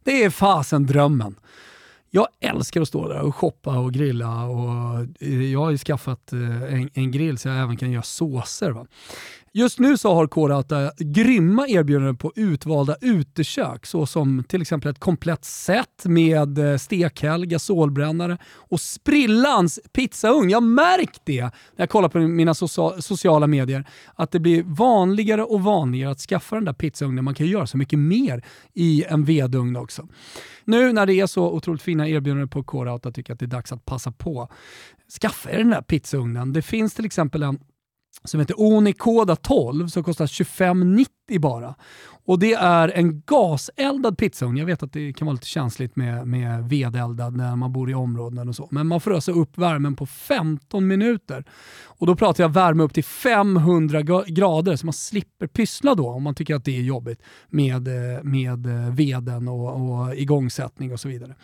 det 0.04 0.24
är 0.24 0.30
fasen 0.30 0.86
drömmen. 0.86 1.36
Jag 2.12 2.28
älskar 2.40 2.82
att 2.82 2.88
stå 2.88 3.08
där 3.08 3.22
och 3.22 3.36
shoppa 3.36 3.80
och 3.80 3.94
grilla 3.94 4.44
och 4.44 5.00
eh, 5.20 5.52
jag 5.52 5.60
har 5.60 5.72
ju 5.72 5.78
skaffat 5.78 6.34
eh, 6.34 6.74
en, 6.74 6.90
en 6.94 7.12
grill 7.12 7.38
så 7.38 7.48
jag 7.48 7.58
även 7.58 7.78
kan 7.78 7.92
göra 7.92 8.04
såser. 8.04 8.72
Va? 8.72 8.88
Just 9.52 9.80
nu 9.80 9.98
så 9.98 10.14
har 10.14 10.28
K-Rauta 10.28 10.92
grymma 10.98 11.68
erbjudanden 11.68 12.18
på 12.18 12.34
utvalda 12.36 12.96
utekök 13.02 13.86
såsom 13.86 14.44
till 14.48 14.62
exempel 14.62 14.92
ett 14.92 15.00
komplett 15.00 15.46
set 15.46 16.06
med 16.06 16.58
eh, 16.58 16.78
stekhäll, 16.78 17.46
gasolbrännare 17.46 18.38
och 18.56 18.82
sprillans 18.82 19.80
pizzaugn. 19.94 20.50
Jag 20.50 20.64
märkt 20.64 21.22
det 21.24 21.42
när 21.42 21.52
jag 21.76 21.90
kollar 21.90 22.10
på 22.10 22.20
mina 22.20 22.54
sociala 22.54 23.48
medier 23.48 23.88
att 24.16 24.32
det 24.32 24.40
blir 24.40 24.64
vanligare 24.64 25.44
och 25.44 25.62
vanligare 25.62 26.12
att 26.12 26.20
skaffa 26.20 26.56
den 26.56 26.66
där 26.66 26.74
pizzaugnen. 26.74 27.24
Man 27.24 27.36
kan 27.36 27.46
ju 27.46 27.52
göra 27.52 27.68
så 27.68 27.78
mycket 27.78 28.00
mer 28.00 28.46
i 28.74 29.04
en 29.08 29.26
vedugn 29.26 29.76
också. 29.76 30.08
Nu 30.66 30.94
när 30.94 31.06
det 31.06 31.14
är 31.14 31.28
så 31.28 31.52
otroligt 31.52 31.82
fina 31.82 32.08
erbjudanden 32.08 32.50
på 32.50 32.64
K-Rauta 32.64 33.12
tycker 33.12 33.32
jag 33.32 33.36
att 33.36 33.40
det 33.40 33.46
är 33.46 33.48
dags 33.48 33.72
att 33.72 33.86
passa 33.86 34.12
på. 34.12 34.50
Skaffa 35.22 35.52
er 35.52 35.58
den 35.58 35.70
där 35.70 35.82
pizzaugnen. 35.82 36.54
Det 36.54 36.62
finns 36.62 36.94
till 36.94 37.06
exempel 37.06 37.44
en 37.44 37.60
som 38.24 38.40
heter 38.40 38.62
Onikoda 38.62 39.36
12 39.36 39.88
som 39.88 40.04
kostar 40.04 40.26
25,90 40.26 41.40
bara. 41.40 41.76
Och 42.26 42.40
det 42.40 42.54
är 42.54 42.90
en 42.90 43.22
gaseldad 43.22 44.18
pizzaugn. 44.18 44.58
Jag 44.58 44.66
vet 44.66 44.84
att 44.84 44.94
det 44.94 45.14
kan 45.14 45.26
vara 45.26 45.34
lite 45.34 45.48
känsligt 45.48 45.96
med, 45.96 46.28
med 46.28 46.70
vedeldad 46.70 47.36
när 47.36 47.56
man 47.56 47.74
bor 47.74 47.90
i 47.92 47.94
områden 47.94 48.50
och 48.50 48.56
så. 48.56 48.68
Men 48.72 48.88
man 48.88 49.02
får 49.02 49.14
ösa 49.14 49.32
upp 49.32 49.58
värmen 49.58 49.96
på 49.96 50.06
15 50.06 50.88
minuter. 50.88 51.46
Och 51.84 52.08
då 52.08 52.16
pratar 52.16 52.44
jag 52.44 52.50
värme 52.50 52.84
upp 52.84 52.94
till 52.94 53.04
500 53.04 54.02
grader 54.28 54.76
så 54.76 54.86
man 54.86 54.94
slipper 54.94 55.48
pyssla 55.48 55.96
då 55.96 56.10
om 56.10 56.24
man 56.24 56.36
tycker 56.36 56.56
att 56.56 56.66
det 56.66 56.78
är 56.78 56.82
jobbigt 56.82 57.22
med, 57.48 57.88
eh, 57.88 58.24
med 58.24 58.66
eh, 58.66 58.94
veden 58.94 59.48
och, 59.48 59.92
och 59.92 60.16
igångsättning 60.16 60.94
och 60.94 61.00
så 61.00 61.08
vidare. 61.08 61.36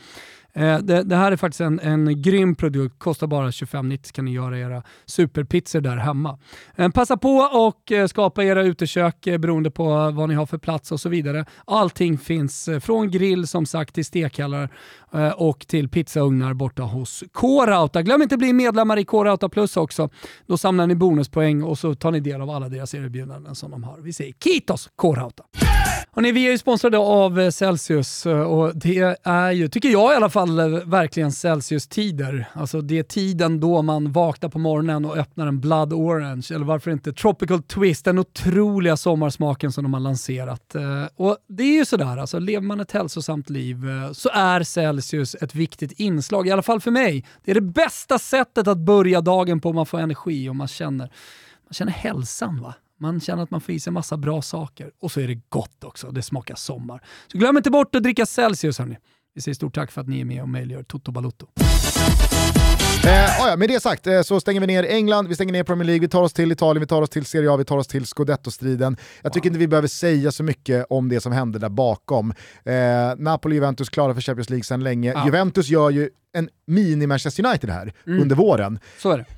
Eh, 0.56 0.78
det, 0.78 1.04
det, 1.04 1.16
här 1.16 1.32
är 1.32 1.36
faktiskt 1.36 1.62
en, 1.62 1.80
en 1.80 2.22
grym 2.22 2.56
produkt, 2.56 3.00
kostar 3.00 3.28
bara 3.28 3.50
25,90 3.50 4.14
kan 4.14 4.26
ni 4.26 4.32
göra 4.32 4.60
era 4.60 4.84
superpizzor 5.06 5.82
där 5.82 5.98
hemma. 5.98 6.40
Eh, 6.76 6.90
passa 6.90 7.18
på 7.18 7.38
och 7.38 7.92
eh, 7.92 8.08
skapa 8.08 8.44
era 8.44 8.64
utekök 8.64 9.28
eh, 9.28 9.38
beroende 9.38 9.72
på 9.72 10.12
vad 10.12 10.30
ni 10.30 10.36
har 10.36 10.46
för 10.46 10.58
plats 10.58 10.92
och 10.92 11.00
så 11.00 11.10
vidare. 11.10 11.46
Allting 11.66 12.18
finns 12.18 12.68
eh, 12.68 12.80
från 12.80 13.12
grill 13.12 13.48
som 13.48 13.66
sagt 13.66 13.96
till 13.96 14.06
stekhallar 14.06 14.70
eh, 15.14 15.30
och 15.30 15.68
till 15.68 15.90
pizzaugnar 15.90 16.54
borta 16.54 16.84
hos 16.84 17.24
K-Rauta. 17.34 18.02
Glöm 18.02 18.22
inte 18.22 18.36
att 18.36 18.40
bli 18.40 18.54
medlemmar 18.54 18.98
i 18.98 19.06
K-Rauta 19.06 19.50
Plus 19.50 19.78
också. 19.78 20.10
Då 20.48 20.58
samlar 20.58 20.88
ni 20.88 20.96
bonuspoäng 20.96 21.64
och 21.64 21.80
så 21.80 21.96
tar 21.96 22.12
ni 22.12 22.20
del 22.20 22.42
av 22.42 22.50
alla 22.50 22.70
deras 22.70 22.94
erbjudanden 22.94 23.56
som 23.56 23.72
de 23.72 23.84
har. 23.84 23.98
Vi 23.98 24.14
säger 24.14 24.34
Kitos 24.44 24.90
K-Rauta! 24.96 25.44
Hörrni, 26.12 26.32
vi 26.32 26.48
är 26.48 26.52
ju 26.52 26.58
sponsrade 26.58 26.98
av 26.98 27.40
eh, 27.40 27.50
Celsius 27.50 28.26
och 28.26 28.76
det 28.76 29.18
är 29.24 29.52
ju, 29.52 29.68
tycker 29.68 29.90
jag 29.90 30.14
i 30.14 30.16
alla 30.16 30.30
fall, 30.30 30.45
eh, 30.50 30.88
verkligen 30.88 31.32
Celsius-tider. 31.32 32.50
Alltså 32.54 32.82
det 32.82 33.00
är 33.00 33.04
tiden 33.04 33.60
då 33.60 33.82
man 33.82 34.12
vaknar 34.12 34.50
på 34.50 34.60
morgonen 34.60 35.06
och 35.06 35.18
öppnar 35.18 35.48
en 35.48 35.60
Blood 35.60 35.94
Orange, 35.94 36.48
eller 36.52 36.66
varför 36.66 36.92
inte 36.92 37.14
Tropical 37.14 37.64
Twist, 37.64 38.06
den 38.06 38.20
otroliga 38.20 38.98
sommarsmaken 38.98 39.72
som 39.72 39.84
de 39.84 39.94
har 39.94 40.02
lanserat. 40.02 40.76
Eh, 40.76 41.06
och 41.16 41.38
det 41.48 41.64
är 41.64 41.78
ju 41.78 41.86
sådär, 41.86 42.18
alltså 42.18 42.40
lever 42.40 42.68
man 42.68 42.80
ett 42.80 42.92
hälsosamt 42.92 43.50
liv 43.50 43.90
eh, 43.90 44.12
så 44.12 44.30
är 44.34 44.64
Celsius 44.64 45.36
ett 45.36 45.56
viktigt 45.56 45.92
inslag, 45.92 46.48
i 46.48 46.52
alla 46.52 46.62
fall 46.62 46.82
för 46.82 46.92
mig. 46.92 47.26
Det 47.44 47.52
är 47.52 47.56
det 47.56 47.62
bästa 47.62 48.20
sättet 48.20 48.68
att 48.68 48.78
börja 48.78 49.22
dagen 49.22 49.62
på, 49.62 49.74
man 49.74 49.86
får 49.86 50.00
energi 50.00 50.50
och 50.50 50.56
man 50.56 50.68
känner, 50.68 51.10
man 51.68 51.74
känner 51.74 51.92
hälsan. 51.92 52.62
va? 52.62 52.76
Man 52.98 53.22
känner 53.22 53.44
att 53.44 53.52
man 53.52 53.62
får 53.62 53.76
i 53.76 53.80
sig 53.80 53.94
massa 53.94 54.18
bra 54.18 54.42
saker. 54.42 54.92
Och 55.00 55.12
så 55.12 55.20
är 55.20 55.28
det 55.28 55.42
gott 55.50 55.84
också. 55.84 56.12
Det 56.12 56.22
smakar 56.22 56.56
sommar. 56.56 57.04
Så 57.32 57.38
glöm 57.38 57.58
inte 57.58 57.72
bort 57.72 57.96
att 57.96 58.04
dricka 58.04 58.26
Celsius 58.26 58.80
hörni. 58.80 58.98
Vi 59.36 59.42
säger 59.42 59.56
stort 59.56 59.76
tack 59.76 59.92
för 59.92 60.02
att 60.02 60.08
ni 60.08 60.22
är 60.22 60.26
med 60.26 60.42
och 60.42 60.50
möjliggör 60.50 60.84
Toto 60.84 61.12
Balotto. 61.12 61.48
Eh, 63.06 63.12
ja, 63.40 63.56
med 63.58 63.70
det 63.70 63.80
sagt 63.80 64.08
eh, 64.08 64.22
så 64.22 64.40
stänger 64.40 64.62
vi 64.62 64.68
ner 64.68 64.84
England, 64.84 65.28
vi 65.28 65.36
stänger 65.36 65.54
ner 65.54 65.64
Premier 65.64 65.86
League, 65.86 66.00
vi 66.00 66.08
tar 66.08 66.22
oss 66.22 66.34
till 66.34 66.52
Italien, 66.52 66.80
vi 66.80 66.88
tar 66.88 67.02
oss 67.02 67.10
till 67.10 67.26
Serie 67.26 67.52
A, 67.52 67.58
vi 67.58 67.66
tar 67.66 67.78
oss 67.78 67.88
till 67.88 68.06
Scudetto-striden. 68.06 68.98
Jag 69.22 69.34
tycker 69.34 69.48
inte 69.50 69.60
vi 69.60 69.68
behöver 69.68 69.88
säga 69.88 70.32
så 70.32 70.44
mycket 70.44 70.86
om 70.90 71.10
det 71.10 71.22
som 71.22 71.32
hände 71.32 71.60
där 71.60 71.70
bakom. 71.70 72.34
Eh, 72.64 72.76
Napoli 73.18 73.54
och 73.54 73.56
Juventus 73.56 73.90
klara 73.90 74.14
för 74.14 74.22
Champions 74.22 74.50
League 74.50 74.64
sedan 74.64 74.84
länge. 74.84 75.12
Ja. 75.12 75.26
Juventus 75.26 75.70
gör 75.70 75.90
ju 75.90 76.10
en 76.36 76.50
mini-Manchester 76.68 77.46
United 77.46 77.70
här 77.70 77.94
mm. 78.08 78.22
under 78.22 78.36
våren. 78.36 78.80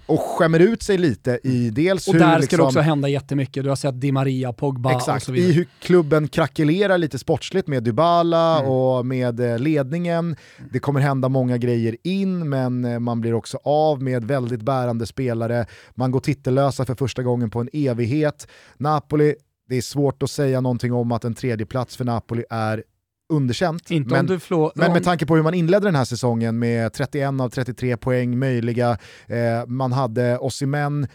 Och 0.05 0.19
skämmer 0.19 0.59
ut 0.59 0.83
sig 0.83 0.97
lite 0.97 1.39
i 1.43 1.69
dels 1.69 2.07
och 2.07 2.13
hur... 2.13 2.21
Och 2.21 2.27
där 2.27 2.33
ska 2.33 2.41
liksom, 2.41 2.57
det 2.57 2.63
också 2.63 2.79
hända 2.79 3.07
jättemycket. 3.07 3.63
Du 3.63 3.69
har 3.69 3.75
sett 3.75 4.01
Di 4.01 4.11
Maria, 4.11 4.53
Pogba 4.53 4.91
exakt, 4.91 5.15
och 5.15 5.25
så 5.25 5.31
vidare. 5.31 5.51
i 5.51 5.53
hur 5.53 5.67
klubben 5.79 6.27
krackelerar 6.27 6.97
lite 6.97 7.19
sportsligt 7.19 7.67
med 7.67 7.83
Dybala 7.83 8.59
mm. 8.59 8.71
och 8.71 9.05
med 9.05 9.39
eh, 9.39 9.59
ledningen. 9.59 10.25
Mm. 10.25 10.69
Det 10.71 10.79
kommer 10.79 10.99
hända 10.99 11.29
många 11.29 11.57
grejer 11.57 11.97
in, 12.03 12.49
men 12.49 12.85
eh, 12.85 12.99
man 12.99 13.21
blir 13.21 13.33
också 13.33 13.59
av 13.63 14.03
med 14.03 14.23
väldigt 14.23 14.61
bärande 14.61 15.05
spelare. 15.05 15.65
Man 15.95 16.11
går 16.11 16.19
titellösa 16.19 16.85
för 16.85 16.95
första 16.95 17.23
gången 17.23 17.49
på 17.49 17.59
en 17.59 17.69
evighet. 17.73 18.47
Napoli, 18.77 19.35
det 19.69 19.75
är 19.75 19.81
svårt 19.81 20.23
att 20.23 20.31
säga 20.31 20.61
någonting 20.61 20.93
om 20.93 21.11
att 21.11 21.23
en 21.23 21.33
tredje 21.33 21.65
plats 21.65 21.97
för 21.97 22.05
Napoli 22.05 22.43
är 22.49 22.83
underkänt. 23.29 23.91
Inte 23.91 24.11
men, 24.11 24.19
om 24.19 24.25
du 24.25 24.39
flå, 24.39 24.71
men 24.75 24.93
med 24.93 25.03
tanke 25.03 25.25
på 25.25 25.35
hur 25.35 25.43
man 25.43 25.53
inledde 25.53 25.87
den 25.87 25.95
här 25.95 26.05
säsongen 26.05 26.59
med 26.59 26.93
31 26.93 27.41
av 27.41 27.49
33 27.49 27.97
poäng 27.97 28.39
möjliga, 28.39 28.97
eh, 29.27 29.65
man 29.67 29.91
hade 29.91 30.37
Osimhen 30.37 31.07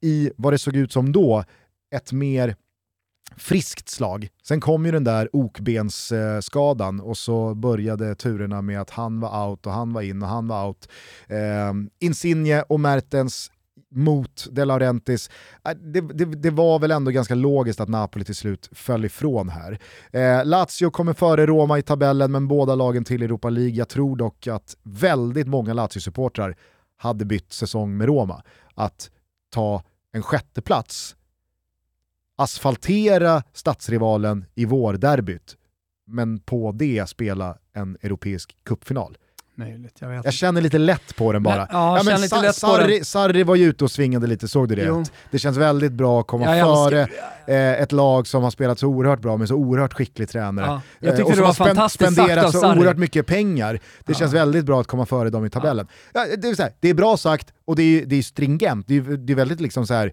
i 0.00 0.30
vad 0.36 0.52
det 0.52 0.58
såg 0.58 0.76
ut 0.76 0.92
som 0.92 1.12
då, 1.12 1.44
ett 1.94 2.12
mer 2.12 2.56
friskt 3.36 3.88
slag. 3.88 4.28
Sen 4.42 4.60
kom 4.60 4.86
ju 4.86 4.92
den 4.92 5.04
där 5.04 5.28
okbensskadan 5.32 7.00
och 7.00 7.18
så 7.18 7.54
började 7.54 8.14
turerna 8.14 8.62
med 8.62 8.80
att 8.80 8.90
han 8.90 9.20
var 9.20 9.48
out 9.48 9.66
och 9.66 9.72
han 9.72 9.92
var 9.92 10.02
in 10.02 10.22
och 10.22 10.28
han 10.28 10.48
var 10.48 10.66
out. 10.66 10.88
Eh, 11.26 11.72
Insigne 11.98 12.62
och 12.62 12.80
Mertens 12.80 13.50
mot 13.94 14.46
De 14.50 14.64
Laurentiis. 14.64 15.30
Äh, 15.64 15.74
det, 15.74 16.00
det, 16.00 16.24
det, 16.24 16.50
var 16.50 16.78
väl 16.78 16.90
ändå 16.90 17.10
ganska 17.10 17.34
logiskt 17.34 17.80
att 17.80 17.88
Napoli 17.88 18.24
till 18.24 18.34
slut 18.34 18.68
föll 18.72 19.04
ifrån 19.04 19.48
här. 19.48 19.78
Eh, 20.12 20.44
Lazio 20.44 20.90
kommer 20.90 21.12
före 21.12 21.46
Roma 21.46 21.78
i 21.78 21.82
tabellen 21.82 22.32
men 22.32 22.48
båda 22.48 22.74
lagen 22.74 23.04
till 23.04 23.22
Europa 23.22 23.50
League. 23.50 23.74
Jag 23.74 23.88
tror 23.88 24.16
dock 24.16 24.46
att 24.46 24.76
väldigt 24.82 25.46
många 25.46 25.74
Lazio-supportrar 25.74 26.56
hade 26.96 27.24
bytt 27.24 27.52
säsong 27.52 27.96
med 27.96 28.06
Roma. 28.06 28.42
Att 28.74 29.10
ta 29.50 29.82
en 30.12 30.22
sjätteplats, 30.22 31.16
asfaltera 32.36 33.42
stadsrivalen 33.52 34.44
i 34.54 34.64
vårderbyt, 34.64 35.56
men 36.06 36.38
på 36.38 36.72
det 36.72 37.08
spela 37.08 37.58
en 37.72 37.96
europeisk 38.02 38.56
cupfinal 38.64 39.16
möjligt. 39.56 39.96
Jag, 39.98 40.24
jag 40.24 40.32
känner 40.32 40.60
lite 40.60 40.78
lätt 40.78 41.16
på 41.16 41.32
den 41.32 41.42
bara. 41.42 41.56
Nej, 41.56 41.66
ja, 41.70 41.96
ja, 41.96 42.02
men 42.02 42.20
lite 42.20 42.42
lätt 42.42 42.56
Sarri, 42.56 42.98
på 42.98 43.04
Sarri 43.04 43.42
var 43.42 43.54
ju 43.54 43.64
ute 43.64 43.84
och 43.84 43.90
svingade 43.90 44.26
lite, 44.26 44.48
såg 44.48 44.68
du 44.68 44.74
det? 44.74 45.04
Det 45.30 45.38
känns 45.38 45.56
väldigt 45.56 45.92
bra 45.92 46.20
att 46.20 46.26
komma 46.26 46.56
ja, 46.56 46.64
före 46.64 47.08
eh, 47.46 47.82
ett 47.82 47.92
lag 47.92 48.26
som 48.26 48.42
har 48.42 48.50
spelat 48.50 48.78
så 48.78 48.86
oerhört 48.86 49.20
bra 49.20 49.36
med 49.36 49.48
så 49.48 49.54
oerhört 49.54 49.92
skicklig 49.92 50.28
tränare. 50.28 50.66
Ja, 50.66 50.80
jag 50.98 51.20
eh, 51.20 51.26
och 51.26 51.34
som 51.34 51.44
har 51.44 51.88
spenderat 51.88 52.52
så 52.52 52.58
oerhört 52.58 52.98
mycket 52.98 53.26
pengar. 53.26 53.80
Det 54.04 54.14
känns 54.14 54.32
väldigt 54.32 54.64
bra 54.64 54.80
att 54.80 54.86
komma 54.86 55.06
före 55.06 55.30
dem 55.30 55.44
i 55.44 55.50
tabellen. 55.50 55.86
det, 56.12 56.20
är 56.20 56.62
här, 56.62 56.72
det 56.80 56.88
är 56.88 56.94
bra 56.94 57.16
sagt 57.16 57.52
och 57.64 57.76
det 57.76 57.82
är, 57.82 58.06
det 58.06 58.16
är 58.16 58.22
stringent, 58.22 58.86
det 58.88 58.96
är, 58.96 59.02
det 59.02 59.32
är 59.32 59.36
väldigt 59.36 59.60
liksom 59.60 59.86
så 59.86 59.94
här 59.94 60.12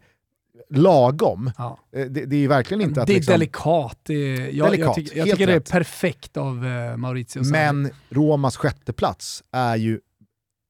lagom. 0.69 1.51
Ja. 1.57 1.79
Eh, 1.91 2.05
det, 2.05 2.25
det, 2.25 2.35
är 2.35 2.47
verkligen 2.47 2.81
inte 2.81 3.01
att... 3.01 3.07
Det 3.07 3.13
är 3.13 3.15
liksom, 3.15 3.31
delikat. 3.31 3.99
Det 4.03 4.13
är, 4.13 4.51
jag, 4.51 4.67
delikat. 4.67 4.85
jag, 4.85 4.95
tycker, 4.95 5.17
jag 5.17 5.29
tycker 5.29 5.47
det 5.47 5.53
är 5.53 5.59
perfekt 5.59 6.37
av 6.37 6.65
uh, 6.65 6.97
Maurizio 6.97 7.43
Sarri. 7.43 7.51
Men 7.51 7.89
Romas 8.09 8.57
sjätteplats 8.57 9.43
är 9.51 9.75
ju 9.75 9.99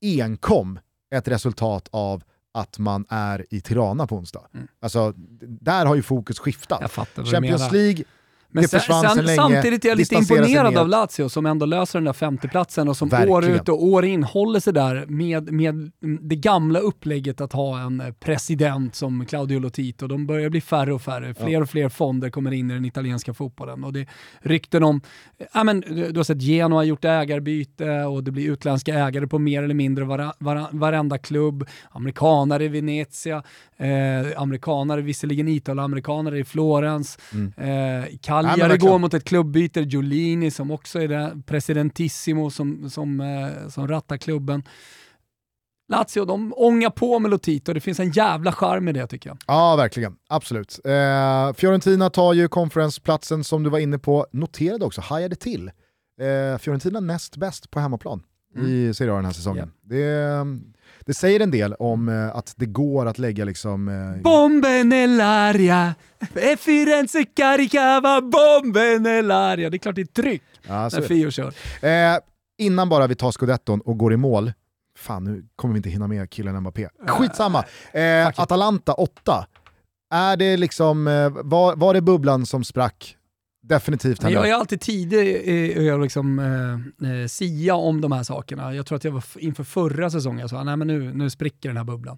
enkom 0.01 0.79
ett 1.15 1.27
resultat 1.27 1.87
av 1.91 2.23
att 2.53 2.79
man 2.79 3.05
är 3.09 3.45
i 3.49 3.61
Tirana 3.61 4.07
på 4.07 4.15
onsdag. 4.15 4.47
Mm. 4.53 4.67
Alltså, 4.81 5.13
där 5.41 5.85
har 5.85 5.95
ju 5.95 6.01
fokus 6.01 6.39
skiftat. 6.39 6.91
Champions 7.15 7.71
League 7.71 8.03
men 8.51 8.67
sen, 8.67 8.79
sen, 8.79 9.27
samtidigt 9.35 9.85
är 9.85 9.89
jag 9.89 9.97
lite 9.97 10.15
imponerad 10.15 10.77
av 10.77 10.87
Lazio 10.87 11.29
som 11.29 11.45
ändå 11.45 11.65
löser 11.65 11.99
den 11.99 12.03
där 12.05 12.13
femteplatsen 12.13 12.87
och 12.87 12.97
som 12.97 13.09
Verkligen. 13.09 13.33
år 13.33 13.49
ut 13.49 13.69
och 13.69 13.83
år 13.83 14.05
in 14.05 14.23
håller 14.23 14.59
sig 14.59 14.73
där 14.73 15.05
med, 15.07 15.51
med 15.51 15.91
det 16.21 16.35
gamla 16.35 16.79
upplägget 16.79 17.41
att 17.41 17.53
ha 17.53 17.79
en 17.79 18.03
president 18.19 18.95
som 18.95 19.25
Claudio 19.25 19.59
Lotito. 19.59 20.07
De 20.07 20.27
börjar 20.27 20.49
bli 20.49 20.61
färre 20.61 20.93
och 20.93 21.01
färre. 21.01 21.33
Fler 21.33 21.49
ja. 21.49 21.61
och 21.61 21.69
fler 21.69 21.89
fonder 21.89 22.29
kommer 22.29 22.51
in 22.51 22.71
i 22.71 22.73
den 22.73 22.85
italienska 22.85 23.33
fotbollen. 23.33 23.83
Och 23.83 23.93
det 23.93 24.07
rykten 24.39 24.83
om, 24.83 25.01
ja, 25.53 25.63
men, 25.63 25.81
du 25.81 26.13
har 26.15 26.23
sett 26.23 26.41
Genoa 26.41 26.79
har 26.79 26.83
gjort 26.83 27.05
ägarbyte 27.05 28.03
och 28.03 28.23
det 28.23 28.31
blir 28.31 28.51
utländska 28.51 28.93
ägare 28.93 29.27
på 29.27 29.39
mer 29.39 29.63
eller 29.63 29.75
mindre 29.75 30.05
var, 30.05 30.33
var, 30.37 30.67
varenda 30.71 31.17
klubb. 31.17 31.67
Amerikanare 31.91 32.65
i 32.65 32.67
Venezia, 32.67 33.43
eh, 33.77 34.41
amerikanare, 34.41 35.01
visserligen 35.01 35.47
italo-amerikanare 35.47 36.39
i 36.39 36.43
Florens. 36.43 37.17
Mm. 37.33 37.53
Eh, 37.57 38.05
Cagliari 38.43 38.77
går 38.77 38.99
mot 38.99 39.13
ett 39.13 39.23
klubbyte, 39.23 39.81
Giolini 39.81 40.51
som 40.51 40.71
också 40.71 41.01
är 41.01 41.07
det, 41.07 41.41
presidentissimo 41.45 42.49
som, 42.49 42.89
som, 42.89 43.19
eh, 43.19 43.69
som 43.69 43.87
rattar 43.87 44.17
klubben. 44.17 44.63
Lazio, 45.91 46.25
de 46.25 46.53
ångar 46.57 46.89
på 46.89 47.19
med 47.19 47.31
Lotito, 47.31 47.73
det 47.73 47.79
finns 47.79 47.99
en 47.99 48.11
jävla 48.11 48.51
charm 48.51 48.87
i 48.87 48.91
det 48.91 49.07
tycker 49.07 49.29
jag. 49.29 49.37
Ja, 49.47 49.75
verkligen. 49.75 50.15
Absolut. 50.29 50.79
Eh, 50.85 51.53
Fiorentina 51.53 52.09
tar 52.09 52.33
ju 52.33 52.47
konferensplatsen 52.47 53.43
som 53.43 53.63
du 53.63 53.69
var 53.69 53.79
inne 53.79 53.99
på, 53.99 54.27
noterade 54.31 54.85
också, 54.85 55.01
hajade 55.01 55.35
till. 55.35 55.71
Eh, 56.21 56.57
Fiorentina 56.57 56.99
näst 56.99 57.37
bäst 57.37 57.71
på 57.71 57.79
hemmaplan 57.79 58.23
mm. 58.55 58.67
i 58.67 58.93
Serie 58.93 59.13
A 59.13 59.15
den 59.15 59.25
här 59.25 59.33
säsongen. 59.33 59.71
Yeah. 59.91 60.45
Det, 60.45 60.61
det 61.05 61.13
säger 61.13 61.39
en 61.39 61.51
del 61.51 61.73
om 61.73 62.09
eh, 62.09 62.35
att 62.35 62.53
det 62.55 62.65
går 62.65 63.05
att 63.05 63.19
lägga 63.19 63.45
liksom... 63.45 63.87
Eh... 63.87 64.21
Bomben 64.21 64.93
nell'aria, 64.93 65.93
e 66.35 66.57
Firenze 66.57 67.25
caricava 67.25 68.21
bomben 68.21 69.07
nell'aria. 69.07 69.69
Det 69.69 69.77
är 69.77 69.79
klart 69.79 69.95
det 69.95 70.01
är 70.01 70.21
tryck 70.21 70.43
ja, 70.67 70.89
när 70.93 71.01
Fio 71.01 71.31
kör. 71.31 71.53
Eh, 71.81 72.19
innan 72.57 72.89
bara 72.89 73.07
vi 73.07 73.15
tar 73.15 73.31
scudetton 73.31 73.81
och 73.81 73.97
går 73.97 74.13
i 74.13 74.17
mål, 74.17 74.53
fan 74.97 75.23
nu 75.23 75.45
kommer 75.55 75.73
vi 75.73 75.77
inte 75.77 75.89
hinna 75.89 76.07
med 76.07 76.29
killen 76.29 76.59
Mbappé. 76.59 76.87
Skitsamma! 77.07 77.63
Eh, 77.93 78.27
Atalanta 78.27 78.93
8. 78.93 79.45
Är 80.13 80.37
det 80.37 80.57
liksom, 80.57 81.07
eh, 81.07 81.29
var, 81.29 81.75
var 81.75 81.93
det 81.93 82.01
bubblan 82.01 82.45
som 82.45 82.63
sprack 82.63 83.17
Definitivt. 83.63 84.21
Men 84.21 84.31
jag 84.31 84.49
är 84.49 84.53
alltid 84.53 84.81
tidig 84.81 85.27
i 85.27 85.89
att 85.89 86.01
liksom, 86.01 86.39
eh, 86.39 87.11
eh, 87.11 87.27
sia 87.27 87.75
om 87.75 88.01
de 88.01 88.11
här 88.11 88.23
sakerna. 88.23 88.75
Jag 88.75 88.85
tror 88.85 88.95
att 88.95 89.03
jag 89.03 89.11
var 89.11 89.23
inför 89.37 89.63
förra 89.63 90.09
säsongen, 90.09 90.39
jag 90.39 90.49
sa 90.49 90.59
att 90.59 90.79
nu, 90.79 91.13
nu 91.13 91.29
spricker 91.29 91.69
den 91.69 91.77
här 91.77 91.83
bubblan. 91.83 92.17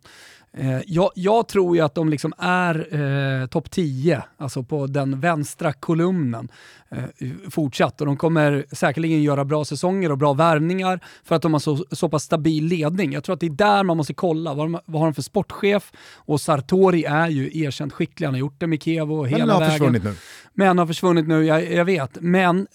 Eh, 0.57 0.79
jag, 0.87 1.11
jag, 1.15 1.47
tror 1.47 1.75
ju 1.75 1.81
att 1.81 1.95
de 1.95 2.09
liksom 2.09 2.33
är 2.37 2.95
eh, 3.41 3.47
topp 3.47 3.71
10, 3.71 4.23
alltså 4.37 4.63
på 4.63 4.87
den 4.87 5.19
vänstra 5.19 5.73
kolumnen 5.73 6.51
eh, 6.89 7.03
fortsatt. 7.49 8.01
Och 8.01 8.07
de 8.07 8.17
kommer 8.17 8.65
säkerligen 8.71 9.23
göra 9.23 9.45
bra 9.45 9.65
säsonger 9.65 10.11
och 10.11 10.17
bra 10.17 10.33
värvningar 10.33 10.99
för 11.23 11.35
att 11.35 11.41
de 11.41 11.53
har 11.53 11.59
så, 11.59 11.85
så 11.91 12.09
pass 12.09 12.23
stabil 12.23 12.65
ledning. 12.65 13.13
Jag 13.13 13.23
tror 13.23 13.33
att 13.33 13.39
det 13.39 13.45
är 13.45 13.49
där 13.49 13.83
man 13.83 13.97
måste 13.97 14.13
kolla. 14.13 14.53
Vad, 14.53 14.79
vad 14.85 15.01
har 15.01 15.07
de 15.07 15.13
för 15.13 15.21
sportchef? 15.21 15.91
Och 16.15 16.41
Sartori 16.41 17.03
är 17.03 17.27
ju 17.27 17.63
erkänt 17.63 17.93
skicklig. 17.93 18.27
Han 18.27 18.33
har 18.33 18.39
gjort 18.39 18.59
det 18.59 18.67
med 18.67 18.83
Kevo 18.83 19.23
hela 19.23 19.45
vägen. 19.45 19.47
Men 19.47 19.49
han 19.49 19.61
har 19.61 19.71
försvunnit 19.71 20.03
nu. 20.03 20.15
Men 20.53 20.77
har 20.77 20.87
försvunnit 20.87 21.27
nu, 21.27 21.45
jag, 21.45 21.73
jag 21.73 21.85
vet. 21.85 22.17
Men 22.21 22.67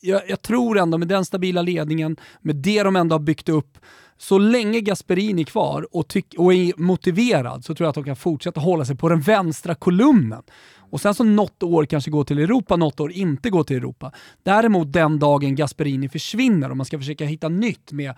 jag, 0.00 0.22
jag, 0.28 0.42
tror 0.42 0.78
ändå 0.78 0.98
med 0.98 1.08
den 1.08 1.24
stabila 1.24 1.62
ledningen, 1.62 2.16
med 2.40 2.56
det 2.56 2.82
de 2.82 2.96
ändå 2.96 3.14
har 3.14 3.20
byggt 3.20 3.48
upp, 3.48 3.78
så 4.22 4.38
länge 4.38 4.80
Gasperini 4.80 5.42
är 5.42 5.46
kvar 5.46 5.86
och, 5.92 6.08
tyck, 6.08 6.34
och 6.38 6.54
är 6.54 6.72
motiverad 6.76 7.64
så 7.64 7.74
tror 7.74 7.84
jag 7.84 7.88
att 7.88 7.94
de 7.94 8.04
kan 8.04 8.16
fortsätta 8.16 8.60
hålla 8.60 8.84
sig 8.84 8.96
på 8.96 9.08
den 9.08 9.20
vänstra 9.20 9.74
kolumnen. 9.74 10.42
Och 10.90 11.00
sen 11.00 11.14
så 11.14 11.24
något 11.24 11.62
år 11.62 11.84
kanske 11.84 12.10
gå 12.10 12.24
till 12.24 12.38
Europa, 12.38 12.76
något 12.76 13.00
år 13.00 13.12
inte 13.12 13.50
gå 13.50 13.64
till 13.64 13.76
Europa. 13.76 14.12
Däremot 14.42 14.92
den 14.92 15.18
dagen 15.18 15.54
Gasperini 15.54 16.08
försvinner 16.08 16.70
och 16.70 16.76
man 16.76 16.86
ska 16.86 16.98
försöka 16.98 17.24
hitta 17.24 17.48
nytt 17.48 17.92
med 17.92 18.14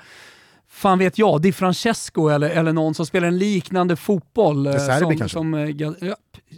fan 0.74 0.98
vet 0.98 1.18
jag, 1.18 1.42
Di 1.42 1.52
Francesco 1.52 2.28
eller, 2.28 2.50
eller 2.50 2.72
någon 2.72 2.94
som 2.94 3.06
spelar 3.06 3.28
en 3.28 3.38
liknande 3.38 3.96
fotboll. 3.96 4.66
Eh, 4.66 4.98
som, 4.98 5.18
kanske? 5.18 5.28
Som, 5.28 5.54
eh, 5.54 5.68
ja, 5.68 5.94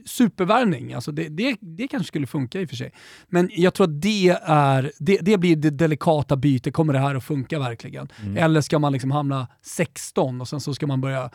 supervärvning, 0.04 0.94
alltså 0.94 1.12
det, 1.12 1.28
det, 1.28 1.56
det 1.60 1.88
kanske 1.88 2.06
skulle 2.06 2.26
funka 2.26 2.60
i 2.60 2.64
och 2.64 2.68
för 2.68 2.76
sig. 2.76 2.92
Men 3.28 3.50
jag 3.52 3.74
tror 3.74 3.84
att 3.84 4.02
det, 4.02 4.38
är, 4.42 4.92
det, 4.98 5.18
det 5.22 5.38
blir 5.38 5.56
det 5.56 5.70
delikata 5.70 6.36
bytet, 6.36 6.74
kommer 6.74 6.92
det 6.92 6.98
här 6.98 7.14
att 7.14 7.24
funka 7.24 7.58
verkligen? 7.58 8.08
Mm. 8.22 8.36
Eller 8.36 8.60
ska 8.60 8.78
man 8.78 8.92
liksom 8.92 9.10
hamna 9.10 9.48
16 9.62 10.40
och 10.40 10.48
sen 10.48 10.60
så 10.60 10.74
ska 10.74 10.86
man 10.86 11.00
börja 11.00 11.30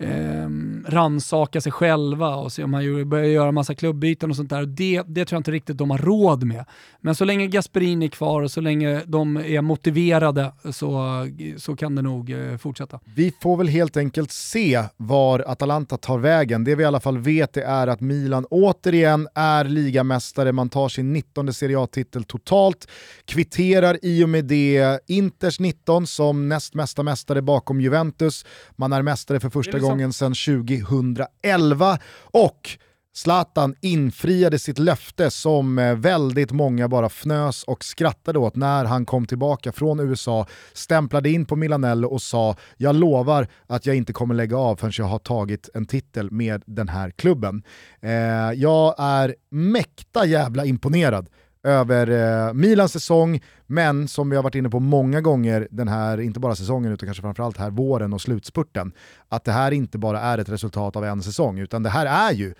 eh, 0.00 0.48
ransaka 0.86 1.60
sig 1.60 1.72
själva 1.72 2.36
och 2.36 2.52
se 2.52 2.64
om 2.64 2.70
man 2.70 3.08
börjar 3.08 3.24
göra 3.24 3.52
massa 3.52 3.74
klubbyten 3.74 4.30
och 4.30 4.36
sånt 4.36 4.50
där. 4.50 4.66
Det, 4.66 5.02
det 5.06 5.24
tror 5.24 5.36
jag 5.36 5.40
inte 5.40 5.50
riktigt 5.50 5.78
de 5.78 5.90
har 5.90 5.98
råd 5.98 6.44
med. 6.44 6.64
Men 7.00 7.14
så 7.14 7.24
länge 7.24 7.46
Gasperini 7.46 8.04
är 8.04 8.10
kvar 8.10 8.42
och 8.42 8.50
så 8.50 8.60
länge 8.60 9.02
de 9.06 9.36
är 9.36 9.60
motiverade 9.60 10.52
så, 10.72 11.26
så 11.56 11.76
kan 11.76 11.94
det 11.94 12.02
nog 12.02 12.30
eh, 12.30 12.56
fortsätta. 12.56 13.00
Vi 13.14 13.32
får 13.42 13.56
väl 13.56 13.68
helt 13.68 13.96
enkelt 13.96 14.32
se 14.32 14.82
var 14.96 15.44
Atalanta 15.46 15.96
tar 15.96 16.18
vägen. 16.18 16.64
Det 16.64 16.74
vi 16.74 16.82
i 16.82 16.86
alla 16.86 17.00
fall 17.00 17.18
vet 17.18 17.56
är 17.56 17.86
att 17.86 18.00
Milan 18.00 18.44
återigen 18.50 19.28
är 19.34 19.64
ligamästare. 19.64 20.52
Man 20.52 20.68
tar 20.68 20.88
sin 20.88 21.12
19 21.12 21.52
Serie 21.52 21.80
A-titel 21.80 22.24
totalt, 22.24 22.88
kvitterar 23.24 23.98
i 24.02 24.24
och 24.24 24.28
med 24.28 24.44
det 24.44 25.00
Inters 25.06 25.60
19 25.60 26.06
som 26.06 26.48
näst 26.48 26.74
mesta 26.74 27.02
mästare 27.02 27.42
bakom 27.42 27.80
Juventus. 27.80 28.46
Man 28.76 28.92
är 28.92 29.02
mästare 29.02 29.40
för 29.40 29.50
första 29.50 29.78
gången 29.78 29.87
sedan 30.12 30.34
2011 30.34 31.98
och 32.22 32.78
Zlatan 33.18 33.74
infriade 33.80 34.58
sitt 34.58 34.78
löfte 34.78 35.30
som 35.30 35.78
eh, 35.78 35.94
väldigt 35.94 36.52
många 36.52 36.88
bara 36.88 37.06
fnös 37.06 37.64
och 37.64 37.84
skrattade 37.84 38.38
åt 38.38 38.56
när 38.56 38.84
han 38.84 39.06
kom 39.06 39.26
tillbaka 39.26 39.72
från 39.72 40.00
USA, 40.00 40.46
stämplade 40.72 41.30
in 41.30 41.46
på 41.46 41.56
Milanello 41.56 42.08
och 42.08 42.22
sa 42.22 42.56
“Jag 42.76 42.94
lovar 42.94 43.48
att 43.66 43.86
jag 43.86 43.96
inte 43.96 44.12
kommer 44.12 44.34
lägga 44.34 44.56
av 44.56 44.76
förrän 44.76 44.92
jag 44.98 45.04
har 45.04 45.18
tagit 45.18 45.68
en 45.74 45.86
titel 45.86 46.30
med 46.30 46.62
den 46.66 46.88
här 46.88 47.10
klubben”. 47.10 47.62
Eh, 48.00 48.10
jag 48.54 48.94
är 48.98 49.34
mäkta 49.50 50.26
jävla 50.26 50.64
imponerad 50.64 51.28
över 51.68 52.10
eh, 52.46 52.52
Milans 52.52 52.92
säsong, 52.92 53.40
men 53.66 54.08
som 54.08 54.30
vi 54.30 54.36
har 54.36 54.42
varit 54.42 54.54
inne 54.54 54.70
på 54.70 54.80
många 54.80 55.20
gånger 55.20 55.68
den 55.70 55.88
här, 55.88 56.20
inte 56.20 56.40
bara 56.40 56.56
säsongen 56.56 56.92
utan 56.92 57.06
kanske 57.06 57.22
framförallt 57.22 57.56
här 57.56 57.70
våren 57.70 58.12
och 58.12 58.20
slutspurten, 58.20 58.92
att 59.28 59.44
det 59.44 59.52
här 59.52 59.70
inte 59.70 59.98
bara 59.98 60.20
är 60.20 60.38
ett 60.38 60.48
resultat 60.48 60.96
av 60.96 61.04
en 61.04 61.22
säsong, 61.22 61.58
utan 61.58 61.82
det 61.82 61.90
här 61.90 62.30
är 62.30 62.34
ju 62.34 62.54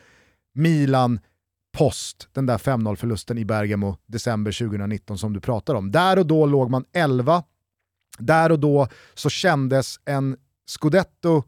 Milan 0.55 1.21
post 1.79 2.29
den 2.33 2.47
där 2.47 2.59
5-0-förlusten 2.59 3.39
i 3.39 3.45
Bergamo 3.45 3.97
december 4.07 4.53
2019 4.53 5.19
som 5.19 5.33
du 5.33 5.41
pratar 5.41 5.75
om. 5.75 5.91
Där 5.91 6.19
och 6.19 6.27
då 6.27 6.47
låg 6.47 6.71
man 6.71 6.85
11, 6.93 7.43
där 8.19 8.53
och 8.53 8.61
då 8.61 8.89
så 9.15 9.31
kändes 9.31 10.01
en 10.05 10.37
scudetto 10.67 11.43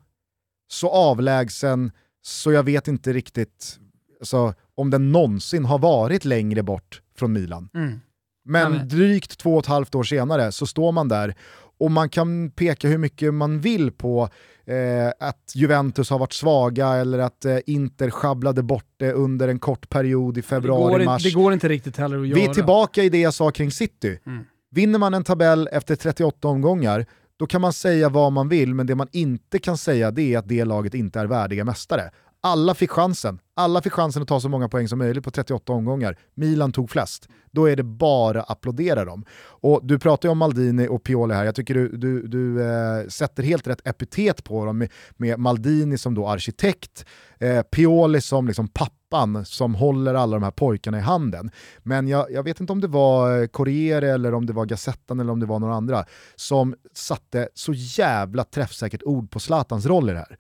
så 0.71 0.91
avlägsen 0.91 1.93
så 2.23 2.53
jag 2.53 2.63
vet 2.63 2.89
inte 2.89 3.13
riktigt 3.13 3.79
alltså, 4.21 4.55
om 4.75 4.91
den 4.91 5.13
någonsin 5.13 5.65
har 5.65 5.79
varit 5.79 6.25
längre 6.25 6.63
bort 6.63 7.03
från 7.21 7.33
Milan. 7.33 7.69
Mm. 7.75 8.01
Men 8.45 8.89
drygt 8.89 9.39
två 9.39 9.55
och 9.55 9.61
ett 9.61 9.67
halvt 9.67 9.95
år 9.95 10.03
senare 10.03 10.53
så 10.53 10.67
står 10.67 10.93
man 10.93 11.09
där 11.09 11.35
och 11.81 11.91
man 11.91 12.09
kan 12.09 12.51
peka 12.51 12.89
hur 12.89 12.99
mycket 12.99 13.35
man 13.35 13.61
vill 13.61 13.93
på 13.93 14.29
eh, 14.65 15.29
att 15.29 15.53
Juventus 15.55 16.11
har 16.11 16.19
varit 16.19 16.33
svaga 16.33 16.89
eller 16.89 17.19
att 17.19 17.45
eh, 17.45 17.59
Inter 17.67 18.11
sjabblade 18.11 18.63
bort 18.63 18.95
det 18.97 19.13
under 19.13 19.49
en 19.49 19.59
kort 19.59 19.89
period 19.89 20.39
i 20.39 20.43
februari-mars. 20.43 21.23
Det, 21.23 21.29
det, 21.29 21.35
går 21.35 21.53
inte 21.53 21.69
riktigt 21.69 21.97
heller 21.97 22.21
att 22.21 22.29
göra. 22.29 22.41
Vi 22.41 22.45
är 22.45 22.55
tillbaka 22.55 23.03
i 23.03 23.09
det 23.09 23.21
jag 23.21 23.35
sa 23.35 23.51
kring 23.51 23.71
City. 23.71 24.19
Mm. 24.27 24.45
Vinner 24.71 24.99
man 24.99 25.15
en 25.15 25.25
tabell 25.25 25.69
efter 25.73 25.97
38 25.97 26.49
omgångar, 26.49 27.07
då 27.39 27.47
kan 27.47 27.61
man 27.61 27.73
säga 27.73 28.09
vad 28.09 28.33
man 28.33 28.49
vill, 28.49 28.75
men 28.75 28.87
det 28.87 28.95
man 28.95 29.09
inte 29.13 29.59
kan 29.59 29.79
säga 29.79 30.11
det 30.11 30.35
är 30.35 30.39
att 30.39 30.49
det 30.49 30.65
laget 30.65 30.95
inte 30.95 31.21
är 31.21 31.27
värdiga 31.27 31.65
mästare. 31.65 32.11
Alla 32.43 32.75
fick 32.75 32.91
chansen. 32.91 33.39
Alla 33.55 33.83
fick 33.83 33.93
chansen 33.93 34.23
att 34.23 34.29
ta 34.29 34.41
så 34.41 34.49
många 34.49 34.69
poäng 34.69 34.89
som 34.89 34.99
möjligt 34.99 35.25
på 35.25 35.31
38 35.31 35.73
omgångar. 35.73 36.17
Milan 36.35 36.73
tog 36.73 36.91
flest. 36.91 37.29
Då 37.51 37.69
är 37.69 37.77
det 37.77 37.83
bara 37.83 38.43
att 38.43 38.51
applådera 38.51 39.05
dem. 39.05 39.25
Och 39.43 39.81
du 39.83 39.99
pratar 39.99 40.29
ju 40.29 40.31
om 40.31 40.39
Maldini 40.39 40.89
och 40.89 41.03
Pioli 41.03 41.35
här, 41.35 41.45
jag 41.45 41.55
tycker 41.55 41.75
du, 41.75 41.97
du, 41.97 42.27
du 42.27 42.63
eh, 42.63 43.07
sätter 43.09 43.43
helt 43.43 43.67
rätt 43.67 43.87
epitet 43.87 44.45
på 44.45 44.65
dem 44.65 44.79
med, 44.79 44.93
med 45.17 45.39
Maldini 45.39 45.99
som 45.99 46.15
då 46.15 46.29
arkitekt, 46.29 47.05
eh, 47.39 47.63
Pioli 47.63 48.21
som 48.21 48.47
liksom 48.47 48.69
pappan 48.69 49.45
som 49.45 49.75
håller 49.75 50.15
alla 50.15 50.37
de 50.37 50.43
här 50.43 50.51
pojkarna 50.51 50.99
i 50.99 51.01
handen. 51.01 51.51
Men 51.79 52.09
jag, 52.09 52.33
jag 52.33 52.43
vet 52.43 52.61
inte 52.61 52.73
om 52.73 52.81
det 52.81 52.89
var 52.89 53.41
eh, 53.41 53.47
Corriere 53.47 54.11
eller 54.11 54.35
om 54.35 54.47
det 54.47 54.53
var 54.53 54.67
Gazettan 54.67 55.21
eller 55.21 55.33
om 55.33 55.41
det 55.41 55.47
var 55.47 55.59
några 55.59 55.75
andra 55.75 56.05
som 56.37 56.75
satte 56.95 57.49
så 57.55 57.73
jävla 57.73 58.45
träffsäkert 58.45 59.03
ord 59.03 59.31
på 59.31 59.41
Zlatans 59.41 59.87
roll 59.87 60.11
i 60.11 60.13
det 60.13 60.19
här 60.19 60.39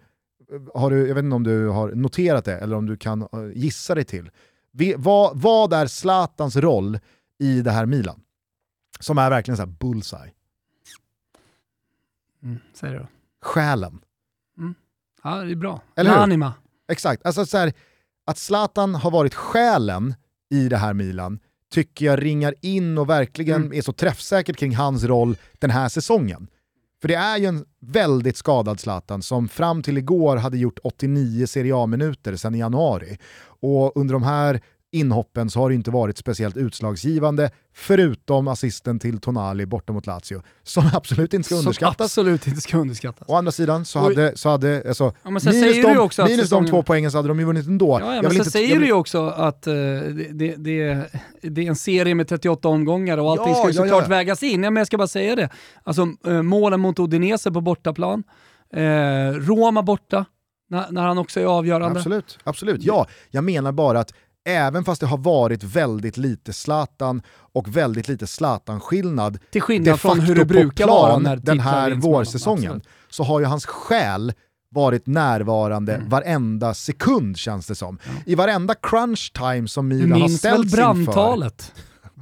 har 0.75 0.91
du, 0.91 1.09
jag 1.09 1.15
vet 1.15 1.25
inte 1.25 1.37
om 1.37 1.45
du 1.45 1.69
har 1.69 1.91
noterat 1.93 2.45
det 2.45 2.59
eller 2.59 2.77
om 2.77 2.87
du 2.87 2.97
kan 2.97 3.23
eh, 3.23 3.29
gissa 3.55 3.95
dig 3.95 4.05
till. 4.05 4.31
Vi, 4.73 4.95
vad, 4.99 5.41
vad 5.41 5.73
är 5.73 5.87
Zlatans 5.87 6.57
roll 6.57 6.99
i 7.39 7.63
det 7.63 7.71
här 7.71 7.87
Milan? 7.87 8.21
Som 9.01 9.19
är 9.19 9.31
verkligen 9.31 9.57
så 9.57 9.63
här 9.63 9.71
bullseye. 9.81 10.33
Mm, 12.43 12.59
säg 12.75 12.93
det 12.93 12.99
då. 12.99 13.07
Själen. 13.43 14.01
Mm. 14.59 14.75
Ja, 15.23 15.37
det 15.37 15.53
är 15.53 15.57
bra. 15.57 15.83
Eller 15.97 16.11
hur? 16.11 16.19
Anima. 16.19 16.55
Exakt. 16.89 17.27
Alltså 17.27 17.47
så 17.47 17.59
här, 17.59 17.73
att 18.25 18.39
Zlatan 18.39 18.95
har 18.95 19.11
varit 19.11 19.35
själen 19.35 20.15
i 20.51 20.69
det 20.69 20.77
här 20.77 20.95
Milan 20.95 21.39
tycker 21.71 22.07
jag 22.07 22.25
ringar 22.25 22.55
in 22.61 22.99
och 22.99 23.09
verkligen 23.09 23.63
mm. 23.63 23.73
är 23.73 23.83
så 23.83 23.93
träffsäkert 23.93 24.57
kring 24.57 24.77
hans 24.77 25.05
roll 25.05 25.37
den 25.59 25.71
här 25.71 25.89
säsongen. 25.89 26.49
För 27.01 27.09
det 27.09 27.15
är 27.15 27.39
ju 27.39 27.47
en 27.47 27.65
väldigt 27.81 28.37
skadad 28.37 28.81
Zlatan 28.81 29.23
som 29.23 29.49
fram 29.49 29.83
till 29.83 29.99
igår 29.99 30.37
hade 30.37 30.59
gjort 30.59 30.79
89 30.83 31.47
Serie 31.47 31.77
A-minuter 31.77 32.37
sedan 32.37 32.55
i 32.55 32.59
januari. 32.59 33.19
Och 33.43 33.97
under 33.97 34.13
de 34.13 34.23
här 34.23 34.61
inhoppen 34.93 35.51
så 35.51 35.61
har 35.61 35.69
det 35.69 35.75
inte 35.75 35.91
varit 35.91 36.19
speciellt 36.19 36.57
utslagsgivande, 36.57 37.51
förutom 37.75 38.49
assisten 38.49 38.99
till 38.99 39.21
Tonali 39.21 39.67
borta 39.67 39.93
mot 39.93 40.07
Lazio, 40.07 40.43
som 40.63 40.91
absolut 40.95 41.35
inte 41.35 41.47
ska 41.47 41.55
underskattas. 41.55 42.13
Som 42.13 42.23
absolut 42.23 42.47
inte 42.47 42.61
ska 42.61 42.79
underskattas. 42.79 43.29
Å 43.29 43.35
andra 43.35 43.53
sidan 43.53 43.85
så 43.85 43.99
hade, 43.99 44.37
så 44.37 44.49
hade 44.49 44.83
alltså, 44.89 45.13
ja, 45.23 45.31
minus, 45.31 45.45
de, 45.45 46.25
minus 46.25 46.41
säsongen... 46.41 46.65
de 46.65 46.71
två 46.71 46.83
poängen 46.83 47.11
så 47.11 47.19
hade 47.19 47.29
de 47.29 47.39
ju 47.39 47.45
vunnit 47.45 47.67
ändå. 47.67 47.99
Ja, 48.01 48.15
ja, 48.15 48.23
men 48.23 48.31
sen 48.31 48.45
säger 48.45 48.81
du 48.81 48.87
ju 48.87 48.93
också 48.93 49.27
att 49.27 49.67
uh, 49.67 49.75
det, 49.75 50.57
det, 50.57 51.11
det, 51.43 51.65
är 51.65 51.69
en 51.69 51.77
serie 51.77 52.15
med 52.15 52.29
38 52.29 52.69
omgångar 52.69 53.19
och 53.19 53.31
allting 53.31 53.49
ja, 53.49 53.55
ska 53.55 53.69
ju 53.69 53.75
såklart 53.75 54.03
ja, 54.03 54.09
vägas 54.09 54.43
in. 54.43 54.63
Ja, 54.63 54.71
men 54.71 54.81
jag 54.81 54.87
ska 54.87 54.99
bara 54.99 55.09
säga 55.09 55.37
det. 55.37 55.49
Alltså, 55.83 56.07
uh, 56.27 56.43
målen 56.43 56.81
mot 56.81 56.99
Udinese 56.99 57.51
på 57.51 57.61
bortaplan, 57.61 58.23
uh, 58.77 58.83
Roma 59.33 59.83
borta, 59.83 60.25
när, 60.71 60.91
när 60.91 61.03
han 61.03 61.19
också 61.19 61.41
är 61.41 61.45
avgörande. 61.45 61.99
Absolut, 61.99 62.39
absolut. 62.45 62.83
Ja, 62.83 63.07
jag 63.31 63.45
menar 63.45 63.73
bara 63.73 64.01
att 64.01 64.15
även 64.45 64.85
fast 64.85 65.01
det 65.01 65.07
har 65.07 65.19
varit 65.19 65.65
väldigt 65.65 66.17
lite 66.17 66.53
Zlatan 66.53 67.23
och 67.53 67.77
väldigt 67.77 68.09
lite 68.09 68.27
Zlatan-skillnad 68.27 69.39
Till 69.51 69.63
skillnad 69.63 70.01
från 70.01 70.21
hur 70.21 70.35
det 70.35 70.45
brukar 70.45 70.87
vara 70.87 71.19
när 71.19 71.37
den 71.37 71.61
här 71.61 71.91
vårsäsongen, 71.91 72.83
så 73.11 73.25
har 73.25 73.41
ju 73.41 73.47
hans 73.47 73.67
själ 73.67 74.33
varit 74.75 75.07
närvarande 75.07 75.95
mm. 75.95 76.09
varenda 76.09 76.75
sekund 76.75 77.37
känns 77.37 77.67
det 77.67 77.75
som. 77.75 77.99
Ja. 78.05 78.11
I 78.27 78.35
varenda 78.35 78.75
crunch 78.75 79.33
time 79.33 79.69
som 79.69 79.89
Milan 79.89 80.21
har 80.21 80.29
ställts 80.29 80.45
inför. 80.75 80.77
Du 80.77 80.95
minns 80.95 81.09
väl 81.09 81.15
brandtalet? 81.15 81.73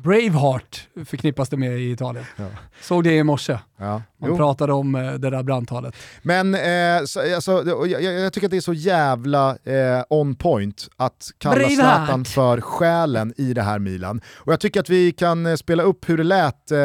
Braveheart 0.03 0.89
förknippas 1.05 1.49
det 1.49 1.57
med 1.57 1.79
i 1.79 1.91
Italien. 1.91 2.25
Ja. 2.37 2.45
Såg 2.81 3.05
det 3.05 3.17
i 3.17 3.23
morse. 3.23 3.59
Ja. 3.77 4.03
Man 4.21 4.31
jo. 4.31 4.37
pratade 4.37 4.73
om 4.73 4.95
eh, 4.95 5.13
det 5.13 5.31
där 5.31 5.43
brandtalet. 5.43 5.95
Men 6.23 6.55
eh, 6.55 7.05
så, 7.05 7.35
alltså, 7.35 7.63
jag, 7.87 8.03
jag, 8.03 8.33
tycker 8.33 8.47
att 8.47 8.51
det 8.51 8.57
är 8.57 8.61
så 8.61 8.73
jävla 8.73 9.51
eh, 9.51 10.03
on 10.09 10.35
point 10.35 10.89
att 10.97 11.31
kalla 11.39 11.55
Braveheart. 11.55 12.07
Zlatan 12.07 12.25
för 12.25 12.61
själen 12.61 13.35
i 13.37 13.55
det 13.55 13.63
här 13.63 13.79
Milan. 13.79 14.21
Och 14.35 14.53
jag 14.53 14.61
tycker 14.61 14.81
att 14.81 14.91
vi 14.91 15.13
kan 15.13 15.47
eh, 15.47 15.55
spela 15.55 15.83
upp 15.83 16.09
hur 16.09 16.17
det 16.17 16.25
lät 16.25 16.71
eh, 16.71 16.79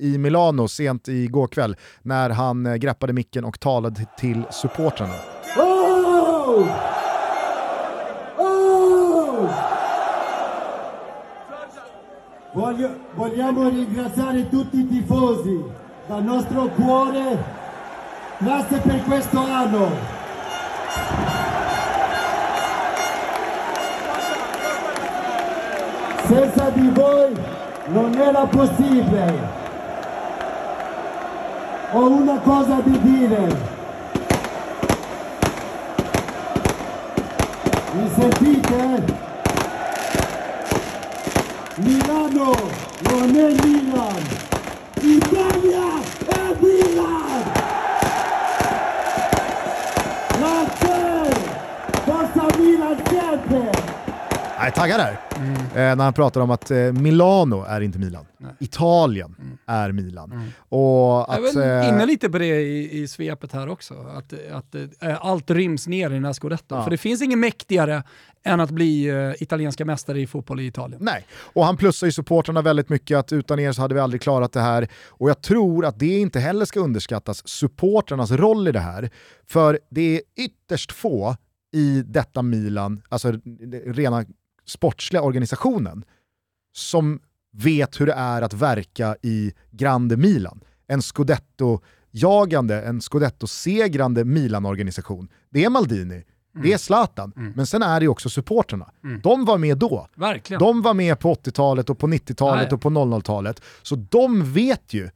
i 0.00 0.18
Milano 0.18 0.68
sent 0.68 1.08
igår 1.08 1.46
kväll 1.46 1.76
när 2.02 2.30
han 2.30 2.66
eh, 2.66 2.74
greppade 2.74 3.12
micken 3.12 3.44
och 3.44 3.60
talade 3.60 4.06
till 4.18 4.42
supportrarna. 4.50 5.14
Oh! 5.56 6.16
Voglio, 12.56 12.88
vogliamo 13.12 13.68
ringraziare 13.68 14.48
tutti 14.48 14.78
i 14.78 14.88
tifosi 14.88 15.62
dal 16.06 16.22
nostro 16.22 16.68
cuore. 16.68 17.36
Grazie 18.38 18.78
per 18.78 19.02
questo 19.04 19.38
anno. 19.38 19.90
Senza 26.26 26.70
di 26.70 26.88
voi 26.94 27.36
non 27.88 28.14
era 28.14 28.46
possibile. 28.46 29.34
Ho 31.92 32.08
una 32.08 32.38
cosa 32.38 32.76
da 32.76 32.96
dire. 32.96 33.60
Mi 37.92 38.10
sentite? 38.16 39.25
Milano 41.78 42.54
non 43.02 43.36
è 43.36 43.66
Milan, 43.66 44.22
Italia 45.02 46.00
è 46.26 46.56
Milan! 46.58 47.42
Grazie! 50.38 51.34
Forza 52.04 52.58
Milan 52.58 52.96
sempre! 53.04 53.72
Jag 54.58 54.66
är 54.66 54.70
taggad 54.70 55.00
där. 55.00 55.20
Mm. 55.36 55.54
Eh, 55.54 55.96
när 55.96 56.04
han 56.04 56.12
pratar 56.12 56.40
om 56.40 56.50
att 56.50 56.70
eh, 56.70 56.92
Milano 56.92 57.64
är 57.68 57.80
inte 57.80 57.98
Milan. 57.98 58.24
Nej. 58.38 58.52
Italien 58.60 59.34
mm. 59.38 59.58
är 59.66 59.92
Milan. 59.92 60.32
Mm. 60.32 60.48
Och 60.68 61.34
att, 61.34 61.54
jag 61.54 61.64
är 61.64 61.82
eh, 61.82 61.88
inne 61.88 62.06
lite 62.06 62.30
på 62.30 62.38
det 62.38 62.60
i, 62.60 63.02
i 63.02 63.08
svepet 63.08 63.52
här 63.52 63.68
också. 63.68 63.94
Att, 63.94 64.32
att 64.52 64.74
eh, 64.74 65.26
allt 65.26 65.50
ryms 65.50 65.86
ner 65.86 66.10
i 66.10 66.14
den 66.14 66.24
här 66.24 66.32
scudetton. 66.32 66.78
Ja. 66.78 66.84
För 66.84 66.90
det 66.90 66.96
finns 66.96 67.22
inget 67.22 67.38
mäktigare 67.38 68.02
än 68.46 68.60
att 68.60 68.70
bli 68.70 69.10
uh, 69.10 69.42
italienska 69.42 69.84
mästare 69.84 70.20
i 70.20 70.26
fotboll 70.26 70.60
i 70.60 70.66
Italien. 70.66 71.00
Nej, 71.04 71.26
och 71.32 71.64
han 71.64 71.76
plussar 71.76 72.06
ju 72.06 72.12
supportrarna 72.12 72.62
väldigt 72.62 72.88
mycket 72.88 73.18
att 73.18 73.32
utan 73.32 73.58
er 73.58 73.72
så 73.72 73.82
hade 73.82 73.94
vi 73.94 74.00
aldrig 74.00 74.22
klarat 74.22 74.52
det 74.52 74.60
här. 74.60 74.88
Och 75.08 75.30
jag 75.30 75.42
tror 75.42 75.84
att 75.84 75.98
det 75.98 76.18
inte 76.18 76.40
heller 76.40 76.64
ska 76.64 76.80
underskattas, 76.80 77.48
supportrarnas 77.48 78.30
roll 78.30 78.68
i 78.68 78.72
det 78.72 78.80
här. 78.80 79.10
För 79.46 79.78
det 79.90 80.16
är 80.16 80.20
ytterst 80.36 80.92
få 80.92 81.36
i 81.72 82.02
detta 82.06 82.42
Milan, 82.42 83.02
alltså 83.08 83.32
rena 83.86 84.24
sportsliga 84.66 85.22
organisationen 85.22 86.04
som 86.76 87.20
vet 87.52 88.00
hur 88.00 88.06
det 88.06 88.12
är 88.12 88.42
att 88.42 88.54
verka 88.54 89.16
i 89.22 89.52
Grande 89.70 90.16
Milan. 90.16 90.60
En 90.86 91.00
scudetto-jagande, 91.00 92.82
en 92.82 93.00
scudetto-segrande 93.00 94.24
Milan-organisation. 94.24 95.28
Det 95.50 95.64
är 95.64 95.70
Maldini, 95.70 96.24
det 96.62 96.72
är 96.72 96.78
Zlatan, 96.78 97.32
men 97.56 97.66
sen 97.66 97.82
är 97.82 98.00
det 98.00 98.04
ju 98.04 98.08
också 98.08 98.28
supporterna. 98.28 98.90
De 99.22 99.44
var 99.44 99.58
med 99.58 99.78
då. 99.78 100.08
Verkligen. 100.14 100.60
De 100.60 100.82
var 100.82 100.94
med 100.94 101.18
på 101.18 101.34
80-talet 101.34 101.90
och 101.90 101.98
på 101.98 102.06
90-talet 102.06 102.64
Nej. 102.70 102.74
och 102.74 102.80
på 102.80 102.90
00-talet. 102.90 103.60
Så 103.82 103.94
de 103.96 104.52
vet 104.52 104.94
ju 104.94 105.10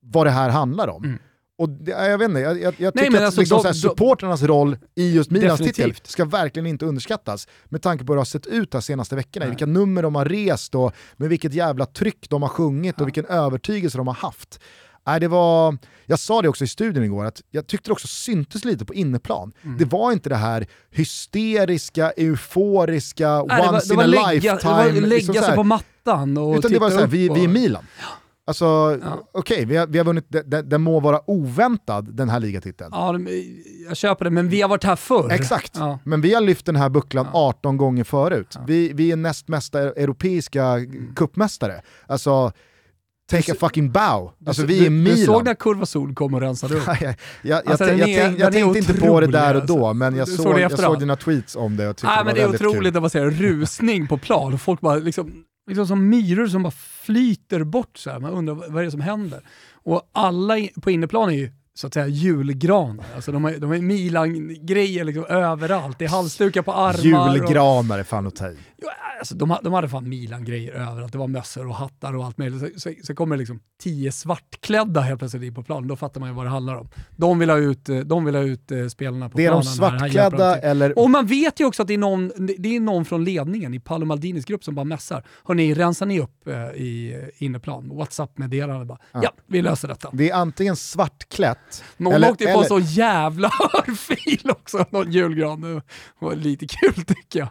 vad 0.00 0.26
det 0.26 0.30
här 0.30 0.48
handlar 0.50 0.88
om. 0.88 1.18
Och 1.58 1.68
det, 1.68 1.90
jag 1.90 2.18
vet 2.18 2.28
inte, 2.28 2.40
jag, 2.40 2.60
jag, 2.60 2.74
jag 2.78 2.94
tycker 2.94 3.10
men 3.10 3.20
att 3.20 3.26
alltså, 3.26 3.40
liksom 3.40 3.62
de- 3.62 3.74
supporternas 3.74 4.42
roll 4.42 4.78
i 4.94 5.14
just 5.14 5.30
Milans 5.30 5.58
titel 5.60 5.72
Definitivt. 5.88 6.06
ska 6.06 6.24
verkligen 6.24 6.66
inte 6.66 6.86
underskattas. 6.86 7.48
Med 7.64 7.82
tanke 7.82 8.04
på 8.04 8.12
hur 8.12 8.16
det 8.16 8.20
har 8.20 8.24
sett 8.24 8.46
ut 8.46 8.70
de 8.70 8.82
senaste 8.82 9.16
veckorna, 9.16 9.46
vilka 9.46 9.66
nummer 9.66 10.02
de 10.02 10.14
har 10.14 10.24
rest 10.24 10.74
och 10.74 10.92
med 11.16 11.28
vilket 11.28 11.54
jävla 11.54 11.86
tryck 11.86 12.26
de 12.30 12.42
har 12.42 12.48
sjungit 12.48 13.00
och 13.00 13.06
vilken 13.06 13.24
övertygelse 13.26 13.98
de 13.98 14.06
har 14.06 14.14
haft. 14.14 14.60
Nej, 15.06 15.20
det 15.20 15.28
var, 15.28 15.76
jag 16.06 16.18
sa 16.18 16.42
det 16.42 16.48
också 16.48 16.64
i 16.64 16.68
studion 16.68 17.04
igår, 17.04 17.24
att 17.24 17.42
jag 17.50 17.66
tyckte 17.66 17.88
det 17.88 17.92
också 17.92 18.06
syntes 18.08 18.64
lite 18.64 18.84
på 18.84 18.94
inneplan. 18.94 19.52
Mm. 19.64 19.78
Det 19.78 19.84
var 19.84 20.12
inte 20.12 20.28
det 20.28 20.36
här 20.36 20.66
hysteriska, 20.90 22.10
euforiska, 22.10 23.28
Nej, 23.48 23.66
var, 23.66 23.74
once 23.74 23.94
in 23.94 24.00
a 24.00 24.06
lägga, 24.06 24.30
lifetime. 24.30 24.58
det 24.60 24.66
var 24.66 24.84
lägga 24.92 25.06
liksom 25.06 25.34
sig 25.34 25.54
på 25.54 25.62
mattan 25.62 26.36
och 26.38 26.56
Utan 26.58 26.72
det 26.72 26.78
var 26.78 26.90
såhär, 26.90 27.06
vi, 27.06 27.28
vi 27.28 27.44
är 27.44 27.48
Milan. 27.48 27.84
Alltså, 28.48 28.98
okej, 29.32 29.64
vi, 29.64 29.76
har, 29.76 29.86
vi 29.86 29.98
har 29.98 30.04
vunnit, 30.04 30.26
den- 30.28 30.68
den, 30.68 30.82
må 30.82 31.00
vara 31.00 31.30
oväntad 31.30 32.14
den 32.16 32.28
här 32.28 32.40
ligatiteln. 32.40 32.90
Ja, 32.92 33.18
jag 33.88 33.96
köper 33.96 34.24
det, 34.24 34.30
men 34.30 34.48
vi 34.48 34.62
har 34.62 34.68
varit 34.68 34.84
här 34.84 34.96
förr. 34.96 35.32
Exakt, 35.32 35.72
Ja. 35.76 35.98
men 36.04 36.20
vi 36.20 36.34
har 36.34 36.40
lyft 36.40 36.66
den 36.66 36.76
här 36.76 36.88
bucklan 36.88 37.26
18 37.32 37.76
gånger 37.76 38.04
förut. 38.04 38.56
Vi, 38.66 38.92
vi 38.94 39.12
är 39.12 39.16
näst 39.16 39.48
mesta 39.48 39.80
europeiska 39.80 40.64
Mm. 40.64 41.14
kuppmästare. 41.14 41.82
Alltså, 42.06 42.52
take 43.30 43.52
a 43.52 43.54
fucking 43.60 43.90
bow. 43.92 44.32
Alltså 44.46 44.62
du, 44.62 44.68
vi 44.68 44.86
är 44.86 44.90
Milan. 44.90 45.16
du 45.18 45.24
såg 45.24 45.44
när 45.44 45.54
Kurva 45.54 45.86
Sol 45.86 46.14
kom 46.14 46.34
och 46.34 46.40
rensade 46.40 46.74
upp? 46.74 46.82
jag, 47.00 47.14
jag, 47.42 47.68
Alltså, 47.68 47.84
jag, 47.88 47.98
jag, 47.98 48.08
är- 48.08 48.28
tänk, 48.28 48.40
jag 48.40 48.52
tänkte 48.52 48.78
inte 48.78 48.94
på 48.94 49.20
det 49.20 49.26
där 49.26 49.54
och 49.56 49.66
då, 49.66 49.86
alltså. 49.86 49.94
men 49.94 50.16
jag 50.16 50.28
såg, 50.28 50.46
såg 50.46 50.58
jag 50.60 50.78
såg 50.78 50.98
dina 50.98 51.16
tweets 51.16 51.56
om 51.56 51.76
det 51.76 51.88
och 51.88 51.96
tyckte 51.96 52.06
Nej, 52.06 52.16
det 52.18 52.24
men 52.24 52.26
var 52.26 52.34
det 52.34 52.40
är 52.40 52.44
väldigt 52.46 52.60
otroligt 52.60 52.82
kul. 52.82 52.92
när 52.92 53.00
man 53.00 53.10
rusning 53.30 54.06
på 54.06 54.18
plan 54.18 54.54
och 54.54 54.60
folk 54.60 54.80
bara 54.80 54.96
liksom, 54.96 55.44
liksom 55.68 55.86
som 55.86 56.08
myror 56.08 56.46
som 56.46 56.62
bara 56.62 56.72
flyter 57.02 57.64
bort 57.64 57.98
så 57.98 58.10
här. 58.10 58.18
Man 58.18 58.30
undrar 58.32 58.54
vad 58.54 58.76
är 58.80 58.84
det 58.84 58.90
som 58.90 59.00
händer? 59.00 59.40
Och 59.84 60.02
alla 60.12 60.54
på 60.82 60.90
inneplan 60.90 61.28
är 61.28 61.34
ju 61.34 61.50
så 61.76 61.86
att 61.86 61.94
säga 61.94 62.06
julgranar. 62.06 63.04
Alltså 63.14 63.32
de 63.32 63.44
har, 63.44 63.52
de 63.52 63.70
har 63.70 63.78
Milan-grejer 63.78 65.04
liksom 65.04 65.24
överallt. 65.24 65.98
Det 65.98 66.04
är 66.04 66.08
halsdukar 66.08 66.62
på 66.62 66.72
armar. 66.72 67.28
Och, 67.28 67.36
Julgranar 67.36 67.98
är 67.98 68.02
fan 68.02 68.26
att 68.26 68.36
ta 68.36 68.48
i. 68.48 68.56
Alltså 69.18 69.34
de, 69.34 69.56
de 69.62 69.72
hade 69.72 69.88
fan 69.88 70.08
Milan-grejer 70.08 70.72
överallt. 70.72 71.12
Det 71.12 71.18
var 71.18 71.28
mössor 71.28 71.66
och 71.68 71.74
hattar 71.74 72.16
och 72.16 72.24
allt 72.24 72.38
möjligt. 72.38 72.60
Så, 72.60 72.80
så, 72.80 72.94
så 73.02 73.14
kommer 73.14 73.36
det 73.36 73.38
liksom 73.38 73.60
tio 73.82 74.12
svartklädda 74.12 75.00
helt 75.00 75.18
plötsligt 75.18 75.42
in 75.42 75.54
på 75.54 75.62
planen. 75.62 75.88
Då 75.88 75.96
fattar 75.96 76.20
man 76.20 76.28
ju 76.28 76.34
vad 76.34 76.46
det 76.46 76.50
handlar 76.50 76.74
om. 76.74 76.88
De 77.16 77.38
vill 77.38 77.50
ha 77.50 77.56
ut, 77.56 77.88
eh, 77.88 77.98
de 77.98 78.24
vill 78.24 78.34
ha 78.34 78.42
ut 78.42 78.70
eh, 78.72 78.86
spelarna 78.86 79.28
på 79.28 79.38
Det 79.38 79.44
är 79.44 79.48
planen. 79.48 79.66
de 79.66 79.72
svartklädda 79.72 80.58
eller 80.58 80.98
Och 80.98 81.10
man 81.10 81.26
vet 81.26 81.60
ju 81.60 81.64
också 81.64 81.82
att 81.82 81.88
det 81.88 81.94
är 81.94 81.98
någon, 81.98 82.32
det 82.58 82.76
är 82.76 82.80
någon 82.80 83.04
från 83.04 83.24
ledningen 83.24 83.74
i 83.74 83.80
Paolo 83.80 84.06
Maldinis 84.06 84.44
grupp 84.44 84.64
som 84.64 84.74
bara 84.74 84.84
mässar. 84.84 85.24
Hörni, 85.44 85.74
rensar 85.74 86.06
ni 86.06 86.20
upp 86.20 86.48
eh, 86.48 86.54
i 86.54 87.22
inneplan? 87.38 87.96
Whatsapp-meddelande 87.96 88.84
bara. 88.84 88.98
Ja. 89.12 89.32
vi 89.46 89.62
löser 89.62 89.88
detta. 89.88 90.10
det 90.12 90.30
är 90.30 90.34
antingen 90.34 90.76
svartklätt 90.76 91.58
Någon 91.96 92.12
eller, 92.12 92.30
åkte 92.30 92.44
ju 92.44 92.52
på 92.52 92.64
så 92.64 92.78
jävla 92.78 93.46
örfil 93.74 94.50
också, 94.50 94.86
någon 94.90 95.12
julgran. 95.12 95.60
Det 95.60 95.82
var 96.18 96.34
lite 96.34 96.66
kul 96.66 96.94
tycker 97.04 97.38
jag. 97.38 97.48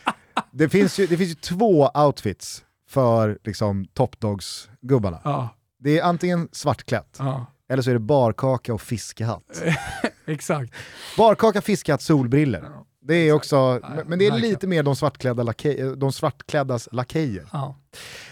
det, 0.50 0.68
finns 0.68 0.98
ju, 0.98 1.06
det 1.06 1.16
finns 1.16 1.30
ju 1.30 1.34
två 1.34 1.88
outfits 1.94 2.64
för 2.88 3.38
liksom, 3.44 3.84
Top-Dogs-gubbarna. 3.94 5.20
Ja, 5.24 5.48
Det 5.78 5.98
är 5.98 6.02
antingen 6.04 6.48
svartklätt, 6.52 7.16
ja, 7.18 7.46
eller 7.68 7.82
så 7.82 7.90
är 7.90 7.94
det 7.94 8.00
barkaka 8.00 8.74
och 8.74 8.80
fiskehatt. 8.82 9.62
exakt. 10.26 10.72
Barkaka, 11.16 11.60
fiskehatt, 11.62 12.02
solbriller. 12.02 12.62
Ja. 12.62 12.86
Det 13.04 13.14
är 13.14 13.32
också, 13.32 13.80
men- 14.06 14.18
det 14.18 14.26
är 14.26 14.38
lite 14.38 14.66
mer 14.66 14.82
de 14.82 14.96
svartklädda 14.96 15.42
lake, 15.42 15.94
de 15.94 16.12
svartkläddas 16.12 16.88
lakejer. 16.92 17.46
Ja. 17.52 17.76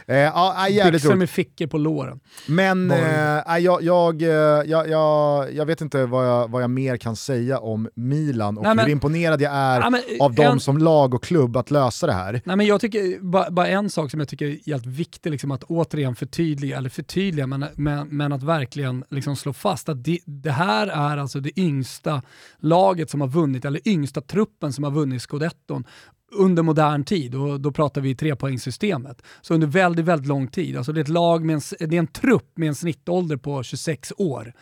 Eh, 0.07 0.17
ja, 0.17 0.69
jävligt 0.69 0.93
Byxor 0.93 1.09
roligt. 1.09 1.19
med 1.19 1.31
fickor 1.31 1.67
på 1.67 1.79
låren. 1.79 2.21
Men 2.47 2.91
eh, 2.91 3.59
jag, 3.59 3.83
jag, 3.83 4.23
eh, 4.23 4.29
jag, 4.29 4.89
jag, 4.89 5.55
jag 5.55 5.67
vet 5.67 5.81
inte 5.81 6.07
vad 6.07 6.27
jag, 6.29 6.51
vad 6.51 6.63
jag 6.63 6.71
mer 6.71 6.97
kan 6.97 7.17
säga 7.17 7.59
om 7.59 7.89
Milan 7.95 8.59
och 8.59 8.65
Nej, 8.65 8.75
men- 8.75 8.85
hur 8.85 8.93
imponerad 8.93 9.41
jag 9.43 9.53
är 9.55 9.81
Ja, 9.81 9.91
men, 9.91 10.01
av 10.21 10.35
dem 10.35 10.47
en- 10.53 10.61
som 10.61 10.79
lag 10.79 11.15
och 11.15 11.23
klubb 11.25 11.57
att 11.57 11.71
lösa 11.71 12.07
det 12.07 12.13
här. 12.13 12.43
Nej, 12.45 12.57
men 12.57 12.67
jag 12.67 12.81
tycker 12.81 13.21
bara, 13.25 13.51
bara 13.51 13.67
en 13.69 13.91
sak 13.91 14.11
som 14.11 14.21
jag 14.21 14.29
tycker 14.29 14.47
är 14.47 14.59
helt 14.67 14.87
viktig 14.87 15.31
liksom, 15.31 15.51
att 15.51 15.63
återigen 15.65 16.17
förtydliga, 16.17 16.77
eller 16.77 16.91
förtydliga, 16.91 17.47
men, 17.47 17.65
men, 17.75 18.09
men 18.09 18.33
att 18.33 18.43
verkligen 18.43 19.05
liksom 19.11 19.37
slå 19.37 19.53
fast 19.53 19.89
att 19.89 20.05
det, 20.05 20.19
det 20.25 20.51
här 20.53 20.87
är 20.87 21.17
alltså 21.17 21.41
det 21.41 21.59
yngsta 21.61 22.23
laget 22.59 23.11
som 23.11 23.21
har 23.21 23.29
vunnit, 23.29 23.65
eller 23.65 23.89
yngsta 23.89 24.21
truppen 24.21 24.73
som 24.73 24.85
har 24.85 24.91
vunnit 24.91 25.23
scudetton 25.23 25.85
under 26.33 26.63
modern 26.63 27.05
tid 27.05 27.35
och 27.35 27.61
då 27.61 27.73
pratar 27.73 28.01
vi 28.01 28.15
trepoängssystemet. 28.15 29.23
Så 29.43 29.55
under 29.55 29.67
väldigt, 29.67 30.05
väldigt 30.05 30.29
lång 30.29 30.49
tid. 30.49 30.77
Alltså 30.77 30.93
det 30.93 31.01
är 31.01 31.03
ett 31.03 31.09
lag 31.09 31.45
med 31.45 31.55
en, 31.55 31.89
det 31.89 31.97
är 31.97 32.01
en 32.01 32.07
trupp 32.07 32.53
med 32.59 32.69
en 32.69 32.75
snittålder 32.75 33.37
på 33.37 33.63
26 33.63 34.13
år. 34.17 34.53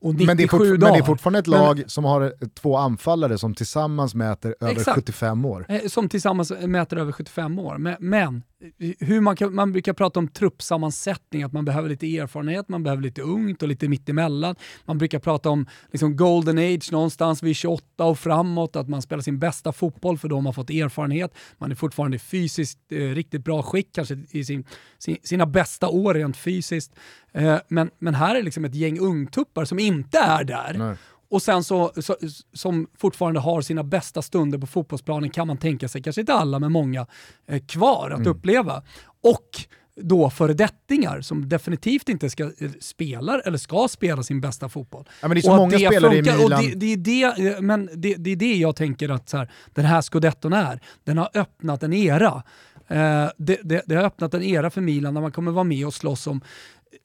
Och 0.00 0.14
97 0.14 0.26
Men 0.26 0.36
det, 0.36 0.86
men 0.86 0.92
det 0.92 0.98
är 0.98 1.02
fortfarande 1.02 1.38
ett 1.38 1.46
Men- 1.46 1.60
lag 1.60 1.82
som 1.86 2.04
har 2.04 2.20
eh, 2.22 2.30
två 2.60 2.76
anfallare 2.76 3.38
som 3.38 3.54
tillsammans 3.54 4.14
mäter 4.14 4.54
över 4.60 4.72
Exakt. 4.72 4.94
75 4.94 5.44
år. 5.44 5.66
Eh, 5.68 5.80
Som 5.88 6.08
tillsammans 6.08 6.52
mäter 6.60 6.96
över 6.96 7.12
75 7.12 7.58
år. 7.58 7.78
Men, 7.78 7.96
men 8.00 8.42
hur 8.98 9.20
man, 9.20 9.36
kan, 9.36 9.54
man 9.54 9.72
brukar 9.72 9.92
prata 9.92 10.20
om 10.20 10.28
truppsammansättning, 10.28 11.42
att 11.42 11.52
man 11.52 11.64
behöver 11.64 11.88
lite 11.88 12.18
erfarenhet, 12.18 12.68
man 12.68 12.82
behöver 12.82 13.02
lite 13.02 13.22
ungt 13.22 13.62
och 13.62 13.68
lite 13.68 13.88
mittemellan. 13.88 14.56
Man 14.84 14.98
brukar 14.98 15.18
prata 15.18 15.50
om 15.50 15.66
liksom 15.92 16.16
golden 16.16 16.58
age 16.58 16.92
någonstans 16.92 17.42
vid 17.42 17.56
28 17.56 18.04
och 18.04 18.18
framåt, 18.18 18.76
att 18.76 18.88
man 18.88 19.02
spelar 19.02 19.22
sin 19.22 19.38
bästa 19.38 19.72
fotboll 19.72 20.18
för 20.18 20.28
då 20.28 20.36
har 20.36 20.42
man 20.42 20.54
fått 20.54 20.70
erfarenhet. 20.70 21.34
Man 21.58 21.70
är 21.70 21.74
fortfarande 21.74 22.18
fysiskt 22.18 22.78
eh, 22.92 22.96
riktigt 22.98 23.44
bra 23.44 23.62
skick, 23.62 23.88
kanske 23.92 24.18
i 24.30 24.44
sin, 24.44 24.64
sin, 24.98 25.16
sina 25.22 25.46
bästa 25.46 25.88
år 25.88 26.14
rent 26.14 26.36
fysiskt. 26.36 26.92
Eh, 27.32 27.56
men, 27.68 27.90
men 27.98 28.14
här 28.14 28.34
är 28.34 28.42
liksom 28.42 28.64
ett 28.64 28.74
gäng 28.74 28.98
ungtuppar 28.98 29.64
som 29.64 29.78
inte 29.78 30.18
är 30.18 30.44
där. 30.44 30.74
Nej. 30.78 30.96
Och 31.32 31.42
sen 31.42 31.64
så, 31.64 31.92
så, 31.96 32.16
som 32.52 32.86
fortfarande 32.98 33.40
har 33.40 33.60
sina 33.60 33.82
bästa 33.82 34.22
stunder 34.22 34.58
på 34.58 34.66
fotbollsplanen 34.66 35.30
kan 35.30 35.46
man 35.46 35.56
tänka 35.56 35.88
sig, 35.88 36.02
kanske 36.02 36.20
inte 36.20 36.34
alla 36.34 36.58
men 36.58 36.72
många, 36.72 37.06
eh, 37.46 37.62
kvar 37.66 38.10
att 38.10 38.26
uppleva. 38.26 38.82
Och 39.22 39.48
då 39.96 40.30
föredettingar 40.30 41.20
som 41.20 41.48
definitivt 41.48 42.08
inte 42.08 42.30
ska 42.30 42.44
eh, 42.44 42.70
spela 42.80 43.40
eller 43.40 43.58
ska 43.58 43.88
spela 43.88 44.22
sin 44.22 44.40
bästa 44.40 44.68
fotboll. 44.68 45.04
Ja, 45.20 45.28
men 45.28 45.34
det 45.34 45.40
är 45.40 45.42
så 45.42 45.50
Och 45.50 45.56
många 45.56 45.76
spelare 45.78 46.14
i 46.14 46.22
funkar. 46.22 46.38
Milan. 46.38 46.58
Och 46.58 46.64
det, 46.64 46.74
det, 46.74 46.92
är 46.92 46.96
det, 47.36 47.50
eh, 47.50 47.60
men 47.60 47.90
det, 47.94 48.14
det 48.14 48.30
är 48.30 48.36
det 48.36 48.56
jag 48.56 48.76
tänker 48.76 49.08
att 49.08 49.28
så 49.28 49.36
här, 49.36 49.50
den 49.74 49.84
här 49.84 50.02
scudetton 50.02 50.52
är. 50.52 50.80
Den 51.04 51.18
har 51.18 51.30
öppnat 51.34 51.82
en 51.82 51.92
era. 51.92 52.42
Eh, 52.88 53.28
det, 53.36 53.58
det, 53.62 53.82
det 53.86 53.94
har 53.94 54.04
öppnat 54.04 54.34
en 54.34 54.42
era 54.42 54.70
för 54.70 54.80
Milan 54.80 55.14
där 55.14 55.20
man 55.20 55.32
kommer 55.32 55.52
vara 55.52 55.64
med 55.64 55.86
och 55.86 55.94
slåss 55.94 56.26
om 56.26 56.40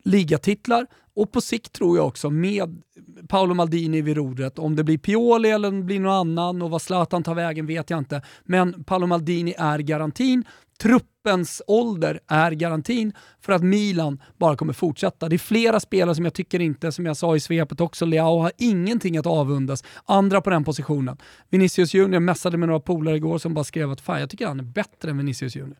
ligatitlar 0.03 0.87
och 1.15 1.31
på 1.31 1.41
sikt 1.41 1.73
tror 1.73 1.97
jag 1.97 2.07
också 2.07 2.29
med 2.29 2.81
Paolo 3.27 3.53
Maldini 3.53 4.01
vid 4.01 4.17
rodret, 4.17 4.59
om 4.59 4.75
det 4.75 4.83
blir 4.83 4.97
Pioli 4.97 5.49
eller 5.49 5.67
om 5.67 5.77
det 5.77 5.83
blir 5.83 5.99
någon 5.99 6.13
annan 6.13 6.61
och 6.61 6.69
vad 6.69 6.81
Zlatan 6.81 7.23
tar 7.23 7.35
vägen 7.35 7.65
vet 7.65 7.89
jag 7.89 7.97
inte. 7.97 8.21
Men 8.43 8.83
Paolo 8.83 9.07
Maldini 9.07 9.55
är 9.57 9.79
garantin. 9.79 10.43
Truppens 10.81 11.61
ålder 11.67 12.19
är 12.27 12.51
garantin 12.51 13.13
för 13.41 13.53
att 13.53 13.63
Milan 13.63 14.21
bara 14.37 14.55
kommer 14.55 14.73
fortsätta. 14.73 15.29
Det 15.29 15.35
är 15.35 15.37
flera 15.37 15.79
spelare 15.79 16.15
som 16.15 16.25
jag 16.25 16.33
tycker 16.33 16.59
inte, 16.59 16.91
som 16.91 17.05
jag 17.05 17.17
sa 17.17 17.35
i 17.35 17.39
svepet 17.39 17.81
också, 17.81 18.05
Leao 18.05 18.39
har 18.39 18.51
ingenting 18.57 19.17
att 19.17 19.25
avundas 19.25 19.83
andra 20.05 20.41
på 20.41 20.49
den 20.49 20.63
positionen. 20.63 21.17
Vinicius 21.49 21.93
Junior 21.93 22.19
mässade 22.19 22.57
med 22.57 22.67
några 22.69 22.79
polare 22.79 23.15
igår 23.15 23.37
som 23.37 23.53
bara 23.53 23.63
skrev 23.63 23.91
att 23.91 24.01
fan 24.01 24.19
jag 24.19 24.29
tycker 24.29 24.47
han 24.47 24.59
är 24.59 24.63
bättre 24.63 25.09
än 25.09 25.17
Vinicius 25.17 25.55
Junior. 25.55 25.77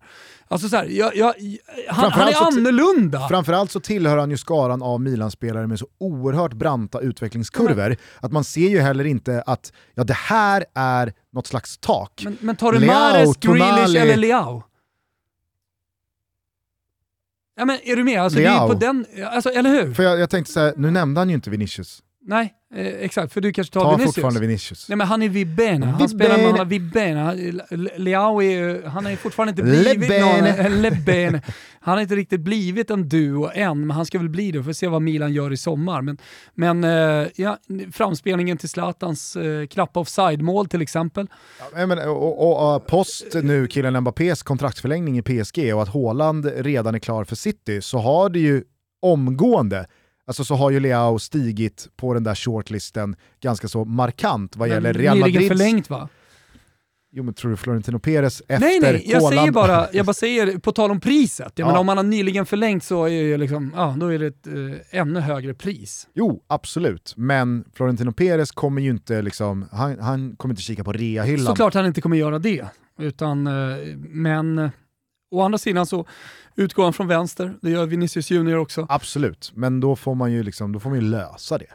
Alltså 0.48 0.70
så 0.70 0.76
här, 0.76 0.86
jag, 0.86 1.16
jag, 1.16 1.34
han, 1.90 2.12
han 2.12 2.28
är 2.28 2.48
annorlunda. 2.48 3.28
Framförallt 3.28 3.72
så 3.72 3.80
tillhör 3.80 4.18
han 4.18 4.32
ju 4.32 4.38
skaran 4.38 4.82
av 4.82 5.02
Milan-spelare 5.02 5.68
med 5.68 5.80
så 5.80 5.88
oerhört 5.98 6.54
branta 6.54 7.00
utvecklingskurvor 7.00 7.96
att 8.20 8.32
man 8.32 8.44
ser 8.44 8.70
ju 8.70 8.80
heller 8.80 9.06
inte 9.06 9.44
att 9.46 9.74
ja, 9.96 10.04
det 10.04 10.14
här 10.14 10.66
är 10.76 11.14
något 11.34 11.48
slags 11.48 11.78
tak. 11.78 12.22
Men, 12.24 12.38
men 12.40 12.56
tar 12.56 12.72
du 12.72 12.80
Tonali- 12.80 13.36
Grealish 13.40 14.02
eller 14.02 14.18
Leao? 14.18 14.64
Ja 17.58 17.66
men 17.66 17.78
är 17.84 17.96
du 17.96 18.04
med? 18.04 18.22
Alltså, 18.22 18.40
det 18.40 18.46
är 18.46 18.68
på 18.68 18.74
den, 18.74 19.06
alltså, 19.32 19.50
eller 19.50 19.70
hur? 19.70 19.94
För 19.94 20.04
jag, 20.04 20.20
jag 20.20 20.30
tänkte 20.30 20.54
så 20.54 20.60
här, 20.60 20.74
nu 20.78 20.92
nämnde 20.92 21.22
han 21.22 21.30
ju 21.30 21.36
inte 21.36 21.50
Vinicius. 21.50 22.04
Nej, 22.30 22.54
eh, 22.76 22.86
exakt. 22.88 23.34
För 23.34 23.42
du 23.42 23.54
kanske 23.54 23.74
tar 23.74 23.82
Ta 23.82 23.92
Vinicius. 23.92 24.16
fortfarande 24.16 24.40
Vinicius. 24.40 24.90
Nej 24.90 24.96
men 24.96 25.08
han 25.08 25.22
är 25.22 25.30
Vibena. 25.30 25.86
Han 25.86 25.98
Vibene. 25.98 26.10
spelar 26.10 26.38
med 26.38 26.58
har 26.60 26.66
Vibena. 26.66 27.34
Le- 27.70 27.98
Leao 27.98 28.42
är 28.42 28.88
han 28.88 29.04
har 29.06 29.12
ju 29.12 29.18
fortfarande 29.18 29.50
inte 29.52 29.64
blivit 29.64 30.22
någon... 30.22 30.82
Lebene. 30.82 31.42
Han 31.80 31.94
har 31.94 32.02
inte 32.02 32.16
riktigt 32.16 32.40
blivit 32.40 32.90
en 32.90 33.10
duo 33.10 33.50
än, 33.54 33.80
men 33.88 33.96
han 33.96 34.06
ska 34.06 34.18
väl 34.18 34.30
bli 34.30 34.52
det. 34.52 34.64
Får 34.64 34.74
se 34.74 34.88
vad 34.88 35.02
Milan 35.02 35.34
gör 35.34 35.54
i 35.54 35.58
sommar. 35.58 36.02
Men, 36.02 36.18
men 36.54 36.84
eh, 36.84 37.28
ja, 37.36 37.58
framspelningen 37.92 38.58
till 38.58 38.70
Zlatans 38.70 39.36
eh, 39.36 39.68
knappa 39.68 40.00
offside-mål 40.00 40.68
till 40.68 40.82
exempel. 40.82 41.28
Ja, 41.76 41.86
men, 41.86 42.00
och, 42.10 42.48
och, 42.52 42.76
och 42.76 42.88
post 42.88 43.26
nu 43.44 43.68
killen 43.68 44.00
Mbappés 44.02 44.44
kontraktsförlängning 44.44 45.18
i 45.18 45.22
PSG 45.22 45.74
och 45.76 45.82
att 45.82 45.90
Haaland 45.94 46.52
redan 46.58 46.96
är 46.96 47.00
klar 47.00 47.24
för 47.24 47.36
City 47.36 47.82
så 47.82 47.98
har 47.98 48.30
det 48.30 48.40
ju 48.40 48.64
omgående 49.02 49.86
Alltså 50.28 50.44
så 50.44 50.56
har 50.56 50.72
ju 50.72 50.80
Leao 50.80 51.20
stigit 51.20 51.88
på 51.96 52.14
den 52.14 52.24
där 52.24 52.36
shortlisten 52.36 53.16
ganska 53.42 53.68
så 53.68 53.86
markant 53.86 54.56
vad 54.56 54.70
gäller 54.70 54.94
Men 54.94 55.02
Real 55.02 55.18
nyligen 55.18 55.34
Madrids... 55.42 55.48
förlängt 55.48 55.90
va? 55.90 56.10
Jo 57.12 57.24
men 57.24 57.34
tror 57.34 57.52
du 57.52 57.58
Florentino 57.58 58.00
Perez 58.00 58.42
efter 58.42 58.60
Nej 58.60 58.80
nej, 58.80 59.04
jag 59.06 59.20
Haaland- 59.22 59.30
säger 59.40 59.52
bara, 59.52 59.88
jag 59.94 60.06
bara 60.06 60.14
säger 60.14 60.58
på 60.60 60.72
tal 60.72 60.92
om 60.92 61.00
priset. 61.00 61.52
Jag 61.56 61.64
Ja. 61.66 61.68
menar 61.68 61.80
om 61.80 61.86
man 61.86 61.98
har 61.98 62.04
nyligen 62.04 62.46
förlängt 62.46 62.84
så 62.84 63.06
är 63.08 63.24
det 63.32 63.38
liksom, 63.38 63.72
ja, 63.76 63.96
då 64.00 64.08
är 64.14 64.20
det 64.20 64.28
ett 64.28 64.48
eh, 64.48 65.00
ännu 65.00 65.20
högre 65.20 65.54
pris. 65.54 66.08
Jo, 66.14 66.44
absolut. 66.48 67.14
Men 67.18 67.66
Florentino 67.74 68.12
Perez 68.12 68.52
kommer 68.52 68.82
ju 68.82 68.90
inte 68.90 69.22
liksom, 69.22 69.66
han, 69.72 70.00
han 70.00 70.36
kommer 70.36 70.54
inte 70.54 70.62
kika 70.62 70.84
på 70.84 70.94
reahyllan. 70.94 71.46
Såklart 71.46 71.74
han 71.74 71.86
inte 71.86 72.02
kommer 72.02 72.18
göra 72.18 72.40
det. 72.40 72.66
Utan, 73.00 73.48
eh, 73.48 73.54
men 73.98 74.70
å 75.32 75.42
andra 75.42 75.58
sidan 75.58 75.86
så 75.86 76.06
utgår 76.56 76.84
han 76.84 76.94
från 76.94 77.08
vänster, 77.08 77.58
det 77.62 77.70
gör 77.70 77.86
Vinicius 77.86 78.32
Junior 78.32 78.58
också. 78.58 78.86
Absolut, 78.90 79.52
men 79.56 79.80
då 79.80 79.96
får 79.96 80.16
man 80.16 80.32
ju, 80.32 80.44
liksom, 80.44 80.72
då 80.72 80.80
får 80.80 80.90
man 80.90 81.00
ju 81.00 81.06
lösa 81.06 81.58
det. 81.58 81.70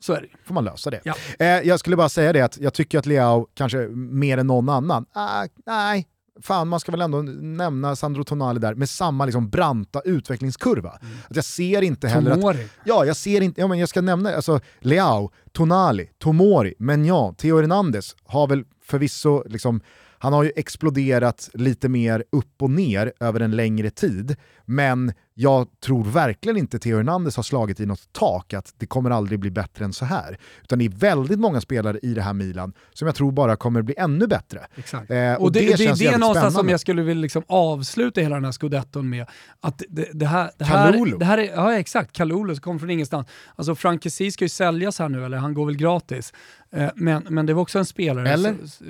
Så 0.00 0.12
är 0.12 0.20
det. 0.20 0.28
får 0.44 0.54
man 0.54 0.64
lösa 0.64 0.90
det. 0.90 1.00
Ja. 1.04 1.14
Eh, 1.38 1.46
jag 1.46 1.80
skulle 1.80 1.96
bara 1.96 2.08
säga 2.08 2.32
det 2.32 2.40
att 2.40 2.58
jag 2.58 2.74
tycker 2.74 2.98
att 2.98 3.06
Leao, 3.06 3.46
kanske 3.54 3.78
mer 3.94 4.38
än 4.38 4.46
någon 4.46 4.68
annan, 4.68 5.06
ah, 5.12 5.46
nej, 5.66 6.06
fan 6.42 6.68
man 6.68 6.80
ska 6.80 6.92
väl 6.92 7.00
ändå 7.00 7.22
nämna 7.40 7.96
Sandro 7.96 8.24
Tonali 8.24 8.60
där 8.60 8.74
med 8.74 8.88
samma 8.88 9.24
liksom 9.24 9.48
branta 9.48 10.00
utvecklingskurva. 10.00 10.90
Att 11.28 11.36
jag 11.36 11.44
ser 11.44 11.82
inte 11.82 12.08
heller 12.08 12.30
att... 12.30 12.40
Tomori. 12.40 12.68
Ja, 12.84 13.04
jag 13.04 13.16
ser 13.16 13.40
inte, 13.40 13.60
ja, 13.60 13.66
men 13.66 13.78
jag 13.78 13.88
ska 13.88 14.00
nämna, 14.00 14.34
alltså 14.34 14.60
Leao, 14.80 15.30
Tonali, 15.52 16.10
Tomori, 16.18 16.74
Menjan, 16.78 17.34
Theo 17.34 17.60
Hernandez 17.60 18.16
har 18.24 18.46
väl 18.46 18.64
förvisso 18.84 19.42
liksom 19.46 19.80
han 20.18 20.32
har 20.32 20.44
ju 20.44 20.52
exploderat 20.56 21.50
lite 21.54 21.88
mer 21.88 22.24
upp 22.32 22.62
och 22.62 22.70
ner 22.70 23.12
över 23.20 23.40
en 23.40 23.56
längre 23.56 23.90
tid, 23.90 24.36
men 24.64 25.12
jag 25.40 25.66
tror 25.80 26.04
verkligen 26.04 26.56
inte 26.56 26.78
Theo 26.78 26.96
Hernandez 26.96 27.36
har 27.36 27.42
slagit 27.42 27.80
i 27.80 27.86
något 27.86 28.12
tak, 28.12 28.54
att 28.54 28.74
det 28.76 28.86
kommer 28.86 29.10
aldrig 29.10 29.40
bli 29.40 29.50
bättre 29.50 29.84
än 29.84 29.92
så 29.92 30.04
här. 30.04 30.38
Utan 30.62 30.78
det 30.78 30.84
är 30.84 30.88
väldigt 30.88 31.38
många 31.38 31.60
spelare 31.60 31.98
i 32.02 32.14
det 32.14 32.22
här 32.22 32.32
Milan 32.32 32.72
som 32.92 33.06
jag 33.06 33.14
tror 33.14 33.32
bara 33.32 33.56
kommer 33.56 33.82
bli 33.82 33.94
ännu 33.98 34.26
bättre. 34.26 34.66
Exakt. 34.76 35.10
Eh, 35.10 35.34
och 35.34 35.52
det, 35.52 35.60
det, 35.60 35.66
det 35.66 35.76
känns 35.76 36.02
är 36.02 36.18
någonstans 36.18 36.44
som 36.44 36.50
spännande. 36.50 36.72
jag 36.72 36.80
skulle 36.80 37.02
vilja 37.02 37.22
liksom 37.22 37.42
avsluta 37.48 38.20
hela 38.20 38.34
den 38.34 38.44
här 38.44 38.52
scudetton 38.52 39.08
med. 39.10 39.26
Att 39.60 39.82
det, 39.88 40.08
det 40.12 40.26
här, 40.26 40.50
det 40.58 40.64
här, 40.64 40.92
Kalulu. 40.92 41.18
det 41.18 41.24
här 41.24 41.38
är, 41.38 41.52
ja 41.54 41.74
exakt, 41.74 42.12
Kalulu 42.12 42.54
som 42.54 42.62
kommer 42.62 42.78
från 42.78 42.90
ingenstans. 42.90 43.28
Alltså 43.56 43.74
Frank 43.74 44.02
Kessie 44.02 44.32
ska 44.32 44.44
ju 44.44 44.48
säljas 44.48 44.98
här 44.98 45.08
nu, 45.08 45.24
eller 45.24 45.38
han 45.38 45.54
går 45.54 45.66
väl 45.66 45.76
gratis. 45.76 46.32
Eh, 46.70 46.90
men, 46.94 47.26
men 47.28 47.46
det 47.46 47.54
var 47.54 47.62
också 47.62 47.78
en 47.78 47.86
spelare... 47.86 48.30
Eller? 48.30 48.54
Så, 48.66 48.84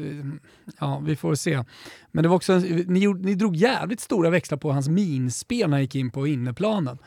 ja, 0.81 1.03
vi 1.05 1.17
får 1.17 1.35
se. 1.35 1.65
Men 2.13 2.23
det 2.23 2.29
var 2.29 2.37
också 2.37 2.53
en, 2.53 2.63
ni, 2.63 3.07
ni 3.07 3.35
drog 3.35 3.57
jävligt 3.57 4.01
stora 4.01 4.31
växlar 4.31 4.59
på 4.59 4.73
hans 4.73 4.89
minspel 4.89 5.71
när 5.71 5.77
han 5.77 5.83
gick 5.83 5.95
in 5.95 6.11
på 6.11 6.27
inneplanen. 6.39 6.99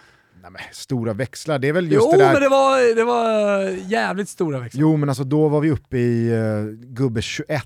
Nej, 0.42 0.52
men, 0.52 0.62
stora 0.72 1.14
växlar, 1.14 1.60
det 1.60 1.68
är 1.68 1.74
väl 1.74 1.92
just 1.92 2.06
Jo, 2.06 2.12
det 2.12 2.18
där... 2.18 2.34
men 2.34 2.42
det 2.42 2.50
var, 2.50 2.96
det 2.96 3.04
var 3.04 3.60
jävligt 3.70 4.30
stora 4.30 4.60
växlar. 4.60 4.82
Jo 4.82 4.98
men 4.98 5.10
alltså 5.10 5.24
då 5.24 5.48
var 5.48 5.62
vi 5.62 5.72
uppe 5.72 5.98
i 5.98 6.32
uh, 6.34 6.72
gubbe 6.72 7.22
21 7.22 7.64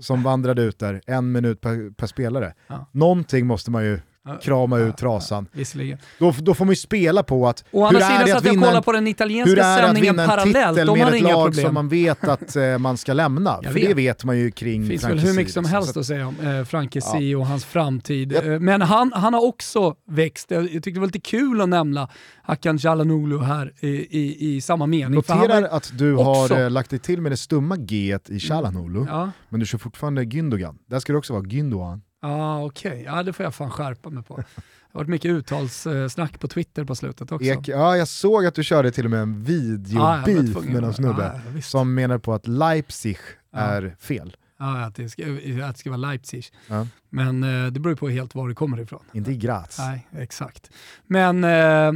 som 0.00 0.22
vandrade 0.22 0.62
ut 0.62 0.78
där, 0.78 1.00
en 1.06 1.32
minut 1.32 1.60
per, 1.60 1.94
per 1.94 2.06
spelare. 2.06 2.54
Ja. 2.66 2.86
Någonting 2.92 3.46
måste 3.46 3.70
man 3.70 3.84
ju 3.84 4.00
krama 4.42 4.78
ja, 4.78 4.84
ut 4.86 4.96
trasan. 4.96 5.46
Visserligen. 5.52 5.98
Då, 6.18 6.34
då 6.38 6.54
får 6.54 6.64
man 6.64 6.72
ju 6.72 6.76
spela 6.76 7.22
på 7.22 7.48
att 7.48 7.64
Å 7.70 7.84
andra 7.84 7.98
hur 7.98 8.04
är 8.04 8.08
sidan 8.10 8.24
det 8.26 8.30
så 8.30 8.36
att 8.36 8.38
att 8.38 8.44
jag 8.44 8.52
vinna 8.52 8.66
kollar 8.66 8.76
en, 8.76 8.82
på 8.82 8.92
den 8.92 9.04
hur 9.04 9.10
italienska 9.10 9.52
är 9.52 9.56
det 9.56 9.74
att 9.74 9.84
sändningen 9.84 10.12
vinna 10.14 10.22
en 10.22 10.28
parallellt, 10.28 10.76
titel 10.76 10.86
de 10.86 10.98
med 10.98 11.06
har 11.06 11.12
ett 11.12 11.18
inga 11.20 11.32
lag 11.32 11.44
problem. 11.46 11.64
som 11.66 11.74
man 11.74 11.88
vet 11.88 12.24
att 12.24 12.56
eh, 12.56 12.78
man 12.78 12.96
ska 12.96 13.12
lämna. 13.12 13.58
Jag 13.62 13.72
För 13.72 13.80
det 13.80 13.86
vet. 13.88 13.96
vet 13.96 14.24
man 14.24 14.38
ju 14.38 14.50
kring 14.50 14.82
Det 14.82 14.88
finns 14.88 15.04
väl 15.04 15.10
Frank 15.10 15.28
hur 15.28 15.34
mycket 15.34 15.52
som 15.54 15.64
helst 15.64 15.96
att 15.96 16.06
säga 16.06 16.26
om 16.28 16.40
eh, 16.40 16.64
Frankesi 16.64 17.34
och 17.34 17.46
hans 17.46 17.64
framtid. 17.64 18.32
Japp. 18.32 18.44
Eh, 18.44 18.60
Men 18.60 18.82
han, 18.82 19.12
han 19.14 19.34
har 19.34 19.44
också 19.44 19.94
växt. 20.10 20.50
Jag, 20.50 20.62
jag 20.62 20.70
tyckte 20.72 20.90
det 20.90 21.00
var 21.00 21.06
lite 21.06 21.20
kul 21.20 21.60
att 21.60 21.68
nämna 21.68 22.08
Hakan 22.42 22.78
Calhanoglu 22.78 23.38
här 23.38 23.72
i, 23.80 23.88
i, 23.88 24.56
i 24.56 24.60
samma 24.60 24.86
mening. 24.86 25.14
Noterar 25.14 25.62
att 25.62 25.90
du 25.98 26.14
också- 26.16 26.54
har 26.54 26.60
eh, 26.60 26.70
lagt 26.70 26.90
dig 26.90 26.98
till 26.98 27.20
med 27.20 27.32
det 27.32 27.36
stumma 27.36 27.76
G 27.76 28.18
i 28.28 28.38
Chalanoglu, 28.40 29.04
Ja, 29.08 29.30
men 29.48 29.60
du 29.60 29.66
kör 29.66 29.78
fortfarande 29.78 30.24
Gündogan. 30.24 30.78
Där 30.86 30.98
ska 31.00 31.12
det 31.12 31.18
också 31.18 31.32
vara 31.32 31.42
Gündogan. 31.42 32.00
Ah, 32.20 32.64
okej. 32.64 33.02
Ja, 33.06 33.22
det 33.22 33.32
får 33.32 33.44
jag 33.44 33.54
fan 33.54 33.70
skärpa 33.70 34.10
mig 34.10 34.22
på. 34.22 34.36
Det 34.36 34.44
har 34.92 35.00
varit 35.00 35.08
mycket 35.08 35.30
uttalssnack 35.30 36.40
på 36.40 36.48
Twitter 36.48 36.84
på 36.84 36.94
slutet 36.94 37.32
också. 37.32 37.46
Ek, 37.46 37.68
ja, 37.68 37.96
jag 37.96 38.08
såg 38.08 38.46
att 38.46 38.54
du 38.54 38.64
körde 38.64 38.90
till 38.90 39.04
och 39.04 39.10
med 39.10 39.20
en 39.20 39.44
videobeef 39.44 40.52
tvungen 40.52 40.72
med 40.72 40.82
någon 40.82 40.94
snubbe 40.94 41.40
visst. 41.48 41.70
som 41.70 41.94
menar 41.94 42.18
på 42.18 42.34
att 42.34 42.46
Leipzig 42.46 43.18
är 43.52 43.96
fel. 44.00 44.36
Ja, 44.58 44.84
att, 44.84 44.94
det 44.94 45.08
ska, 45.08 45.22
att 45.22 45.74
det 45.74 45.78
ska 45.78 45.90
vara 45.90 45.96
Leipzig. 45.96 46.44
Ja. 46.68 46.86
Men 47.10 47.42
eh, 47.42 47.66
det 47.66 47.80
beror 47.80 47.92
ju 47.92 47.96
på 47.96 48.08
helt 48.08 48.34
var 48.34 48.48
det 48.48 48.54
kommer 48.54 48.80
ifrån. 48.80 49.02
Inte 49.12 49.32
i 49.32 49.36
Graz. 49.36 49.78
Nej, 49.78 50.08
exakt. 50.12 50.70
Men, 51.06 51.44
eh, 51.44 51.50
eh, 51.50 51.92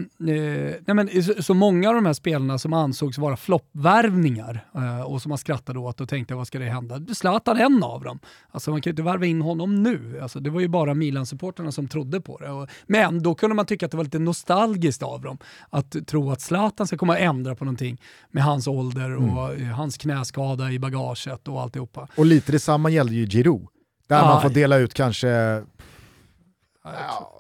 nej, 0.87 0.95
men 0.95 1.23
så, 1.23 1.43
så 1.43 1.55
många 1.55 1.89
av 1.89 1.95
de 1.95 2.07
här 2.07 2.13
spelarna 2.13 2.59
som 2.59 2.73
ansågs 2.73 3.19
vara 3.19 3.37
floppvärvningar 3.37 4.67
eh, 4.75 5.01
och 5.01 5.23
som 5.23 5.29
man 5.29 5.39
skrattade 5.39 5.79
åt 5.79 6.01
och 6.01 6.09
tänkte 6.09 6.35
vad 6.35 6.47
ska 6.47 6.59
det 6.59 6.65
hända? 6.65 7.01
Zlatan 7.15 7.57
en 7.57 7.83
av 7.83 8.03
dem. 8.03 8.19
Alltså 8.51 8.71
man 8.71 8.81
kan 8.81 8.91
ju 8.91 8.93
inte 8.93 9.03
värva 9.03 9.27
in 9.27 9.43
honom 9.43 9.83
nu. 9.83 10.21
Alltså, 10.23 10.41
det 10.41 10.51
var 10.51 10.61
ju 10.61 10.69
bara 10.69 10.95
Milan-supporterna 10.95 11.73
som 11.73 11.89
trodde 11.89 12.21
på 12.21 12.39
det. 12.39 12.51
Och, 12.51 12.69
men 12.87 13.23
då 13.23 13.35
kunde 13.35 13.57
man 13.57 13.67
tycka 13.67 13.87
att 13.87 13.91
det 13.91 13.97
var 13.97 14.05
lite 14.05 14.19
nostalgiskt 14.19 15.03
av 15.03 15.21
dem 15.23 15.39
att 15.71 16.07
tro 16.07 16.31
att 16.31 16.41
Zlatan 16.41 16.87
ska 16.87 16.99
komma 16.99 17.13
att 17.13 17.21
ändra 17.21 17.55
på 17.55 17.65
någonting 17.65 18.01
med 18.31 18.45
hans 18.45 18.67
ålder 18.67 19.17
och 19.17 19.55
eh, 19.55 19.67
hans 19.67 19.97
knäskada 19.97 20.71
i 20.71 20.79
bagaget 20.79 21.49
och 21.49 21.61
alltihopa. 21.61 22.09
Och 22.17 22.27
lite 22.27 22.52
detsamma 22.53 22.91
gällde 22.91 23.15
ju 23.15 23.27
Giroud. 23.27 23.67
Där 24.09 24.17
Aj. 24.17 24.25
man 24.25 24.43
får 24.43 24.49
dela 24.51 24.77
ut 24.77 24.95
kanske, 24.95 25.63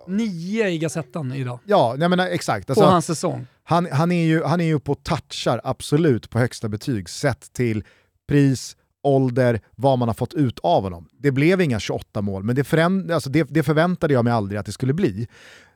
Nio 0.06 0.68
i 0.68 0.78
Gazettan 0.78 1.32
idag, 1.32 1.58
ja 1.66 1.94
nej 1.98 2.08
men 2.08 2.20
exakt. 2.20 2.66
på 2.66 2.72
Alltså, 2.72 2.84
hans 2.84 3.06
säsong. 3.06 3.46
han, 3.64 3.88
han, 3.92 4.12
är 4.12 4.24
ju, 4.24 4.42
han 4.44 4.60
är 4.60 4.64
ju 4.64 4.76
och 4.76 5.02
touchar 5.04 5.60
absolut 5.64 6.30
på 6.30 6.38
högsta 6.38 6.68
betyg 6.68 7.08
sett 7.08 7.52
till 7.52 7.84
pris, 8.28 8.76
ålder, 9.02 9.60
vad 9.76 9.98
man 9.98 10.08
har 10.08 10.14
fått 10.14 10.34
ut 10.34 10.58
av 10.58 10.82
honom. 10.82 11.08
Det 11.18 11.30
blev 11.30 11.60
inga 11.60 11.80
28 11.80 12.22
mål, 12.22 12.42
men 12.42 12.56
det, 12.56 12.62
föränd- 12.62 13.12
alltså 13.14 13.30
det, 13.30 13.46
det 13.50 13.62
förväntade 13.62 14.14
jag 14.14 14.24
mig 14.24 14.32
aldrig 14.32 14.58
att 14.60 14.66
det 14.66 14.72
skulle 14.72 14.92
bli. 14.94 15.28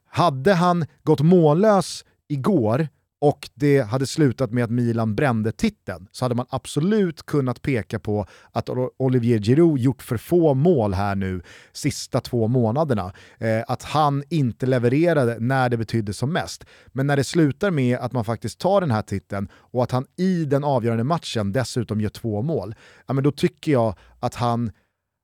Hade 0.08 0.54
han 0.54 0.86
gått 1.02 1.20
mållös 1.20 2.04
igår 2.28 2.88
och 3.20 3.50
det 3.54 3.80
hade 3.80 4.06
slutat 4.06 4.52
med 4.52 4.64
att 4.64 4.70
Milan 4.70 5.14
brände 5.14 5.52
titeln 5.52 6.08
så 6.12 6.24
hade 6.24 6.34
man 6.34 6.46
absolut 6.50 7.26
kunnat 7.26 7.62
peka 7.62 7.98
på 7.98 8.26
att 8.52 8.68
Olivier 8.96 9.38
Giroud 9.38 9.78
gjort 9.78 10.02
för 10.02 10.16
få 10.16 10.54
mål 10.54 10.94
här 10.94 11.14
nu 11.14 11.42
sista 11.72 12.20
två 12.20 12.48
månaderna. 12.48 13.12
Eh, 13.38 13.62
att 13.68 13.82
han 13.82 14.22
inte 14.30 14.66
levererade 14.66 15.36
när 15.40 15.68
det 15.68 15.76
betydde 15.76 16.12
som 16.12 16.32
mest. 16.32 16.64
Men 16.86 17.06
när 17.06 17.16
det 17.16 17.24
slutar 17.24 17.70
med 17.70 17.98
att 17.98 18.12
man 18.12 18.24
faktiskt 18.24 18.58
tar 18.58 18.80
den 18.80 18.90
här 18.90 19.02
titeln 19.02 19.48
och 19.54 19.82
att 19.82 19.90
han 19.90 20.06
i 20.16 20.44
den 20.44 20.64
avgörande 20.64 21.04
matchen 21.04 21.52
dessutom 21.52 22.00
gör 22.00 22.08
två 22.08 22.42
mål, 22.42 22.74
ja, 23.06 23.14
men 23.14 23.24
då 23.24 23.32
tycker 23.32 23.72
jag 23.72 23.94
att 24.20 24.34
han, 24.34 24.70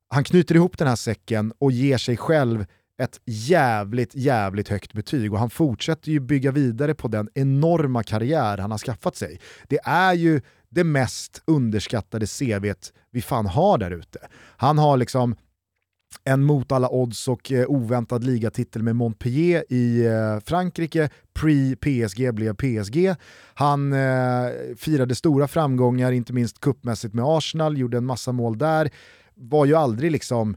han 0.09 0.25
knyter 0.25 0.55
ihop 0.55 0.79
den 0.79 0.89
här 0.89 0.97
säcken 0.97 1.53
och 1.59 1.73
ger 1.73 1.99
sig 1.99 2.17
själv 2.17 2.67
ett 2.99 3.21
jävligt, 3.25 4.15
jävligt 4.15 4.69
högt 4.69 4.93
betyg 4.93 5.33
och 5.33 5.39
han 5.39 5.51
fortsätter 5.51 6.11
ju 6.11 6.21
bygga 6.21 6.51
vidare 6.51 6.95
på 6.95 7.09
den 7.09 7.29
enorma 7.35 8.03
karriär 8.03 8.59
han 8.59 8.71
har 8.71 8.79
skaffat 8.79 9.17
sig. 9.17 9.41
Det 9.69 9.79
är 9.85 10.15
ju 10.15 10.41
det 10.69 10.85
mest 10.85 11.43
underskattade 11.45 12.27
CVt 12.27 12.93
vi 13.11 13.23
fan 13.23 13.47
har 13.47 13.79
där 13.79 13.91
ute. 13.91 14.19
Han 14.57 14.79
har 14.79 14.97
liksom 14.97 15.37
en 16.25 16.45
mot 16.45 16.73
alla 16.73 16.89
odds 16.89 17.29
och 17.29 17.53
eh, 17.53 17.67
oväntad 17.69 18.25
ligatitel 18.25 18.83
med 18.83 18.97
Montpellier 18.97 19.65
i 19.69 20.07
eh, 20.07 20.41
Frankrike, 20.45 21.11
pre-PSG 21.35 22.33
blev 22.33 22.55
PSG. 22.55 23.15
Han 23.55 23.93
eh, 23.93 24.51
firade 24.77 25.15
stora 25.15 25.49
framgångar, 25.49 26.13
inte 26.13 26.33
minst 26.33 26.61
kuppmässigt 26.61 27.15
med 27.15 27.25
Arsenal, 27.25 27.79
gjorde 27.79 27.97
en 27.97 28.07
massa 28.07 28.33
mål 28.33 28.59
där. 28.59 28.91
Var 29.35 29.67
ju 29.67 29.75
aldrig 29.75 30.13
liksom 30.13 30.57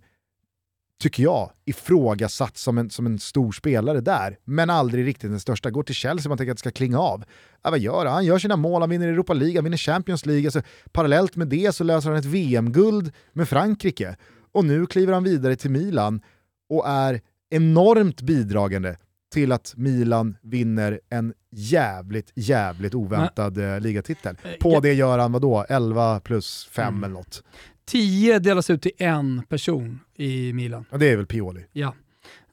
tycker 1.00 1.24
jag, 1.24 1.52
ifrågasatt 1.66 2.58
som 2.58 2.78
en, 2.78 2.90
som 2.90 3.06
en 3.06 3.20
stor 3.20 3.52
spelare 3.52 4.02
där, 4.02 4.38
men 4.44 4.70
aldrig 4.70 5.06
riktigt 5.06 5.30
den 5.32 5.40
största. 5.40 5.72
Går 5.72 5.84
till 5.84 5.96
Chelsea, 5.96 6.30
man 6.30 6.38
tänker 6.38 6.52
att 6.52 6.58
det 6.58 6.60
ska 6.60 6.72
klinga 6.72 7.00
av. 7.00 7.24
Ja, 7.64 7.70
vad 7.70 7.80
gör 7.80 8.06
han? 8.06 8.14
Han 8.14 8.26
gör 8.26 8.40
sina 8.40 8.56
mål, 8.56 8.82
han 8.82 8.90
vinner 8.90 9.08
Europa 9.08 9.34
League, 9.34 9.58
han 9.58 9.64
vinner 9.64 9.78
Champions 9.78 10.26
League. 10.26 10.46
Alltså, 10.48 10.62
parallellt 10.92 11.36
med 11.36 11.48
det 11.48 11.76
så 11.76 11.84
löser 11.84 12.10
han 12.10 12.20
ett 12.20 12.26
VM-guld 12.26 13.12
med 13.34 13.50
Frankrike. 13.50 14.16
Och 14.52 14.66
nu 14.66 14.86
kliver 14.86 15.14
han 15.14 15.24
vidare 15.24 15.56
till 15.56 15.72
Milan 15.72 16.22
och 16.70 16.88
är 16.88 17.22
enormt 17.50 18.22
bidragande 18.22 18.98
till 19.34 19.52
att 19.52 19.74
Milan 19.78 20.38
vinner 20.42 21.00
en 21.10 21.34
jävligt, 21.52 22.32
jävligt 22.36 22.96
oväntad 22.96 23.58
eh, 23.58 23.80
ligatitel. 23.80 24.36
På 24.60 24.72
ja. 24.72 24.80
det 24.80 24.94
gör 24.94 25.20
han 25.20 25.32
vadå? 25.32 25.66
11 25.70 26.20
plus 26.20 26.68
5 26.72 26.88
Mm. 26.88 27.04
eller 27.04 27.14
något. 27.14 27.44
10 27.86 28.40
delas 28.40 28.70
ut 28.70 28.82
till 28.82 28.92
en 28.98 29.44
person 29.50 30.00
i 30.16 30.54
Milan. 30.54 30.86
Och 30.92 31.00
det 31.00 31.10
är 31.10 31.18
väl 31.18 31.26
Pioli. 31.26 31.66
Ja. 31.74 31.94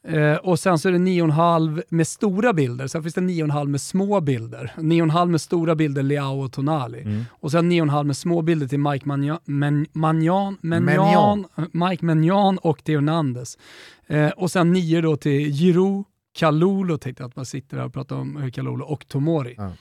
Eh, 0.08 0.34
och 0.36 0.58
sen 0.58 0.78
så 0.78 0.88
är 0.88 0.92
det 0.92 0.98
9,5 0.98 1.82
med 1.88 2.06
stora 2.06 2.52
bilder, 2.52 2.86
sen 2.86 3.02
finns 3.02 3.14
det 3.14 3.20
9,5 3.20 3.66
med 3.66 3.80
små 3.80 4.20
bilder. 4.20 4.72
9,5 4.76 5.26
med 5.26 5.40
stora 5.40 5.74
bilder, 5.74 6.02
Leao 6.02 6.44
och 6.44 6.52
Tonali. 6.52 7.24
Och 7.30 7.50
sen 7.50 7.72
9,5 7.72 8.04
med 8.04 8.16
små 8.16 8.42
bilder 8.42 8.66
till 8.68 8.78
Mike 8.78 9.08
Magnan, 9.08 9.38
Men, 9.44 9.86
Magnan, 9.92 10.56
Magnan, 10.62 11.46
Mike 11.72 12.04
Magnan 12.04 12.58
och 12.58 12.84
Theo 12.84 12.94
Hernandez. 12.94 13.58
Eh, 14.06 14.28
och 14.28 14.50
sen 14.50 14.72
9 14.72 15.00
då 15.00 15.16
till 15.16 15.52
Giroud, 15.52 16.04
Kalulu, 16.34 16.98
tänkte 16.98 17.22
jag 17.22 17.28
att 17.28 17.36
man 17.36 17.46
sitter 17.46 17.76
här 17.76 17.84
och 17.84 17.92
pratar 17.92 18.16
om 18.16 18.36
eh, 18.36 18.50
Kalulu, 18.50 18.84
och 18.84 19.08
Tomori. 19.08 19.54
Ja. 19.58 19.72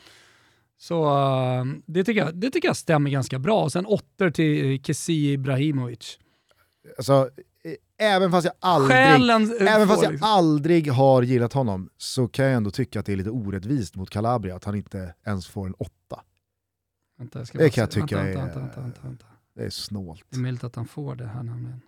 Så 0.81 1.03
eh, 1.05 1.65
det, 1.85 2.03
tycker 2.03 2.21
jag, 2.25 2.35
det 2.35 2.49
tycker 2.49 2.67
jag 2.67 2.75
stämmer 2.77 3.09
ganska 3.09 3.39
bra. 3.39 3.63
Och 3.63 3.71
sen 3.71 3.85
åttor 3.85 4.29
till 4.29 4.83
Kessie 4.83 5.33
Ibrahimovic. 5.33 6.19
alltså, 6.97 7.29
eh, 7.99 8.07
även 8.07 8.31
fast 8.31 8.45
jag 8.45 8.53
aldrig, 8.59 8.91
Själen 8.97 9.43
eh, 9.61 9.73
även 9.75 9.87
fast 9.87 10.03
jag 10.03 10.11
liksom- 10.11 10.27
aldrig 10.29 10.91
har 10.91 11.21
gillat 11.23 11.53
honom 11.53 11.89
så 11.97 12.27
kan 12.27 12.45
jag 12.45 12.53
ändå 12.55 12.71
tycka 12.71 12.99
att 12.99 13.05
det 13.05 13.13
är 13.13 13.17
lite 13.17 13.29
orättvist 13.29 13.95
mot 13.95 14.09
Calabria 14.09 14.55
att 14.55 14.63
han 14.63 14.75
inte 14.75 15.13
ens 15.27 15.47
får 15.47 15.67
en 15.67 15.73
åtta. 15.73 16.21
Vänta, 17.17 17.39
Det 17.53 17.69
kan 17.69 17.81
jag 17.81 17.91
tycka 17.91 18.15
vänta, 18.23 18.39
vänta, 18.41 18.59
vänta, 18.59 18.81
vänta, 18.81 18.99
vänta. 19.03 19.25
Det 19.55 19.63
är 19.63 19.69
snålt. 19.69 20.23
Det 20.29 20.35
är 20.35 20.39
möjligt 20.41 20.63
att 20.63 20.75
han 20.75 20.87
får 20.87 21.15
det 21.15 21.27
här 21.27 21.43
nämligen. 21.43 21.81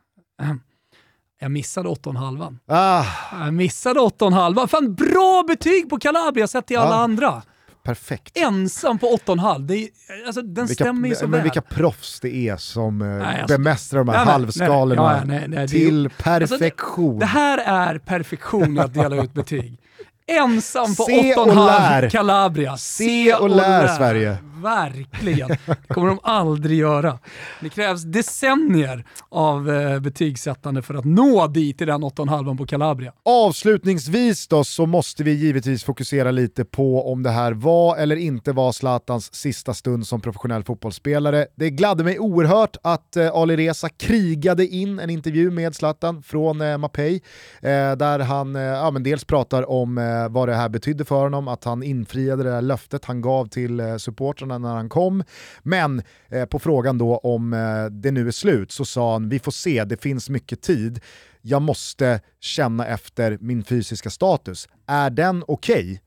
Jag 1.39 1.51
missade 1.51 1.89
8,5. 1.89 2.57
Ah, 2.65 3.05
Jag 3.45 3.53
missade 3.53 3.99
8,5. 3.99 4.67
Fan 4.67 4.95
bra 4.95 5.43
betyg 5.47 5.89
på 5.89 5.99
Calabria 5.99 6.47
sett 6.47 6.67
till 6.67 6.77
alla 6.77 6.89
Ja. 6.95 7.03
andra. 7.03 7.43
Perfekt. 7.83 8.37
Ensam 8.37 8.99
på 8.99 9.07
8,5. 9.25 9.59
Det 9.67 9.75
är, 9.77 9.89
alltså, 10.25 10.41
den 10.41 10.65
Vilka, 10.65 10.83
stämmer 10.83 11.09
ju 11.09 11.15
så 11.15 11.23
men 11.23 11.31
väl. 11.31 11.41
vilka 11.41 11.61
proffs 11.61 12.19
det 12.19 12.35
är 12.35 12.57
som 12.57 13.01
eh, 13.01 13.07
Nej, 13.07 13.41
alltså- 13.41 13.57
bemästrar 13.57 13.99
de 13.99 14.09
här 14.09 14.25
Nej, 14.25 14.33
halvskalorna 14.33 15.23
nej, 15.25 15.45
nej, 15.47 15.59
det 15.59 15.67
till 15.67 16.05
Alltså, 16.05 16.23
perfektion. 16.57 17.19
Det 17.19 17.25
här 17.25 17.57
är 17.57 17.97
perfektion 17.99 18.79
att 18.79 18.93
dela 18.93 19.23
ut 19.23 19.33
betyg. 19.33 19.79
Ensam 20.27 20.95
på 20.95 21.03
Se 21.03 21.35
och 21.35 21.47
8,5 21.47 21.55
lär. 22.01 22.09
Calabria. 22.09 22.77
Se 22.77 23.33
och 23.33 23.49
lär, 23.49 23.87
Sverige. 23.87 24.37
Verkligen. 24.63 25.47
Det 25.47 25.93
kommer 25.93 26.07
de 26.07 26.19
aldrig 26.23 26.79
göra. 26.79 27.19
Det 27.61 27.69
krävs 27.69 28.03
decennier 28.03 29.05
av 29.29 29.71
eh, 29.71 29.99
betygssättande 29.99 30.81
för 30.81 30.93
att 30.93 31.05
nå 31.05 31.47
dit 31.47 31.81
i 31.81 31.85
den 31.85 32.03
8,5 32.03 32.57
på 32.57 32.65
Calabria. 32.65 33.13
Avslutningsvis 33.25 34.47
då 34.47 34.63
så 34.63 34.85
måste 34.85 35.23
vi 35.23 35.31
givetvis 35.31 35.83
fokusera 35.83 36.31
lite 36.31 36.65
på 36.65 37.11
om 37.11 37.23
det 37.23 37.29
här 37.29 37.51
var 37.51 37.97
eller 37.97 38.15
inte 38.15 38.51
var 38.51 38.71
Zlatans 38.71 39.33
sista 39.35 39.73
stund 39.73 40.07
som 40.07 40.21
professionell 40.21 40.63
fotbollsspelare. 40.63 41.47
Det 41.55 41.69
gladde 41.69 42.03
mig 42.03 42.19
oerhört 42.19 42.77
att 42.83 43.15
eh, 43.15 43.31
Ali 43.33 43.57
Reza 43.57 43.89
krigade 43.89 44.67
in 44.67 44.99
en 44.99 45.09
intervju 45.09 45.51
med 45.51 45.75
Zlatan 45.75 46.23
från 46.23 46.61
eh, 46.61 46.77
Mapei 46.77 47.21
eh, 47.61 47.91
där 47.95 48.19
han 48.19 48.55
eh, 48.55 48.61
ja, 48.61 48.91
men 48.91 49.03
dels 49.03 49.23
pratar 49.25 49.69
om 49.69 49.97
eh, 49.97 50.29
vad 50.29 50.49
det 50.49 50.55
här 50.55 50.69
betydde 50.69 51.05
för 51.05 51.23
honom, 51.23 51.47
att 51.47 51.63
han 51.63 51.83
infriade 51.83 52.43
det 52.43 52.49
där 52.49 52.61
löftet 52.61 53.05
han 53.05 53.21
gav 53.21 53.47
till 53.47 53.79
eh, 53.79 53.97
supportrarna 53.97 54.52
när 54.57 54.75
han 54.75 54.89
kom. 54.89 55.23
Men 55.63 56.01
eh, 56.29 56.45
på 56.45 56.59
frågan 56.59 56.97
då 56.97 57.17
om 57.17 57.53
eh, 57.53 57.85
det 57.85 58.11
nu 58.11 58.27
är 58.27 58.31
slut 58.31 58.71
så 58.71 58.85
sa 58.85 59.13
han 59.13 59.29
vi 59.29 59.39
får 59.39 59.51
se, 59.51 59.83
det 59.83 60.01
finns 60.01 60.29
mycket 60.29 60.61
tid 60.61 60.99
jag 61.41 61.61
måste 61.61 62.21
känna 62.39 62.87
efter 62.87 63.37
min 63.41 63.63
fysiska 63.63 64.09
status. 64.09 64.67
Är 64.87 65.09
den 65.09 65.43
okej? 65.47 66.01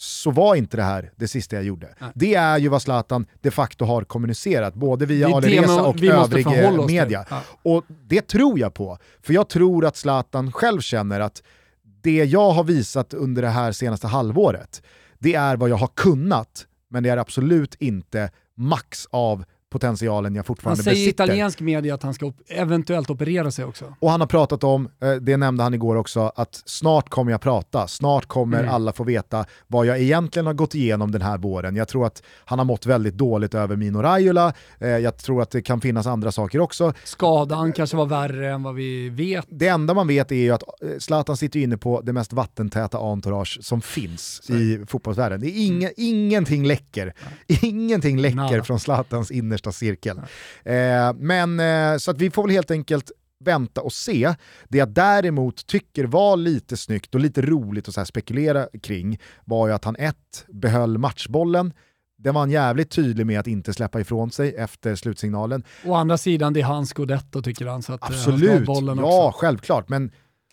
så 0.00 0.30
var 0.30 0.54
inte 0.54 0.76
det 0.76 0.82
här 0.82 1.12
det 1.16 1.28
sista 1.28 1.56
jag 1.56 1.64
gjorde. 1.64 1.94
Nej. 1.98 2.10
Det 2.14 2.34
är 2.34 2.58
ju 2.58 2.68
vad 2.68 2.82
Zlatan 2.82 3.26
de 3.40 3.50
facto 3.50 3.84
har 3.84 4.02
kommunicerat, 4.04 4.74
både 4.74 5.06
via 5.06 5.26
Det 5.26 5.32
är 5.32 5.36
Ali 5.36 5.48
det 5.56 5.62
Reza 5.62 5.74
man- 5.74 5.84
och 5.84 6.02
övrig 6.02 6.86
media. 6.86 7.24
Ja. 7.30 7.42
Och 7.62 7.84
det 8.08 8.28
tror 8.28 8.58
jag 8.58 8.74
på, 8.74 8.98
för 9.22 9.34
jag 9.34 9.48
tror 9.48 9.86
att 9.86 9.96
Zlatan 9.96 10.52
själv 10.52 10.80
känner 10.80 11.20
att 11.20 11.42
det 12.02 12.24
jag 12.24 12.50
har 12.50 12.64
visat 12.64 13.14
under 13.14 13.42
det 13.42 13.48
här 13.48 13.72
senaste 13.72 14.06
halvåret, 14.06 14.82
det 15.18 15.34
är 15.34 15.56
vad 15.56 15.68
jag 15.68 15.76
har 15.76 15.90
kunnat, 15.96 16.66
men 16.90 17.02
det 17.02 17.10
är 17.10 17.16
absolut 17.16 17.74
inte 17.74 18.30
max 18.54 19.06
av 19.10 19.44
potentialen 19.70 20.34
jag 20.34 20.38
Han 20.40 20.44
fortfarande 20.44 20.82
säger 20.82 20.96
i 20.96 21.00
besitter. 21.04 21.24
italiensk 21.24 21.60
media 21.60 21.94
att 21.94 22.02
han 22.02 22.14
ska 22.14 22.26
op- 22.26 22.40
eventuellt 22.48 23.10
operera 23.10 23.50
sig 23.50 23.64
också. 23.64 23.94
Och 24.00 24.10
han 24.10 24.20
har 24.20 24.26
pratat 24.28 24.64
om, 24.64 24.88
eh, 25.02 25.12
det 25.12 25.36
nämnde 25.36 25.62
han 25.62 25.74
igår 25.74 25.96
också, 25.96 26.32
att 26.36 26.62
snart 26.64 27.08
kommer 27.08 27.32
jag 27.32 27.40
prata, 27.40 27.88
snart 27.88 28.26
kommer 28.26 28.58
Mm. 28.58 28.74
alla 28.74 28.92
få 28.92 29.04
veta 29.04 29.44
vad 29.66 29.86
jag 29.86 30.00
egentligen 30.00 30.46
har 30.46 30.54
gått 30.54 30.74
igenom 30.74 31.10
den 31.10 31.22
här 31.22 31.38
våren. 31.38 31.76
Jag 31.76 31.88
tror 31.88 32.06
att 32.06 32.22
han 32.44 32.58
har 32.58 32.64
mått 32.66 32.86
väldigt 32.86 33.14
dåligt 33.14 33.54
över 33.54 33.76
Mino 33.76 33.98
Raiola, 34.02 34.52
eh, 34.78 34.88
jag 34.88 35.16
tror 35.16 35.42
att 35.42 35.50
det 35.50 35.62
kan 35.62 35.80
finnas 35.80 36.06
andra 36.06 36.32
saker 36.32 36.60
också. 36.60 36.92
Skadan 37.04 37.72
kanske 37.72 37.96
var 37.96 38.06
värre 38.06 38.50
än 38.52 38.62
vad 38.62 38.74
vi 38.74 39.08
vet. 39.08 39.46
Det 39.48 39.68
enda 39.68 39.94
man 39.94 40.06
vet 40.08 40.32
är 40.32 40.36
ju 40.36 40.50
att 40.50 40.62
eh, 40.62 40.88
Zlatan 40.98 41.36
sitter 41.36 41.60
inne 41.60 41.76
på 41.76 42.00
det 42.00 42.12
mest 42.12 42.32
vattentäta 42.32 42.98
entourage 42.98 43.58
som 43.62 43.80
finns 43.80 44.40
Så 44.44 44.52
i 44.52 44.84
fotbollsvärlden. 44.86 45.40
Det 45.40 45.46
är 45.46 45.66
inga, 45.66 45.90
ingenting 45.96 46.66
läcker. 46.66 47.14
Ingenting 47.62 48.18
läcker 48.20 48.36
Nada. 48.36 48.62
från 48.64 48.80
Zlatans 48.80 49.30
innersta 49.60 49.72
cirkel. 49.72 50.18
Eh, 50.64 51.12
men 51.16 51.60
eh, 51.60 51.98
så 51.98 52.10
att 52.10 52.18
vi 52.18 52.30
får 52.30 52.42
väl 52.42 52.50
helt 52.50 52.70
enkelt 52.70 53.10
vänta 53.44 53.80
och 53.80 53.92
se. 53.92 54.34
Det 54.68 54.78
jag 54.78 54.88
däremot 54.88 55.66
tycker 55.66 56.04
var 56.04 56.36
lite 56.36 56.76
snyggt 56.76 57.14
och 57.14 57.20
lite 57.20 57.42
roligt 57.42 57.88
att 57.88 57.94
så 57.94 58.04
spekulera 58.04 58.66
kring 58.82 59.18
var 59.44 59.68
ju 59.68 59.74
att 59.74 59.84
han 59.84 59.96
ett, 59.96 60.44
behöll 60.48 60.98
matchbollen, 60.98 61.72
det 62.18 62.30
var 62.30 62.40
han 62.40 62.50
jävligt 62.50 62.90
tydlig 62.90 63.26
med 63.26 63.40
att 63.40 63.46
inte 63.46 63.72
släppa 63.72 64.00
ifrån 64.00 64.30
sig 64.30 64.54
efter 64.56 64.94
slutsignalen. 64.94 65.64
Å 65.84 65.94
andra 65.94 66.18
sidan, 66.18 66.52
det 66.52 66.60
är 66.60 66.64
hans 66.64 66.90
scudetto 66.90 67.42
tycker 67.42 67.66
han, 67.66 67.82
så 67.82 67.92
att 67.92 68.02
eh, 68.02 68.08
han 68.08 68.18
ska 68.18 68.30
ha 68.30 68.36
Absolut, 68.36 68.66
bollen 68.66 68.98
ja 68.98 69.28
också. 69.28 69.40
självklart. 69.40 69.88
Men 69.88 70.10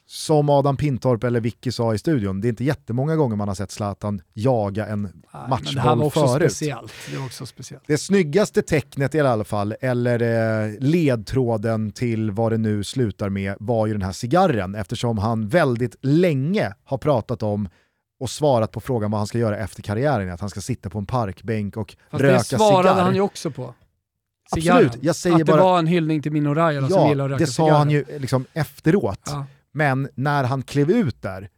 som 0.10 0.50
Adam 0.50 0.78
Pintorp 0.78 1.24
eller 1.24 1.40
Vicky 1.40 1.72
sa 1.72 1.94
i 1.94 1.98
studion, 1.98 2.42
det 2.42 2.48
är 2.48 2.50
inte 2.50 2.64
jättemånga 2.64 3.16
gånger 3.16 3.36
man 3.36 3.48
har 3.48 3.56
sett 3.56 3.72
Zlatan 3.72 4.22
jaga 4.34 4.86
en 4.88 5.02
Nej, 5.02 5.12
men 5.14 5.22
det 5.32 5.38
här 5.38 5.48
matchboll 5.50 5.98
var 6.00 6.06
också 6.06 6.28
förut. 6.28 6.52
speciellt. 6.52 6.94
Det 7.12 7.18
var 7.18 7.26
också 7.26 7.46
speciellt. 7.46 7.84
Det 7.88 7.98
snyggaste 7.98 8.62
tecknet 8.62 9.16
i 9.16 9.20
alla 9.20 9.44
fall, 9.44 9.76
eller 9.82 10.22
eh, 10.68 10.74
ledtråden 10.80 11.92
till 11.92 12.32
vad 12.32 12.52
det 12.52 12.58
nu 12.58 12.84
slutar 12.84 13.30
med, 13.30 13.56
var 13.60 13.88
ju 13.88 13.94
den 13.94 14.02
här 14.02 14.12
cigarren 14.12 14.76
eftersom 14.76 15.18
han 15.18 15.48
väldigt 15.48 15.96
länge 16.02 16.74
har 16.84 16.98
pratat 16.98 17.44
om 17.44 17.70
och 18.20 18.30
svarat 18.30 18.72
på 18.72 18.80
frågan 18.80 19.12
vad 19.12 19.20
han 19.20 19.28
ska 19.28 19.38
göra 19.38 19.58
efter 19.58 19.82
karriären, 19.84 20.32
att 20.32 20.40
han 20.42 20.50
ska 20.50 20.62
sitta 20.62 20.90
på 20.90 20.98
en 20.98 21.06
parkbänk 21.06 21.78
och 21.78 21.96
Fast 22.12 22.22
röka 22.24 22.38
det 22.38 22.44
svarade 22.44 22.90
cigarr. 22.90 23.02
han 23.04 23.16
ju 23.16 23.22
också 23.22 23.52
på. 23.52 23.74
Absolut, 24.52 24.98
jag 25.02 25.16
säger 25.16 25.36
att 25.36 25.40
det 25.40 25.46
bara- 25.46 25.64
var 25.64 25.80
en 25.80 25.88
hyllning 25.88 26.22
till 26.22 26.32
Mino 26.32 26.54
Raiola 26.54 26.90
som 26.90 27.10
gillar 27.10 27.24
Ja, 27.30 27.36
att 27.36 27.42
röka 27.42 27.46
det 27.46 27.52
sa 27.52 27.64
cigarrer. 27.64 27.78
han 27.78 27.90
ju 27.90 28.06
liksom 28.20 28.46
efteråt. 28.54 29.20
Ja. 29.26 29.46
Men 29.78 30.10
när 30.16 30.44
han 30.44 30.64
klev 30.64 30.92
ut 30.92 31.22
där 31.22 31.50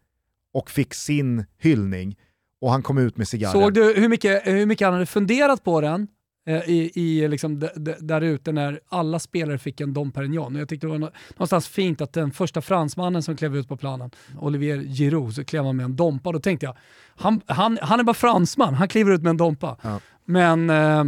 och 0.53 0.69
fick 0.69 0.93
sin 0.93 1.45
hyllning 1.59 2.17
och 2.61 2.71
han 2.71 2.83
kom 2.83 2.97
ut 2.97 3.17
med 3.17 3.27
cigarren. 3.27 3.53
Såg 3.61 3.73
du 3.73 3.93
hur 3.97 4.09
mycket, 4.09 4.47
hur 4.47 4.65
mycket 4.65 4.85
han 4.87 4.93
hade 4.93 5.05
funderat 5.05 5.63
på 5.63 5.81
den 5.81 6.07
eh, 6.47 6.69
i, 6.69 6.91
i 6.95 7.27
liksom 7.27 7.59
där 7.99 8.21
ute 8.21 8.51
när 8.51 8.79
alla 8.89 9.19
spelare 9.19 9.57
fick 9.57 9.81
en 9.81 9.93
Dom 9.93 10.11
Perignon? 10.11 10.55
Och 10.55 10.61
Jag 10.61 10.69
tyckte 10.69 10.87
det 10.87 10.91
var 10.91 10.97
nå- 10.99 11.11
någonstans 11.29 11.67
fint 11.67 12.01
att 12.01 12.13
den 12.13 12.31
första 12.31 12.61
fransmannen 12.61 13.23
som 13.23 13.35
klev 13.37 13.55
ut 13.57 13.67
på 13.67 13.77
planen, 13.77 14.11
Olivier 14.39 14.77
Giroud, 14.77 15.33
så 15.33 15.43
klev 15.43 15.65
han 15.65 15.75
med 15.77 15.83
en 15.83 15.95
Dompa. 15.95 16.31
Då 16.31 16.39
tänkte 16.39 16.65
jag, 16.65 16.77
han, 17.15 17.41
han, 17.45 17.79
han 17.81 17.99
är 17.99 18.03
bara 18.03 18.13
fransman, 18.13 18.73
han 18.73 18.87
kliver 18.87 19.11
ut 19.11 19.21
med 19.21 19.29
en 19.29 19.37
Dompa. 19.37 19.77
Ja. 19.81 19.99
Men 20.25 20.69
eh, 20.69 21.03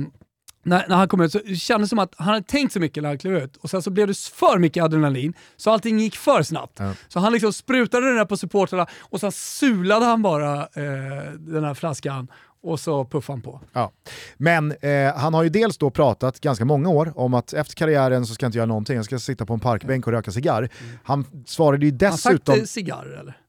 när, 0.64 0.86
när 0.88 0.96
han 0.96 1.08
kom 1.08 1.22
ut 1.22 1.32
så 1.32 1.40
kändes 1.40 1.90
det 1.90 1.90
som 1.90 2.00
att 2.00 2.14
han 2.18 2.28
hade 2.28 2.44
tänkt 2.44 2.74
så 2.74 2.80
mycket 2.80 3.04
när 3.04 3.10
han 3.10 3.18
klev 3.18 3.38
ut 3.38 3.58
och 3.58 3.70
sen 3.70 3.82
så 3.82 3.90
blev 3.90 4.08
det 4.08 4.18
för 4.18 4.60
mycket 4.60 4.84
adrenalin 4.84 5.34
så 5.58 5.72
allting 5.72 6.00
gick 6.00 6.16
för 6.16 6.44
snabbt. 6.44 6.80
Ja. 6.80 6.94
Så 7.08 7.20
han 7.20 7.34
liksom 7.34 7.54
sprutade 7.54 8.08
den 8.08 8.16
där 8.16 8.26
på 8.26 8.38
supportrarna 8.38 8.88
och 9.00 9.20
sen 9.20 9.32
sulade 9.32 10.06
han 10.06 10.22
bara 10.22 10.60
eh, 10.62 11.32
den 11.38 11.64
här 11.64 11.74
flaskan 11.74 12.28
och 12.64 12.80
så 12.80 13.06
puffade 13.06 13.34
han 13.34 13.42
på. 13.42 13.62
Ja. 13.74 13.92
Men 14.38 14.72
eh, 14.72 15.16
han 15.16 15.34
har 15.34 15.44
ju 15.44 15.50
dels 15.50 15.78
då 15.78 15.90
pratat 15.90 16.40
ganska 16.40 16.66
många 16.66 16.90
år 16.90 17.14
om 17.16 17.34
att 17.34 17.54
efter 17.54 17.76
karriären 17.76 18.26
så 18.26 18.34
ska 18.34 18.46
jag 18.46 18.48
inte 18.48 18.58
göra 18.58 18.66
någonting, 18.66 18.96
jag 18.96 19.06
ska 19.06 19.20
sitta 19.20 19.46
på 19.46 19.54
en 19.54 19.60
parkbänk 19.60 20.08
och 20.08 20.14
röka 20.14 20.32
cigarr. 20.32 20.70
Han 21.04 21.26
svarade 21.46 21.86
ju 21.86 21.92
Han 21.92 22.12
har 22.12 22.18
sagt 22.18 22.34
dessutom, 22.34 22.60
eh, 22.60 22.66
cigarr 22.66 23.18
eller? 23.20 23.41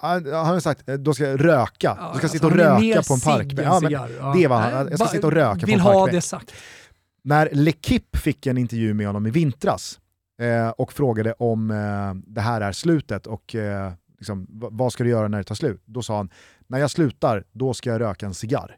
Han, 0.00 0.32
han 0.32 0.46
har 0.46 0.60
sagt 0.60 0.88
eh, 0.88 0.94
då 0.94 1.14
ska 1.14 1.28
jag 1.28 1.44
röka, 1.44 1.72
Ja, 1.80 1.94
då 1.94 1.96
ska 1.98 2.08
alltså, 2.08 2.28
sitta 2.28 2.46
och 2.46 2.52
röka 2.52 3.02
på 3.02 3.14
en 3.14 3.20
parkbänk. 3.20 3.84
än 3.84 3.90
Ja, 3.90 4.32
det 4.36 4.46
var 4.46 4.56
han, 4.60 4.88
jag 4.88 4.98
ska 4.98 5.08
sitta 5.08 5.26
och 5.26 5.32
röka 5.32 5.66
på 5.66 5.72
en 5.72 5.80
parkbänk. 5.80 6.52
När 7.24 7.48
L'Equipe 7.48 8.16
fick 8.18 8.46
en 8.46 8.58
intervju 8.58 8.94
med 8.94 9.06
honom 9.06 9.26
i 9.26 9.30
vintras 9.30 10.00
eh, 10.42 10.68
och 10.68 10.92
frågade 10.92 11.32
om 11.32 11.70
eh, 11.70 12.32
det 12.34 12.40
här 12.40 12.60
är 12.60 12.72
slutet 12.72 13.26
och 13.26 13.54
eh, 13.54 13.92
liksom, 14.18 14.46
vad 14.50 14.92
ska 14.92 15.04
du 15.04 15.10
göra 15.10 15.28
när 15.28 15.38
det 15.38 15.44
tar 15.44 15.54
slut? 15.54 15.82
Då 15.84 16.02
sa 16.02 16.16
han, 16.16 16.30
när 16.66 16.78
jag 16.78 16.90
slutar, 16.90 17.44
då 17.52 17.74
ska 17.74 17.90
jag 17.90 18.00
röka 18.00 18.26
en 18.26 18.34
cigarr. 18.34 18.76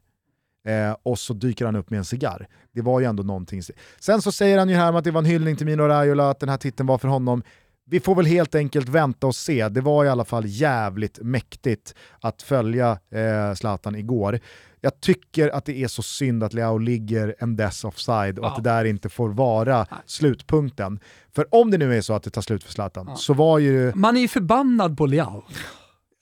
Eh, 0.67 0.97
och 1.03 1.19
så 1.19 1.35
dyker 1.35 1.65
han 1.65 1.77
upp 1.77 1.91
med 1.91 1.99
en 1.99 2.05
cigarr. 2.05 2.49
Det 2.73 2.83
var 2.83 3.01
ju 3.01 3.07
ändå 3.07 3.23
någonting. 3.23 3.63
Sen 4.01 4.23
så 4.23 4.33
säger 4.33 4.59
han 4.59 4.69
ju 4.69 4.75
här 4.75 4.93
att 4.99 5.05
det 5.05 5.11
var 5.11 5.19
en 5.19 5.25
hyllning 5.25 5.57
till 5.57 5.67
Mino 5.67 5.83
Raiola, 5.83 6.31
att 6.31 6.41
den 6.41 6.49
här 6.49 6.57
titeln 6.57 6.87
var 6.87 6.99
för 6.99 7.09
honom. 7.09 7.43
Vi 7.91 8.01
får 8.01 8.15
väl 8.15 8.27
helt 8.27 8.55
enkelt 8.55 8.89
vänta 8.89 9.27
och 9.27 9.35
se. 9.35 9.69
Det 9.69 9.81
var 9.81 10.05
i 10.05 10.09
alla 10.09 10.25
fall 10.25 10.43
jävligt 10.47 11.19
mäktigt 11.23 11.95
att 12.21 12.43
följa 12.43 12.99
eh, 13.15 13.55
Zlatan 13.55 13.95
igår. 13.97 14.41
Jag 14.81 15.01
tycker 15.01 15.49
att 15.49 15.65
det 15.65 15.83
är 15.83 15.89
så 15.89 16.03
synd 16.03 16.45
att 16.45 16.53
Leao 16.55 16.79
ligger 16.79 17.35
en 17.39 17.57
dess 17.57 17.85
offside 17.85 18.39
och 18.39 18.45
Ja. 18.45 18.49
att 18.51 18.57
det 18.65 18.71
där 18.71 18.85
inte 18.85 19.09
får 19.09 19.29
vara 19.29 19.77
Nej. 19.91 20.01
slutpunkten. 20.07 21.01
För 21.35 21.47
om 21.55 21.71
det 21.71 21.79
nu 21.79 21.97
är 21.97 22.01
så 22.01 22.12
att 22.15 22.23
det 22.23 22.31
tar 22.31 22.43
slut 22.43 22.65
för 22.65 22.73
Zlatan 22.73 23.07
Ja. 23.09 23.17
så 23.17 23.35
var 23.35 23.59
ju... 23.59 23.93
Man 23.95 24.17
är 24.17 24.21
ju 24.21 24.29
förbannad 24.29 24.99
på 24.99 25.07
Leao. 25.07 25.45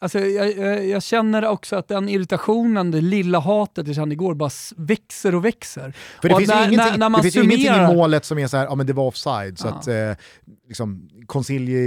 Alltså, 0.01 0.19
jag, 0.19 0.57
jag, 0.57 0.87
jag 0.89 1.03
känner 1.03 1.45
också 1.47 1.77
att 1.77 1.89
den 1.89 2.09
irritationen, 2.09 2.91
det 2.91 3.01
lilla 3.01 3.39
hatet 3.39 3.87
jag 3.87 3.97
kände 3.97 4.13
igår, 4.13 4.35
bara 4.35 4.51
växer 4.77 5.35
och 5.35 5.45
växer. 5.45 5.93
För 6.23 6.29
det 6.29 6.35
Och 6.35 6.41
finns 6.41 6.51
när- 6.51 6.59
ingenting, 6.69 6.77
när- 6.79 6.99
när 6.99 7.09
man 7.09 7.19
det 7.19 7.23
finns 7.23 7.37
ju 7.37 7.41
ingenting 7.43 7.67
summerar- 7.67 7.93
i 7.93 7.97
målet 7.97 8.25
som 8.25 8.39
är 8.39 8.47
så 8.47 8.57
här, 8.57 8.65
ja 8.65 8.75
men 8.75 8.87
det 8.87 8.93
var 8.93 9.05
offside, 9.07 9.59
så 9.59 9.67
Ja. 9.67 9.73
att 9.73 9.89
eh, 9.89 10.25
liksom, 10.69 11.09
Consilje 11.27 11.79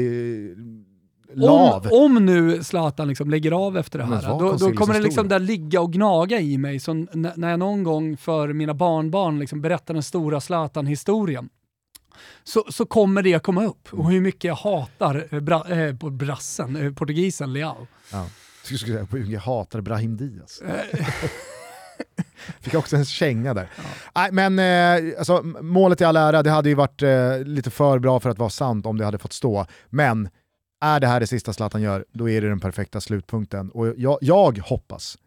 lav. 1.33 1.87
Om, 1.91 2.17
om 2.17 2.25
nu 2.25 2.63
Zlatan 2.63 3.07
liksom 3.07 3.29
lägger 3.29 3.51
av 3.51 3.77
efter 3.77 3.99
det 3.99 4.05
här, 4.05 4.39
då, 4.39 4.53
då 4.59 4.71
kommer 4.71 4.93
det 4.93 4.99
liksom 4.99 5.27
där 5.27 5.39
ligga 5.39 5.81
och 5.81 5.93
gnaga 5.93 6.39
i 6.39 6.57
mig. 6.57 6.79
Så 6.79 6.93
när 7.13 7.49
jag 7.49 7.59
någon 7.59 7.83
gång 7.83 8.17
för 8.17 8.53
mina 8.53 8.73
barnbarn 8.73 9.39
liksom 9.39 9.61
berättar 9.61 9.93
den 9.93 10.03
stora 10.03 10.41
Zlatan-historien, 10.41 11.49
så, 12.43 12.65
så 12.69 12.85
kommer 12.85 13.21
det 13.23 13.43
komma 13.43 13.65
upp. 13.65 13.93
Och 13.93 14.11
hur 14.11 14.21
mycket 14.21 14.43
jag 14.43 14.55
hatar 14.55 15.27
eh, 15.31 15.39
bra, 15.39 15.69
eh, 15.69 15.95
på 15.95 16.09
brassen, 16.09 16.75
eh, 16.75 16.93
portugisen 16.93 17.53
Leao. 17.53 17.87
Ja. 18.11 18.25
Jag 18.69 18.79
skulle 18.79 18.93
säga 18.93 19.07
hur 19.11 19.33
jag 19.33 19.41
hatar 19.41 19.81
Brahim 19.81 20.17
Diaz. 20.17 20.61
Eh, 20.61 21.05
Fick 22.59 22.73
också 22.73 22.95
en 22.95 23.05
känga 23.05 23.53
där. 23.53 23.69
Nej, 24.15 24.31
men 24.31 24.59
eh, 24.59 25.17
alltså, 25.17 25.41
målet 25.61 26.01
i 26.01 26.03
all 26.03 26.17
ära, 26.17 26.43
det 26.43 26.49
hade 26.49 26.69
ju 26.69 26.75
varit 26.75 27.01
eh, 27.01 27.39
lite 27.43 27.69
för 27.69 27.99
bra 27.99 28.19
för 28.19 28.29
att 28.29 28.37
vara 28.37 28.49
sant 28.49 28.85
om 28.85 28.97
det 28.97 29.05
hade 29.05 29.17
fått 29.17 29.33
stå. 29.33 29.65
Men 29.89 30.29
är 30.81 30.99
det 30.99 31.07
här 31.07 31.19
det 31.19 31.27
sista 31.27 31.53
Zlatan 31.53 31.81
gör, 31.81 32.05
då 32.13 32.29
är 32.29 32.41
det 32.41 32.49
den 32.49 32.59
perfekta 32.59 33.01
slutpunkten. 33.01 33.71
Och 33.71 33.93
jag, 33.97 34.17
jag 34.21 34.57
hoppas, 34.57 35.17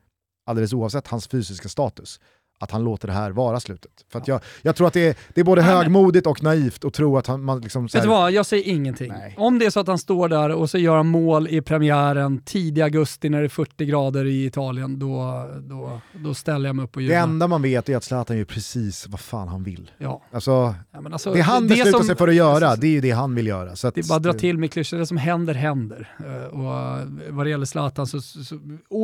alldeles 0.47 0.73
oavsett 0.73 1.09
hans 1.09 1.29
fysiska 1.29 1.69
status, 1.69 2.21
att 2.61 2.71
han 2.71 2.85
låter 2.85 3.07
det 3.09 3.15
här 3.15 3.31
vara 3.31 3.61
slutet. 3.61 3.91
För 4.13 4.23
jag, 4.27 4.41
jag 4.63 4.77
tror 4.77 4.87
att 4.87 4.93
det 4.93 5.09
är, 5.09 5.17
det 5.35 5.41
är 5.41 5.45
både 5.45 5.63
Nej, 5.63 5.71
högmodigt 5.75 6.27
och 6.27 6.43
naivt 6.43 6.85
att 6.85 6.95
tro 6.95 7.17
att 7.19 7.27
han, 7.27 7.43
man 7.45 7.61
liksom... 7.61 7.89
så 7.89 7.99
Vet 7.99 8.05
du 8.05 8.11
här- 8.11 8.19
vad, 8.21 8.33
jag 8.33 8.47
säger 8.47 8.69
ingenting. 8.73 9.13
Nej. 9.13 9.35
Om 9.39 9.59
det 9.59 9.67
är 9.67 9.71
så 9.71 9.81
att 9.81 9.87
han 9.87 9.99
står 9.99 10.29
där 10.29 10.51
och 10.51 10.71
så 10.71 10.79
gör 10.79 10.97
han 10.97 11.07
mål 11.07 11.49
i 11.49 11.61
premiären 11.61 12.39
tidig 12.45 12.83
augusti 12.83 13.29
när 13.29 13.39
det 13.41 13.47
är 13.47 13.49
40 13.49 13.85
grader 13.87 14.25
i 14.25 14.45
Italien, 14.47 14.99
då, 14.99 15.45
då, 15.61 16.01
då 16.25 16.35
ställer 16.35 16.69
jag 16.69 16.77
mig 16.77 16.85
upp 16.85 16.97
och 16.97 17.01
Det 17.01 17.05
jublar. 17.05 17.23
enda 17.23 17.47
man 17.49 17.63
vet 17.63 17.89
är 17.89 17.97
att 17.97 18.05
Zlatan 18.05 18.39
gör 18.39 18.45
precis 18.45 19.07
vad 19.09 19.21
fan 19.21 19.49
han 19.49 19.63
vill. 19.63 19.91
Ja. 19.99 20.23
Alltså, 20.33 20.75
Ja, 20.93 21.01
alltså, 21.13 21.33
det 21.33 21.41
han 21.41 21.63
det 21.63 21.69
beslutar 21.69 21.99
som- 21.99 22.07
sig 22.07 22.17
för 22.17 22.29
att 22.29 22.35
göra, 22.35 22.77
det 22.77 22.87
är 22.87 22.91
ju 22.91 23.01
det 23.01 23.11
han 23.11 23.35
vill 23.35 23.47
göra. 23.47 23.77
Så 23.77 23.89
att, 23.89 23.95
Det 23.95 24.01
är 24.01 24.09
bara 24.09 24.17
att 24.17 24.23
dra 24.23 24.33
till 24.33 24.59
med 24.59 24.73
klyschor, 24.73 24.97
det 24.99 25.07
som 25.07 25.17
händer 25.17 25.55
händer. 25.55 26.15
Eh, 26.19 26.59
Och 26.59 26.99
eh, 26.99 27.07
vad 27.31 27.47
det 27.47 27.51
gäller 27.51 27.67
Zlatan 27.67 28.07
så, 28.07 28.21
så, 28.21 28.45
så 28.45 28.59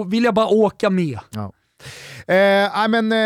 vill 0.04 0.24
jag 0.24 0.34
bara 0.34 0.46
åka 0.48 0.90
med. 0.90 1.18
Eh, 2.26 2.88
men, 2.88 3.12
eh, 3.12 3.18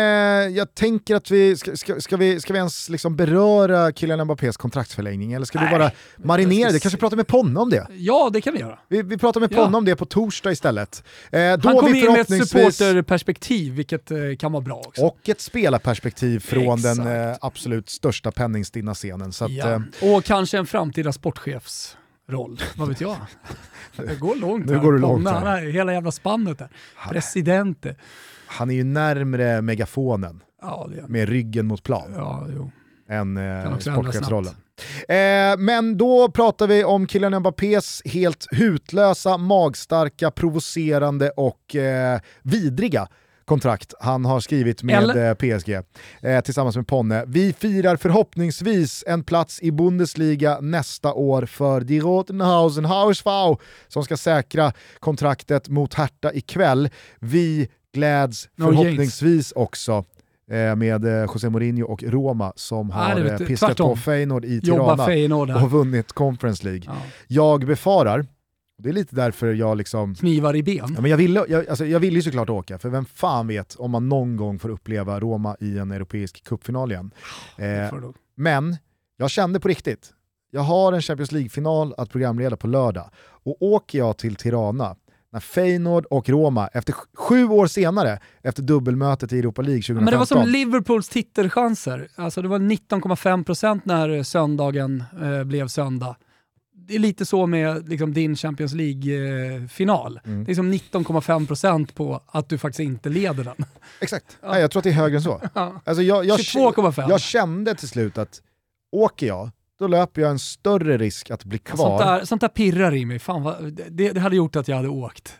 jag 0.57 0.75
tänker 0.75 1.15
att 1.15 1.31
vi, 1.31 1.57
ska, 1.57 1.75
ska, 1.77 2.01
ska 2.01 2.17
vi, 2.17 2.39
ska 2.41 2.53
vi 2.53 2.59
ens 2.59 2.89
liksom 2.89 3.15
beröra 3.15 3.91
Kylian 3.91 4.23
Mbappés 4.23 4.57
kontraktsförlängning 4.57 5.33
eller 5.33 5.45
ska 5.45 5.59
vi 5.59 5.65
Nej. 5.65 5.73
bara 5.79 5.91
marinera 6.17 6.71
det? 6.71 6.79
Kanske 6.79 6.99
prata 6.99 7.15
med 7.15 7.27
Ponne 7.27 7.59
om 7.59 7.69
det? 7.69 7.87
Ja, 7.97 8.29
det 8.33 8.41
kan 8.41 8.53
vi 8.53 8.59
göra. 8.59 8.79
Vi, 8.87 9.01
vi 9.01 9.17
pratar 9.17 9.39
med 9.39 9.51
Ja. 9.51 9.63
Ponne 9.65 9.77
om 9.77 9.85
det 9.85 9.95
på 9.95 10.05
torsdag 10.05 10.51
istället. 10.51 11.03
Eh, 11.31 11.41
Han 11.49 11.61
kommer 11.61 11.89
vi 11.93 12.05
in 12.05 12.11
med 12.11 12.21
ett 12.21 12.47
supporterperspektiv, 12.47 13.73
vilket 13.73 14.11
eh, 14.11 14.17
kan 14.39 14.51
vara 14.51 14.61
bra 14.61 14.75
också. 14.87 15.01
och 15.01 15.29
ett 15.29 15.41
spelarperspektiv 15.41 16.39
från 16.39 16.81
den 16.81 16.91
Exakt. 16.91 17.07
eh, 17.41 17.47
absolut 17.47 17.89
största 17.89 18.31
penningstinna 18.31 18.93
scenen. 18.93 19.29
Att, 19.41 19.51
ja. 19.51 19.71
eh, 20.01 20.15
Och 20.15 20.23
kanske 20.23 20.57
en 20.57 20.65
framtida 20.65 21.11
sportchefsroll, 21.11 22.61
vad 22.75 22.87
vet 22.89 23.01
jag? 23.01 23.15
Det 23.97 24.15
går 24.19 24.35
långt 24.35 24.65
Nu 24.65 24.73
här. 24.73 24.81
går 24.81 24.93
du 24.93 24.99
långt 24.99 25.29
här. 25.29 25.61
Hela 25.71 25.93
jävla 25.93 26.11
spannet 26.11 26.57
där. 26.59 26.69
Presidente. 27.09 27.95
Han 28.47 28.69
är 28.69 28.75
ju 28.75 28.83
närmre 28.83 29.61
megafonen 29.61 30.43
Ja, 30.61 30.89
med 31.07 31.29
ryggen 31.29 31.65
mot 31.67 31.83
plan. 31.83 32.13
Ja, 32.15 32.47
jo. 32.55 32.71
än 33.09 33.37
eh, 33.37 33.77
sportchefsrollen. 33.77 34.53
Eh, 35.07 35.57
men 35.57 35.97
då 35.97 36.31
pratar 36.31 36.67
vi 36.67 36.83
om 36.83 37.07
Kylian 37.07 37.39
Mbappés 37.39 38.01
helt 38.05 38.47
hutlösa, 38.51 39.37
magstarka, 39.37 40.31
provocerande 40.31 41.29
och 41.29 41.75
eh, 41.75 42.19
vidriga 42.43 43.07
kontrakt 43.45 43.93
han 43.99 44.25
har 44.25 44.39
skrivit 44.39 44.83
med 44.83 44.95
Eller- 45.03 45.29
eh, 45.29 45.33
PSG 45.59 45.69
eh, 46.21 46.41
tillsammans 46.41 46.75
med 46.75 46.87
Ponne. 46.87 47.23
Vi 47.27 47.53
firar 47.53 47.95
förhoppningsvis 47.95 49.03
en 49.07 49.23
plats 49.23 49.59
i 49.61 49.71
Bundesliga 49.71 50.59
nästa 50.61 51.13
år 51.13 51.45
för 51.45 51.81
Die 51.81 51.99
Rotenhausen 51.99 52.85
HSV 52.85 53.29
som 53.87 54.03
ska 54.03 54.17
säkra 54.17 54.73
kontraktet 54.99 55.69
mot 55.69 55.93
Hertha 55.93 56.31
ikväll. 56.33 56.89
Vi 57.19 57.67
gläds 57.95 58.49
No 58.55 58.63
förhoppningsvis 58.65 59.51
också 59.51 60.05
eh, 60.51 60.75
med 60.75 61.05
eh, 61.05 61.21
José 61.33 61.49
Mourinho 61.49 61.85
och 61.85 62.03
Roma 62.03 62.53
som 62.55 62.87
Nej, 62.87 62.97
har 62.97 63.17
eh, 63.17 63.23
vet 63.23 63.37
du. 63.37 63.45
piskat 63.45 63.69
Tvärtom. 63.69 63.89
på 63.89 63.95
Feyenoord 63.95 64.45
i 64.45 64.61
Tirana 64.61 65.05
Feyenoord 65.05 65.49
och 65.49 65.71
vunnit 65.71 66.13
Conference 66.13 66.63
League. 66.63 66.83
Ja. 66.85 66.95
Jag 67.27 67.65
befarar, 67.65 68.25
det 68.77 68.89
är 68.89 68.93
lite 68.93 69.15
därför 69.15 69.53
jag 69.53 69.77
liksom 69.77 70.15
Knivar 70.15 70.55
i 70.55 70.63
ben. 70.63 70.93
Ja, 70.95 71.01
men 71.01 71.11
jag, 71.11 71.17
ville, 71.17 71.45
jag, 71.47 71.67
alltså, 71.67 71.85
jag 71.85 71.99
ville 71.99 72.15
ju 72.15 72.21
såklart 72.21 72.49
åka, 72.49 72.79
för 72.79 72.89
vem 72.89 73.05
fan 73.05 73.47
vet 73.47 73.75
om 73.75 73.91
man 73.91 74.09
någon 74.09 74.35
gång 74.37 74.59
får 74.59 74.69
uppleva 74.69 75.19
Roma 75.19 75.55
i 75.59 75.77
en 75.77 75.91
europeisk 75.91 76.43
cupfinal 76.43 76.91
igen. 76.91 77.11
Eh, 77.57 77.99
men 78.35 78.77
jag 79.17 79.29
kände 79.29 79.59
på 79.59 79.67
riktigt, 79.67 80.09
jag 80.51 80.61
har 80.61 80.93
en 80.93 81.01
Champions 81.01 81.31
League-final 81.31 81.93
att 81.97 82.09
programleda 82.09 82.57
på 82.57 82.67
lördag. 82.67 83.09
Och 83.43 83.55
åker 83.59 83.97
jag 83.97 84.17
till 84.17 84.35
Tirana, 84.35 84.95
när 85.35 85.39
Feyenoord 85.41 86.05
och 86.05 86.29
Roma, 86.29 86.67
efter 86.67 86.93
sj- 86.93 87.05
sju 87.15 87.45
år 87.47 87.67
senare, 87.67 88.19
efter 88.41 88.63
dubbelmötet 88.63 89.33
i 89.33 89.39
Europa 89.39 89.61
League 89.61 89.81
2015, 89.81 90.03
Men 90.05 90.11
det 90.11 90.17
var 90.17 90.25
som 90.25 90.47
Liverpools 90.47 91.09
titelchanser. 91.09 92.07
Alltså 92.15 92.41
det 92.41 92.47
var 92.47 92.59
19,5% 92.59 93.81
när 93.83 94.23
söndagen 94.23 95.03
eh, 95.21 95.43
blev 95.43 95.67
söndag. 95.67 96.15
Det 96.87 96.95
är 96.95 96.99
lite 96.99 97.25
så 97.25 97.45
med 97.47 97.89
liksom, 97.89 98.13
din 98.13 98.35
Champions 98.35 98.73
League-final. 98.73 100.19
Mm. 100.25 100.43
Det 100.43 100.51
är 100.51 100.55
som 100.55 100.73
19,5% 100.73 101.93
på 101.93 102.21
att 102.27 102.49
du 102.49 102.57
faktiskt 102.57 102.79
inte 102.79 103.09
leder 103.09 103.43
den. 103.43 103.65
Exakt, 103.99 104.37
Nej, 104.43 104.61
jag 104.61 104.71
tror 104.71 104.79
att 104.79 104.83
det 104.83 104.89
är 104.89 104.93
högre 104.93 105.17
än 105.17 105.23
så. 105.23 105.41
Ja. 105.53 105.81
Alltså 105.85 106.03
jag, 106.03 106.25
jag, 106.25 106.39
22,5. 106.39 107.09
jag 107.09 107.21
kände 107.21 107.75
till 107.75 107.87
slut 107.89 108.17
att 108.17 108.41
åker 108.91 109.27
jag, 109.27 109.49
då 109.79 109.87
löper 109.87 110.21
jag 110.21 110.31
en 110.31 110.39
större 110.39 110.97
risk 110.97 111.31
att 111.31 111.45
bli 111.45 111.57
kvar. 111.57 111.77
Sånt, 111.77 111.99
där, 111.99 112.25
sånt 112.25 112.41
där 112.41 112.47
pirrar 112.47 112.95
i 112.95 113.05
mig. 113.05 113.19
Fan 113.19 113.43
vad, 113.43 113.73
det, 113.73 114.11
det 114.11 114.19
hade 114.19 114.35
gjort 114.35 114.55
att 114.55 114.67
jag 114.67 114.75
hade 114.75 114.89
åkt. 114.89 115.37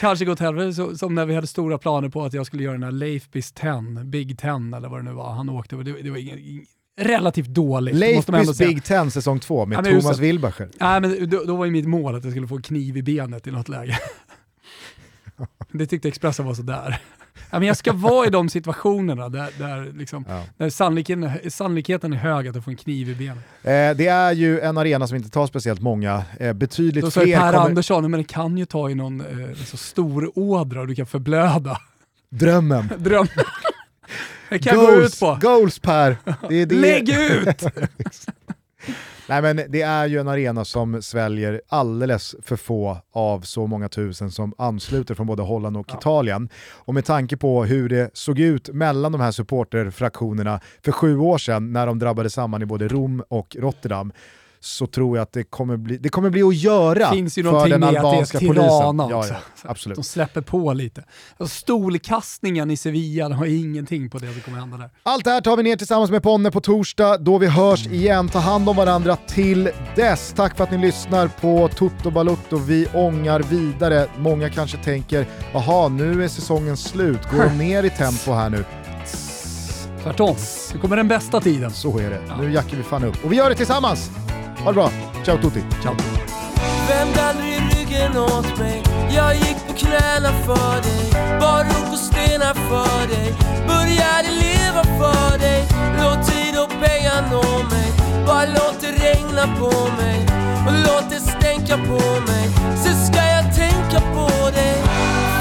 Kanske 0.00 0.24
gått 0.24 0.40
helvete, 0.40 0.72
så, 0.72 0.98
som 0.98 1.14
när 1.14 1.26
vi 1.26 1.34
hade 1.34 1.46
stora 1.46 1.78
planer 1.78 2.08
på 2.08 2.24
att 2.24 2.32
jag 2.32 2.46
skulle 2.46 2.62
göra 2.62 2.72
den 2.72 2.82
här 2.82 2.92
Leifbys 2.92 3.52
10, 3.52 4.04
Big 4.04 4.38
10 4.38 4.50
eller 4.50 4.88
vad 4.88 4.98
det 4.98 5.02
nu 5.02 5.12
var. 5.12 5.32
Han 5.32 5.48
åkte 5.48 5.76
det, 5.76 6.02
det 6.02 6.10
var 6.10 6.18
ingen, 6.18 6.66
relativt 7.00 7.48
dåligt. 7.48 7.94
Leifbys. 7.94 8.58
Big 8.58 8.84
Ten 8.84 9.10
säsong 9.10 9.40
2 9.40 9.66
med 9.66 9.78
Ja, 9.86 10.00
Thomas. 10.00 10.18
Wilbacher. 10.18 10.68
Nej, 10.80 11.00
men 11.00 11.30
då, 11.30 11.44
då 11.44 11.56
var 11.56 11.64
ju 11.64 11.70
mitt 11.70 11.88
mål 11.88 12.14
att 12.14 12.24
jag 12.24 12.32
skulle 12.32 12.48
få 12.48 12.56
en 12.56 12.62
kniv 12.62 12.96
i 12.96 13.02
benet 13.02 13.46
i 13.46 13.50
något 13.50 13.68
läge. 13.68 13.98
Det 15.72 15.86
tyckte 15.86 16.08
Expressen 16.08 16.46
var 16.46 16.54
sådär. 16.54 17.00
Ja, 17.50 17.58
men 17.58 17.68
jag 17.68 17.76
ska 17.76 17.92
vara 17.92 18.26
i 18.26 18.30
de 18.30 18.48
situationerna 18.48 19.28
där, 19.28 19.50
där, 19.58 19.92
liksom, 19.98 20.24
Ja. 20.28 20.42
där 20.56 20.70
sannolikheten, 20.70 21.30
sannolikheten 21.50 22.12
är 22.12 22.16
hög 22.16 22.48
att 22.48 22.54
jag 22.54 22.64
får 22.64 22.70
en 22.70 22.76
kniv 22.76 23.08
i 23.08 23.14
benet. 23.14 23.44
Eh, 23.62 23.96
det 23.98 24.06
är 24.06 24.32
ju 24.32 24.60
en 24.60 24.78
arena 24.78 25.06
som 25.06 25.16
inte 25.16 25.30
tar 25.30 25.46
speciellt 25.46 25.80
många, 25.80 26.22
eh, 26.40 26.52
betydligt 26.52 27.04
Då 27.04 27.10
fler 27.10 27.24
Per 27.40 27.52
kommer... 27.52 27.66
Andersson, 27.66 28.10
men 28.10 28.20
det 28.20 28.24
kan 28.28 28.58
ju 28.58 28.64
ta 28.66 28.90
i 28.90 28.94
någon 28.94 29.20
eh, 29.20 29.54
så 29.64 29.76
stor 29.76 30.38
ådra 30.38 30.80
och 30.80 30.86
du 30.86 30.94
kan 30.94 31.06
förblöda. 31.06 31.78
Drömmen. 32.30 32.90
Dröm. 32.98 33.26
Det 34.48 34.58
kan 34.58 34.74
jag 34.78 34.86
gå 34.86 34.92
Goals, 34.92 35.14
ut 35.14 35.20
på. 35.20 35.38
goals 35.40 35.78
Per! 35.78 36.16
Det 36.48 36.54
är 36.62 36.66
det. 36.66 36.74
Lägg 36.74 37.08
ut! 37.08 37.62
Nej, 39.30 39.42
men 39.42 39.60
det 39.68 39.82
är 39.82 40.06
ju 40.06 40.18
en 40.20 40.28
arena 40.28 40.64
som 40.64 41.02
sväljer 41.02 41.60
alldeles 41.68 42.36
för 42.42 42.56
få 42.56 42.98
av 43.12 43.40
så 43.40 43.66
många 43.66 43.88
tusen 43.88 44.30
som 44.30 44.54
ansluter 44.58 45.14
från 45.14 45.26
både 45.26 45.42
Holland 45.42 45.76
och 45.76 45.94
Italien. 45.94 46.48
Och 46.72 46.94
med 46.94 47.04
tanke 47.04 47.36
på 47.36 47.64
hur 47.64 47.88
det 47.88 48.10
såg 48.12 48.38
ut 48.38 48.68
mellan 48.68 49.12
de 49.12 49.20
här 49.20 49.32
supporterfraktionerna 49.32 50.60
för 50.84 50.92
sju 50.92 51.18
år 51.18 51.38
sedan 51.38 51.72
när 51.72 51.86
de 51.86 51.98
drabbade 51.98 52.30
samman 52.30 52.62
i 52.62 52.66
både 52.66 52.88
Rom 52.88 53.22
och 53.28 53.56
Rotterdam 53.58 54.12
så 54.62 54.86
tror 54.86 55.16
jag 55.16 55.22
att 55.22 55.32
det 55.32 55.44
kommer 55.44 55.76
bli, 55.76 55.96
det 55.96 56.08
kommer 56.08 56.30
bli 56.30 56.42
att 56.42 56.56
göra 56.56 57.10
finns 57.10 57.38
ju 57.38 57.42
för 57.42 57.68
den 57.68 57.80
med 57.80 57.88
att 57.88 57.94
det 57.94 57.98
är 57.98 58.04
albanska 58.04 58.38
polisen. 58.38 58.98
Ja, 58.98 59.26
ja, 59.28 59.36
absolut. 59.62 59.96
De 59.96 60.04
släpper 60.04 60.40
på 60.40 60.72
lite. 60.72 61.04
Stolkastningen 61.46 62.70
i 62.70 62.76
Sevilla 62.76 63.28
har 63.34 63.46
ingenting 63.46 64.10
på 64.10 64.18
det 64.18 64.32
som 64.32 64.40
kommer 64.40 64.58
hända 64.58 64.76
där. 64.76 64.90
Allt 65.02 65.24
det 65.24 65.30
här 65.30 65.40
tar 65.40 65.56
vi 65.56 65.62
ner 65.62 65.76
tillsammans 65.76 66.10
med 66.10 66.22
Ponne 66.22 66.50
på 66.50 66.60
torsdag 66.60 67.16
då 67.16 67.38
vi 67.38 67.46
hörs 67.46 67.86
igen. 67.86 68.28
Ta 68.28 68.38
hand 68.38 68.68
om 68.68 68.76
varandra 68.76 69.16
till 69.16 69.70
dess. 69.96 70.32
Tack 70.36 70.56
för 70.56 70.64
att 70.64 70.70
ni 70.70 70.78
lyssnar 70.78 71.28
på 71.28 71.68
Toto 71.76 72.10
Balutto. 72.10 72.56
Vi 72.56 72.86
ångar 72.94 73.40
vidare. 73.40 74.06
Många 74.18 74.50
kanske 74.50 74.76
tänker, 74.76 75.26
jaha 75.52 75.88
nu 75.88 76.24
är 76.24 76.28
säsongen 76.28 76.76
slut. 76.76 77.20
Går 77.30 77.44
de 77.44 77.58
ner 77.58 77.82
i 77.82 77.90
tempo 77.90 78.32
här 78.32 78.50
nu? 78.50 78.64
Tvärtom. 80.02 80.36
Nu 80.72 80.78
kommer 80.78 80.96
den 80.96 81.08
bästa 81.08 81.40
tiden. 81.40 81.70
Så 81.70 81.98
är 81.98 82.10
det. 82.10 82.20
Nu 82.40 82.52
jackar 82.52 82.76
vi 82.76 82.82
fan 82.82 83.04
upp. 83.04 83.24
Och 83.24 83.32
vi 83.32 83.36
gör 83.36 83.50
det 83.50 83.56
tillsammans! 83.56 84.10
Ha 84.64 84.70
det 84.70 84.74
bra. 84.74 84.90
Ciao 85.24 85.38
tutti. 85.38 85.62
Ciao. 85.82 85.94
Vänd 86.88 87.18
aldrig 87.28 87.58
ryggen 87.72 88.16
åt 88.16 88.58
mig? 88.58 88.82
Jag 89.10 89.34
gick 89.34 89.56
på 89.66 89.72
knäna 89.72 90.32
för 90.46 90.82
dig. 90.82 91.04
Bar 91.40 91.64
upp 91.64 91.92
och 91.92 91.98
stenar 91.98 92.54
för 92.54 93.08
dig. 93.08 93.34
Började 93.66 94.30
leva 94.44 94.82
för 95.00 95.38
dig. 95.38 95.68
Låt 96.02 96.26
tid 96.30 96.54
och 96.62 96.70
pengar 96.84 97.20
nå 97.30 97.44
mig. 97.74 97.90
Bara 98.26 98.46
låt 98.46 98.80
det 98.80 98.92
regna 99.06 99.44
på 99.60 99.72
mig. 100.02 100.18
Och 100.66 100.76
låt 100.86 101.10
det 101.10 101.20
stänka 101.20 101.76
på 101.76 102.02
mig. 102.30 102.44
Sen 102.84 102.96
ska 103.06 103.20
jag 103.36 103.54
tänka 103.54 104.00
på 104.14 104.50
dig. 104.50 104.76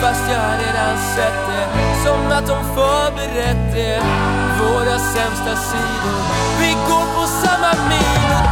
Fast 0.02 0.24
jag 0.32 0.42
har 0.48 0.58
redan 0.66 0.98
sett 1.16 1.40
det. 1.50 1.66
Som 2.04 2.38
att 2.38 2.48
de 2.48 2.60
förberett 2.76 3.74
det 3.74 4.02
Våra 4.60 4.98
sämsta 5.00 5.54
sidor. 5.70 6.22
Vi 6.60 6.72
går 6.88 7.06
på 7.16 7.28
samma 7.44 7.72
min 7.90 8.30
och 8.40 8.50